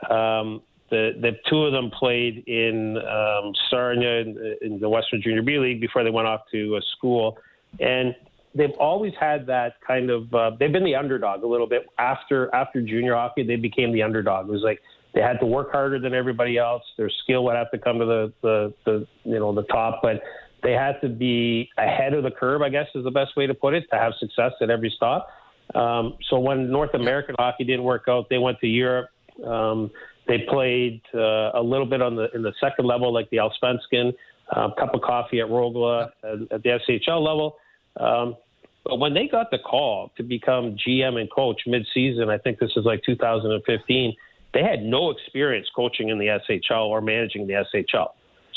Um, 0.10 0.64
the 0.90 1.12
the 1.22 1.34
two 1.52 1.66
of 1.66 1.72
them 1.72 1.92
played 1.92 2.46
in 2.48 2.98
um, 2.98 3.54
Sarnia 3.70 4.22
in, 4.22 4.58
in 4.64 4.80
the 4.80 4.90
Western 4.90 5.22
Junior 5.22 5.44
B 5.44 5.60
League 5.60 5.82
before 5.82 6.04
they 6.04 6.10
went 6.10 6.28
off 6.28 6.42
to 6.52 6.78
a 6.78 6.82
school, 6.98 7.38
and 7.80 8.16
they've 8.56 8.74
always 8.80 9.14
had 9.20 9.46
that 9.48 9.76
kind 9.86 10.10
of 10.10 10.34
uh, 10.34 10.52
they've 10.60 10.72
been 10.72 10.84
the 10.84 10.96
underdog 10.96 11.44
a 11.44 11.48
little 11.48 11.68
bit. 11.68 11.88
After 11.98 12.54
after 12.54 12.82
junior 12.82 13.16
hockey 13.16 13.44
they 13.44 13.56
became 13.56 13.94
the 13.94 14.04
underdog. 14.04 14.48
It 14.48 14.52
was 14.52 14.62
like 14.64 14.80
they 15.14 15.22
had 15.22 15.40
to 15.40 15.46
work 15.46 15.72
harder 15.72 16.00
than 16.00 16.14
everybody 16.14 16.58
else. 16.58 16.84
Their 16.98 17.10
skill 17.24 17.44
would 17.46 17.56
have 17.56 17.72
to 17.72 17.78
come 17.78 18.00
to 18.00 18.06
the 18.06 18.34
the, 18.42 18.74
the 18.86 19.08
you 19.24 19.40
know 19.40 19.54
the 19.54 19.64
top 19.64 20.00
but 20.02 20.22
they 20.62 20.74
had 20.74 21.00
to 21.02 21.08
be 21.08 21.70
ahead 21.78 22.14
of 22.14 22.24
the 22.24 22.32
curve 22.32 22.62
i 22.62 22.68
guess 22.68 22.86
is 22.94 23.06
the 23.06 23.12
best 23.12 23.34
way 23.38 23.48
to 23.48 23.54
put 23.54 23.74
it 23.74 23.86
to 23.90 23.98
have 23.98 24.12
success 24.20 24.52
at 24.62 24.70
every 24.70 24.92
stop. 24.96 25.30
Um, 25.74 26.18
so 26.30 26.40
when 26.40 26.70
north 26.72 26.94
american 26.94 27.36
hockey 27.38 27.64
didn't 27.64 27.84
work 27.84 28.06
out 28.08 28.28
they 28.30 28.38
went 28.38 28.60
to 28.60 28.68
europe. 28.68 29.10
Um, 29.46 29.92
they 30.28 30.46
played 30.48 31.02
uh, 31.14 31.52
a 31.56 31.62
little 31.62 31.88
bit 31.88 32.02
on 32.02 32.16
the 32.16 32.30
in 32.36 32.44
the 32.44 32.54
second 32.62 32.86
level 32.86 33.12
like 33.12 33.30
the 33.32 33.38
Allsvenskan, 33.38 34.14
a 34.52 34.60
uh, 34.60 34.76
cup 34.76 34.94
of 34.94 35.02
coffee 35.02 35.40
at 35.40 35.48
Rögle 35.48 36.08
at, 36.24 36.52
at 36.52 36.64
the 36.64 36.80
SHL 36.88 37.26
level. 37.26 37.58
Um, 38.00 38.36
but 38.84 38.98
when 38.98 39.14
they 39.14 39.28
got 39.28 39.52
the 39.52 39.60
call 39.60 40.12
to 40.18 40.24
become 40.24 40.76
GM 40.76 41.20
and 41.20 41.30
coach 41.32 41.62
mid-season, 41.68 42.30
I 42.30 42.38
think 42.38 42.60
this 42.60 42.72
is 42.76 42.86
like 42.86 43.04
2015, 43.06 44.14
they 44.54 44.64
had 44.64 44.82
no 44.82 45.12
experience 45.12 45.68
coaching 45.76 46.10
in 46.10 46.18
the 46.18 46.40
SHL 46.50 46.88
or 46.88 47.02
managing 47.02 47.46
the 47.46 47.66
SHL. 47.74 48.10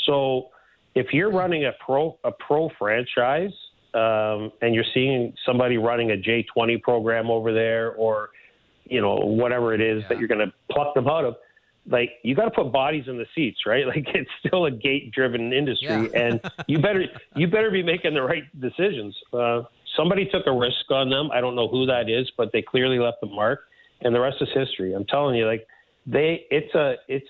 So 0.05 0.49
if 0.95 1.13
you're 1.13 1.31
running 1.31 1.65
a 1.65 1.71
pro 1.85 2.17
a 2.23 2.31
pro 2.31 2.69
franchise 2.77 3.53
um, 3.93 4.51
and 4.61 4.73
you're 4.73 4.85
seeing 4.93 5.33
somebody 5.45 5.77
running 5.77 6.11
a 6.11 6.15
J20 6.15 6.81
program 6.81 7.29
over 7.29 7.53
there 7.53 7.93
or 7.93 8.29
you 8.85 9.01
know 9.01 9.15
whatever 9.15 9.73
it 9.73 9.81
is 9.81 10.01
yeah. 10.01 10.07
that 10.09 10.19
you're 10.19 10.27
going 10.27 10.45
to 10.45 10.53
pluck 10.71 10.93
them 10.93 11.07
out 11.07 11.25
of, 11.25 11.35
like 11.89 12.11
you 12.23 12.35
got 12.35 12.45
to 12.45 12.51
put 12.51 12.71
bodies 12.71 13.05
in 13.07 13.17
the 13.17 13.25
seats, 13.35 13.61
right? 13.65 13.85
Like 13.93 14.05
it's 14.13 14.29
still 14.45 14.65
a 14.65 14.71
gate-driven 14.71 15.53
industry, 15.53 15.87
yeah. 15.87 16.19
and 16.19 16.41
you 16.67 16.79
better 16.79 17.05
you 17.35 17.47
better 17.47 17.71
be 17.71 17.83
making 17.83 18.13
the 18.13 18.21
right 18.21 18.43
decisions. 18.59 19.15
Uh, 19.31 19.63
somebody 19.95 20.25
took 20.25 20.47
a 20.47 20.51
risk 20.51 20.89
on 20.89 21.09
them. 21.09 21.29
I 21.31 21.41
don't 21.41 21.55
know 21.55 21.67
who 21.67 21.85
that 21.85 22.09
is, 22.09 22.31
but 22.37 22.51
they 22.51 22.61
clearly 22.61 22.99
left 22.99 23.17
the 23.21 23.27
mark, 23.27 23.61
and 24.01 24.13
the 24.13 24.19
rest 24.19 24.37
is 24.41 24.49
history. 24.53 24.93
I'm 24.93 25.05
telling 25.05 25.35
you, 25.35 25.45
like 25.45 25.67
they, 26.05 26.45
it's 26.49 26.73
a, 26.75 26.95
it's 27.07 27.27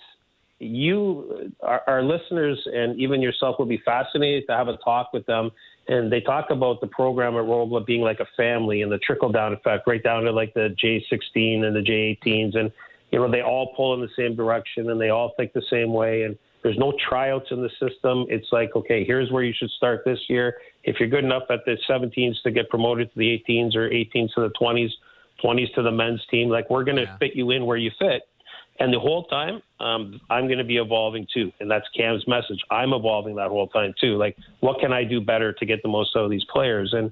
you, 0.59 1.51
our, 1.61 1.82
our 1.88 2.03
listeners, 2.03 2.61
and 2.66 2.99
even 2.99 3.22
yourself 3.22 3.57
will 3.59 3.66
be 3.66 3.82
fascinated 3.84 4.45
to 4.47 4.53
have 4.53 4.68
a 4.68 4.78
talk 4.78 5.14
with 5.14 5.26
them. 5.26 5.51
And 5.88 6.11
they 6.11 6.22
talk 6.22 6.49
about 6.49 6.80
the 6.80 6.88
program 6.88 7.36
at 7.36 7.43
Rögle 7.43 7.86
being 7.86 8.01
like 8.01 8.22
a 8.22 8.28
family 8.38 8.82
and 8.82 8.91
the 8.91 8.99
trickle 8.99 9.32
down 9.32 9.53
effect, 9.53 9.86
right 9.86 10.01
down 10.01 10.24
to 10.24 10.32
like 10.32 10.53
the 10.53 10.74
J16 10.82 11.64
and 11.64 11.76
the 11.76 11.82
J18s, 11.82 12.57
and 12.57 12.72
you 13.11 13.20
know 13.20 13.30
they 13.30 13.41
all 13.41 13.74
pull 13.76 13.93
in 13.93 14.01
the 14.01 14.09
same 14.18 14.36
direction 14.36 14.89
and 14.89 14.99
they 14.99 15.09
all 15.09 15.34
think 15.38 15.53
the 15.53 15.61
same 15.70 15.93
way 15.93 16.24
and 16.24 16.38
there's 16.64 16.78
no 16.78 16.93
tryouts 17.09 17.47
in 17.51 17.61
the 17.61 17.70
system. 17.72 18.26
It's 18.30 18.47
like, 18.51 18.72
okay, 18.76 19.03
here's 19.03 19.30
where 19.30 19.43
you 19.43 19.53
should 19.55 19.70
start 19.72 20.03
this 20.05 20.20
year. 20.30 20.55
If 20.84 21.00
you're 21.00 21.10
good 21.10 21.24
enough 21.24 21.44
at 21.50 21.60
the 21.66 21.78
17s 21.90 22.42
to 22.44 22.52
get 22.52 22.70
promoted 22.70 23.12
to 23.14 23.18
the 23.18 23.42
18s 23.48 23.76
or 23.76 23.90
18s 23.90 24.34
to 24.36 24.42
the 24.42 24.52
20s, 24.60 24.90
20s 25.44 25.74
to 25.76 25.82
the 25.82 25.92
men's 25.92 26.22
team, 26.30 26.50
like 26.50 26.70
we're 26.70 26.84
going 26.84 26.98
to 26.98 27.04
yeah. 27.04 27.18
fit 27.18 27.36
you 27.36 27.52
in 27.52 27.66
where 27.66 27.78
you 27.78 27.92
fit. 28.00 28.24
And 28.80 28.92
the 28.92 29.00
whole 29.00 29.26
time, 29.26 29.62
um, 29.80 30.20
I'm 30.30 30.48
going 30.48 30.58
to 30.58 30.64
be 30.64 30.78
evolving 30.78 31.28
too. 31.32 31.52
And 31.60 31.70
that's 31.70 31.86
Cam's 31.96 32.28
message. 32.28 32.60
I'm 32.72 32.92
evolving 32.92 33.36
that 33.36 33.50
whole 33.50 33.68
time 33.68 33.94
too. 34.02 34.18
Like, 34.18 34.36
what 34.62 34.80
can 34.80 34.92
I 34.92 35.04
do 35.04 35.22
better 35.22 35.54
to 35.54 35.66
get 35.66 35.84
the 35.84 35.90
most 35.90 36.16
out 36.16 36.24
of 36.24 36.32
these 36.32 36.46
players? 36.52 36.94
And 36.94 37.12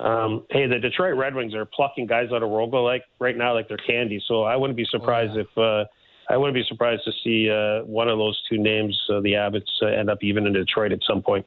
um, 0.00 0.44
hey, 0.50 0.66
the 0.66 0.78
Detroit 0.78 1.16
Red 1.16 1.34
Wings 1.34 1.54
are 1.54 1.64
plucking 1.64 2.06
guys 2.06 2.28
out 2.32 2.42
of 2.42 2.50
Rögle 2.50 2.84
like 2.84 3.04
right 3.18 3.36
now, 3.36 3.54
like 3.54 3.68
they're 3.68 3.78
candy. 3.78 4.22
So 4.26 4.42
I 4.42 4.56
wouldn't 4.56 4.76
be 4.76 4.86
surprised 4.90 5.32
oh, 5.32 5.38
yeah. 5.38 5.42
if 5.42 5.58
uh, 5.58 5.88
I 6.28 6.36
wouldn't 6.36 6.54
be 6.54 6.64
surprised 6.68 7.02
to 7.04 7.12
see 7.24 7.50
uh, 7.50 7.84
one 7.84 8.08
of 8.08 8.18
those 8.18 8.40
two 8.48 8.58
names, 8.58 8.98
uh, 9.10 9.20
the 9.20 9.32
Abbotts, 9.32 9.82
uh, 9.82 9.86
end 9.86 10.10
up 10.10 10.18
even 10.22 10.46
in 10.46 10.52
Detroit 10.52 10.92
at 10.92 11.00
some 11.06 11.22
point. 11.22 11.46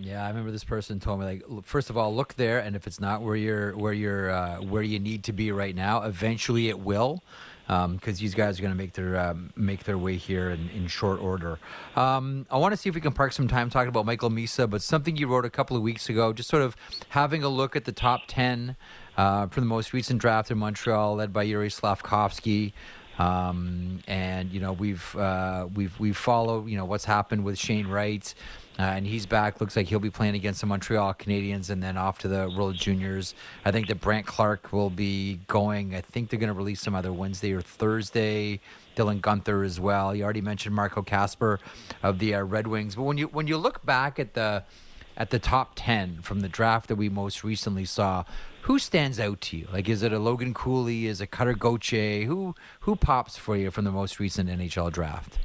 Yeah, 0.00 0.24
I 0.24 0.28
remember 0.28 0.50
this 0.50 0.64
person 0.64 0.98
told 0.98 1.20
me 1.20 1.26
like, 1.26 1.64
first 1.64 1.90
of 1.90 1.96
all, 1.96 2.14
look 2.14 2.34
there, 2.34 2.58
and 2.58 2.74
if 2.74 2.86
it's 2.86 3.00
not 3.00 3.22
where 3.22 3.36
you're 3.36 3.76
where 3.76 3.92
you're 3.92 4.30
uh, 4.30 4.56
where 4.56 4.82
you 4.82 4.98
need 4.98 5.24
to 5.24 5.32
be 5.32 5.52
right 5.52 5.74
now, 5.74 6.02
eventually 6.02 6.68
it 6.68 6.80
will, 6.80 7.22
because 7.66 7.84
um, 7.84 8.00
these 8.02 8.34
guys 8.34 8.58
are 8.58 8.62
going 8.62 8.72
to 8.72 8.78
make 8.78 8.94
their 8.94 9.16
um, 9.16 9.52
make 9.56 9.84
their 9.84 9.96
way 9.96 10.16
here 10.16 10.50
in, 10.50 10.68
in 10.70 10.88
short 10.88 11.20
order. 11.20 11.58
Um, 11.96 12.46
I 12.50 12.58
want 12.58 12.72
to 12.72 12.76
see 12.76 12.88
if 12.88 12.94
we 12.94 13.00
can 13.00 13.12
park 13.12 13.32
some 13.32 13.48
time 13.48 13.70
talking 13.70 13.88
about 13.88 14.04
Michael 14.04 14.30
Misa, 14.30 14.68
but 14.68 14.82
something 14.82 15.16
you 15.16 15.28
wrote 15.28 15.44
a 15.44 15.50
couple 15.50 15.76
of 15.76 15.82
weeks 15.82 16.08
ago, 16.08 16.32
just 16.32 16.48
sort 16.48 16.62
of 16.62 16.76
having 17.10 17.42
a 17.42 17.48
look 17.48 17.76
at 17.76 17.84
the 17.84 17.92
top 17.92 18.22
ten 18.26 18.76
uh, 19.16 19.46
from 19.46 19.62
the 19.62 19.68
most 19.68 19.92
recent 19.92 20.20
draft 20.20 20.50
in 20.50 20.58
Montreal, 20.58 21.16
led 21.16 21.32
by 21.32 21.44
Yuri 21.44 21.68
Slafkovsky. 21.68 22.72
Um, 23.16 24.00
and 24.08 24.50
you 24.50 24.58
know 24.58 24.72
we've 24.72 25.14
uh, 25.14 25.68
we've 25.72 25.98
we've 26.00 26.16
followed 26.16 26.68
you 26.68 26.76
know 26.76 26.84
what's 26.84 27.04
happened 27.04 27.44
with 27.44 27.58
Shane 27.58 27.86
Wright, 27.86 28.34
uh, 28.78 28.82
and 28.82 29.06
he's 29.06 29.26
back. 29.26 29.60
Looks 29.60 29.76
like 29.76 29.86
he'll 29.86 30.00
be 30.00 30.10
playing 30.10 30.34
against 30.34 30.60
the 30.60 30.66
Montreal 30.66 31.14
Canadiens, 31.14 31.70
and 31.70 31.82
then 31.82 31.96
off 31.96 32.18
to 32.20 32.28
the 32.28 32.52
World 32.56 32.74
Juniors. 32.74 33.34
I 33.64 33.70
think 33.70 33.86
that 33.86 34.00
Brandt 34.00 34.26
Clarke 34.26 34.72
will 34.72 34.90
be 34.90 35.40
going. 35.46 35.94
I 35.94 36.00
think 36.00 36.30
they're 36.30 36.40
going 36.40 36.48
to 36.48 36.54
release 36.54 36.80
some 36.80 36.94
either 36.94 37.12
Wednesday 37.12 37.52
or 37.52 37.60
Thursday. 37.60 38.60
Dylan 38.96 39.20
Guenther 39.20 39.64
as 39.64 39.80
well. 39.80 40.14
You 40.14 40.24
already 40.24 40.40
mentioned 40.40 40.74
Marco 40.74 41.02
Kasper 41.02 41.58
of 42.02 42.18
the 42.18 42.34
uh, 42.34 42.42
Red 42.42 42.66
Wings, 42.66 42.94
but 42.96 43.02
when 43.02 43.18
you 43.18 43.26
when 43.26 43.46
you 43.46 43.56
look 43.56 43.84
back 43.84 44.18
at 44.18 44.34
the 44.34 44.64
at 45.16 45.30
the 45.30 45.38
top 45.38 45.72
ten 45.76 46.20
from 46.22 46.40
the 46.40 46.48
draft 46.48 46.88
that 46.88 46.96
we 46.96 47.08
most 47.08 47.44
recently 47.44 47.84
saw, 47.84 48.24
who 48.62 48.78
stands 48.78 49.20
out 49.20 49.40
to 49.42 49.56
you? 49.56 49.68
Like, 49.72 49.88
is 49.88 50.02
it 50.02 50.12
a 50.12 50.18
Logan 50.18 50.54
Cooley? 50.54 51.06
Is 51.06 51.20
it 51.20 51.30
Cutter 51.30 51.54
Gauthier? 51.54 52.24
Who 52.26 52.54
who 52.80 52.96
pops 52.96 53.36
for 53.36 53.56
you 53.56 53.70
from 53.70 53.84
the 53.84 53.92
most 53.92 54.18
recent 54.18 54.48
NHL 54.48 54.92
draft? 54.92 55.38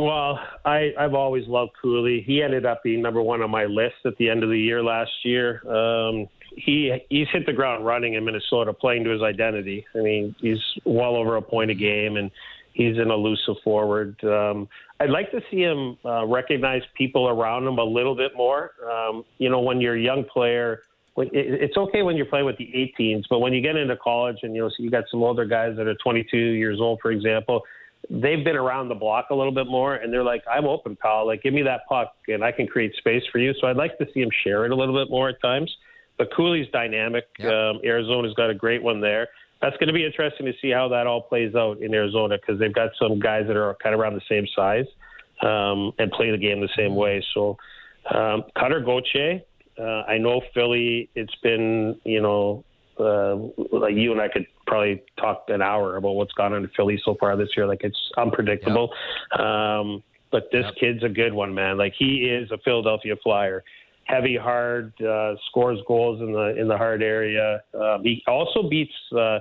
Well, 0.00 0.40
I, 0.64 0.92
I've 0.98 1.12
always 1.12 1.46
loved 1.46 1.72
Cooley. 1.80 2.24
He 2.26 2.42
ended 2.42 2.64
up 2.64 2.82
being 2.82 3.02
number 3.02 3.20
one 3.20 3.42
on 3.42 3.50
my 3.50 3.66
list 3.66 3.96
at 4.06 4.16
the 4.16 4.30
end 4.30 4.42
of 4.42 4.48
the 4.48 4.58
year 4.58 4.82
last 4.82 5.10
year. 5.24 5.60
Um, 5.68 6.26
he 6.56 6.96
he's 7.10 7.26
hit 7.30 7.44
the 7.44 7.52
ground 7.52 7.84
running 7.84 8.14
in 8.14 8.24
Minnesota, 8.24 8.72
playing 8.72 9.04
to 9.04 9.10
his 9.10 9.20
identity. 9.20 9.84
I 9.94 9.98
mean, 9.98 10.34
he's 10.40 10.58
well 10.86 11.16
over 11.16 11.36
a 11.36 11.42
point 11.42 11.70
a 11.70 11.74
game, 11.74 12.16
and 12.16 12.30
he's 12.72 12.96
an 12.96 13.10
elusive 13.10 13.56
forward. 13.62 14.16
Um, 14.24 14.70
I'd 15.00 15.10
like 15.10 15.30
to 15.32 15.40
see 15.50 15.60
him 15.60 15.98
uh, 16.02 16.24
recognize 16.26 16.80
people 16.96 17.28
around 17.28 17.66
him 17.66 17.78
a 17.78 17.84
little 17.84 18.16
bit 18.16 18.32
more. 18.34 18.70
Um, 18.90 19.22
you 19.36 19.50
know, 19.50 19.60
when 19.60 19.82
you're 19.82 19.96
a 19.96 20.00
young 20.00 20.24
player 20.24 20.80
it's 21.16 21.76
okay 21.76 22.02
when 22.02 22.16
you're 22.16 22.24
playing 22.24 22.46
with 22.46 22.56
the 22.56 22.70
18s, 22.98 23.24
but 23.28 23.40
when 23.40 23.52
you 23.52 23.60
get 23.60 23.76
into 23.76 23.96
college 23.96 24.38
and 24.42 24.54
you 24.54 24.62
know 24.62 24.68
so 24.68 24.76
you 24.78 24.90
got 24.90 25.04
some 25.10 25.22
older 25.22 25.44
guys 25.44 25.76
that 25.76 25.86
are 25.86 25.96
22 25.96 26.36
years 26.36 26.78
old, 26.80 26.98
for 27.02 27.10
example, 27.10 27.62
they've 28.08 28.44
been 28.44 28.56
around 28.56 28.88
the 28.88 28.94
block 28.94 29.26
a 29.30 29.34
little 29.34 29.52
bit 29.52 29.66
more, 29.66 29.96
and 29.96 30.12
they're 30.12 30.24
like, 30.24 30.42
"I'm 30.50 30.66
open, 30.66 30.96
pal. 30.96 31.26
Like, 31.26 31.42
give 31.42 31.52
me 31.52 31.62
that 31.62 31.82
puck, 31.88 32.14
and 32.28 32.44
I 32.44 32.52
can 32.52 32.66
create 32.66 32.94
space 32.96 33.22
for 33.30 33.38
you." 33.38 33.52
So 33.60 33.66
I'd 33.66 33.76
like 33.76 33.98
to 33.98 34.06
see 34.12 34.20
him 34.20 34.30
share 34.44 34.64
it 34.64 34.72
a 34.72 34.76
little 34.76 34.94
bit 34.94 35.10
more 35.10 35.28
at 35.28 35.40
times. 35.40 35.74
But 36.18 36.28
Cooley's 36.34 36.68
dynamic. 36.72 37.26
Yep. 37.38 37.52
Um, 37.52 37.80
Arizona's 37.84 38.34
got 38.34 38.50
a 38.50 38.54
great 38.54 38.82
one 38.82 39.00
there. 39.00 39.28
That's 39.62 39.76
going 39.76 39.88
to 39.88 39.92
be 39.94 40.04
interesting 40.04 40.46
to 40.46 40.52
see 40.60 40.70
how 40.70 40.88
that 40.88 41.06
all 41.06 41.22
plays 41.22 41.54
out 41.54 41.82
in 41.82 41.92
Arizona 41.94 42.36
because 42.38 42.58
they've 42.58 42.74
got 42.74 42.90
some 43.00 43.18
guys 43.18 43.46
that 43.46 43.56
are 43.56 43.76
kind 43.82 43.94
of 43.94 44.00
around 44.00 44.14
the 44.14 44.22
same 44.28 44.46
size 44.56 44.86
um, 45.42 45.92
and 45.98 46.10
play 46.10 46.30
the 46.30 46.38
game 46.38 46.60
the 46.60 46.68
same 46.76 46.94
way. 46.94 47.24
So 47.34 47.56
um, 48.14 48.44
Cutter 48.58 48.80
Gauthier, 48.80 49.40
uh, 49.78 50.02
I 50.08 50.18
know 50.18 50.40
Philly. 50.54 51.08
It's 51.14 51.34
been 51.42 51.98
you 52.04 52.20
know 52.20 52.64
uh, 53.00 53.36
like 53.72 53.94
you 53.94 54.12
and 54.12 54.20
I 54.20 54.28
could 54.28 54.46
probably 54.66 55.02
talk 55.18 55.44
an 55.48 55.62
hour 55.62 55.96
about 55.96 56.12
what's 56.12 56.32
gone 56.32 56.52
on 56.52 56.64
in 56.64 56.70
Philly 56.76 57.00
so 57.04 57.16
far 57.18 57.36
this 57.36 57.48
year. 57.56 57.66
Like 57.66 57.82
it's 57.82 57.98
unpredictable. 58.16 58.90
Yep. 59.32 59.40
Um, 59.40 60.02
but 60.30 60.48
this 60.52 60.64
yep. 60.64 60.74
kid's 60.78 61.04
a 61.04 61.08
good 61.08 61.32
one, 61.32 61.54
man. 61.54 61.78
Like 61.78 61.94
he 61.98 62.30
is 62.30 62.50
a 62.50 62.58
Philadelphia 62.58 63.14
Flyer. 63.22 63.64
Heavy, 64.04 64.36
hard, 64.36 64.92
uh, 65.02 65.34
scores 65.48 65.78
goals 65.86 66.20
in 66.20 66.32
the 66.32 66.60
in 66.60 66.68
the 66.68 66.76
hard 66.76 67.02
area. 67.02 67.62
Um, 67.74 68.02
he 68.02 68.22
also 68.26 68.68
beats 68.68 68.92
uh, 69.16 69.38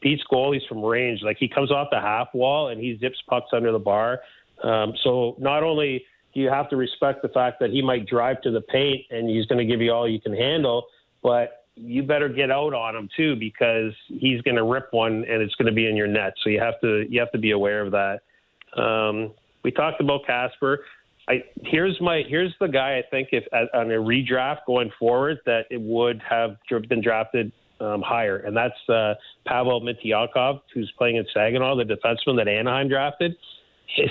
beats 0.00 0.22
goalies 0.30 0.66
from 0.68 0.82
range. 0.82 1.20
Like 1.22 1.36
he 1.38 1.48
comes 1.48 1.70
off 1.70 1.88
the 1.90 2.00
half 2.00 2.28
wall 2.34 2.68
and 2.68 2.80
he 2.80 2.98
zips 2.98 3.18
pucks 3.28 3.50
under 3.52 3.72
the 3.72 3.78
bar. 3.78 4.20
Um, 4.62 4.94
so 5.02 5.36
not 5.38 5.62
only 5.62 6.04
do 6.34 6.40
you 6.40 6.48
have 6.48 6.68
to 6.70 6.76
respect 6.76 7.22
the 7.22 7.28
fact 7.28 7.60
that 7.60 7.70
he 7.70 7.82
might 7.82 8.06
drive 8.06 8.40
to 8.42 8.50
the 8.50 8.60
paint 8.60 9.02
and 9.10 9.28
he's 9.28 9.46
going 9.46 9.58
to 9.58 9.64
give 9.64 9.80
you 9.80 9.92
all 9.92 10.08
you 10.08 10.20
can 10.20 10.34
handle, 10.34 10.86
but 11.22 11.61
you 11.74 12.02
better 12.02 12.28
get 12.28 12.50
out 12.50 12.74
on 12.74 12.94
him 12.94 13.08
too 13.16 13.36
because 13.36 13.92
he's 14.08 14.40
going 14.42 14.56
to 14.56 14.64
rip 14.64 14.88
one 14.90 15.24
and 15.28 15.42
it's 15.42 15.54
going 15.54 15.66
to 15.66 15.72
be 15.72 15.88
in 15.88 15.96
your 15.96 16.06
net. 16.06 16.34
So 16.42 16.50
you 16.50 16.60
have 16.60 16.80
to 16.80 17.06
you 17.08 17.20
have 17.20 17.32
to 17.32 17.38
be 17.38 17.52
aware 17.52 17.80
of 17.80 17.92
that. 17.92 18.20
Um, 18.80 19.32
we 19.64 19.70
talked 19.70 20.00
about 20.00 20.26
Kasper. 20.26 20.80
I 21.28 21.44
here's 21.64 22.00
my 22.00 22.22
here's 22.28 22.54
the 22.60 22.66
guy 22.66 22.98
I 22.98 23.02
think 23.10 23.28
if 23.32 23.44
on 23.74 23.90
a 23.90 23.94
redraft 23.94 24.58
going 24.66 24.90
forward 24.98 25.38
that 25.46 25.66
it 25.70 25.80
would 25.80 26.20
have 26.28 26.56
been 26.88 27.02
drafted 27.02 27.52
um, 27.80 28.02
higher, 28.02 28.38
and 28.38 28.56
that's 28.56 28.88
uh, 28.88 29.14
Pavel 29.46 29.80
Mintyukov, 29.80 30.60
who's 30.74 30.92
playing 30.98 31.16
in 31.16 31.26
Saginaw, 31.32 31.76
the 31.76 31.84
defenseman 31.84 32.36
that 32.36 32.48
Anaheim 32.48 32.88
drafted. 32.88 33.34
His, 33.86 34.08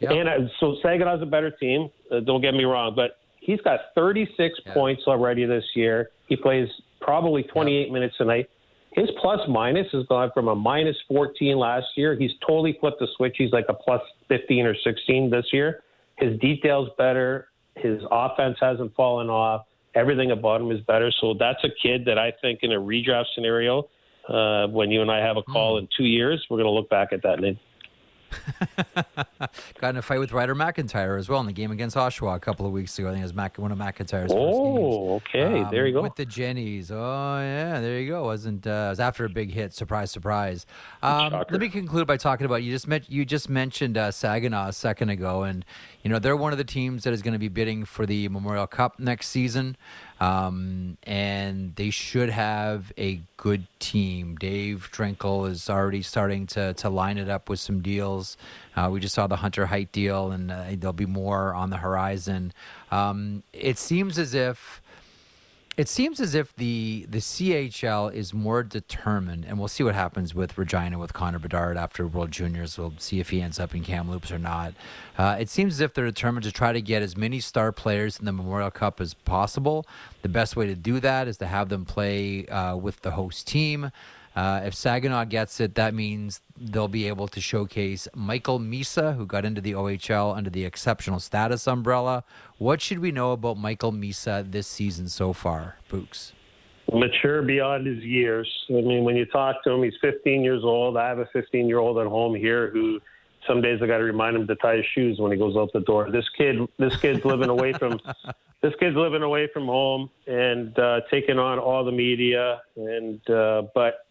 Yep. 0.00 0.10
And 0.12 0.50
so 0.60 0.76
Saginaw's 0.84 1.22
a 1.22 1.26
better 1.26 1.50
team. 1.50 1.88
Uh, 2.10 2.20
don't 2.20 2.42
get 2.42 2.54
me 2.54 2.64
wrong, 2.64 2.94
but 2.94 3.18
he's 3.40 3.60
got 3.62 3.80
36 3.94 4.54
yep. 4.64 4.74
points 4.74 5.02
already 5.06 5.44
this 5.46 5.64
year. 5.74 6.10
He 6.26 6.36
plays 6.36 6.68
probably 7.00 7.42
28 7.44 7.80
yep. 7.80 7.92
minutes 7.92 8.14
a 8.18 8.24
night. 8.24 8.48
His 8.92 9.10
plus 9.20 9.40
minus 9.48 9.86
has 9.92 10.06
gone 10.06 10.30
from 10.32 10.48
a 10.48 10.54
minus 10.54 10.96
14 11.08 11.58
last 11.58 11.86
year. 11.96 12.16
He's 12.16 12.30
totally 12.46 12.76
flipped 12.80 12.98
the 12.98 13.08
switch. 13.16 13.34
He's 13.36 13.52
like 13.52 13.66
a 13.68 13.74
plus 13.74 14.00
15 14.28 14.64
or 14.66 14.74
16 14.82 15.30
this 15.30 15.44
year. 15.52 15.82
His 16.16 16.38
details 16.40 16.88
better. 16.96 17.48
His 17.76 18.00
offense 18.10 18.56
hasn't 18.60 18.94
fallen 18.94 19.28
off. 19.28 19.66
Everything 19.94 20.30
about 20.30 20.62
him 20.62 20.70
is 20.70 20.80
better. 20.80 21.10
So 21.20 21.34
that's 21.38 21.62
a 21.62 21.68
kid 21.82 22.06
that 22.06 22.18
I 22.18 22.32
think 22.40 22.60
in 22.62 22.72
a 22.72 22.80
redraft 22.80 23.26
scenario, 23.34 23.88
uh, 24.28 24.66
when 24.68 24.90
you 24.90 25.02
and 25.02 25.10
I 25.10 25.18
have 25.18 25.36
a 25.36 25.42
call 25.42 25.76
mm. 25.76 25.80
in 25.80 25.88
two 25.96 26.04
years, 26.04 26.44
we're 26.48 26.56
going 26.56 26.66
to 26.66 26.72
look 26.72 26.88
back 26.88 27.12
at 27.12 27.22
that 27.22 27.40
name. 27.40 27.58
Got 29.80 29.90
in 29.90 29.96
a 29.96 30.02
fight 30.02 30.18
with 30.18 30.32
Ryder 30.32 30.54
McIntyre 30.54 31.18
as 31.18 31.28
well 31.28 31.40
in 31.40 31.46
the 31.46 31.52
game 31.52 31.70
against 31.70 31.96
Oshawa 31.96 32.36
a 32.36 32.40
couple 32.40 32.66
of 32.66 32.72
weeks 32.72 32.98
ago. 32.98 33.08
I 33.08 33.12
think 33.12 33.20
it 33.20 33.24
was 33.24 33.34
Mac, 33.34 33.58
one 33.58 33.72
of 33.72 33.78
McIntyre's 33.78 34.32
oh, 34.32 35.14
okay. 35.16 35.62
Um, 35.62 35.68
there 35.70 35.86
you 35.86 35.92
go. 35.92 36.02
With 36.02 36.16
the 36.16 36.24
Jennies. 36.24 36.90
Oh, 36.90 37.38
yeah, 37.40 37.80
there 37.80 38.00
you 38.00 38.08
go. 38.08 38.24
Wasn't 38.24 38.66
uh, 38.66 38.70
it 38.70 38.88
was 38.90 39.00
after 39.00 39.24
a 39.24 39.28
big 39.28 39.52
hit. 39.52 39.72
Surprise, 39.72 40.10
surprise. 40.10 40.66
Um, 41.02 41.32
let 41.32 41.60
me 41.60 41.68
conclude 41.68 42.06
by 42.06 42.16
talking 42.16 42.46
about 42.46 42.62
you 42.62 42.72
just 42.72 42.88
met, 42.88 43.10
you 43.10 43.24
just 43.24 43.48
mentioned 43.48 43.98
uh, 43.98 44.10
Saginaw 44.10 44.68
a 44.68 44.72
second 44.72 45.10
ago, 45.10 45.42
and 45.42 45.64
you 46.02 46.10
know 46.10 46.18
they're 46.18 46.36
one 46.36 46.52
of 46.52 46.58
the 46.58 46.64
teams 46.64 47.04
that 47.04 47.12
is 47.12 47.22
going 47.22 47.32
to 47.32 47.38
be 47.38 47.48
bidding 47.48 47.84
for 47.84 48.06
the 48.06 48.28
Memorial 48.28 48.66
Cup 48.66 48.98
next 48.98 49.28
season. 49.28 49.76
Um, 50.18 50.96
and 51.02 51.76
they 51.76 51.90
should 51.90 52.30
have 52.30 52.92
a 52.96 53.20
good 53.36 53.66
team. 53.78 54.36
Dave 54.36 54.88
Drinkill 54.92 55.50
is 55.50 55.68
already 55.68 56.02
starting 56.02 56.46
to, 56.48 56.72
to 56.74 56.88
line 56.88 57.18
it 57.18 57.28
up 57.28 57.48
with 57.48 57.60
some 57.60 57.82
deals. 57.82 58.36
Uh, 58.74 58.88
we 58.90 59.00
just 59.00 59.14
saw 59.14 59.26
the 59.26 59.36
Hunter 59.36 59.66
Haight 59.66 59.92
deal, 59.92 60.30
and 60.30 60.50
uh, 60.50 60.64
there'll 60.72 60.92
be 60.92 61.06
more 61.06 61.54
on 61.54 61.70
the 61.70 61.76
horizon. 61.78 62.52
Um, 62.90 63.42
it 63.52 63.78
seems 63.78 64.18
as 64.18 64.32
if 64.32 64.80
It 65.76 65.90
seems 65.90 66.20
as 66.20 66.34
if 66.34 66.56
the 66.56 67.04
the 67.06 67.18
CHL 67.18 68.14
is 68.14 68.32
more 68.32 68.62
determined, 68.62 69.44
and 69.44 69.58
we'll 69.58 69.68
see 69.68 69.84
what 69.84 69.94
happens 69.94 70.34
with 70.34 70.56
Regina 70.56 70.98
with 70.98 71.12
Connor 71.12 71.38
Bedard 71.38 71.76
after 71.76 72.06
World 72.06 72.30
Juniors. 72.30 72.78
We'll 72.78 72.94
see 72.96 73.20
if 73.20 73.28
he 73.28 73.42
ends 73.42 73.60
up 73.60 73.74
in 73.74 73.84
Kamloops 73.84 74.32
or 74.32 74.38
not. 74.38 74.72
Uh, 75.18 75.36
it 75.38 75.50
seems 75.50 75.74
as 75.74 75.80
if 75.80 75.92
they're 75.92 76.06
determined 76.06 76.44
to 76.44 76.52
try 76.52 76.72
to 76.72 76.80
get 76.80 77.02
as 77.02 77.14
many 77.14 77.40
star 77.40 77.72
players 77.72 78.18
in 78.18 78.24
the 78.24 78.32
Memorial 78.32 78.70
Cup 78.70 79.02
as 79.02 79.12
possible. 79.12 79.86
The 80.22 80.30
best 80.30 80.56
way 80.56 80.64
to 80.64 80.74
do 80.74 80.98
that 81.00 81.28
is 81.28 81.36
to 81.38 81.46
have 81.46 81.68
them 81.68 81.84
play 81.84 82.46
uh, 82.46 82.76
with 82.76 83.02
the 83.02 83.10
host 83.10 83.46
team. 83.46 83.90
Uh, 84.36 84.60
if 84.64 84.74
Saginaw 84.74 85.24
gets 85.24 85.60
it, 85.60 85.76
that 85.76 85.94
means 85.94 86.42
they'll 86.58 86.88
be 86.88 87.08
able 87.08 87.26
to 87.28 87.40
showcase 87.40 88.06
Michael 88.14 88.60
Misa, 88.60 89.16
who 89.16 89.24
got 89.24 89.46
into 89.46 89.62
the 89.62 89.72
OHL 89.72 90.36
under 90.36 90.50
the 90.50 90.66
exceptional 90.66 91.20
status 91.20 91.66
umbrella. 91.66 92.22
What 92.58 92.82
should 92.82 92.98
we 92.98 93.12
know 93.12 93.32
about 93.32 93.56
Michael 93.56 93.92
Misa 93.92 94.50
this 94.50 94.66
season 94.66 95.08
so 95.08 95.32
far, 95.32 95.76
Books? 95.88 96.34
Mature 96.92 97.42
beyond 97.42 97.86
his 97.86 98.04
years. 98.04 98.46
I 98.68 98.74
mean, 98.74 99.04
when 99.04 99.16
you 99.16 99.24
talk 99.24 99.64
to 99.64 99.70
him, 99.70 99.82
he's 99.82 99.96
15 100.02 100.44
years 100.44 100.62
old. 100.62 100.98
I 100.98 101.08
have 101.08 101.18
a 101.18 101.26
15 101.32 101.66
year 101.66 101.78
old 101.78 101.98
at 101.98 102.06
home 102.06 102.34
here 102.34 102.70
who 102.70 103.00
some 103.46 103.62
days 103.62 103.80
I 103.82 103.86
got 103.86 103.98
to 103.98 104.04
remind 104.04 104.36
him 104.36 104.46
to 104.46 104.54
tie 104.56 104.76
his 104.76 104.86
shoes 104.94 105.18
when 105.18 105.32
he 105.32 105.38
goes 105.38 105.56
out 105.56 105.72
the 105.72 105.80
door. 105.80 106.10
This 106.10 106.28
kid, 106.36 106.58
this 106.78 106.96
kid's 106.96 107.24
living 107.24 107.48
away 107.48 107.72
from, 107.72 108.00
this 108.62 108.74
kid's 108.78 108.96
living 108.96 109.22
away 109.22 109.48
from 109.52 109.66
home 109.66 110.10
and 110.26 110.78
uh, 110.78 111.00
taking 111.10 111.38
on 111.38 111.58
all 111.58 111.84
the 111.84 111.92
media. 111.92 112.60
And 112.76 113.28
uh, 113.30 113.62
but 113.74 114.05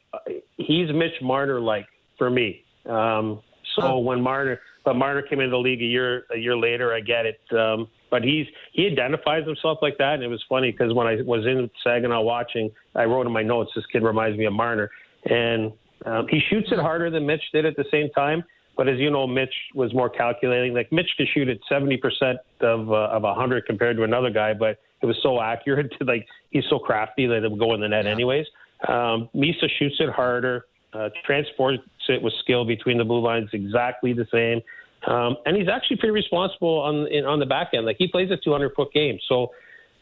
he's 0.57 0.89
Mitch 0.93 1.21
Marner 1.21 1.59
like 1.59 1.87
for 2.17 2.29
me. 2.29 2.63
Um, 2.85 3.41
so 3.75 3.83
oh. 3.83 3.99
when 3.99 4.21
Marner, 4.21 4.59
but 4.83 4.95
Marner 4.95 5.21
came 5.21 5.39
into 5.39 5.51
the 5.51 5.57
league 5.57 5.81
a 5.81 5.85
year 5.85 6.25
a 6.33 6.37
year 6.37 6.55
later, 6.55 6.93
I 6.93 7.01
get 7.01 7.25
it. 7.25 7.39
Um, 7.51 7.87
but 8.09 8.23
he's 8.23 8.45
he 8.73 8.87
identifies 8.87 9.45
himself 9.45 9.79
like 9.81 9.97
that, 9.97 10.15
and 10.15 10.23
it 10.23 10.27
was 10.27 10.43
funny 10.47 10.71
because 10.71 10.93
when 10.93 11.07
I 11.07 11.21
was 11.21 11.45
in 11.45 11.69
Saginaw 11.83 12.21
watching, 12.21 12.71
I 12.95 13.05
wrote 13.05 13.25
in 13.25 13.33
my 13.33 13.43
notes, 13.43 13.71
this 13.75 13.85
kid 13.91 14.03
reminds 14.03 14.37
me 14.37 14.45
of 14.45 14.53
Marner, 14.53 14.89
and 15.25 15.73
um, 16.05 16.27
he 16.29 16.39
shoots 16.49 16.69
it 16.71 16.79
harder 16.79 17.09
than 17.09 17.25
Mitch 17.25 17.43
did 17.51 17.65
at 17.65 17.75
the 17.75 17.85
same 17.91 18.09
time. 18.11 18.43
But 18.77 18.89
as 18.89 18.99
you 18.99 19.09
know, 19.09 19.25
Mitch 19.25 19.53
was 19.73 19.93
more 19.93 20.09
calculating. 20.09 20.73
Like 20.73 20.91
Mitch 20.91 21.09
could 21.17 21.27
shoot 21.33 21.47
at 21.47 21.57
seventy 21.67 21.97
percent 21.97 22.39
of 22.61 22.91
uh, 22.91 23.09
of 23.11 23.23
hundred 23.35 23.65
compared 23.65 23.97
to 23.97 24.03
another 24.03 24.29
guy, 24.29 24.53
but 24.53 24.79
it 25.01 25.05
was 25.05 25.17
so 25.21 25.41
accurate. 25.41 25.91
To, 25.99 26.05
like 26.05 26.27
he's 26.51 26.65
so 26.69 26.79
crafty 26.79 27.25
that 27.27 27.43
it 27.43 27.49
would 27.49 27.59
go 27.59 27.73
in 27.73 27.81
the 27.81 27.87
net 27.87 28.05
yeah. 28.05 28.11
anyways. 28.11 28.45
Um, 28.87 29.29
Misa 29.35 29.67
shoots 29.79 29.95
it 29.99 30.09
harder, 30.09 30.65
uh, 30.93 31.09
transports 31.25 31.83
it 32.07 32.21
with 32.21 32.33
skill 32.41 32.65
between 32.65 32.97
the 32.97 33.03
blue 33.03 33.21
lines, 33.21 33.49
exactly 33.53 34.13
the 34.13 34.27
same. 34.31 34.61
Um, 35.11 35.37
and 35.45 35.55
he's 35.55 35.67
actually 35.67 35.97
pretty 35.97 36.13
responsible 36.13 36.79
on 36.79 37.07
in, 37.07 37.25
on 37.25 37.39
the 37.39 37.45
back 37.45 37.69
end. 37.73 37.85
Like 37.85 37.97
he 37.99 38.07
plays 38.07 38.31
a 38.31 38.37
200 38.37 38.73
foot 38.75 38.91
game, 38.93 39.19
so 39.27 39.51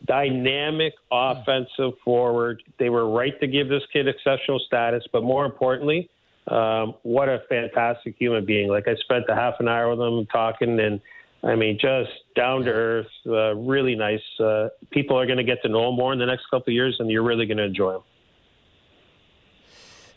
dynamic 0.06 0.94
offensive 1.12 1.94
forward. 2.04 2.64
They 2.80 2.90
were 2.90 3.10
right 3.10 3.38
to 3.42 3.48
give 3.48 3.70
this 3.70 3.84
kid 3.92 4.08
exceptional 4.08 4.60
status, 4.60 5.04
but 5.12 5.24
more 5.24 5.46
importantly, 5.46 6.10
um, 6.48 6.96
what 7.04 7.30
a 7.30 7.40
fantastic 7.50 8.16
human 8.18 8.46
being. 8.46 8.70
Like 8.70 8.88
I 8.88 8.96
spent 8.96 9.26
a 9.30 9.36
half 9.36 9.56
an 9.60 9.68
hour 9.68 9.96
with 9.96 10.00
him 10.00 10.26
talking, 10.28 10.80
and 10.80 11.02
I 11.44 11.56
mean, 11.56 11.78
just 11.80 12.12
down 12.36 12.64
to 12.64 12.72
earth, 12.72 13.08
uh, 13.28 13.56
really 13.56 13.96
nice. 13.96 14.22
Uh, 14.40 14.70
people 14.92 15.18
are 15.18 15.26
going 15.26 15.38
to 15.38 15.44
get 15.44 15.62
to 15.64 15.70
know 15.70 15.90
him 15.90 15.96
more 15.96 16.14
in 16.14 16.20
the 16.20 16.26
next 16.26 16.46
couple 16.50 16.72
of 16.72 16.74
years, 16.74 16.98
and 17.00 17.10
you're 17.10 17.24
really 17.24 17.46
going 17.46 17.58
to 17.58 17.64
enjoy 17.64 17.96
him. 17.96 18.02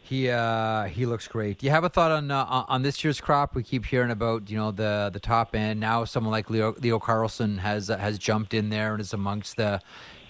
He 0.08 0.30
uh, 0.30 0.84
he 0.84 1.04
looks 1.04 1.26
great. 1.26 1.58
Do 1.58 1.66
you 1.66 1.72
have 1.72 1.82
a 1.82 1.88
thought 1.88 2.12
on 2.12 2.30
uh, 2.30 2.44
on 2.68 2.82
this 2.82 3.02
year's 3.02 3.20
crop? 3.20 3.56
We 3.56 3.64
keep 3.64 3.86
hearing 3.86 4.12
about 4.12 4.48
you 4.48 4.56
know 4.56 4.70
the 4.70 5.10
the 5.12 5.18
top 5.18 5.52
end. 5.56 5.80
Now 5.80 6.04
someone 6.04 6.30
like 6.30 6.48
Leo 6.48 6.74
Leo 6.78 7.00
Carlsson 7.00 7.58
has 7.58 7.90
uh, 7.90 7.96
has 7.96 8.16
jumped 8.16 8.54
in 8.54 8.68
there 8.70 8.92
and 8.92 9.00
is 9.00 9.12
amongst 9.12 9.56
the 9.56 9.80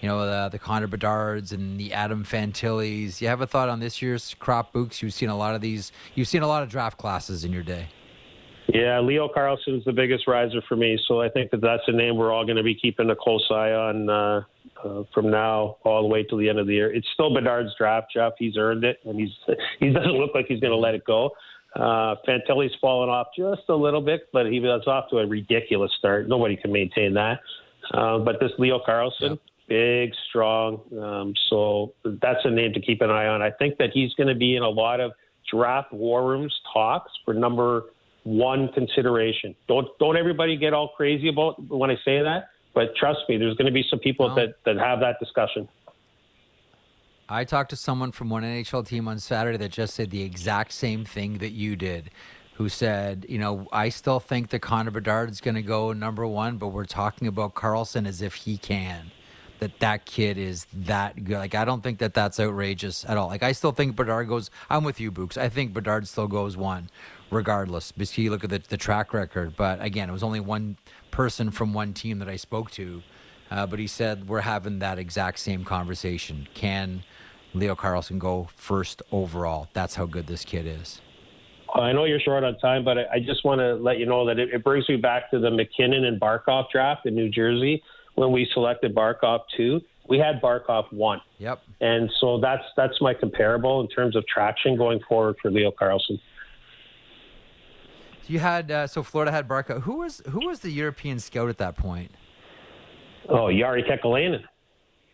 you 0.01 0.09
know 0.09 0.25
the 0.25 0.49
the 0.49 0.57
Connor 0.57 0.87
Bedards 0.87 1.51
and 1.51 1.79
the 1.79 1.93
Adam 1.93 2.23
Fantillis. 2.23 3.21
You 3.21 3.27
have 3.27 3.39
a 3.39 3.45
thought 3.45 3.69
on 3.69 3.79
this 3.79 4.01
year's 4.01 4.33
crop, 4.39 4.73
Books? 4.73 5.03
You've 5.03 5.13
seen 5.13 5.29
a 5.29 5.37
lot 5.37 5.53
of 5.53 5.61
these. 5.61 5.91
You've 6.15 6.27
seen 6.27 6.41
a 6.41 6.47
lot 6.47 6.63
of 6.63 6.69
draft 6.69 6.97
classes 6.97 7.45
in 7.45 7.53
your 7.53 7.63
day. 7.63 7.89
Yeah, 8.67 8.99
Leo 8.99 9.29
Carlsson 9.29 9.77
is 9.77 9.85
the 9.85 9.93
biggest 9.93 10.27
riser 10.27 10.61
for 10.67 10.75
me, 10.75 10.99
so 11.07 11.21
I 11.21 11.29
think 11.29 11.51
that 11.51 11.61
that's 11.61 11.83
a 11.87 11.93
name 11.93 12.17
we're 12.17 12.33
all 12.33 12.45
going 12.45 12.57
to 12.57 12.63
be 12.63 12.75
keeping 12.75 13.09
a 13.09 13.15
close 13.15 13.45
eye 13.49 13.71
on 13.71 14.09
uh, 14.09 14.41
uh, 14.83 15.03
from 15.13 15.31
now 15.31 15.77
all 15.83 16.01
the 16.01 16.07
way 16.07 16.23
till 16.23 16.37
the 16.37 16.49
end 16.49 16.59
of 16.59 16.67
the 16.67 16.73
year. 16.73 16.93
It's 16.93 17.07
still 17.13 17.33
Bedard's 17.33 17.73
draft, 17.77 18.07
Jeff. 18.13 18.33
He's 18.37 18.57
earned 18.57 18.83
it, 18.83 18.99
and 19.05 19.19
he's 19.19 19.29
he 19.79 19.89
doesn't 19.89 20.11
look 20.11 20.31
like 20.35 20.47
he's 20.47 20.59
going 20.59 20.71
to 20.71 20.77
let 20.77 20.95
it 20.95 21.05
go. 21.05 21.31
Uh, 21.75 22.15
Fantilli's 22.27 22.73
fallen 22.81 23.09
off 23.09 23.27
just 23.37 23.61
a 23.69 23.75
little 23.75 24.01
bit, 24.01 24.27
but 24.33 24.47
he 24.47 24.59
was 24.59 24.85
off 24.87 25.09
to 25.11 25.19
a 25.19 25.27
ridiculous 25.27 25.91
start. 25.97 26.27
Nobody 26.27 26.55
can 26.57 26.71
maintain 26.71 27.13
that. 27.13 27.39
Uh, 27.93 28.17
but 28.19 28.39
this 28.39 28.51
Leo 28.57 28.79
Carlsson, 28.85 29.37
big, 29.69 30.11
strong. 30.27 30.81
Um, 30.99 31.33
so 31.49 31.93
that's 32.03 32.39
a 32.43 32.49
name 32.49 32.73
to 32.73 32.81
keep 32.81 33.01
an 33.01 33.11
eye 33.11 33.27
on. 33.27 33.41
I 33.41 33.51
think 33.51 33.77
that 33.77 33.91
he's 33.93 34.13
going 34.15 34.27
to 34.27 34.35
be 34.35 34.55
in 34.55 34.63
a 34.63 34.69
lot 34.69 34.99
of 34.99 35.11
draft 35.51 35.93
war 35.93 36.27
rooms 36.27 36.53
talks 36.73 37.11
for 37.23 37.33
number 37.33 37.85
one 38.27 38.67
consideration. 38.73 39.55
Don't 39.69 39.87
don't 39.99 40.17
everybody 40.17 40.57
get 40.57 40.73
all 40.73 40.89
crazy 40.89 41.29
about 41.29 41.65
when 41.69 41.89
I 41.89 41.95
say 42.03 42.21
that, 42.21 42.49
but 42.73 42.93
trust 42.97 43.19
me, 43.29 43.37
there's 43.37 43.55
going 43.55 43.67
to 43.67 43.71
be 43.71 43.85
some 43.89 43.99
people 43.99 44.27
no. 44.27 44.35
that 44.35 44.55
that 44.65 44.77
have 44.77 44.99
that 44.99 45.17
discussion. 45.19 45.69
I 47.29 47.45
talked 47.45 47.69
to 47.69 47.77
someone 47.77 48.11
from 48.11 48.29
one 48.29 48.43
NHL 48.43 48.85
team 48.85 49.07
on 49.07 49.19
Saturday 49.19 49.57
that 49.57 49.71
just 49.71 49.95
said 49.95 50.11
the 50.11 50.23
exact 50.23 50.73
same 50.73 51.05
thing 51.05 51.37
that 51.37 51.51
you 51.51 51.75
did. 51.75 52.11
Who 52.55 52.69
said, 52.69 53.27
you 53.29 53.37
know, 53.37 53.67
I 53.71 53.89
still 53.89 54.19
think 54.19 54.49
that 54.49 54.59
Connor 54.59 54.89
Bedard 54.89 55.29
is 55.29 55.41
going 55.41 55.53
to 55.55 55.61
go 55.61 55.93
number 55.93 56.25
one, 56.25 56.57
but 56.57 56.69
we're 56.69 56.85
talking 56.85 57.27
about 57.27 57.53
Carlsson 57.53 58.07
as 58.07 58.23
if 58.23 58.33
he 58.33 58.57
can 58.57 59.11
that 59.59 59.77
that 59.79 60.05
kid 60.05 60.39
is 60.39 60.65
that 60.73 61.23
good. 61.23 61.37
Like 61.37 61.55
I 61.55 61.65
don't 61.65 61.81
think 61.81 61.99
that 61.99 62.15
that's 62.15 62.39
outrageous 62.39 63.05
at 63.07 63.15
all. 63.15 63.27
Like 63.27 63.43
I 63.43 63.51
still 63.51 63.71
think 63.71 63.95
Bedard 63.95 64.27
goes. 64.27 64.49
I'm 64.69 64.83
with 64.83 64.99
you, 64.99 65.11
Books. 65.11 65.37
I 65.37 65.49
think 65.49 65.71
Bedard 65.73 66.07
still 66.07 66.27
goes 66.27 66.57
one 66.57 66.89
regardless. 67.29 67.91
Because 67.91 68.17
you 68.17 68.31
look 68.31 68.43
at 68.43 68.49
the, 68.49 68.59
the 68.59 68.77
track 68.77 69.13
record. 69.13 69.55
But 69.55 69.81
again, 69.81 70.09
it 70.09 70.13
was 70.13 70.23
only 70.23 70.39
one 70.39 70.77
person 71.11 71.51
from 71.51 71.73
one 71.73 71.93
team 71.93 72.19
that 72.19 72.29
I 72.29 72.35
spoke 72.35 72.71
to. 72.71 73.01
Uh, 73.49 73.65
but 73.65 73.79
he 73.79 73.87
said 73.87 74.27
we're 74.27 74.41
having 74.41 74.79
that 74.79 74.99
exact 74.99 75.39
same 75.39 75.63
conversation. 75.63 76.47
Can 76.53 77.03
Leo 77.53 77.75
Carlsson 77.75 78.19
go 78.19 78.49
first 78.55 79.01
overall? 79.11 79.69
That's 79.73 79.95
how 79.95 80.05
good 80.05 80.27
this 80.27 80.43
kid 80.43 80.67
is. 80.67 81.01
I 81.73 81.91
know 81.91 82.05
you're 82.05 82.19
short 82.19 82.43
on 82.43 82.57
time, 82.59 82.83
but 82.83 82.97
I 82.97 83.19
just 83.19 83.43
want 83.45 83.59
to 83.59 83.75
let 83.75 83.99
you 83.99 84.05
know 84.05 84.25
that 84.25 84.39
it, 84.39 84.49
it 84.53 84.63
brings 84.63 84.87
me 84.89 84.95
back 84.95 85.29
to 85.31 85.39
the 85.39 85.51
MacKinnon 85.51 86.05
and 86.05 86.19
Barkov 86.19 86.69
draft 86.71 87.05
in 87.05 87.13
New 87.13 87.29
Jersey 87.29 87.83
when 88.15 88.31
we 88.31 88.49
selected 88.53 88.95
Barkov 88.95 89.41
two. 89.55 89.81
We 90.07 90.17
had 90.17 90.41
Barkov 90.41 90.91
one. 90.93 91.21
Yep. 91.39 91.61
And 91.81 92.09
so 92.19 92.39
that's 92.39 92.63
that's 92.77 92.99
my 93.01 93.13
comparable 93.13 93.81
in 93.81 93.89
terms 93.89 94.15
of 94.15 94.25
traction 94.27 94.77
going 94.77 95.01
forward 95.07 95.35
for 95.41 95.51
Leo 95.51 95.71
Carlsson. 95.71 96.19
You 98.27 98.39
had 98.39 98.71
uh, 98.71 98.87
so 98.87 99.03
Florida 99.03 99.31
had 99.31 99.47
Barkov. 99.47 99.81
Who 99.81 99.99
was 99.99 100.21
who 100.29 100.47
was 100.47 100.59
the 100.59 100.71
European 100.71 101.19
scout 101.19 101.49
at 101.49 101.57
that 101.57 101.75
point? 101.75 102.11
Oh, 103.29 103.45
Jari 103.45 103.87
Kekalainen. 103.87 104.43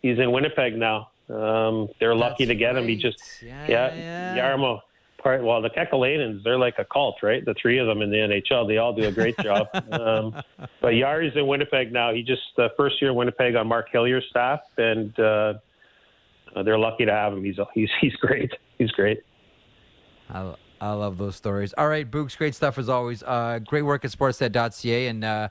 He's 0.02 0.18
in 0.18 0.32
Winnipeg 0.32 0.76
now. 0.76 1.10
Um, 1.28 1.88
they're 1.98 2.14
lucky 2.14 2.46
to 2.46 2.54
get 2.54 2.74
right. 2.74 2.82
him. 2.82 2.88
He 2.88 2.96
just 2.96 3.42
yeah, 3.42 3.66
yeah, 3.68 3.94
yeah. 3.94 4.36
Jarmo. 4.36 4.80
Part, 5.18 5.42
well, 5.42 5.62
the 5.62 5.70
Kekalainens, 5.70 6.44
they're 6.44 6.58
like 6.58 6.78
a 6.78 6.84
cult, 6.84 7.22
right? 7.22 7.42
The 7.42 7.54
three 7.54 7.78
of 7.78 7.86
them 7.86 8.02
in 8.02 8.10
the 8.10 8.18
NHL, 8.18 8.68
they 8.68 8.76
all 8.76 8.92
do 8.92 9.08
a 9.08 9.10
great 9.10 9.34
job. 9.38 9.68
Um, 9.90 10.34
but 10.82 10.92
Jari's 10.92 11.34
in 11.34 11.46
Winnipeg 11.46 11.92
now. 11.94 12.12
He 12.12 12.22
just 12.22 12.42
uh, 12.58 12.68
first 12.76 13.00
year 13.00 13.10
in 13.10 13.16
Winnipeg 13.16 13.54
on 13.54 13.66
Mark 13.66 13.88
Hillier's 13.90 14.26
staff, 14.28 14.60
and 14.76 15.18
uh, 15.18 15.54
they're 16.62 16.78
lucky 16.78 17.06
to 17.06 17.12
have 17.12 17.32
him. 17.32 17.42
He's 17.42 17.56
he's 17.72 17.88
he's 18.00 18.14
great. 18.16 18.52
He's 18.76 18.90
great. 18.90 19.24
I, 20.28 20.54
I 20.84 20.92
love 20.92 21.16
those 21.16 21.34
stories. 21.34 21.72
All 21.78 21.88
right, 21.88 22.08
Books, 22.08 22.36
great 22.36 22.54
stuff 22.54 22.76
as 22.76 22.90
always. 22.90 23.22
Uh, 23.22 23.58
great 23.64 23.82
work 23.82 24.04
at 24.04 24.10
sportsnet.ca 24.10 25.06
and 25.06 25.24
uh, 25.24 25.48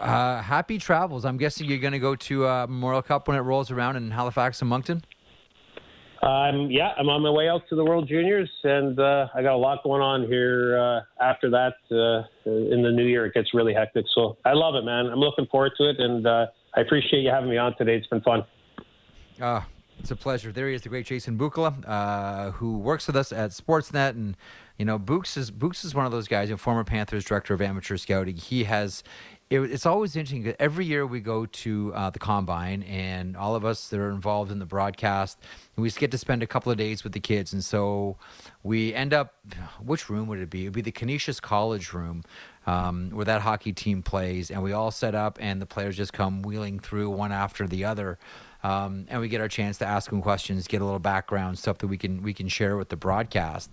uh, 0.00 0.42
happy 0.42 0.78
travels. 0.78 1.24
I'm 1.24 1.36
guessing 1.36 1.68
you're 1.68 1.78
going 1.78 1.92
to 1.92 2.00
go 2.00 2.16
to 2.16 2.44
uh, 2.44 2.66
Memorial 2.68 3.02
Cup 3.02 3.28
when 3.28 3.36
it 3.36 3.42
rolls 3.42 3.70
around 3.70 3.94
in 3.94 4.10
Halifax 4.10 4.60
and 4.60 4.68
Moncton. 4.68 5.04
Um, 6.22 6.72
yeah, 6.72 6.92
I'm 6.98 7.08
on 7.08 7.22
my 7.22 7.30
way 7.30 7.48
out 7.48 7.68
to 7.68 7.76
the 7.76 7.84
World 7.84 8.08
Juniors, 8.08 8.50
and 8.64 8.98
uh, 8.98 9.28
I 9.32 9.42
got 9.42 9.54
a 9.54 9.56
lot 9.56 9.84
going 9.84 10.02
on 10.02 10.26
here 10.26 10.76
uh, 10.76 11.24
after 11.24 11.48
that. 11.50 11.74
in 12.44 12.82
the 12.82 12.90
new 12.90 13.06
year, 13.06 13.26
it 13.26 13.34
gets 13.34 13.54
really 13.54 13.72
hectic. 13.72 14.06
So 14.12 14.38
I 14.44 14.54
love 14.54 14.74
it, 14.74 14.82
man. 14.82 15.06
I'm 15.06 15.20
looking 15.20 15.46
forward 15.46 15.74
to 15.78 15.88
it, 15.88 16.00
and 16.00 16.26
I 16.26 16.48
appreciate 16.80 17.20
you 17.20 17.30
having 17.30 17.48
me 17.48 17.58
on 17.58 17.76
today. 17.78 17.94
It's 17.94 18.08
been 18.08 18.22
fun. 18.22 18.44
Uh, 19.40 19.60
it's 19.98 20.10
a 20.10 20.16
pleasure. 20.16 20.52
There 20.52 20.68
he 20.68 20.74
is, 20.74 20.82
the 20.82 20.88
great 20.88 21.06
Jason 21.06 21.38
Bukala, 21.38 21.84
uh, 21.86 22.52
who 22.52 22.78
works 22.78 23.06
with 23.06 23.16
us 23.16 23.32
at 23.32 23.50
Sportsnet, 23.50 24.10
and 24.10 24.36
you 24.78 24.84
know, 24.84 24.98
Books 24.98 25.36
is 25.36 25.50
Books 25.50 25.84
is 25.84 25.94
one 25.94 26.06
of 26.06 26.12
those 26.12 26.28
guys, 26.28 26.50
a 26.50 26.56
former 26.56 26.84
Panthers 26.84 27.24
director 27.24 27.54
of 27.54 27.60
amateur 27.60 27.96
scouting. 27.96 28.36
He 28.36 28.64
has 28.64 29.02
it, 29.50 29.60
it's 29.60 29.86
always 29.86 30.14
interesting. 30.14 30.54
Every 30.58 30.84
year 30.84 31.06
we 31.06 31.20
go 31.20 31.46
to 31.46 31.92
uh, 31.94 32.10
the 32.10 32.18
combine, 32.18 32.82
and 32.82 33.36
all 33.36 33.54
of 33.54 33.64
us 33.64 33.88
that 33.88 33.98
are 33.98 34.10
involved 34.10 34.52
in 34.52 34.58
the 34.58 34.66
broadcast, 34.66 35.38
and 35.76 35.82
we 35.82 35.90
get 35.90 36.10
to 36.10 36.18
spend 36.18 36.42
a 36.42 36.46
couple 36.46 36.70
of 36.70 36.78
days 36.78 37.02
with 37.02 37.12
the 37.12 37.20
kids. 37.20 37.52
And 37.52 37.64
so 37.64 38.16
we 38.62 38.92
end 38.94 39.14
up, 39.14 39.34
which 39.80 40.10
room 40.10 40.28
would 40.28 40.38
it 40.38 40.50
be? 40.50 40.62
It 40.62 40.68
would 40.68 40.74
be 40.74 40.82
the 40.82 40.92
Canisius 40.92 41.40
College 41.40 41.92
room 41.92 42.24
um, 42.66 43.10
where 43.10 43.24
that 43.24 43.42
hockey 43.42 43.72
team 43.72 44.02
plays, 44.02 44.50
and 44.50 44.62
we 44.62 44.72
all 44.72 44.90
set 44.90 45.14
up, 45.14 45.38
and 45.40 45.62
the 45.62 45.66
players 45.66 45.96
just 45.96 46.12
come 46.12 46.42
wheeling 46.42 46.78
through 46.78 47.10
one 47.10 47.32
after 47.32 47.66
the 47.66 47.84
other. 47.84 48.18
Um, 48.62 49.06
and 49.08 49.20
we 49.20 49.28
get 49.28 49.40
our 49.40 49.48
chance 49.48 49.78
to 49.78 49.86
ask 49.86 50.10
them 50.10 50.20
questions, 50.20 50.66
get 50.66 50.80
a 50.80 50.84
little 50.84 50.98
background 50.98 51.58
stuff 51.58 51.78
that 51.78 51.86
we 51.86 51.96
can 51.96 52.22
we 52.22 52.34
can 52.34 52.48
share 52.48 52.76
with 52.76 52.88
the 52.88 52.96
broadcast. 52.96 53.70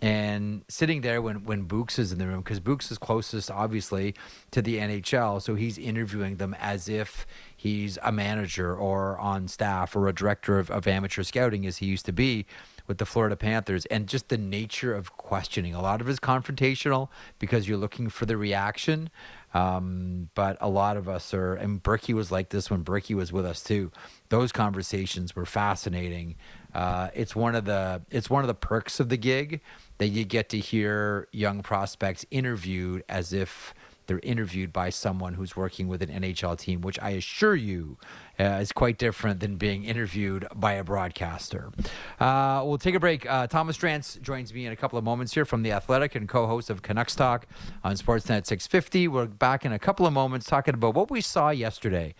And 0.00 0.64
sitting 0.68 1.00
there 1.00 1.20
when 1.20 1.44
when 1.44 1.62
Books 1.62 1.98
is 1.98 2.12
in 2.12 2.18
the 2.18 2.26
room 2.26 2.40
because 2.40 2.60
Books 2.60 2.92
is 2.92 2.98
closest 2.98 3.50
obviously 3.50 4.14
to 4.52 4.62
the 4.62 4.78
NHL, 4.78 5.42
so 5.42 5.56
he's 5.56 5.76
interviewing 5.76 6.36
them 6.36 6.54
as 6.60 6.88
if 6.88 7.26
he's 7.58 7.98
a 8.04 8.12
manager 8.12 8.74
or 8.74 9.18
on 9.18 9.48
staff 9.48 9.96
or 9.96 10.06
a 10.06 10.14
director 10.14 10.60
of, 10.60 10.70
of 10.70 10.86
amateur 10.86 11.24
scouting 11.24 11.66
as 11.66 11.78
he 11.78 11.86
used 11.86 12.06
to 12.06 12.12
be 12.12 12.46
with 12.86 12.98
the 12.98 13.04
Florida 13.04 13.36
Panthers, 13.36 13.84
and 13.86 14.06
just 14.06 14.30
the 14.30 14.38
nature 14.38 14.94
of 14.94 15.16
questioning. 15.18 15.74
A 15.74 15.82
lot 15.82 16.00
of 16.00 16.08
it 16.08 16.12
is 16.12 16.20
confrontational 16.20 17.08
because 17.38 17.68
you're 17.68 17.76
looking 17.76 18.08
for 18.08 18.24
the 18.24 18.36
reaction. 18.36 19.10
Um, 19.52 20.30
but 20.34 20.56
a 20.60 20.68
lot 20.68 20.96
of 20.96 21.08
us 21.08 21.34
are, 21.34 21.54
and 21.54 21.82
Berkey 21.82 22.14
was 22.14 22.30
like 22.30 22.50
this 22.50 22.70
when 22.70 22.84
Berkey 22.84 23.14
was 23.14 23.32
with 23.32 23.44
us 23.44 23.62
too. 23.62 23.90
Those 24.28 24.52
conversations 24.52 25.34
were 25.34 25.46
fascinating. 25.46 26.36
Uh, 26.74 27.08
it's 27.14 27.34
one 27.34 27.54
of 27.54 27.64
the 27.64 28.02
it's 28.10 28.30
one 28.30 28.42
of 28.42 28.48
the 28.48 28.54
perks 28.54 29.00
of 29.00 29.08
the 29.08 29.16
gig 29.16 29.60
that 29.98 30.08
you 30.08 30.24
get 30.24 30.48
to 30.50 30.58
hear 30.58 31.28
young 31.32 31.62
prospects 31.62 32.24
interviewed 32.30 33.04
as 33.08 33.32
if 33.32 33.74
they're 34.08 34.20
interviewed 34.22 34.72
by 34.72 34.90
someone 34.90 35.34
who's 35.34 35.54
working 35.54 35.86
with 35.86 36.02
an 36.02 36.08
NHL 36.08 36.58
team, 36.58 36.80
which 36.80 36.98
I 37.00 37.10
assure 37.10 37.54
you 37.54 37.98
uh, 38.40 38.58
is 38.60 38.72
quite 38.72 38.98
different 38.98 39.40
than 39.40 39.56
being 39.56 39.84
interviewed 39.84 40.46
by 40.56 40.72
a 40.72 40.82
broadcaster. 40.82 41.70
Uh, 42.18 42.62
we'll 42.64 42.78
take 42.78 42.94
a 42.94 43.00
break. 43.00 43.30
Uh, 43.30 43.46
Thomas 43.46 43.76
Drance 43.76 44.20
joins 44.20 44.52
me 44.52 44.66
in 44.66 44.72
a 44.72 44.76
couple 44.76 44.98
of 44.98 45.04
moments 45.04 45.34
here 45.34 45.44
from 45.44 45.62
The 45.62 45.72
Athletic 45.72 46.14
and 46.14 46.28
co 46.28 46.46
host 46.46 46.70
of 46.70 46.82
Canucks 46.82 47.14
Talk 47.14 47.46
on 47.84 47.94
Sportsnet 47.94 48.46
650. 48.46 49.08
We're 49.08 49.26
back 49.26 49.64
in 49.64 49.72
a 49.72 49.78
couple 49.78 50.06
of 50.06 50.12
moments 50.12 50.46
talking 50.46 50.74
about 50.74 50.94
what 50.94 51.10
we 51.10 51.20
saw 51.20 51.50
yesterday. 51.50 52.14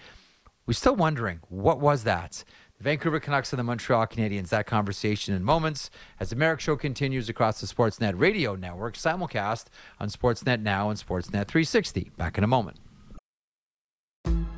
We're 0.66 0.74
still 0.74 0.96
wondering 0.96 1.40
what 1.48 1.80
was 1.80 2.04
that? 2.04 2.44
Vancouver 2.80 3.18
Canucks 3.18 3.52
and 3.52 3.58
the 3.58 3.64
Montreal 3.64 4.06
Canadiens. 4.06 4.50
That 4.50 4.66
conversation 4.66 5.34
in 5.34 5.42
moments 5.42 5.90
as 6.20 6.30
the 6.30 6.36
Marek 6.36 6.60
Show 6.60 6.76
continues 6.76 7.28
across 7.28 7.60
the 7.60 7.66
Sportsnet 7.66 8.14
radio 8.16 8.54
network, 8.54 8.94
simulcast 8.94 9.66
on 9.98 10.08
Sportsnet 10.08 10.60
Now 10.60 10.88
and 10.88 10.98
Sportsnet 10.98 11.48
360. 11.48 12.12
Back 12.16 12.38
in 12.38 12.44
a 12.44 12.46
moment. 12.46 12.78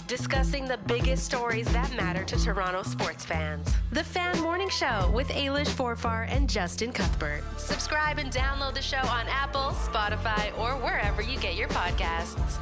Discussing 0.06 0.66
the 0.66 0.76
biggest 0.88 1.24
stories 1.24 1.72
that 1.72 1.94
matter 1.94 2.24
to 2.24 2.36
Toronto 2.36 2.82
sports 2.82 3.24
fans. 3.24 3.72
The 3.92 4.02
Fan 4.02 4.40
Morning 4.40 4.68
Show 4.68 5.08
with 5.14 5.28
Ailish 5.28 5.68
Forfar 5.68 6.26
and 6.28 6.50
Justin 6.50 6.92
Cuthbert. 6.92 7.44
Subscribe 7.58 8.18
and 8.18 8.32
download 8.32 8.74
the 8.74 8.82
show 8.82 8.98
on 8.98 9.28
Apple, 9.28 9.70
Spotify, 9.70 10.50
or 10.58 10.72
wherever 10.82 11.22
you 11.22 11.38
get 11.38 11.54
your 11.54 11.68
podcasts. 11.68 12.58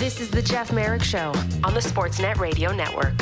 This 0.00 0.18
is 0.18 0.30
the 0.30 0.40
Jeff 0.40 0.72
Marek 0.72 1.02
Show 1.02 1.28
on 1.62 1.74
the 1.74 1.80
Sportsnet 1.80 2.38
Radio 2.38 2.72
Network. 2.72 3.12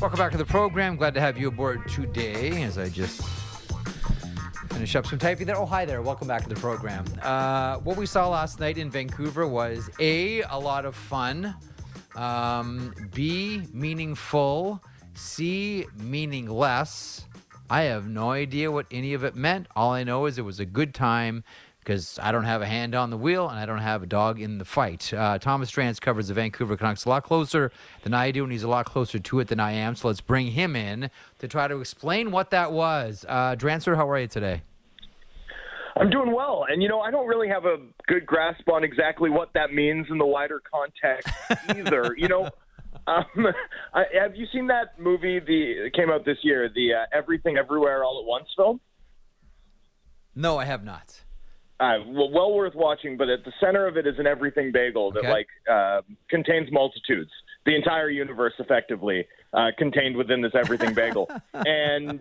Welcome 0.00 0.18
back 0.18 0.32
to 0.32 0.38
the 0.38 0.44
program. 0.44 0.96
Glad 0.96 1.14
to 1.14 1.20
have 1.20 1.38
you 1.38 1.46
aboard 1.46 1.88
today 1.88 2.64
as 2.64 2.76
I 2.76 2.88
just 2.88 3.22
finish 4.70 4.96
up 4.96 5.06
some 5.06 5.20
typing 5.20 5.46
there. 5.46 5.56
Oh, 5.56 5.66
hi 5.66 5.84
there. 5.84 6.02
Welcome 6.02 6.26
back 6.26 6.42
to 6.42 6.48
the 6.48 6.56
program. 6.56 7.04
Uh, 7.22 7.76
what 7.76 7.96
we 7.96 8.06
saw 8.06 8.28
last 8.28 8.58
night 8.58 8.76
in 8.76 8.90
Vancouver 8.90 9.46
was 9.46 9.88
A, 10.00 10.42
a 10.42 10.58
lot 10.58 10.84
of 10.84 10.96
fun, 10.96 11.54
um, 12.16 12.92
B, 13.14 13.62
meaningful, 13.72 14.82
C, 15.14 15.86
meaningless. 15.96 17.24
I 17.70 17.82
have 17.82 18.08
no 18.08 18.32
idea 18.32 18.72
what 18.72 18.86
any 18.90 19.14
of 19.14 19.22
it 19.22 19.36
meant. 19.36 19.68
All 19.76 19.92
I 19.92 20.02
know 20.02 20.26
is 20.26 20.38
it 20.38 20.44
was 20.44 20.58
a 20.58 20.66
good 20.66 20.92
time 20.92 21.44
because 21.88 22.18
I 22.22 22.32
don't 22.32 22.44
have 22.44 22.60
a 22.60 22.66
hand 22.66 22.94
on 22.94 23.08
the 23.08 23.16
wheel 23.16 23.48
and 23.48 23.58
I 23.58 23.64
don't 23.64 23.78
have 23.78 24.02
a 24.02 24.06
dog 24.06 24.38
in 24.38 24.58
the 24.58 24.66
fight. 24.66 25.10
Uh, 25.10 25.38
Thomas 25.38 25.70
Drance 25.70 25.98
covers 25.98 26.28
the 26.28 26.34
Vancouver 26.34 26.76
Canucks 26.76 27.06
a 27.06 27.08
lot 27.08 27.24
closer 27.24 27.72
than 28.02 28.12
I 28.12 28.30
do, 28.30 28.42
and 28.42 28.52
he's 28.52 28.62
a 28.62 28.68
lot 28.68 28.84
closer 28.84 29.18
to 29.18 29.40
it 29.40 29.48
than 29.48 29.58
I 29.58 29.72
am. 29.72 29.96
So 29.96 30.08
let's 30.08 30.20
bring 30.20 30.48
him 30.48 30.76
in 30.76 31.08
to 31.38 31.48
try 31.48 31.66
to 31.66 31.80
explain 31.80 32.30
what 32.30 32.50
that 32.50 32.72
was. 32.72 33.24
Uh, 33.26 33.56
Drancer, 33.56 33.96
how 33.96 34.06
are 34.10 34.18
you 34.18 34.26
today? 34.26 34.60
I'm 35.96 36.10
doing 36.10 36.30
well, 36.30 36.66
and 36.68 36.82
you 36.82 36.90
know 36.90 37.00
I 37.00 37.10
don't 37.10 37.26
really 37.26 37.48
have 37.48 37.64
a 37.64 37.78
good 38.06 38.26
grasp 38.26 38.68
on 38.68 38.84
exactly 38.84 39.30
what 39.30 39.48
that 39.54 39.72
means 39.72 40.08
in 40.10 40.18
the 40.18 40.26
wider 40.26 40.60
context 40.70 41.32
either. 41.70 42.14
you 42.18 42.28
know, 42.28 42.50
um, 43.06 43.24
I, 43.94 44.04
have 44.20 44.36
you 44.36 44.46
seen 44.52 44.66
that 44.66 45.00
movie? 45.00 45.40
The 45.40 45.86
it 45.86 45.94
came 45.94 46.10
out 46.10 46.26
this 46.26 46.36
year, 46.42 46.68
the 46.68 46.92
uh, 46.92 47.16
Everything 47.16 47.56
Everywhere 47.56 48.04
All 48.04 48.20
at 48.20 48.26
Once 48.26 48.48
film. 48.54 48.78
No, 50.36 50.58
I 50.58 50.66
have 50.66 50.84
not 50.84 51.22
uh, 51.80 51.98
well, 52.06 52.30
well 52.30 52.54
worth 52.54 52.74
watching. 52.74 53.16
But 53.16 53.28
at 53.28 53.44
the 53.44 53.52
center 53.60 53.86
of 53.86 53.96
it 53.96 54.06
is 54.06 54.18
an 54.18 54.26
everything 54.26 54.72
bagel 54.72 55.12
that 55.12 55.24
like 55.24 55.48
uh, 55.70 56.02
contains 56.28 56.70
multitudes, 56.72 57.30
the 57.66 57.74
entire 57.74 58.10
universe 58.10 58.54
effectively 58.58 59.26
uh, 59.52 59.68
contained 59.78 60.16
within 60.16 60.40
this 60.40 60.52
everything 60.54 60.94
bagel. 60.94 61.30
and 61.54 62.20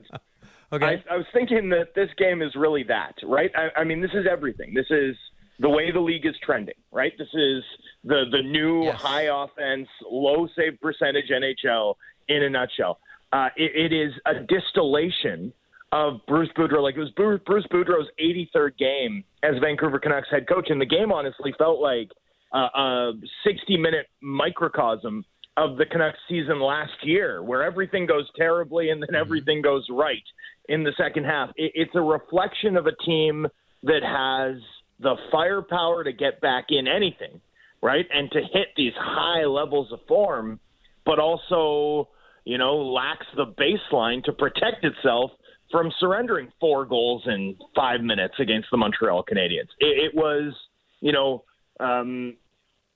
okay. 0.71 1.03
I, 1.09 1.13
I, 1.13 1.17
was 1.17 1.25
thinking 1.33 1.69
that 1.69 1.95
this 1.95 2.09
game 2.17 2.41
is 2.41 2.55
really 2.55 2.83
that, 2.83 3.15
right? 3.23 3.51
I, 3.55 3.81
I 3.81 3.83
mean, 3.83 4.01
this 4.01 4.11
is 4.13 4.25
everything. 4.29 4.73
This 4.73 4.89
is 4.89 5.15
the 5.59 5.69
way 5.69 5.91
the 5.91 5.99
league 5.99 6.25
is 6.25 6.35
trending, 6.43 6.75
right? 6.91 7.13
This 7.17 7.29
is 7.33 7.63
the 8.03 8.25
the 8.31 8.41
new 8.43 8.85
yes. 8.85 9.01
high 9.01 9.43
offense, 9.43 9.87
low 10.09 10.47
save 10.55 10.79
percentage 10.79 11.29
NHL 11.31 11.95
in 12.27 12.43
a 12.43 12.49
nutshell. 12.49 12.99
Uh, 13.33 13.49
it, 13.57 13.91
it 13.91 13.93
is 13.93 14.13
a 14.25 14.35
distillation 14.35 15.51
of 15.91 16.19
Bruce 16.27 16.49
Boudreau. 16.57 16.81
Like 16.81 16.95
it 16.95 16.99
was 16.99 17.11
Bruce 17.11 17.65
Boudreau's 17.71 18.09
83rd 18.19 18.77
game 18.77 19.23
as 19.43 19.55
Vancouver 19.61 19.99
Canucks 19.99 20.27
head 20.29 20.47
coach, 20.47 20.67
and 20.69 20.81
the 20.81 20.85
game 20.85 21.11
honestly 21.11 21.53
felt 21.57 21.79
like 21.79 22.09
uh, 22.53 22.67
a 22.75 23.11
60 23.45 23.77
minute 23.77 24.07
microcosm 24.21 25.25
of 25.55 25.77
the 25.77 25.85
Canucks 25.85 26.19
season 26.29 26.59
last 26.59 26.93
year, 27.03 27.41
where 27.41 27.63
everything 27.63 28.05
goes 28.05 28.29
terribly 28.35 28.89
and 28.89 29.01
then 29.01 29.07
mm-hmm. 29.07 29.25
everything 29.25 29.61
goes 29.61 29.85
right 29.89 30.23
in 30.69 30.83
the 30.83 30.93
second 30.97 31.25
half. 31.25 31.49
It, 31.55 31.71
it's 31.73 31.95
a 31.95 32.01
reflection 32.01 32.77
of 32.77 32.85
a 32.85 32.95
team 33.05 33.47
that 33.83 34.03
has 34.03 34.61
the 34.99 35.15
firepower 35.31 36.03
to 36.03 36.11
get 36.11 36.41
back 36.41 36.65
in 36.69 36.87
anything, 36.87 37.41
right, 37.81 38.05
and 38.13 38.29
to 38.31 38.39
hit 38.39 38.67
these 38.75 38.93
high 38.97 39.45
levels 39.45 39.91
of 39.91 39.99
form, 40.07 40.59
but 41.05 41.19
also, 41.19 42.09
you 42.45 42.57
know, 42.57 42.77
lacks 42.77 43.27
the 43.35 43.45
baseline 43.45 44.23
to 44.23 44.33
protect 44.33 44.83
itself 44.83 45.31
from 45.71 45.91
surrendering 45.99 46.51
four 46.59 46.85
goals 46.85 47.23
in 47.25 47.55
five 47.75 48.01
minutes 48.01 48.35
against 48.39 48.69
the 48.71 48.77
Montreal 48.77 49.23
Canadiens. 49.23 49.69
It, 49.79 50.11
it 50.11 50.15
was, 50.15 50.53
you 51.01 51.11
know, 51.11 51.43
um, 51.79 52.37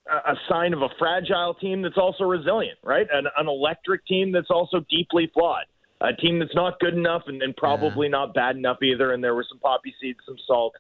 a, 0.10 0.36
sign 0.50 0.74
of 0.74 0.82
a 0.82 0.90
fragile 0.98 1.54
team 1.56 1.82
that's 1.82 1.98
also 1.98 2.24
resilient, 2.24 2.80
right? 2.84 3.08
An, 3.12 3.26
an 3.38 3.48
electric 3.48 4.06
team 4.06 4.32
that's 4.32 4.50
also 4.50 4.84
deeply 4.90 5.30
flawed. 5.34 5.66
A 6.02 6.14
team 6.14 6.40
that's 6.40 6.56
not 6.56 6.80
good 6.80 6.96
enough 6.96 7.24
and, 7.28 7.42
and 7.44 7.56
probably 7.56 8.08
yeah. 8.08 8.12
not 8.12 8.34
bad 8.34 8.56
enough 8.56 8.78
either. 8.82 9.14
And 9.14 9.24
there 9.24 9.36
were 9.36 9.46
some 9.48 9.60
poppy 9.60 9.94
seeds, 10.02 10.20
some 10.26 10.38
salt, 10.48 10.74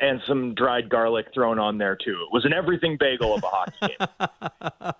and 0.00 0.20
some 0.26 0.54
dried 0.54 0.88
garlic 0.88 1.26
thrown 1.32 1.58
on 1.58 1.78
there 1.78 1.96
too. 1.96 2.12
It 2.22 2.32
was 2.32 2.44
an 2.44 2.52
everything 2.52 2.96
bagel 2.98 3.34
of 3.34 3.44
a 3.44 3.46
hockey 3.46 3.96
game. 3.96 4.92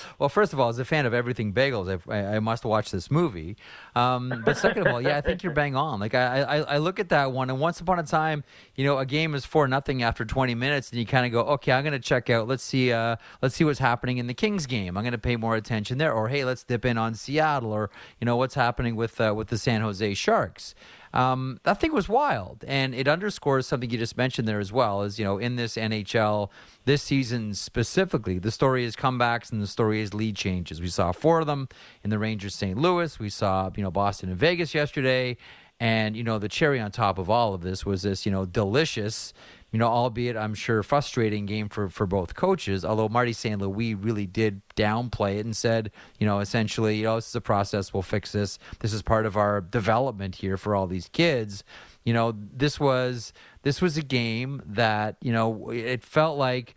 well, 0.18 0.28
first 0.28 0.52
of 0.52 0.60
all, 0.60 0.68
as 0.68 0.78
a 0.78 0.84
fan 0.84 1.04
of 1.04 1.12
everything 1.12 1.52
bagels, 1.52 2.00
I, 2.08 2.36
I 2.36 2.38
must 2.38 2.64
watch 2.64 2.90
this 2.90 3.10
movie. 3.10 3.56
Um, 3.96 4.42
but 4.44 4.56
second 4.56 4.86
of 4.86 4.94
all, 4.94 5.02
yeah, 5.02 5.16
I 5.16 5.20
think 5.20 5.42
you're 5.42 5.52
bang 5.52 5.74
on. 5.74 5.98
Like 5.98 6.14
I, 6.14 6.42
I, 6.42 6.56
I, 6.58 6.78
look 6.78 7.00
at 7.00 7.08
that 7.08 7.32
one, 7.32 7.50
and 7.50 7.58
once 7.58 7.80
upon 7.80 7.98
a 7.98 8.04
time, 8.04 8.44
you 8.76 8.84
know, 8.84 8.98
a 8.98 9.06
game 9.06 9.34
is 9.34 9.44
four 9.44 9.66
nothing 9.66 10.02
after 10.02 10.24
20 10.24 10.54
minutes, 10.54 10.90
and 10.90 11.00
you 11.00 11.06
kind 11.06 11.26
of 11.26 11.32
go, 11.32 11.40
okay, 11.54 11.72
I'm 11.72 11.82
going 11.82 11.92
to 11.92 11.98
check 11.98 12.30
out. 12.30 12.46
Let's 12.46 12.62
see, 12.62 12.92
uh, 12.92 13.16
let's 13.42 13.56
see 13.56 13.64
what's 13.64 13.80
happening 13.80 14.18
in 14.18 14.26
the 14.28 14.34
Kings 14.34 14.66
game. 14.66 14.96
I'm 14.96 15.02
going 15.02 15.12
to 15.12 15.18
pay 15.18 15.36
more 15.36 15.56
attention 15.56 15.98
there, 15.98 16.12
or 16.12 16.28
hey, 16.28 16.44
let's 16.44 16.62
dip 16.62 16.84
in 16.84 16.98
on 16.98 17.14
Seattle, 17.14 17.72
or 17.72 17.90
you 18.20 18.24
know, 18.24 18.36
what's 18.36 18.54
happening 18.54 18.94
with 18.94 19.20
uh, 19.20 19.34
with 19.36 19.48
the 19.48 19.58
San 19.58 19.80
Jose 19.80 20.14
Sharks. 20.14 20.74
Um, 21.12 21.58
that 21.64 21.80
thing 21.80 21.92
was 21.92 22.08
wild, 22.08 22.64
and 22.66 22.94
it 22.94 23.08
underscores 23.08 23.66
something 23.66 23.90
you 23.90 23.98
just 23.98 24.16
mentioned 24.16 24.46
there 24.46 24.60
as 24.60 24.72
well. 24.72 25.02
Is 25.02 25.18
you 25.18 25.24
know 25.24 25.38
in 25.38 25.56
this 25.56 25.74
NHL 25.74 26.50
this 26.84 27.02
season 27.02 27.54
specifically, 27.54 28.38
the 28.38 28.50
story 28.50 28.84
is 28.84 28.94
comebacks 28.94 29.50
and 29.50 29.60
the 29.60 29.66
story 29.66 30.00
is 30.00 30.14
lead 30.14 30.36
changes. 30.36 30.80
We 30.80 30.88
saw 30.88 31.12
four 31.12 31.40
of 31.40 31.46
them 31.46 31.68
in 32.04 32.10
the 32.10 32.18
Rangers 32.18 32.54
St. 32.54 32.78
Louis. 32.78 33.18
We 33.18 33.28
saw 33.28 33.70
you 33.76 33.82
know 33.82 33.90
Boston 33.90 34.30
and 34.30 34.38
Vegas 34.38 34.72
yesterday, 34.72 35.36
and 35.80 36.16
you 36.16 36.22
know 36.22 36.38
the 36.38 36.48
cherry 36.48 36.78
on 36.78 36.92
top 36.92 37.18
of 37.18 37.28
all 37.28 37.54
of 37.54 37.62
this 37.62 37.84
was 37.84 38.02
this 38.02 38.24
you 38.24 38.30
know 38.30 38.44
delicious 38.44 39.32
you 39.72 39.78
know, 39.78 39.86
albeit 39.86 40.36
I'm 40.36 40.54
sure 40.54 40.82
frustrating 40.82 41.46
game 41.46 41.68
for, 41.68 41.88
for 41.88 42.06
both 42.06 42.34
coaches. 42.34 42.84
Although 42.84 43.08
Marty 43.08 43.32
St. 43.32 43.60
Louis 43.60 43.94
really 43.94 44.26
did 44.26 44.62
downplay 44.76 45.38
it 45.38 45.44
and 45.44 45.56
said, 45.56 45.90
you 46.18 46.26
know, 46.26 46.40
essentially, 46.40 46.96
you 46.96 47.04
know, 47.04 47.16
this 47.16 47.28
is 47.28 47.34
a 47.36 47.40
process. 47.40 47.94
We'll 47.94 48.02
fix 48.02 48.32
this. 48.32 48.58
This 48.80 48.92
is 48.92 49.02
part 49.02 49.26
of 49.26 49.36
our 49.36 49.60
development 49.60 50.36
here 50.36 50.56
for 50.56 50.74
all 50.74 50.86
these 50.86 51.08
kids. 51.08 51.62
You 52.04 52.14
know, 52.14 52.34
this 52.36 52.80
was 52.80 53.32
this 53.62 53.80
was 53.80 53.96
a 53.96 54.02
game 54.02 54.62
that 54.66 55.16
you 55.20 55.32
know 55.32 55.70
it 55.70 56.02
felt 56.02 56.38
like 56.38 56.74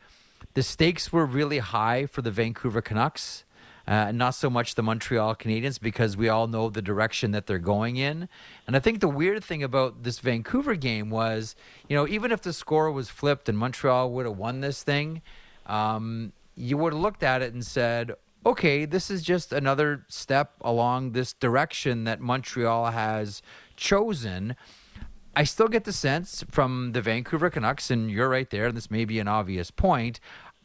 the 0.54 0.64
stakes 0.64 1.12
were 1.12 1.26
really 1.26 1.60
high 1.60 2.06
for 2.06 2.22
the 2.22 2.32
Vancouver 2.32 2.82
Canucks 2.82 3.46
uh, 3.88 4.12
not 4.12 4.36
so 4.36 4.50
much 4.50 4.76
the 4.76 4.84
Montreal 4.84 5.36
Canadiens 5.36 5.80
because 5.80 6.16
we 6.16 6.30
all 6.30 6.48
know 6.48 6.70
the 6.70 6.82
direction 6.82 7.32
that 7.32 7.48
they're 7.48 7.60
going 7.60 7.98
in. 7.98 8.30
And 8.66 8.76
I 8.76 8.80
think 8.80 9.02
the 9.02 9.10
weird 9.10 9.44
thing 9.44 9.62
about 9.64 10.04
this 10.04 10.20
Vancouver 10.20 10.76
game 10.76 11.10
was, 11.10 11.56
you 11.90 11.96
know, 11.96 12.08
even 12.08 12.32
if 12.32 12.42
the 12.42 12.54
score 12.54 12.92
was 12.92 13.10
flipped 13.10 13.50
and 13.50 13.58
Montreal 13.58 14.12
would 14.12 14.26
have 14.26 14.38
won 14.38 14.62
this 14.62 14.84
thing, 14.84 15.22
um, 15.66 16.32
you 16.56 16.78
would 16.78 16.94
have 16.94 17.02
looked 17.02 17.24
at 17.24 17.42
it 17.42 17.54
and 17.54 17.66
said, 17.66 18.14
okay, 18.46 18.86
this 18.86 19.10
is 19.10 19.22
just 19.22 19.54
another 19.54 20.06
step 20.08 20.54
along 20.62 21.12
this 21.12 21.34
direction 21.34 22.04
that 22.04 22.20
Montreal 22.20 22.92
has 22.92 23.42
chosen. 23.76 24.56
I 25.36 25.46
still 25.46 25.68
get 25.68 25.86
the 25.86 25.94
sense 25.94 26.44
from 26.52 26.92
the 26.92 27.02
Vancouver 27.02 27.50
Canucks, 27.50 27.90
and 27.90 28.12
you're 28.12 28.30
right 28.30 28.50
there, 28.50 28.68
and 28.68 28.78
this 28.78 28.92
may 28.92 29.04
be 29.04 29.18
an 29.20 29.28
obvious 29.28 29.72
point. 29.72 30.20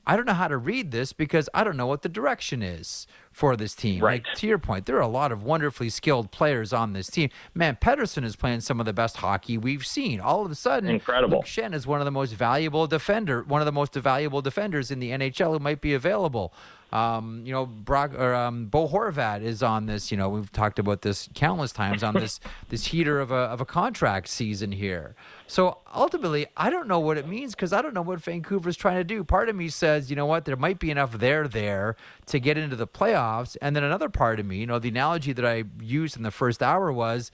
I 0.09 0.17
don't 0.17 0.25
know 0.25 0.33
how 0.33 0.49
to 0.49 0.57
read 0.57 0.91
this 0.91 1.13
because 1.13 1.51
I 1.53 1.63
don't 1.63 1.77
know 1.77 1.87
what 1.87 2.01
the 2.01 2.09
direction 2.09 2.63
is 2.63 3.07
for 3.31 3.57
this 3.57 3.75
team. 3.75 4.03
Right. 4.03 4.25
Like 4.25 4.37
to 4.39 4.47
your 4.47 4.57
point, 4.57 4.87
there 4.87 4.97
are 4.97 5.03
a 5.03 5.07
lot 5.07 5.33
of 5.33 5.43
wonderfully 5.43 5.91
skilled 5.91 6.31
players 6.31 6.73
on 6.73 6.95
this 6.95 7.09
team. 7.09 7.29
Man, 7.55 7.77
Pettersson 7.79 8.25
is 8.25 8.35
playing 8.35 8.63
some 8.63 8.81
of 8.81 8.87
the 8.87 8.95
best 8.95 9.19
hockey 9.19 9.59
we've 9.59 9.87
seen. 9.87 10.19
All 10.19 10.47
of 10.47 10.51
a 10.51 10.55
sudden, 10.55 10.89
incredible. 10.89 11.37
Luke 11.37 11.47
Schenn 11.47 11.75
is 11.75 11.87
one 11.87 12.01
of 12.01 12.07
the 12.07 12.11
most 12.11 12.33
valuable 12.33 12.87
defender, 12.87 13.43
one 13.43 13.61
of 13.61 13.67
the 13.67 13.73
most 13.73 13.95
valuable 13.95 14.41
defenders 14.41 14.91
in 14.91 14.99
the 14.99 15.11
NHL 15.11 15.53
who 15.53 15.59
might 15.59 15.83
be 15.83 15.93
available. 15.93 16.55
Um, 16.91 17.43
you 17.45 17.53
know, 17.53 17.66
Brock 17.66 18.14
or 18.14 18.34
um, 18.34 18.66
Bo 18.66 18.89
Horvat 18.89 19.43
is 19.43 19.62
on 19.62 19.86
this. 19.86 20.11
You 20.11 20.16
know, 20.16 20.28
we've 20.28 20.51
talked 20.51 20.78
about 20.78 21.03
this 21.03 21.28
countless 21.34 21.72
times 21.72 22.03
on 22.03 22.14
this 22.14 22.41
this 22.68 22.86
heater 22.86 23.20
of 23.20 23.30
a 23.30 23.34
of 23.34 23.61
a 23.61 23.64
contract 23.64 24.28
season 24.28 24.72
here. 24.72 25.14
So 25.47 25.78
ultimately, 25.95 26.47
I 26.57 26.70
don't 26.70 26.89
know 26.89 27.01
what 27.01 27.18
it 27.18 27.26
means 27.26 27.55
because 27.55 27.72
I 27.72 27.82
don't 27.82 27.95
know 27.95 28.03
what 28.03 28.20
Vancouver's 28.20 28.76
trying 28.76 28.97
to 28.97 29.05
do. 29.05 29.24
Part 29.24 29.49
of 29.49 29.57
me 29.57 29.68
says, 29.68 30.11
you 30.11 30.16
know 30.16 30.26
what, 30.26 30.45
there 30.45 30.57
might 30.57 30.78
be 30.78 30.91
enough 30.91 31.18
there 31.18 31.47
there 31.49 31.97
to 32.26 32.41
get 32.41 32.57
into 32.57 32.76
the 32.76 32.86
playoffs, 32.86 33.57
and 33.61 33.74
then 33.74 33.84
another 33.84 34.09
part 34.09 34.41
of 34.41 34.47
me, 34.47 34.59
you 34.59 34.66
know, 34.66 34.78
the 34.78 34.89
analogy 34.89 35.32
that 35.32 35.45
I 35.45 35.64
used 35.80 36.16
in 36.16 36.22
the 36.22 36.30
first 36.30 36.62
hour 36.62 36.93
was 36.93 37.30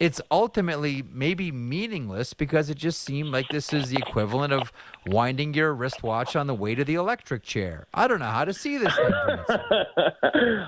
it's 0.00 0.18
ultimately 0.30 1.04
maybe 1.12 1.52
meaningless 1.52 2.32
because 2.32 2.70
it 2.70 2.78
just 2.78 3.02
seemed 3.02 3.28
like 3.28 3.46
this 3.50 3.70
is 3.72 3.90
the 3.90 3.98
equivalent 3.98 4.50
of 4.50 4.72
winding 5.06 5.52
your 5.52 5.74
wristwatch 5.74 6.34
on 6.34 6.46
the 6.46 6.54
way 6.54 6.74
to 6.74 6.84
the 6.84 6.94
electric 6.94 7.42
chair. 7.42 7.86
I 7.92 8.08
don't 8.08 8.18
know 8.18 8.24
how 8.24 8.46
to 8.46 8.54
see 8.54 8.78
this. 8.78 8.94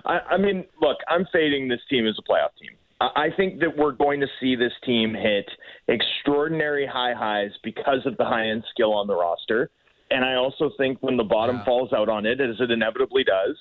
I, 0.05 0.21
I 0.33 0.37
mean, 0.37 0.67
look, 0.83 0.99
I'm 1.09 1.27
fading 1.33 1.67
this 1.67 1.81
team 1.89 2.07
as 2.07 2.15
a 2.19 2.31
playoff 2.31 2.51
team. 2.61 2.77
I 3.01 3.31
think 3.37 3.59
that 3.61 3.77
we're 3.77 3.93
going 3.93 4.21
to 4.21 4.29
see 4.39 4.55
this 4.55 4.73
team 4.85 5.15
hit 5.15 5.51
extraordinary 5.89 6.87
high 6.87 7.15
highs 7.15 7.51
because 7.65 8.05
of 8.05 8.17
the 8.19 8.25
high 8.25 8.49
end 8.49 8.63
skill 8.71 8.93
on 8.93 9.07
the 9.07 9.17
roster. 9.17 9.71
And 10.11 10.25
I 10.25 10.35
also 10.35 10.71
think 10.77 10.99
when 11.01 11.17
the 11.17 11.25
bottom 11.25 11.57
yeah. 11.57 11.65
falls 11.65 11.93
out 11.93 12.09
on 12.09 12.27
it, 12.27 12.41
as 12.41 12.57
it 12.61 12.71
inevitably 12.71 13.25
does, 13.25 13.57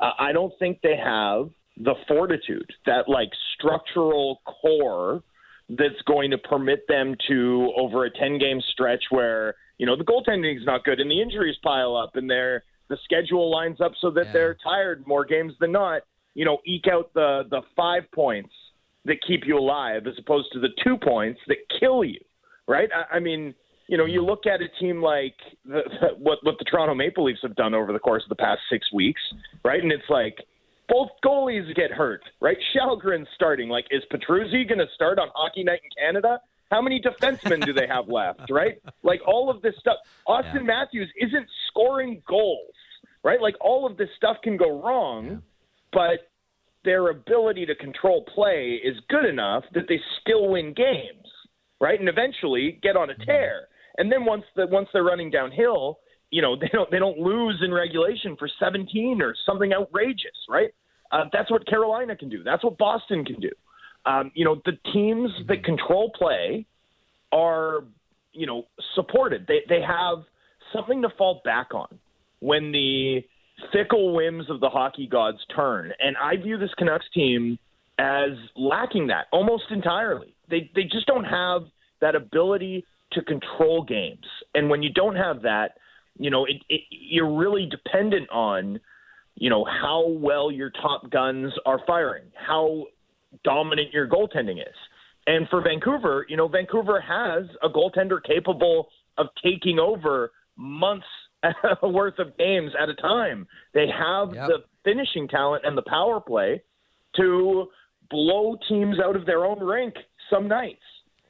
uh, 0.00 0.12
I 0.18 0.32
don't 0.32 0.52
think 0.58 0.80
they 0.82 0.96
have 0.96 1.50
the 1.76 1.94
fortitude, 2.08 2.72
that 2.86 3.08
like 3.08 3.30
structural 3.54 4.40
core 4.44 5.22
that's 5.68 6.00
going 6.06 6.30
to 6.30 6.38
permit 6.38 6.86
them 6.88 7.16
to 7.28 7.72
over 7.76 8.04
a 8.04 8.10
10 8.10 8.38
game 8.38 8.60
stretch 8.72 9.04
where, 9.10 9.54
you 9.78 9.86
know, 9.86 9.96
the 9.96 10.04
goaltending 10.04 10.56
is 10.56 10.64
not 10.64 10.84
good 10.84 11.00
and 11.00 11.10
the 11.10 11.20
injuries 11.20 11.56
pile 11.62 11.96
up 11.96 12.16
and 12.16 12.30
their 12.30 12.64
the 12.88 12.96
schedule 13.02 13.50
lines 13.50 13.80
up 13.80 13.92
so 14.00 14.10
that 14.10 14.26
yeah. 14.26 14.32
they're 14.32 14.56
tired 14.62 15.04
more 15.06 15.24
games 15.24 15.52
than 15.58 15.72
not, 15.72 16.02
you 16.34 16.44
know, 16.44 16.58
eke 16.64 16.86
out 16.86 17.12
the 17.14 17.42
the 17.50 17.62
5 17.74 18.02
points 18.14 18.52
that 19.04 19.16
keep 19.26 19.42
you 19.44 19.58
alive 19.58 20.06
as 20.06 20.14
opposed 20.18 20.48
to 20.52 20.60
the 20.60 20.68
2 20.84 20.96
points 20.96 21.40
that 21.48 21.58
kill 21.80 22.04
you, 22.04 22.20
right? 22.68 22.88
I, 22.94 23.16
I 23.16 23.20
mean, 23.20 23.54
you 23.88 23.96
know, 23.96 24.04
you 24.04 24.24
look 24.24 24.46
at 24.46 24.60
a 24.60 24.68
team 24.80 25.02
like 25.02 25.34
the, 25.64 25.82
what 26.18 26.38
what 26.42 26.54
the 26.58 26.64
Toronto 26.64 26.94
Maple 26.94 27.24
Leafs 27.24 27.40
have 27.42 27.56
done 27.56 27.74
over 27.74 27.92
the 27.92 27.98
course 27.98 28.22
of 28.22 28.28
the 28.28 28.36
past 28.36 28.60
6 28.70 28.92
weeks, 28.92 29.20
right? 29.64 29.82
And 29.82 29.90
it's 29.90 30.08
like 30.08 30.38
both 30.88 31.08
goalies 31.24 31.74
get 31.74 31.90
hurt, 31.90 32.22
right? 32.40 32.56
Källgren's 32.74 33.28
starting. 33.34 33.68
Like, 33.68 33.86
is 33.90 34.02
Petruzzi 34.12 34.68
going 34.68 34.78
to 34.78 34.86
start 34.94 35.18
on 35.18 35.28
Hockey 35.34 35.64
Night 35.64 35.80
in 35.82 35.90
Canada? 36.04 36.40
How 36.70 36.82
many 36.82 37.00
defensemen 37.00 37.64
do 37.64 37.72
they 37.72 37.86
have 37.86 38.08
left, 38.08 38.42
right? 38.50 38.80
Like, 39.02 39.20
all 39.26 39.50
of 39.50 39.62
this 39.62 39.74
stuff. 39.78 39.96
Austin 40.26 40.56
yeah. 40.56 40.62
Matthews 40.62 41.10
isn't 41.20 41.46
scoring 41.68 42.22
goals, 42.28 42.74
right? 43.22 43.40
Like, 43.40 43.54
all 43.60 43.86
of 43.86 43.96
this 43.96 44.08
stuff 44.16 44.36
can 44.42 44.56
go 44.56 44.82
wrong, 44.82 45.26
yeah. 45.26 45.36
but 45.92 46.28
their 46.84 47.08
ability 47.08 47.66
to 47.66 47.74
control 47.74 48.24
play 48.34 48.80
is 48.82 48.96
good 49.08 49.24
enough 49.24 49.64
that 49.74 49.88
they 49.88 50.00
still 50.20 50.48
win 50.48 50.72
games, 50.72 51.26
right? 51.80 51.98
And 51.98 52.08
eventually 52.08 52.78
get 52.82 52.96
on 52.96 53.10
a 53.10 53.12
mm-hmm. 53.12 53.24
tear. 53.24 53.68
And 53.98 54.10
then 54.10 54.24
once 54.24 54.44
the 54.54 54.66
once 54.66 54.88
they're 54.92 55.02
running 55.02 55.30
downhill, 55.30 55.98
you 56.36 56.42
know 56.42 56.54
they 56.60 56.68
don't 56.72 56.90
they 56.90 56.98
don't 56.98 57.18
lose 57.18 57.62
in 57.64 57.72
regulation 57.72 58.36
for 58.38 58.48
17 58.60 59.22
or 59.22 59.34
something 59.46 59.72
outrageous, 59.72 60.36
right? 60.48 60.70
Uh, 61.10 61.24
that's 61.32 61.50
what 61.50 61.66
Carolina 61.66 62.14
can 62.14 62.28
do. 62.28 62.42
That's 62.42 62.62
what 62.62 62.76
Boston 62.76 63.24
can 63.24 63.40
do. 63.40 63.50
Um, 64.04 64.30
you 64.34 64.44
know, 64.44 64.60
the 64.64 64.72
teams 64.92 65.30
that 65.48 65.64
control 65.64 66.12
play 66.16 66.66
are 67.32 67.84
you 68.32 68.46
know 68.46 68.64
supported. 68.94 69.46
They 69.48 69.60
they 69.68 69.80
have 69.80 70.24
something 70.74 71.00
to 71.02 71.08
fall 71.16 71.40
back 71.44 71.72
on 71.72 71.88
when 72.40 72.70
the 72.70 73.24
fickle 73.72 74.14
whims 74.14 74.50
of 74.50 74.60
the 74.60 74.68
hockey 74.68 75.06
gods 75.06 75.38
turn. 75.54 75.90
And 75.98 76.16
I 76.18 76.36
view 76.36 76.58
this 76.58 76.70
Canucks 76.76 77.06
team 77.14 77.58
as 77.98 78.32
lacking 78.54 79.06
that 79.06 79.26
almost 79.32 79.64
entirely. 79.70 80.34
They 80.50 80.70
they 80.74 80.82
just 80.82 81.06
don't 81.06 81.24
have 81.24 81.62
that 82.02 82.14
ability 82.14 82.84
to 83.12 83.22
control 83.22 83.82
games. 83.82 84.26
And 84.54 84.68
when 84.68 84.82
you 84.82 84.92
don't 84.92 85.16
have 85.16 85.42
that, 85.42 85.78
you 86.18 86.30
know, 86.30 86.44
it, 86.44 86.56
it, 86.68 86.82
you're 86.90 87.36
really 87.36 87.66
dependent 87.66 88.28
on, 88.30 88.80
you 89.34 89.50
know, 89.50 89.64
how 89.64 90.06
well 90.06 90.50
your 90.50 90.70
top 90.70 91.10
guns 91.10 91.52
are 91.64 91.80
firing, 91.86 92.24
how 92.34 92.86
dominant 93.44 93.92
your 93.92 94.08
goaltending 94.08 94.60
is. 94.60 94.74
And 95.26 95.48
for 95.48 95.60
Vancouver, 95.60 96.24
you 96.28 96.36
know, 96.36 96.48
Vancouver 96.48 97.00
has 97.00 97.44
a 97.62 97.68
goaltender 97.68 98.22
capable 98.22 98.88
of 99.18 99.26
taking 99.42 99.78
over 99.78 100.32
months 100.56 101.06
worth 101.82 102.18
of 102.18 102.36
games 102.38 102.72
at 102.80 102.88
a 102.88 102.94
time. 102.94 103.46
They 103.74 103.86
have 103.88 104.34
yep. 104.34 104.48
the 104.48 104.64
finishing 104.84 105.28
talent 105.28 105.64
and 105.66 105.76
the 105.76 105.82
power 105.82 106.20
play 106.20 106.62
to 107.16 107.66
blow 108.08 108.56
teams 108.68 108.98
out 109.00 109.16
of 109.16 109.26
their 109.26 109.44
own 109.44 109.60
rink 109.60 109.94
some 110.30 110.48
nights. 110.48 110.82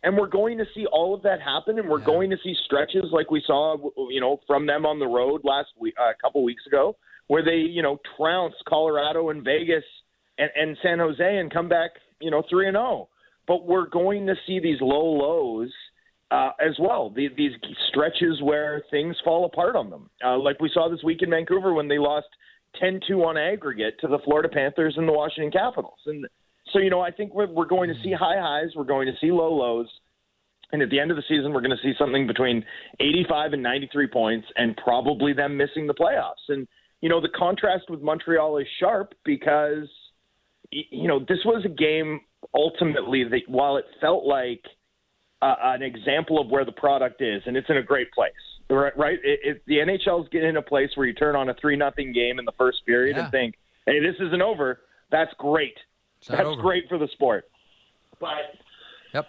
And 0.07 0.17
we're 0.17 0.29
going 0.29 0.57
to 0.59 0.65
see 0.73 0.87
all 0.87 1.17
of 1.17 1.23
that 1.23 1.41
happen, 1.43 1.81
and 1.81 1.89
we're 1.89 1.99
yeah. 1.99 2.07
going 2.07 2.31
to 2.31 2.37
see 2.45 2.55
stretches 2.65 3.07
like 3.11 3.29
we 3.33 3.43
saw, 3.45 3.77
you 4.09 4.21
know, 4.21 4.39
from 4.47 4.65
them 4.65 4.87
on 4.87 5.01
the 5.01 5.07
road 5.07 5.41
last 5.43 5.71
week, 5.77 5.95
uh, 6.01 6.11
a 6.11 6.15
couple 6.23 6.45
weeks 6.45 6.63
ago, 6.65 6.97
where 7.27 7.45
they, 7.45 7.57
you 7.57 7.83
know, 7.83 7.99
trounced 8.17 8.59
Colorado 8.69 9.31
and 9.31 9.43
Vegas 9.43 9.83
and, 10.39 10.49
and 10.55 10.77
San 10.81 11.01
Jose 11.01 11.39
and 11.39 11.53
come 11.53 11.69
back, 11.69 11.91
you 12.21 12.31
know, 12.31 12.45
three 12.49 12.69
and 12.69 12.77
zero. 12.77 12.87
Oh. 12.87 13.09
But 13.49 13.67
we're 13.67 13.89
going 13.89 14.27
to 14.27 14.37
see 14.47 14.61
these 14.61 14.79
low 14.81 15.07
lows 15.07 15.73
uh, 16.31 16.51
as 16.65 16.77
well. 16.79 17.11
The, 17.11 17.27
these 17.37 17.55
stretches 17.89 18.41
where 18.41 18.85
things 18.93 19.17
fall 19.25 19.45
apart 19.45 19.75
on 19.75 19.91
them, 19.91 20.09
uh, 20.25 20.39
like 20.39 20.61
we 20.61 20.71
saw 20.73 20.89
this 20.89 21.03
week 21.03 21.23
in 21.23 21.31
Vancouver 21.31 21.75
when 21.75 21.89
they 21.89 21.99
lost 21.99 22.29
10-2 22.81 23.27
on 23.27 23.37
aggregate 23.37 23.99
to 24.03 24.07
the 24.07 24.21
Florida 24.25 24.49
Panthers 24.49 24.95
and 24.97 25.09
the 25.09 25.13
Washington 25.13 25.51
Capitals. 25.51 25.99
And 26.07 26.29
so, 26.73 26.79
you 26.79 26.91
know, 26.91 27.01
I 27.01 27.11
think 27.11 27.35
we're, 27.35 27.51
we're 27.51 27.67
going 27.67 27.89
to 27.89 27.95
see 28.03 28.13
high 28.13 28.39
highs, 28.39 28.71
we're 28.75 28.85
going 28.85 29.07
to 29.07 29.15
see 29.21 29.31
low 29.31 29.53
lows. 29.53 29.89
And 30.73 30.83
at 30.83 30.91
the 30.91 30.99
end 30.99 31.13
of 31.13 31.17
the 31.17 31.23
season, 31.29 31.53
we're 31.53 31.61
going 31.61 31.77
to 31.77 31.83
see 31.83 31.93
something 31.97 32.27
between 32.27 32.65
85 32.99 33.53
and 33.53 33.63
93 33.63 34.09
points 34.09 34.49
and 34.57 34.77
probably 34.77 35.33
them 35.33 35.57
missing 35.57 35.87
the 35.87 35.95
playoffs. 35.95 36.49
And, 36.49 36.67
you 37.01 37.09
know, 37.09 37.21
the 37.21 37.29
contrast 37.29 37.85
with 37.89 38.03
Montreal 38.03 38.59
is 38.59 38.67
sharp 38.81 39.15
because, 39.25 39.89
you 40.73 41.07
know, 41.07 41.21
this 41.21 41.39
was 41.45 41.65
a 41.65 41.69
game 41.69 42.21
ultimately 42.53 43.23
that 43.23 43.43
while 43.47 43.77
it 43.77 43.85
felt 44.01 44.25
like 44.25 44.63
uh, 45.41 45.55
an 45.63 45.83
example 45.83 46.41
of 46.41 46.49
where 46.49 46.65
the 46.65 46.73
product 46.73 47.23
is, 47.23 47.43
and 47.47 47.57
it's 47.57 47.71
in 47.71 47.77
a 47.77 47.83
great 47.83 48.11
place, 48.11 48.33
right? 48.69 48.97
right? 48.99 49.19
It, 49.23 49.41
it, 49.45 49.63
the 49.67 49.77
NHL's 49.77 50.29
getting 50.31 50.49
in 50.49 50.57
a 50.57 50.63
place 50.63 50.91
where 50.97 51.07
you 51.07 51.15
turn 51.15 51.37
on 51.37 51.49
a 51.49 51.55
3 51.55 51.77
nothing 51.77 52.13
game 52.13 52.41
in 52.41 52.45
the 52.45 52.53
first 52.59 52.85
period 52.87 53.17
yeah. 53.17 53.25
and 53.25 53.31
think, 53.31 53.55
hey, 53.87 54.01
this 54.01 54.17
isn't 54.19 54.43
over. 54.43 54.81
That's 55.13 55.33
great. 55.39 55.77
That's 56.29 56.43
over. 56.43 56.61
great 56.61 56.89
for 56.89 56.99
the 56.99 57.09
sport. 57.13 57.45
But 58.21 58.55
yep. 59.13 59.27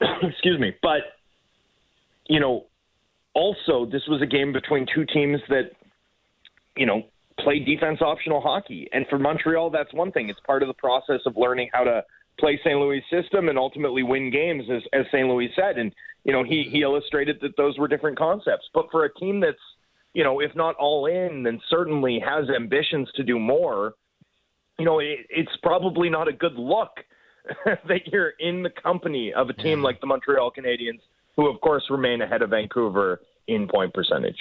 excuse 0.22 0.58
me, 0.60 0.74
but 0.82 1.00
you 2.28 2.40
know, 2.40 2.66
also 3.34 3.86
this 3.86 4.02
was 4.08 4.22
a 4.22 4.26
game 4.26 4.52
between 4.52 4.86
two 4.94 5.04
teams 5.06 5.40
that 5.48 5.72
you 6.76 6.86
know 6.86 7.02
play 7.40 7.58
defense 7.58 8.00
optional 8.00 8.40
hockey, 8.40 8.88
and 8.92 9.06
for 9.08 9.18
Montreal, 9.18 9.70
that's 9.70 9.92
one 9.92 10.12
thing. 10.12 10.28
It's 10.28 10.40
part 10.40 10.62
of 10.62 10.68
the 10.68 10.74
process 10.74 11.20
of 11.26 11.36
learning 11.36 11.70
how 11.72 11.84
to 11.84 12.04
play 12.38 12.58
St. 12.62 12.78
Louis 12.78 13.02
system 13.10 13.48
and 13.48 13.58
ultimately 13.58 14.02
win 14.02 14.30
games, 14.30 14.64
as, 14.70 14.82
as 14.92 15.06
St. 15.06 15.26
Louis 15.26 15.50
said. 15.56 15.78
And 15.78 15.92
you 16.24 16.32
know, 16.32 16.42
he 16.42 16.68
he 16.70 16.82
illustrated 16.82 17.38
that 17.42 17.56
those 17.56 17.78
were 17.78 17.88
different 17.88 18.18
concepts. 18.18 18.68
But 18.74 18.86
for 18.90 19.04
a 19.04 19.14
team 19.14 19.40
that's, 19.40 19.56
you 20.12 20.24
know, 20.24 20.40
if 20.40 20.54
not 20.54 20.74
all 20.76 21.06
in, 21.06 21.42
then 21.44 21.60
certainly 21.68 22.18
has 22.18 22.48
ambitions 22.50 23.08
to 23.16 23.22
do 23.22 23.38
more, 23.38 23.94
you 24.78 24.84
know, 24.84 24.98
it, 24.98 25.26
it's 25.30 25.56
probably 25.62 26.08
not 26.08 26.28
a 26.28 26.32
good 26.32 26.54
look 26.54 26.90
that 27.64 28.06
you're 28.06 28.32
in 28.40 28.62
the 28.62 28.70
company 28.70 29.32
of 29.32 29.48
a 29.48 29.52
team 29.54 29.82
like 29.82 30.00
the 30.00 30.06
Montreal 30.06 30.50
Canadiens, 30.50 31.00
who 31.36 31.48
of 31.48 31.60
course 31.60 31.84
remain 31.90 32.22
ahead 32.22 32.42
of 32.42 32.50
Vancouver 32.50 33.20
in 33.46 33.68
point 33.68 33.94
percentage. 33.94 34.36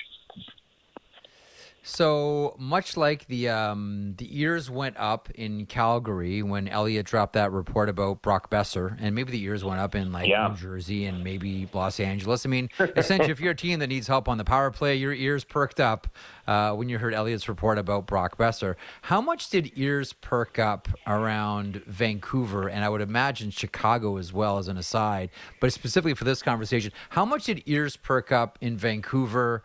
So 1.87 2.55
much 2.57 2.97
like 2.97 3.27
the 3.27 3.49
um, 3.49 4.15
the 4.17 4.41
ears 4.41 4.71
went 4.71 4.97
up 4.97 5.29
in 5.35 5.67
Calgary 5.67 6.41
when 6.41 6.67
Elliot 6.67 7.05
dropped 7.05 7.33
that 7.33 7.51
report 7.51 7.89
about 7.89 8.23
Brock 8.23 8.49
Boeser, 8.49 8.97
and 8.99 9.13
maybe 9.13 9.31
the 9.31 9.43
ears 9.43 9.63
went 9.63 9.79
up 9.79 9.93
in 9.93 10.11
like 10.11 10.27
Yeah. 10.27 10.47
New 10.47 10.55
Jersey 10.55 11.05
and 11.05 11.23
maybe 11.23 11.69
Los 11.73 11.99
Angeles. 11.99 12.43
I 12.43 12.49
mean, 12.49 12.69
essentially, 12.79 13.29
if 13.29 13.39
you're 13.39 13.51
a 13.51 13.55
team 13.55 13.77
that 13.79 13.87
needs 13.87 14.07
help 14.07 14.27
on 14.27 14.39
the 14.39 14.43
power 14.43 14.71
play, 14.71 14.95
your 14.95 15.13
ears 15.13 15.43
perked 15.43 15.79
up 15.79 16.07
uh, 16.47 16.71
when 16.73 16.89
you 16.89 16.97
heard 16.97 17.13
Elliot's 17.13 17.47
report 17.47 17.77
about 17.77 18.07
Brock 18.07 18.35
Boeser. 18.35 18.75
How 19.03 19.21
much 19.21 19.51
did 19.51 19.71
ears 19.75 20.11
perk 20.11 20.57
up 20.57 20.89
around 21.05 21.83
Vancouver, 21.85 22.67
and 22.67 22.83
I 22.83 22.89
would 22.89 23.01
imagine 23.01 23.51
Chicago 23.51 24.17
as 24.17 24.33
well, 24.33 24.57
as 24.57 24.67
an 24.67 24.77
aside, 24.77 25.29
but 25.61 25.71
specifically 25.71 26.15
for 26.15 26.23
this 26.23 26.41
conversation, 26.41 26.91
how 27.11 27.25
much 27.25 27.45
did 27.45 27.61
ears 27.67 27.95
perk 27.95 28.31
up 28.31 28.57
in 28.59 28.75
Vancouver? 28.75 29.61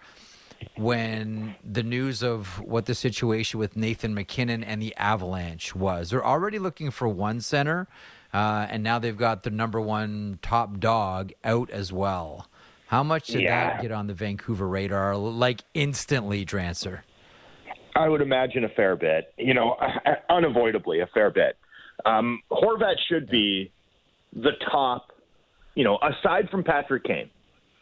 When 0.76 1.56
the 1.64 1.82
news 1.82 2.22
of 2.22 2.60
what 2.60 2.86
the 2.86 2.94
situation 2.94 3.58
with 3.60 3.76
Nathan 3.76 4.14
MacKinnon 4.14 4.62
and 4.64 4.80
the 4.80 4.94
Avalanche 4.96 5.74
was. 5.74 6.10
They're 6.10 6.24
already 6.24 6.58
looking 6.58 6.90
for 6.90 7.08
one 7.08 7.40
center, 7.40 7.86
uh, 8.32 8.66
and 8.70 8.82
now 8.82 8.98
they've 8.98 9.16
got 9.16 9.42
the 9.42 9.50
number 9.50 9.80
one 9.80 10.38
top 10.42 10.78
dog 10.78 11.32
out 11.44 11.70
as 11.70 11.92
well. 11.92 12.46
How 12.86 13.02
much 13.02 13.28
did 13.28 13.42
Yeah. 13.42 13.74
that 13.74 13.82
get 13.82 13.92
on 13.92 14.06
the 14.06 14.14
Vancouver 14.14 14.66
radar, 14.66 15.16
like 15.16 15.60
instantly, 15.74 16.44
Drancer? 16.44 17.02
I 17.96 18.08
would 18.08 18.20
imagine 18.20 18.64
a 18.64 18.68
fair 18.70 18.96
bit. 18.96 19.32
You 19.36 19.54
know, 19.54 19.76
unavoidably 20.28 21.00
a 21.00 21.06
fair 21.08 21.30
bit. 21.30 21.56
Um, 22.06 22.40
Horvat 22.50 22.96
should 23.08 23.28
be 23.28 23.70
the 24.34 24.52
top. 24.70 25.12
You 25.74 25.84
know, 25.84 25.98
aside 26.02 26.48
from 26.50 26.64
Patrick 26.64 27.04
Kane, 27.04 27.30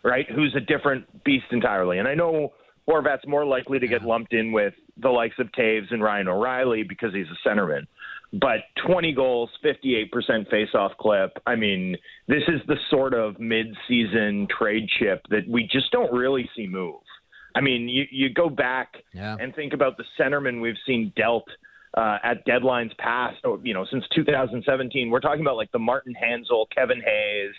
right, 0.02 0.26
who's 0.30 0.54
a 0.54 0.60
different 0.60 1.24
beast 1.24 1.46
entirely. 1.52 1.98
And 1.98 2.06
I 2.08 2.14
know 2.14 2.52
Horvat's 2.88 3.26
more 3.26 3.44
likely 3.44 3.78
to 3.78 3.86
get 3.86 4.02
lumped 4.02 4.32
in 4.32 4.52
with 4.52 4.74
the 4.96 5.10
likes 5.10 5.34
of 5.38 5.48
Toews 5.52 5.90
and 5.92 6.02
Ryan 6.02 6.28
O'Reilly 6.28 6.82
because 6.82 7.12
he's 7.12 7.26
a 7.26 7.48
centerman. 7.48 7.86
But 8.32 8.60
20 8.86 9.12
goals, 9.14 9.50
58% 9.64 10.50
face-off 10.50 10.92
clip. 11.00 11.32
I 11.46 11.54
mean, 11.56 11.96
this 12.26 12.42
is 12.48 12.60
the 12.66 12.76
sort 12.90 13.14
of 13.14 13.38
mid-season 13.40 14.48
trade 14.56 14.86
chip 14.98 15.22
that 15.30 15.48
we 15.48 15.62
just 15.70 15.90
don't 15.92 16.12
really 16.12 16.48
see 16.54 16.66
move. 16.66 17.00
I 17.54 17.60
mean, 17.60 17.88
you, 17.88 18.04
you 18.10 18.32
go 18.32 18.50
back 18.50 18.96
Yeah. 19.14 19.36
and 19.40 19.54
think 19.54 19.72
about 19.72 19.96
the 19.96 20.04
centermen 20.20 20.60
we've 20.60 20.76
seen 20.86 21.12
dealt 21.16 21.48
uh, 21.96 22.18
at 22.22 22.46
deadlines 22.46 22.96
past, 22.98 23.38
or, 23.44 23.58
you 23.64 23.72
know, 23.72 23.86
since 23.90 24.04
2017. 24.14 25.08
We're 25.10 25.20
talking 25.20 25.40
about 25.40 25.56
like 25.56 25.72
the 25.72 25.78
Martin 25.78 26.14
Hanzal, 26.14 26.66
Kevin 26.74 27.00
Hayes, 27.00 27.54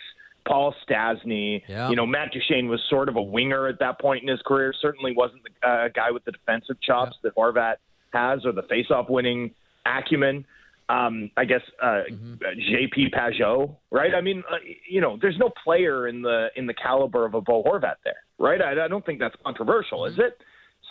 Paul 0.46 0.74
Stastny. 0.88 1.62
Yeah. 1.68 1.90
You 1.90 1.96
know, 1.96 2.06
Matt 2.06 2.32
Duchene 2.32 2.68
was 2.68 2.80
sort 2.88 3.08
of 3.08 3.16
a 3.16 3.22
winger 3.22 3.66
at 3.66 3.78
that 3.80 4.00
point 4.00 4.22
in 4.22 4.28
his 4.28 4.40
career. 4.42 4.72
Certainly 4.80 5.14
wasn't 5.16 5.42
the 5.44 5.68
uh, 5.68 5.88
guy 5.88 6.10
with 6.10 6.24
the 6.24 6.32
defensive 6.32 6.80
chops 6.80 7.16
that 7.22 7.34
Horvat 7.36 7.76
has 8.12 8.44
or 8.44 8.52
the 8.52 8.62
face-off 8.62 9.08
winning 9.08 9.52
acumen. 9.86 10.44
Um, 10.88 11.30
I 11.36 11.44
guess 11.44 11.60
uh, 11.80 12.02
JP 12.10 13.14
Pageau, 13.14 13.76
right? 13.92 14.12
I 14.12 14.20
mean, 14.20 14.42
uh, 14.50 14.56
you 14.88 15.00
know, 15.00 15.16
there's 15.22 15.38
no 15.38 15.48
player 15.62 16.08
in 16.08 16.20
the 16.20 16.48
in 16.56 16.66
the 16.66 16.74
caliber 16.74 17.24
of 17.24 17.34
a 17.34 17.40
Bo 17.40 17.62
Horvat 17.62 17.94
there, 18.04 18.16
right? 18.40 18.60
I, 18.60 18.84
I 18.84 18.88
don't 18.88 19.06
think 19.06 19.20
that's 19.20 19.36
controversial, 19.44 20.04
is 20.06 20.18
it? 20.18 20.36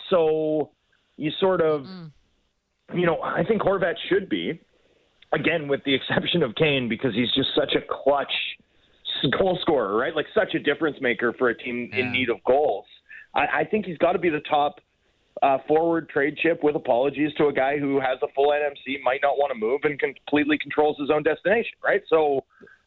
So 0.08 0.70
you 1.18 1.30
sort 1.38 1.60
of, 1.60 1.84
you 2.94 3.04
know, 3.04 3.20
I 3.20 3.44
think 3.44 3.60
Horvat 3.60 3.96
should 4.08 4.30
be, 4.30 4.58
again, 5.32 5.68
with 5.68 5.84
the 5.84 5.94
exception 5.94 6.42
of 6.42 6.54
Kane, 6.54 6.88
because 6.88 7.14
he's 7.14 7.30
just 7.34 7.50
such 7.54 7.74
a 7.74 7.82
clutch 7.86 8.32
goal 9.38 9.58
scorer, 9.62 9.96
right? 9.96 10.14
Like 10.14 10.26
such 10.34 10.54
a 10.54 10.58
difference 10.58 10.96
maker 11.00 11.32
for 11.38 11.48
a 11.50 11.56
team 11.56 11.90
Yeah. 11.92 12.00
in 12.00 12.12
need 12.12 12.28
of 12.30 12.42
goals. 12.44 12.86
I, 13.34 13.46
I 13.60 13.64
think 13.64 13.86
he's 13.86 13.98
got 13.98 14.12
to 14.12 14.18
be 14.18 14.30
the 14.30 14.40
top 14.40 14.80
uh, 15.42 15.58
forward 15.66 16.08
trade 16.08 16.36
chip 16.36 16.62
with 16.62 16.76
apologies 16.76 17.32
to 17.38 17.46
a 17.46 17.52
guy 17.52 17.78
who 17.78 18.00
has 18.00 18.18
a 18.22 18.26
full 18.34 18.48
NMC, 18.50 19.00
might 19.02 19.20
not 19.22 19.38
want 19.38 19.52
to 19.52 19.58
move, 19.58 19.80
and 19.84 19.98
completely 19.98 20.58
controls 20.58 20.96
his 20.98 21.10
own 21.10 21.22
destination, 21.22 21.72
right? 21.82 22.02
So, 22.08 22.44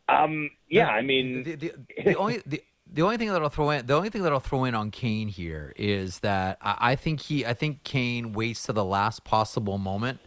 um, 0.09 0.49
yeah, 0.69 0.88
I 0.89 1.01
mean, 1.01 1.43
the, 1.43 1.55
the, 1.55 1.74
the 2.03 2.15
only 2.17 2.41
the, 2.45 2.61
the 2.91 3.01
only 3.01 3.17
thing 3.17 3.32
that 3.32 3.41
I'll 3.41 3.49
throw 3.49 3.71
in 3.71 3.86
the 3.88 3.95
only 3.95 4.09
thing 4.09 4.21
that 4.24 4.32
I'll 4.34 4.39
throw 4.39 4.65
in 4.65 4.76
on 4.76 4.91
Kane 4.91 5.30
here 5.30 5.74
is 5.78 6.19
that 6.19 6.57
I, 6.61 6.91
I 6.91 6.95
think 6.95 7.21
he 7.21 7.45
I 7.45 7.53
think 7.53 7.84
Kane 7.84 8.34
waits 8.34 8.63
to 8.63 8.74
the 8.74 8.86
last 8.86 9.24
possible 9.24 9.78
moment 9.78 10.19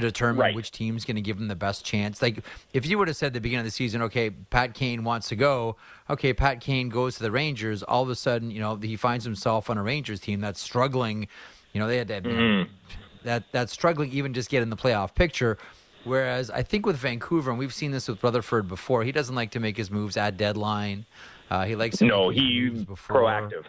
to 0.00 0.06
determine 0.08 0.40
Right. 0.40 0.54
which 0.54 0.70
team's 0.70 1.04
going 1.04 1.16
to 1.16 1.20
give 1.22 1.36
him 1.38 1.48
the 1.48 1.56
best 1.56 1.84
chance. 1.84 2.22
Like 2.22 2.38
if 2.72 2.86
you 2.86 2.98
would 2.98 3.08
have 3.08 3.16
said 3.16 3.28
at 3.28 3.32
the 3.34 3.40
beginning 3.40 3.60
of 3.60 3.66
the 3.66 3.70
season, 3.72 4.02
okay, 4.02 4.30
Pat 4.30 4.74
Kane 4.74 5.04
wants 5.04 5.28
to 5.28 5.36
go, 5.36 5.76
okay, 6.08 6.32
Pat 6.32 6.60
Kane 6.60 6.88
goes 6.88 7.16
to 7.16 7.22
the 7.22 7.30
Rangers. 7.30 7.82
All 7.82 8.02
of 8.02 8.08
a 8.08 8.14
sudden, 8.14 8.50
you 8.50 8.60
know, 8.60 8.76
he 8.76 8.96
finds 8.96 9.24
himself 9.24 9.68
on 9.70 9.78
a 9.78 9.82
Rangers 9.82 10.20
team 10.20 10.40
that's 10.40 10.60
struggling. 10.60 11.28
You 11.72 11.80
know, 11.80 11.88
they 11.88 11.98
had 11.98 12.08
that 12.08 12.68
that 13.24 13.44
that's 13.52 13.72
struggling 13.72 14.10
even 14.12 14.32
just 14.34 14.48
get 14.50 14.62
in 14.62 14.70
the 14.70 14.76
playoff 14.76 15.14
picture. 15.14 15.58
Whereas 16.04 16.50
I 16.50 16.62
think 16.62 16.86
with 16.86 16.96
Vancouver, 16.96 17.50
and 17.50 17.58
we've 17.58 17.74
seen 17.74 17.90
this 17.90 18.06
with 18.06 18.22
Rutherford 18.22 18.68
before, 18.68 19.02
he 19.02 19.10
doesn't 19.10 19.34
like 19.34 19.50
to 19.52 19.60
make 19.60 19.76
his 19.76 19.90
moves 19.90 20.16
at 20.16 20.36
deadline. 20.36 21.04
Uh, 21.50 21.64
he 21.64 21.74
likes 21.74 21.98
to 21.98 22.04
no, 22.04 22.28
make 22.28 22.38
he's 22.38 22.70
moves 22.72 22.84
before. 22.84 23.22
proactive. 23.22 23.64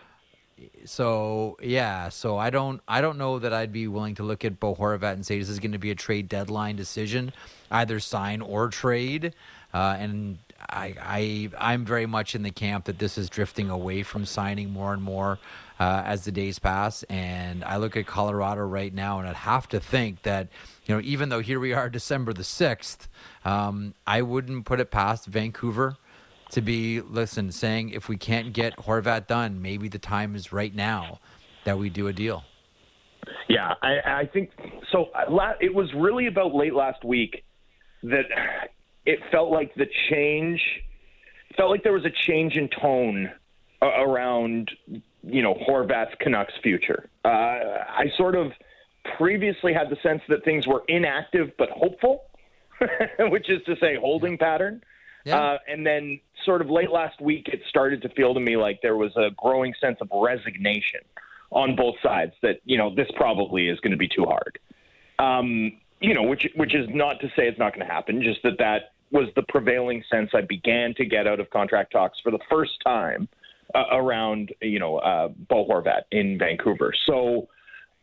So 0.85 1.57
yeah, 1.61 2.09
so 2.09 2.37
I 2.37 2.49
don't 2.49 2.81
I 2.87 3.01
don't 3.01 3.17
know 3.17 3.39
that 3.39 3.53
I'd 3.53 3.71
be 3.71 3.87
willing 3.87 4.15
to 4.15 4.23
look 4.23 4.45
at 4.45 4.59
Bo 4.59 4.75
Horvat 4.75 5.13
and 5.13 5.25
say 5.25 5.37
this 5.37 5.49
is 5.49 5.59
going 5.59 5.73
to 5.73 5.77
be 5.77 5.91
a 5.91 5.95
trade 5.95 6.29
deadline 6.29 6.75
decision, 6.75 7.33
either 7.69 7.99
sign 7.99 8.41
or 8.41 8.69
trade. 8.69 9.33
Uh, 9.73 9.97
and 9.99 10.37
I 10.69 10.95
I 10.99 11.49
I'm 11.57 11.85
very 11.85 12.05
much 12.05 12.35
in 12.35 12.43
the 12.43 12.51
camp 12.51 12.85
that 12.85 12.99
this 12.99 13.17
is 13.17 13.29
drifting 13.29 13.69
away 13.69 14.03
from 14.03 14.25
signing 14.25 14.71
more 14.71 14.93
and 14.93 15.03
more 15.03 15.39
uh, 15.79 16.01
as 16.05 16.25
the 16.25 16.31
days 16.31 16.59
pass. 16.59 17.03
And 17.03 17.63
I 17.63 17.77
look 17.77 17.95
at 17.95 18.07
Colorado 18.07 18.61
right 18.61 18.93
now, 18.93 19.19
and 19.19 19.27
I'd 19.27 19.35
have 19.35 19.67
to 19.69 19.79
think 19.79 20.23
that 20.23 20.47
you 20.85 20.95
know 20.95 21.01
even 21.03 21.29
though 21.29 21.41
here 21.41 21.59
we 21.59 21.73
are 21.73 21.89
December 21.89 22.33
the 22.33 22.43
sixth, 22.43 23.07
um, 23.45 23.93
I 24.05 24.21
wouldn't 24.21 24.65
put 24.65 24.79
it 24.79 24.89
past 24.89 25.25
Vancouver 25.27 25.97
to 26.51 26.61
be 26.61 27.01
listen 27.01 27.51
saying 27.51 27.89
if 27.89 28.07
we 28.07 28.17
can't 28.17 28.53
get 28.53 28.77
Horvat 28.77 29.27
done, 29.27 29.61
maybe 29.61 29.87
the 29.89 29.99
time 29.99 30.35
is 30.35 30.51
right 30.51 30.73
now 30.73 31.19
that 31.65 31.77
we 31.77 31.89
do 31.89 32.07
a 32.07 32.13
deal. 32.13 32.43
Yeah, 33.49 33.73
I, 33.81 33.99
I 34.05 34.29
think 34.31 34.51
so. 34.91 35.09
It 35.59 35.73
was 35.73 35.93
really 35.93 36.27
about 36.27 36.53
late 36.53 36.73
last 36.73 37.03
week 37.03 37.43
that 38.03 38.25
it 39.05 39.19
felt 39.31 39.51
like 39.51 39.73
the 39.75 39.87
change 40.09 40.61
felt 41.55 41.71
like 41.71 41.83
there 41.83 41.93
was 41.93 42.05
a 42.05 42.11
change 42.27 42.55
in 42.55 42.69
tone 42.69 43.31
around 43.81 44.71
you 45.23 45.41
know 45.41 45.55
Horvat's 45.67 46.15
Canucks 46.19 46.53
future. 46.63 47.09
Uh, 47.25 47.27
I 47.27 48.05
sort 48.17 48.35
of 48.35 48.51
previously 49.17 49.73
had 49.73 49.89
the 49.89 49.97
sense 50.03 50.21
that 50.29 50.43
things 50.43 50.67
were 50.67 50.83
inactive 50.87 51.51
but 51.57 51.69
hopeful, 51.69 52.23
which 53.19 53.49
is 53.49 53.63
to 53.65 53.75
say 53.81 53.95
holding 53.95 54.37
pattern. 54.37 54.81
Yeah. 55.27 55.39
Uh, 55.39 55.57
and 55.67 55.85
then, 55.85 56.19
sort 56.45 56.61
of 56.61 56.69
late 56.69 56.89
last 56.89 57.19
week, 57.21 57.49
it 57.51 57.61
started 57.67 58.01
to 58.03 58.09
feel 58.09 58.33
to 58.33 58.39
me 58.39 58.55
like 58.55 58.81
there 58.81 58.95
was 58.95 59.11
a 59.17 59.29
growing 59.35 59.73
sense 59.81 59.97
of 59.99 60.09
resignation 60.13 61.01
on 61.51 61.75
both 61.75 61.95
sides 62.01 62.33
that 62.41 62.59
you 62.65 62.77
know 62.77 62.93
this 62.93 63.07
probably 63.15 63.67
is 63.67 63.79
going 63.81 63.91
to 63.91 63.97
be 63.97 64.07
too 64.07 64.25
hard. 64.25 64.59
Um, 65.19 65.73
you 65.99 66.13
know, 66.13 66.23
which 66.23 66.47
which 66.55 66.75
is 66.75 66.87
not 66.89 67.19
to 67.21 67.27
say 67.35 67.47
it's 67.47 67.59
not 67.59 67.73
going 67.75 67.85
to 67.85 67.93
happen, 67.93 68.21
just 68.21 68.41
that 68.43 68.57
that 68.59 68.93
was 69.11 69.27
the 69.35 69.43
prevailing 69.43 70.03
sense 70.11 70.31
I 70.33 70.41
began 70.41 70.93
to 70.95 71.05
get 71.05 71.27
out 71.27 71.39
of 71.39 71.49
contract 71.49 71.91
talks 71.91 72.19
for 72.21 72.31
the 72.31 72.39
first 72.49 72.73
time 72.85 73.27
uh, 73.73 73.85
around 73.91 74.53
you 74.61 74.79
know 74.79 74.97
uh, 74.97 75.29
Bo 75.49 75.67
Horvat 75.67 76.03
in 76.11 76.37
Vancouver. 76.37 76.93
So, 77.05 77.47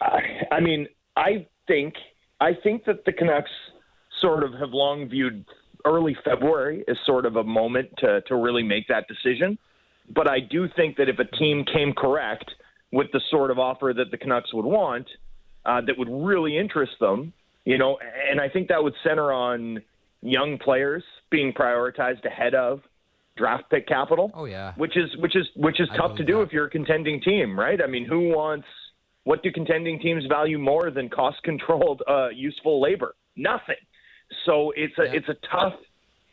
uh, 0.00 0.18
I 0.50 0.60
mean, 0.60 0.88
I 1.16 1.46
think 1.66 1.94
I 2.40 2.52
think 2.62 2.84
that 2.86 3.04
the 3.04 3.12
Canucks 3.12 3.50
sort 4.20 4.42
of 4.42 4.52
have 4.54 4.70
long 4.70 5.08
viewed 5.08 5.44
early 5.84 6.16
February 6.24 6.84
is 6.88 6.96
sort 7.06 7.26
of 7.26 7.36
a 7.36 7.44
moment 7.44 7.88
to 7.98 8.20
to 8.22 8.36
really 8.36 8.62
make 8.62 8.88
that 8.88 9.06
decision. 9.08 9.58
But 10.14 10.28
I 10.28 10.40
do 10.40 10.68
think 10.76 10.96
that 10.96 11.08
if 11.08 11.18
a 11.18 11.24
team 11.24 11.64
came 11.64 11.92
correct 11.92 12.50
with 12.92 13.08
the 13.12 13.20
sort 13.30 13.50
of 13.50 13.58
offer 13.58 13.92
that 13.96 14.10
the 14.10 14.18
Canucks 14.18 14.52
would 14.52 14.66
want, 14.66 15.08
uh, 15.64 15.80
that 15.80 15.96
would 15.98 16.10
really 16.10 16.58
interest 16.58 16.92
them, 17.00 17.32
you 17.64 17.78
know, 17.78 17.98
and 18.30 18.40
I 18.40 18.48
think 18.48 18.68
that 18.68 18.82
would 18.82 18.94
center 19.02 19.32
on 19.32 19.80
young 20.22 20.58
players 20.58 21.02
being 21.30 21.52
prioritized 21.52 22.24
ahead 22.24 22.54
of 22.54 22.80
draft 23.36 23.64
pick 23.70 23.86
capital. 23.86 24.30
Oh, 24.34 24.44
yeah. 24.44 24.74
which 24.76 24.96
is 24.96 25.16
which 25.18 25.36
is 25.36 25.46
which 25.56 25.80
is 25.80 25.88
I 25.92 25.96
tough 25.96 26.16
to 26.16 26.24
do 26.24 26.36
that. 26.36 26.42
if 26.42 26.52
you're 26.52 26.66
a 26.66 26.70
contending 26.70 27.20
team, 27.20 27.58
right? 27.58 27.80
I 27.82 27.86
mean, 27.86 28.04
who 28.04 28.28
wants? 28.28 28.66
What 29.24 29.42
do 29.42 29.50
contending 29.50 29.98
teams 30.00 30.26
value 30.26 30.58
more 30.58 30.90
than 30.90 31.08
cost-controlled, 31.08 32.02
uh, 32.06 32.28
useful 32.28 32.82
labor? 32.82 33.14
Nothing. 33.36 33.76
So 34.44 34.72
it's 34.76 34.96
a 34.98 35.04
Yeah. 35.04 35.12
it's 35.14 35.28
a 35.28 35.36
tough 35.50 35.74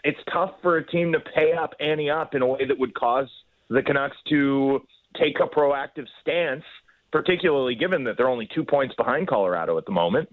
it's 0.04 0.20
tough 0.32 0.52
for 0.62 0.78
a 0.78 0.88
team 0.88 1.12
to 1.12 1.20
pay 1.20 1.54
up 1.54 1.74
ante 1.80 2.10
up 2.10 2.34
in 2.34 2.42
a 2.42 2.48
way 2.48 2.66
that 2.66 2.78
would 2.78 2.94
cause 2.96 3.30
the 3.70 3.84
Canucks 3.84 4.18
to 4.30 4.82
take 5.20 5.40
a 5.40 5.48
proactive 5.48 6.08
stance, 6.22 6.64
particularly 7.12 7.76
given 7.76 8.04
that 8.06 8.18
they're 8.18 8.30
only 8.30 8.48
two 8.54 8.64
points 8.64 8.96
behind 8.96 9.28
Colorado 9.28 9.78
at 9.78 9.86
the 9.86 9.92
moment. 9.92 10.28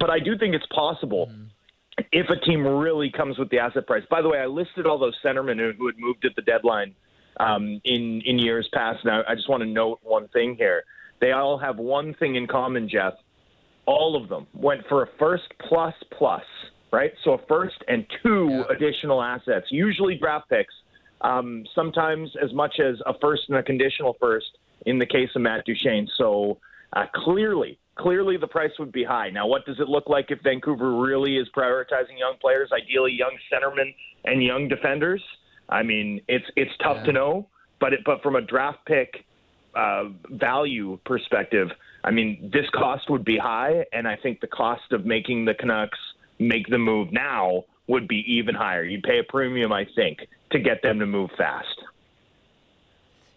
But 0.00 0.10
I 0.10 0.18
do 0.18 0.36
think 0.36 0.54
it's 0.54 0.66
possible. 0.66 1.28
Mm-hmm 1.30 1.44
if 2.10 2.28
a 2.30 2.36
team 2.44 2.66
really 2.66 3.10
comes 3.10 3.38
with 3.38 3.50
the 3.50 3.58
asset 3.58 3.86
price. 3.86 4.02
By 4.10 4.22
the 4.22 4.28
way, 4.28 4.38
I 4.38 4.46
listed 4.46 4.86
all 4.86 4.98
those 4.98 5.16
centermen 5.24 5.58
who, 5.58 5.86
had 5.86 5.98
moved 5.98 6.24
at 6.24 6.34
the 6.36 6.42
deadline 6.42 6.94
um, 7.38 7.80
in 7.84 8.22
in 8.24 8.38
years 8.38 8.68
past. 8.72 9.04
Now, 9.04 9.22
I 9.28 9.34
just 9.34 9.48
want 9.48 9.62
to 9.62 9.68
note 9.68 10.00
one 10.02 10.28
thing 10.28 10.56
here. 10.56 10.84
They 11.20 11.32
all 11.32 11.58
have 11.58 11.76
one 11.78 12.14
thing 12.14 12.36
in 12.36 12.46
common, 12.46 12.88
Jeff. 12.88 13.14
All 13.86 14.20
of 14.20 14.28
them 14.28 14.46
went 14.54 14.82
for 14.88 15.02
a 15.02 15.06
first 15.18 15.44
plus 15.68 15.94
plus, 16.16 16.44
right? 16.92 17.12
So 17.24 17.32
a 17.32 17.38
first 17.46 17.82
and 17.88 18.06
two 18.22 18.48
yeah. 18.50 18.76
additional 18.76 19.22
assets, 19.22 19.66
usually 19.70 20.16
draft 20.16 20.48
picks. 20.48 20.74
Um, 21.22 21.64
sometimes 21.74 22.30
as 22.42 22.52
much 22.52 22.80
as 22.80 22.96
a 23.06 23.14
first 23.20 23.42
and 23.48 23.56
a 23.56 23.62
conditional 23.62 24.16
first 24.20 24.58
in 24.86 24.98
the 24.98 25.06
case 25.06 25.30
of 25.34 25.42
Matt 25.42 25.64
Duchene. 25.64 26.08
So 26.16 26.58
uh, 26.92 27.06
clearly, 27.14 27.78
clearly 27.96 28.36
the 28.36 28.46
price 28.46 28.72
would 28.78 28.92
be 28.92 29.04
high. 29.04 29.30
Now, 29.30 29.46
what 29.46 29.64
does 29.64 29.78
it 29.78 29.88
look 29.88 30.08
like 30.08 30.30
if 30.30 30.40
Vancouver 30.42 31.00
really 31.00 31.36
is 31.36 31.48
prioritizing 31.56 32.18
young 32.18 32.34
players, 32.40 32.70
ideally 32.72 33.12
young 33.12 33.36
centermen 33.52 33.94
and 34.24 34.42
young 34.42 34.68
defenders? 34.68 35.22
I 35.68 35.82
mean, 35.82 36.20
it's 36.28 36.44
it's 36.56 36.72
tough 36.82 36.98
yeah. 36.98 37.04
to 37.04 37.12
know, 37.12 37.48
but 37.80 37.92
it, 37.92 38.00
but 38.04 38.22
from 38.22 38.36
a 38.36 38.42
draft 38.42 38.84
pick 38.86 39.24
uh, 39.74 40.04
value 40.30 40.98
perspective, 41.06 41.68
I 42.04 42.10
mean, 42.10 42.50
this 42.52 42.68
cost 42.74 43.08
would 43.08 43.24
be 43.24 43.38
high, 43.38 43.84
and 43.92 44.08
I 44.08 44.16
think 44.16 44.40
the 44.40 44.48
cost 44.48 44.92
of 44.92 45.06
making 45.06 45.44
the 45.44 45.54
Canucks 45.54 45.98
make 46.38 46.66
the 46.68 46.78
move 46.78 47.12
now 47.12 47.64
would 47.86 48.08
be 48.08 48.24
even 48.26 48.54
higher. 48.54 48.84
You'd 48.84 49.02
pay 49.02 49.18
a 49.18 49.24
premium, 49.24 49.72
I 49.72 49.86
think, 49.94 50.26
to 50.50 50.58
get 50.58 50.82
them 50.82 50.98
to 51.00 51.06
move 51.06 51.30
fast. 51.36 51.82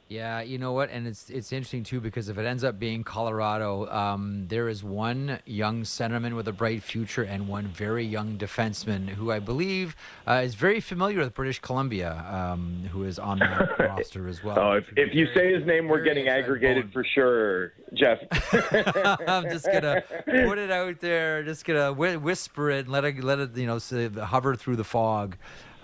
Yeah, 0.08 0.41
you 0.41 0.60
know 0.60 0.72
what, 0.72 0.91
and 0.91 1.08
it's 1.08 1.32
it's 1.32 1.51
interesting 1.51 1.84
too 1.84 1.99
because 1.99 2.30
if 2.30 2.38
it 2.38 2.45
ends 2.45 2.64
up 2.64 2.78
being 2.78 3.03
Colorado, 3.03 3.88
um, 3.88 4.45
there 4.49 4.70
is 4.70 4.84
one 4.84 5.39
young 5.47 5.82
centerman 5.82 6.36
with 6.36 6.47
a 6.47 6.51
bright 6.51 6.84
future 6.84 7.24
and 7.24 7.47
one 7.47 7.66
very 7.66 8.06
young 8.06 8.38
defenseman 8.38 9.10
who 9.10 9.32
I 9.32 9.39
believe 9.39 9.95
uh, 10.28 10.43
is 10.43 10.53
very 10.53 10.80
familiar 10.80 11.18
with 11.22 11.34
British 11.34 11.58
Columbia, 11.58 12.24
um, 12.30 12.88
who 12.91 13.03
is 13.03 13.18
on 13.18 13.39
the 13.39 13.76
roster 13.80 14.28
as 14.28 14.43
well. 14.43 14.60
Oh, 14.60 14.72
if, 14.74 14.86
if 14.95 15.16
you 15.16 15.26
say 15.34 15.51
his 15.51 15.66
name, 15.66 15.88
we're 15.88 16.03
getting 16.03 16.28
aggregated 16.28 16.93
for 16.93 17.03
sure, 17.03 17.74
Jeff. 17.95 18.20
I'm 19.28 19.49
just 19.49 19.66
gonna 19.66 20.03
put 20.28 20.60
it 20.60 20.70
out 20.70 20.99
there, 20.99 21.41
just 21.41 21.66
gonna 21.66 21.91
whisper 21.93 22.70
it 22.70 22.82
and 22.82 22.89
let 22.89 23.06
it 23.06 23.24
let 23.24 23.39
it 23.39 23.58
you 23.58 23.66
know 23.66 23.80
hover 24.24 24.56
through 24.56 24.76
the 24.76 24.84
fog 24.84 25.36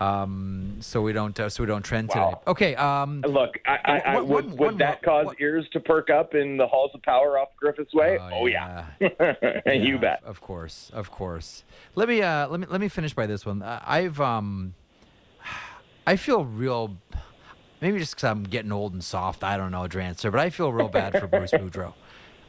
um, 0.01 0.77
so 0.79 0.99
we 0.99 1.13
don't 1.13 1.39
uh, 1.39 1.47
so 1.47 1.61
we 1.61 1.67
don't 1.67 1.83
trend 1.83 2.09
wow. 2.09 2.29
today. 2.29 2.41
Okay. 2.47 2.75
Um, 2.75 3.21
Look, 3.21 3.59
I, 3.67 3.77
I, 3.85 3.99
I 3.99 4.19
would 4.19 4.29
one, 4.29 4.49
would 4.49 4.59
one, 4.59 4.77
that 4.79 5.03
cause 5.03 5.27
ears 5.39 5.67
to 5.73 5.79
perk 5.79 6.09
up 6.09 6.33
in 6.33 6.57
the 6.57 6.65
halls 6.65 6.89
of 6.95 7.03
power 7.03 7.37
off 7.37 7.49
Griffith's 7.55 7.93
Way? 7.93 8.17
Oh, 8.19 8.29
oh 8.33 8.45
yeah, 8.47 8.85
yeah. 8.99 9.71
you 9.73 9.99
bet. 9.99 10.23
Of 10.23 10.41
course, 10.41 10.89
of 10.91 11.11
course. 11.11 11.63
Let 11.93 12.09
me 12.09 12.23
uh, 12.23 12.47
let 12.47 12.59
me 12.59 12.65
let 12.67 12.81
me 12.81 12.87
finish 12.87 13.13
by 13.13 13.27
this 13.27 13.45
one. 13.45 13.61
I've 13.61 14.19
um, 14.19 14.73
I 16.07 16.15
feel 16.15 16.45
real. 16.45 16.97
Maybe 17.79 17.99
just 17.99 18.15
because 18.15 18.29
I'm 18.29 18.43
getting 18.43 18.71
old 18.71 18.93
and 18.93 19.03
soft. 19.03 19.43
I 19.43 19.55
don't 19.55 19.71
know, 19.71 19.87
Drancer, 19.87 20.31
but 20.31 20.39
I 20.39 20.49
feel 20.49 20.71
real 20.71 20.87
bad 20.87 21.19
for 21.19 21.27
Bruce 21.27 21.51
Boudreau. 21.51 21.93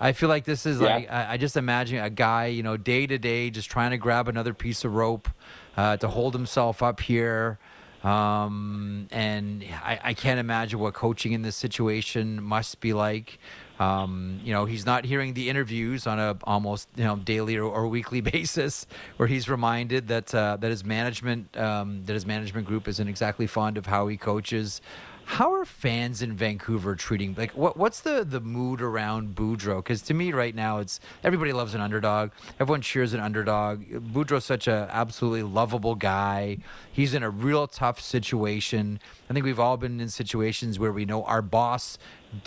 I 0.01 0.13
feel 0.13 0.29
like 0.29 0.45
this 0.45 0.65
is 0.65 0.81
yeah. 0.81 0.87
like 0.87 1.13
I, 1.13 1.33
I 1.35 1.37
just 1.37 1.59
imagine 1.59 2.03
a 2.03 2.11
guy, 2.11 2.47
you 2.47 2.63
know, 2.63 2.79
day 2.79 3.07
to 3.07 3.19
day, 3.19 3.51
just 3.51 3.71
trying 3.71 3.91
to 3.91 3.99
grab 3.99 4.27
another 4.27 4.55
piece 4.55 4.85
of 4.85 4.95
rope 4.95 5.29
uh, 5.77 5.97
to 5.99 6.09
hold 6.09 6.35
himself 6.35 6.83
up 6.83 7.01
here. 7.01 7.59
Um, 8.05 9.07
and 9.13 9.65
I, 9.85 10.01
I, 10.03 10.15
can't 10.15 10.41
imagine 10.41 10.81
what 10.81 10.93
coaching 10.93 11.35
in 11.35 11.43
this 11.43 11.55
situation 11.55 12.43
must 12.43 12.81
be 12.81 12.93
like. 12.93 13.39
Um, 13.79 14.41
you 14.43 14.53
know, 14.53 14.65
he's 14.65 14.85
not 14.85 15.05
hearing 15.05 15.35
the 15.35 15.49
interviews 15.49 16.09
on 16.09 16.19
a 16.19 16.37
almost 16.43 16.89
you 16.97 17.05
know 17.05 17.15
daily 17.15 17.57
or, 17.57 17.65
or 17.65 17.87
weekly 17.87 18.21
basis, 18.33 18.89
where 19.19 19.29
he's 19.29 19.49
reminded 19.49 20.09
that 20.09 20.35
uh, 20.35 20.57
that 20.57 20.71
his 20.71 20.85
management 20.85 21.57
um, 21.57 22.05
that 22.07 22.15
his 22.15 22.27
management 22.27 22.67
group 22.67 22.89
isn't 22.89 23.07
exactly 23.07 23.47
fond 23.47 23.79
of 23.79 23.87
how 23.87 24.09
he 24.09 24.17
coaches. 24.17 24.81
How 25.25 25.55
are 25.55 25.65
fans 25.65 26.23
in 26.23 26.35
Vancouver 26.35 26.95
treating 26.95 27.35
like 27.37 27.53
what 27.53 27.77
what's 27.77 28.01
the 28.01 28.25
the 28.25 28.41
mood 28.41 28.83
around 28.83 29.35
Boudreau? 29.35 29.77
Because 29.77 30.03
to 30.03 30.15
me 30.15 30.33
right 30.33 30.55
now 30.55 30.79
it's 30.79 31.01
everybody 31.25 31.53
loves 31.53 31.75
an 31.75 31.81
underdog. 31.81 32.31
Everyone 32.61 32.83
cheers 32.83 33.15
an 33.15 33.21
underdog. 33.21 33.85
Boudreau's 33.85 34.45
such 34.45 34.69
a 34.69 34.89
absolutely 34.93 35.43
lovable 35.43 35.95
guy. 35.95 36.59
He's 36.91 37.15
in 37.15 37.23
a 37.23 37.31
real 37.31 37.67
tough 37.67 38.01
situation. 38.01 39.01
I 39.31 39.33
think 39.33 39.45
we've 39.45 39.61
all 39.61 39.77
been 39.77 40.01
in 40.01 40.09
situations 40.09 40.79
where 40.79 40.93
we 40.93 41.05
know 41.05 41.25
our 41.25 41.43
boss 41.43 41.99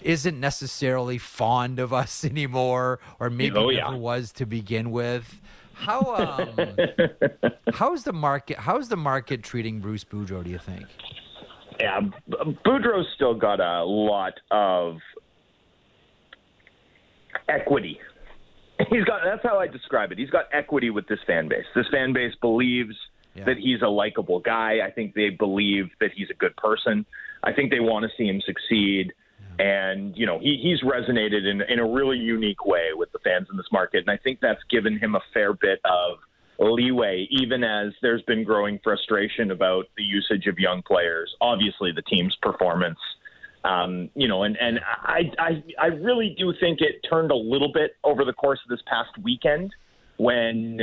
isn't 0.04 0.40
necessarily 0.40 1.18
fond 1.18 1.80
of 1.80 1.94
us 1.94 2.24
anymore, 2.26 3.00
or 3.20 3.30
maybe 3.30 3.58
oh, 3.58 3.70
yeah. 3.70 3.86
never 3.86 3.98
was 3.98 4.32
to 4.34 4.46
begin 4.46 4.92
with. 4.92 5.42
How 5.74 6.16
um, 6.16 6.78
how's 7.74 8.04
the 8.04 8.14
market? 8.14 8.58
How's 8.58 8.88
the 8.90 8.96
market 8.96 9.44
treating 9.44 9.80
Bruce 9.80 10.06
Boudreau? 10.06 10.44
Do 10.44 10.50
you 10.50 10.58
think? 10.58 10.86
Yeah, 11.80 12.00
Boudreau's 12.66 13.08
still 13.16 13.34
got 13.34 13.60
a 13.60 13.84
lot 13.84 14.34
of 14.52 14.98
equity. 17.50 18.00
He's 18.90 19.04
got 19.06 19.22
that's 19.24 19.44
how 19.44 19.60
I 19.60 19.68
describe 19.68 20.12
it. 20.12 20.18
He's 20.18 20.30
got 20.30 20.46
equity 20.52 20.90
with 20.90 21.08
this 21.08 21.20
fan 21.26 21.48
base. 21.48 21.66
This 21.76 21.88
fan 21.92 22.14
base 22.14 22.34
believes 22.42 22.96
yeah. 23.34 23.46
that 23.46 23.58
he's 23.58 23.82
a 23.82 23.88
likable 23.88 24.40
guy. 24.40 24.80
I 24.86 24.92
think 24.92 25.14
they 25.14 25.30
believe 25.30 25.86
that 26.00 26.12
he's 26.16 26.30
a 26.30 26.34
good 26.34 26.56
person. 26.58 27.06
I 27.44 27.54
think 27.54 27.72
they 27.72 27.80
want 27.80 28.04
to 28.04 28.10
see 28.18 28.28
him 28.28 28.42
succeed. 28.42 29.14
And, 29.58 30.18
you 30.18 30.26
know, 30.26 30.40
he, 30.40 30.60
he's 30.62 30.82
resonated 30.82 31.50
in, 31.50 31.62
in 31.62 31.80
a 31.80 31.88
really 31.88 32.18
unique 32.18 32.66
way 32.66 32.90
with 32.94 33.12
the 33.14 33.20
fans 33.20 33.48
in 33.50 33.56
this 33.56 33.68
market. 33.72 34.00
And 34.00 34.10
I 34.10 34.18
think 34.18 34.40
that's 34.42 34.62
given 34.70 35.00
him 35.00 35.16
a 35.16 35.22
fair 35.34 35.54
bit 35.54 35.80
of 35.86 36.18
leeway, 36.60 37.28
even 37.32 37.64
as 37.64 37.94
there's 38.02 38.22
been 38.24 38.44
growing 38.44 38.80
frustration 38.84 39.52
about 39.52 39.86
the 39.98 40.04
usage 40.04 40.48
of 40.48 40.58
young 40.58 40.82
players. 40.84 41.34
Obviously, 41.42 41.92
the 41.92 42.02
team's 42.04 42.36
performance. 42.42 43.00
Um, 43.64 44.10
you 44.14 44.28
know, 44.28 44.44
and, 44.44 44.56
and 44.62 44.80
I, 44.86 45.32
I, 45.40 45.64
I 45.82 45.86
really 45.88 46.36
do 46.38 46.54
think 46.60 46.82
it 46.82 47.06
turned 47.10 47.32
a 47.32 47.36
little 47.36 47.72
bit 47.74 47.96
over 48.04 48.24
the 48.24 48.34
course 48.34 48.60
of 48.64 48.70
this 48.70 48.84
past 48.88 49.10
weekend 49.24 49.74
when 50.18 50.80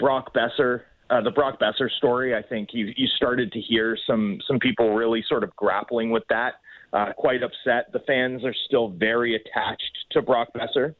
Brock 0.00 0.34
Boeser, 0.34 0.82
uh, 1.10 1.20
the 1.20 1.30
Brock 1.30 1.60
Boeser 1.60 1.88
story. 1.98 2.34
I 2.34 2.42
think 2.42 2.70
you, 2.72 2.92
you 2.96 3.06
started 3.16 3.52
to 3.52 3.60
hear 3.60 3.96
some 4.06 4.40
some 4.48 4.58
people 4.58 4.94
really 4.94 5.24
sort 5.28 5.44
of 5.44 5.54
grappling 5.54 6.10
with 6.10 6.24
that, 6.28 6.54
uh, 6.92 7.12
quite 7.16 7.42
upset. 7.42 7.92
The 7.92 8.00
fans 8.00 8.44
are 8.44 8.54
still 8.66 8.88
very 8.88 9.36
attached 9.36 9.98
to 10.10 10.20
Brock 10.20 10.48
Boeser, 10.56 10.96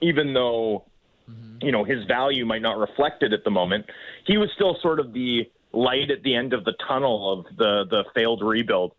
even 0.00 0.32
though 0.32 0.84
mm-hmm. 1.30 1.64
you 1.64 1.72
know, 1.72 1.84
his 1.84 2.04
value 2.06 2.44
might 2.44 2.62
not 2.62 2.78
reflect 2.78 3.22
it 3.22 3.32
at 3.32 3.44
the 3.44 3.50
moment. 3.50 3.86
He 4.26 4.36
was 4.38 4.50
still 4.54 4.76
sort 4.82 5.00
of 5.00 5.12
the 5.12 5.50
light 5.72 6.10
at 6.10 6.22
the 6.22 6.34
end 6.34 6.52
of 6.52 6.64
the 6.64 6.74
tunnel 6.86 7.32
of 7.32 7.56
the 7.56 7.84
the 7.88 8.04
failed 8.14 8.42
rebuild. 8.42 8.92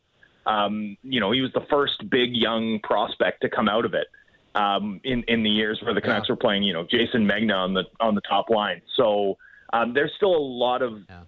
Um, 0.45 0.97
you 1.03 1.19
know, 1.19 1.31
he 1.31 1.41
was 1.41 1.51
the 1.53 1.65
first 1.69 2.09
big 2.09 2.35
young 2.35 2.79
prospect 2.83 3.41
to 3.41 3.49
come 3.49 3.69
out 3.69 3.85
of 3.85 3.93
it 3.93 4.07
um, 4.55 4.99
in 5.03 5.23
in 5.27 5.43
the 5.43 5.49
years 5.49 5.79
where 5.83 5.93
the 5.93 6.01
Canucks 6.01 6.27
yeah. 6.29 6.33
were 6.33 6.37
playing. 6.37 6.63
You 6.63 6.73
know, 6.73 6.83
Jayson 6.83 7.25
Megna 7.25 7.55
on 7.55 7.73
the 7.73 7.83
on 7.99 8.15
the 8.15 8.21
top 8.21 8.49
line. 8.49 8.81
So 8.95 9.37
um, 9.73 9.93
there's 9.93 10.11
still 10.17 10.35
a 10.35 10.37
lot 10.37 10.81
of 10.81 10.99
yeah. 11.09 11.21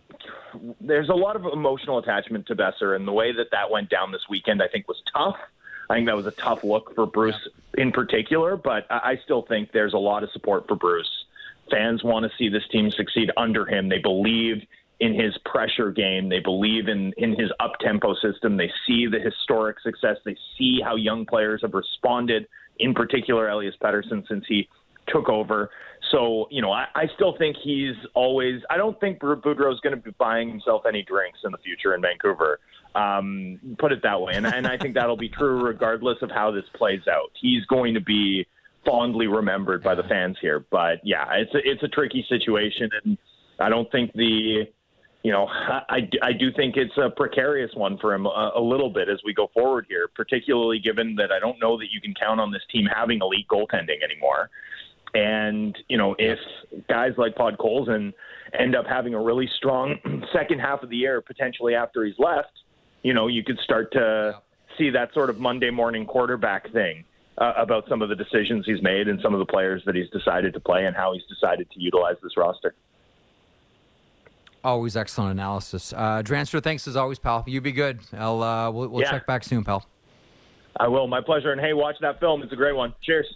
there's 0.81 1.09
a 1.09 1.15
lot 1.15 1.35
of 1.35 1.45
emotional 1.45 1.99
attachment 1.99 2.47
to 2.47 2.55
Boeser, 2.55 2.95
and 2.95 3.07
the 3.07 3.13
way 3.13 3.31
that 3.31 3.47
that 3.51 3.69
went 3.69 3.89
down 3.89 4.11
this 4.11 4.23
weekend, 4.29 4.61
I 4.61 4.67
think, 4.67 4.87
was 4.87 5.01
tough. 5.13 5.37
I 5.93 5.97
think 5.97 6.07
that 6.07 6.15
was 6.15 6.25
a 6.25 6.31
tough 6.31 6.63
look 6.63 6.95
for 6.95 7.05
Bruce 7.05 7.35
yeah. 7.77 7.83
in 7.83 7.91
particular, 7.91 8.57
but 8.57 8.87
I 8.89 9.19
still 9.23 9.43
think 9.43 9.71
there's 9.71 9.93
a 9.93 9.99
lot 9.99 10.23
of 10.23 10.31
support 10.31 10.67
for 10.67 10.75
Bruce. 10.75 11.25
Fans 11.69 12.03
want 12.03 12.23
to 12.25 12.35
see 12.35 12.49
this 12.49 12.67
team 12.71 12.89
succeed 12.89 13.29
under 13.37 13.67
him. 13.67 13.89
They 13.89 13.99
believe 13.99 14.63
in 14.99 15.13
his 15.13 15.37
pressure 15.45 15.91
game. 15.91 16.29
They 16.29 16.39
believe 16.39 16.87
in, 16.87 17.13
in 17.17 17.39
his 17.39 17.51
up 17.59 17.73
tempo 17.79 18.15
system. 18.15 18.57
They 18.57 18.71
see 18.87 19.05
the 19.05 19.19
historic 19.19 19.79
success. 19.81 20.17
They 20.25 20.35
see 20.57 20.81
how 20.83 20.95
young 20.95 21.27
players 21.27 21.61
have 21.61 21.75
responded, 21.75 22.47
in 22.79 22.95
particular, 22.95 23.47
Elias 23.49 23.75
Pettersson, 23.79 24.27
since 24.27 24.45
he 24.47 24.67
took 25.07 25.29
over. 25.29 25.69
So, 26.13 26.47
you 26.51 26.61
know, 26.61 26.71
I, 26.71 26.85
I 26.93 27.07
still 27.15 27.35
think 27.37 27.57
he's 27.63 27.95
always, 28.13 28.61
I 28.69 28.77
don't 28.77 28.97
think 28.99 29.19
Boudreau 29.19 29.73
is 29.73 29.79
going 29.79 29.95
to 29.95 30.01
be 30.01 30.11
buying 30.19 30.47
himself 30.47 30.83
any 30.87 31.01
drinks 31.01 31.39
in 31.43 31.51
the 31.51 31.57
future 31.57 31.95
in 31.95 32.01
Vancouver. 32.01 32.59
Um, 32.93 33.59
put 33.79 33.91
it 33.91 34.03
that 34.03 34.21
way. 34.21 34.33
And, 34.35 34.45
and 34.45 34.67
I 34.67 34.77
think 34.77 34.93
that'll 34.93 35.17
be 35.17 35.29
true 35.29 35.63
regardless 35.63 36.19
of 36.21 36.29
how 36.29 36.51
this 36.51 36.65
plays 36.75 37.01
out. 37.09 37.31
He's 37.41 37.65
going 37.65 37.95
to 37.95 37.99
be 37.99 38.45
fondly 38.85 39.25
remembered 39.25 39.81
by 39.81 39.95
the 39.95 40.03
fans 40.03 40.37
here. 40.39 40.63
But 40.69 40.99
yeah, 41.03 41.25
it's 41.33 41.55
a, 41.55 41.57
it's 41.63 41.81
a 41.81 41.87
tricky 41.87 42.23
situation. 42.29 42.91
And 43.03 43.17
I 43.59 43.69
don't 43.69 43.91
think 43.91 44.13
the, 44.13 44.65
you 45.23 45.31
know, 45.31 45.47
I, 45.47 46.07
I 46.21 46.33
do 46.33 46.51
think 46.55 46.77
it's 46.77 46.95
a 46.97 47.09
precarious 47.09 47.71
one 47.73 47.97
for 47.97 48.13
him 48.13 48.27
a, 48.27 48.51
a 48.55 48.61
little 48.61 48.91
bit 48.91 49.09
as 49.09 49.19
we 49.25 49.33
go 49.33 49.49
forward 49.51 49.87
here, 49.89 50.07
particularly 50.13 50.77
given 50.77 51.15
that 51.15 51.31
I 51.31 51.39
don't 51.39 51.59
know 51.59 51.75
that 51.79 51.87
you 51.91 51.99
can 51.99 52.13
count 52.13 52.39
on 52.39 52.51
this 52.51 52.61
team 52.71 52.85
having 52.93 53.19
elite 53.21 53.47
goaltending 53.47 54.03
anymore. 54.03 54.51
And, 55.13 55.77
you 55.89 55.97
know, 55.97 56.15
if 56.17 56.39
guys 56.89 57.11
like 57.17 57.35
Podkolzin 57.35 58.13
end 58.57 58.75
up 58.75 58.85
having 58.87 59.13
a 59.13 59.21
really 59.21 59.47
strong 59.57 59.95
second 60.33 60.59
half 60.59 60.81
of 60.83 60.89
the 60.89 60.97
year, 60.97 61.21
potentially 61.21 61.75
after 61.75 62.03
he's 62.03 62.17
left, 62.17 62.51
you 63.03 63.13
know, 63.13 63.27
you 63.27 63.43
could 63.43 63.59
start 63.59 63.91
to 63.93 64.39
see 64.77 64.89
that 64.89 65.13
sort 65.13 65.29
of 65.29 65.39
Monday 65.39 65.69
morning 65.69 66.05
quarterback 66.05 66.71
thing 66.71 67.03
uh, 67.37 67.53
about 67.57 67.83
some 67.87 68.01
of 68.01 68.09
the 68.09 68.15
decisions 68.15 68.65
he's 68.65 68.81
made 68.81 69.07
and 69.07 69.19
some 69.21 69.33
of 69.33 69.39
the 69.39 69.45
players 69.45 69.83
that 69.85 69.93
he's 69.93 70.09
decided 70.09 70.53
to 70.53 70.59
play 70.59 70.85
and 70.85 70.95
how 70.95 71.13
he's 71.13 71.23
decided 71.29 71.69
to 71.71 71.79
utilize 71.79 72.15
this 72.23 72.35
roster. 72.37 72.73
Always 74.63 74.95
excellent 74.95 75.31
analysis. 75.31 75.91
Uh, 75.93 76.21
Drancer, 76.23 76.63
thanks 76.63 76.87
as 76.87 76.95
always, 76.95 77.19
pal. 77.19 77.43
You 77.45 77.59
be 77.59 77.73
good. 77.73 77.99
I'll 78.13 78.41
uh, 78.41 78.71
we'll, 78.71 78.87
we'll 78.87 79.01
Yeah. 79.01 79.11
check 79.11 79.27
back 79.27 79.43
soon, 79.43 79.63
pal. 79.63 79.85
I 80.79 80.87
will. 80.87 81.05
My 81.07 81.21
pleasure. 81.21 81.51
And 81.51 81.59
hey, 81.61 81.73
watch 81.73 81.97
that 82.01 82.19
film. 82.19 82.41
It's 82.41 82.53
a 82.53 82.55
great 82.55 82.75
one. 82.75 82.95
Cheers. 83.03 83.27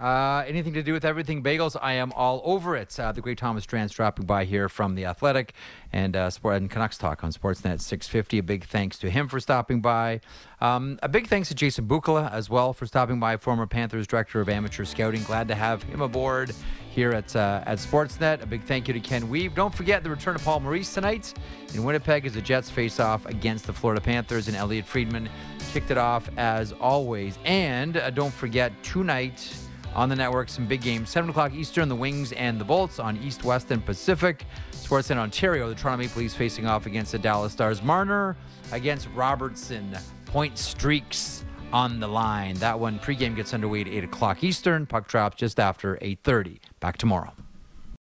Uh, 0.00 0.42
anything 0.48 0.74
to 0.74 0.82
do 0.82 0.92
with 0.92 1.04
everything 1.04 1.40
bagels? 1.40 1.76
I 1.80 1.92
am 1.92 2.12
all 2.12 2.42
over 2.44 2.74
it. 2.76 2.98
Uh, 2.98 3.12
the 3.12 3.20
great 3.20 3.38
Thomas 3.38 3.64
Drance 3.64 3.92
dropping 3.92 4.26
by 4.26 4.44
here 4.44 4.68
from 4.68 4.96
the 4.96 5.04
Athletic 5.04 5.54
and 5.92 6.16
uh, 6.16 6.30
Sport 6.30 6.56
and 6.56 6.68
Canucks 6.68 6.98
Talk 6.98 7.22
on 7.22 7.32
Sportsnet 7.32 7.80
650. 7.80 8.38
A 8.38 8.42
big 8.42 8.64
thanks 8.64 8.98
to 8.98 9.10
him 9.10 9.28
for 9.28 9.38
stopping 9.38 9.80
by. 9.80 10.20
Um, 10.60 10.98
a 11.00 11.08
big 11.08 11.28
thanks 11.28 11.48
to 11.48 11.54
Jason 11.54 11.86
Bukala 11.86 12.32
as 12.32 12.50
well 12.50 12.72
for 12.72 12.86
stopping 12.86 13.20
by, 13.20 13.36
former 13.36 13.68
Panthers 13.68 14.08
director 14.08 14.40
of 14.40 14.48
amateur 14.48 14.84
scouting. 14.84 15.22
Glad 15.22 15.46
to 15.46 15.54
have 15.54 15.84
him 15.84 16.00
aboard 16.00 16.52
here 16.90 17.12
at 17.12 17.34
uh, 17.36 17.62
at 17.64 17.78
Sportsnet. 17.78 18.42
A 18.42 18.46
big 18.46 18.64
thank 18.64 18.88
you 18.88 18.94
to 18.94 19.00
Ken 19.00 19.28
Wiebe. 19.28 19.54
Don't 19.54 19.74
forget 19.74 20.02
the 20.02 20.10
return 20.10 20.34
of 20.34 20.42
Paul 20.42 20.58
Maurice 20.58 20.92
tonight 20.92 21.34
in 21.72 21.84
Winnipeg 21.84 22.26
as 22.26 22.34
the 22.34 22.42
Jets 22.42 22.68
face 22.68 22.98
off 22.98 23.26
against 23.26 23.66
the 23.66 23.72
Florida 23.72 24.00
Panthers 24.00 24.48
and 24.48 24.56
Elliotte 24.56 24.86
Friedman 24.86 25.28
kicked 25.72 25.92
it 25.92 25.98
off 25.98 26.28
as 26.36 26.72
always. 26.72 27.38
And 27.44 27.96
uh, 27.96 28.10
don't 28.10 28.34
forget 28.34 28.72
tonight 28.82 29.56
on 29.94 30.08
the 30.08 30.16
network. 30.16 30.48
Some 30.48 30.66
big 30.66 30.82
games. 30.82 31.10
7 31.10 31.30
o'clock 31.30 31.54
Eastern, 31.54 31.88
the 31.88 31.96
Wings 31.96 32.32
and 32.32 32.60
the 32.60 32.64
Bolts 32.64 32.98
on 32.98 33.16
East, 33.18 33.44
West, 33.44 33.70
and 33.70 33.84
Pacific. 33.84 34.44
Sportsnet 34.72 35.16
Ontario, 35.16 35.68
the 35.68 35.74
Toronto 35.74 36.02
Maple 36.04 36.20
Leafs 36.22 36.34
facing 36.34 36.66
off 36.66 36.86
against 36.86 37.12
the 37.12 37.18
Dallas 37.18 37.52
Stars. 37.52 37.82
Marner 37.82 38.36
against 38.72 39.08
Robertson. 39.14 39.96
Point 40.26 40.58
streaks 40.58 41.44
on 41.72 42.00
the 42.00 42.08
line. 42.08 42.54
That 42.56 42.78
one 42.78 42.98
pregame 42.98 43.34
gets 43.36 43.54
underway 43.54 43.82
at 43.82 43.88
8 43.88 44.04
o'clock 44.04 44.44
Eastern. 44.44 44.86
Puck 44.86 45.08
drops 45.08 45.36
just 45.36 45.58
after 45.58 45.96
8.30. 45.96 46.58
Back 46.80 46.98
tomorrow. 46.98 47.32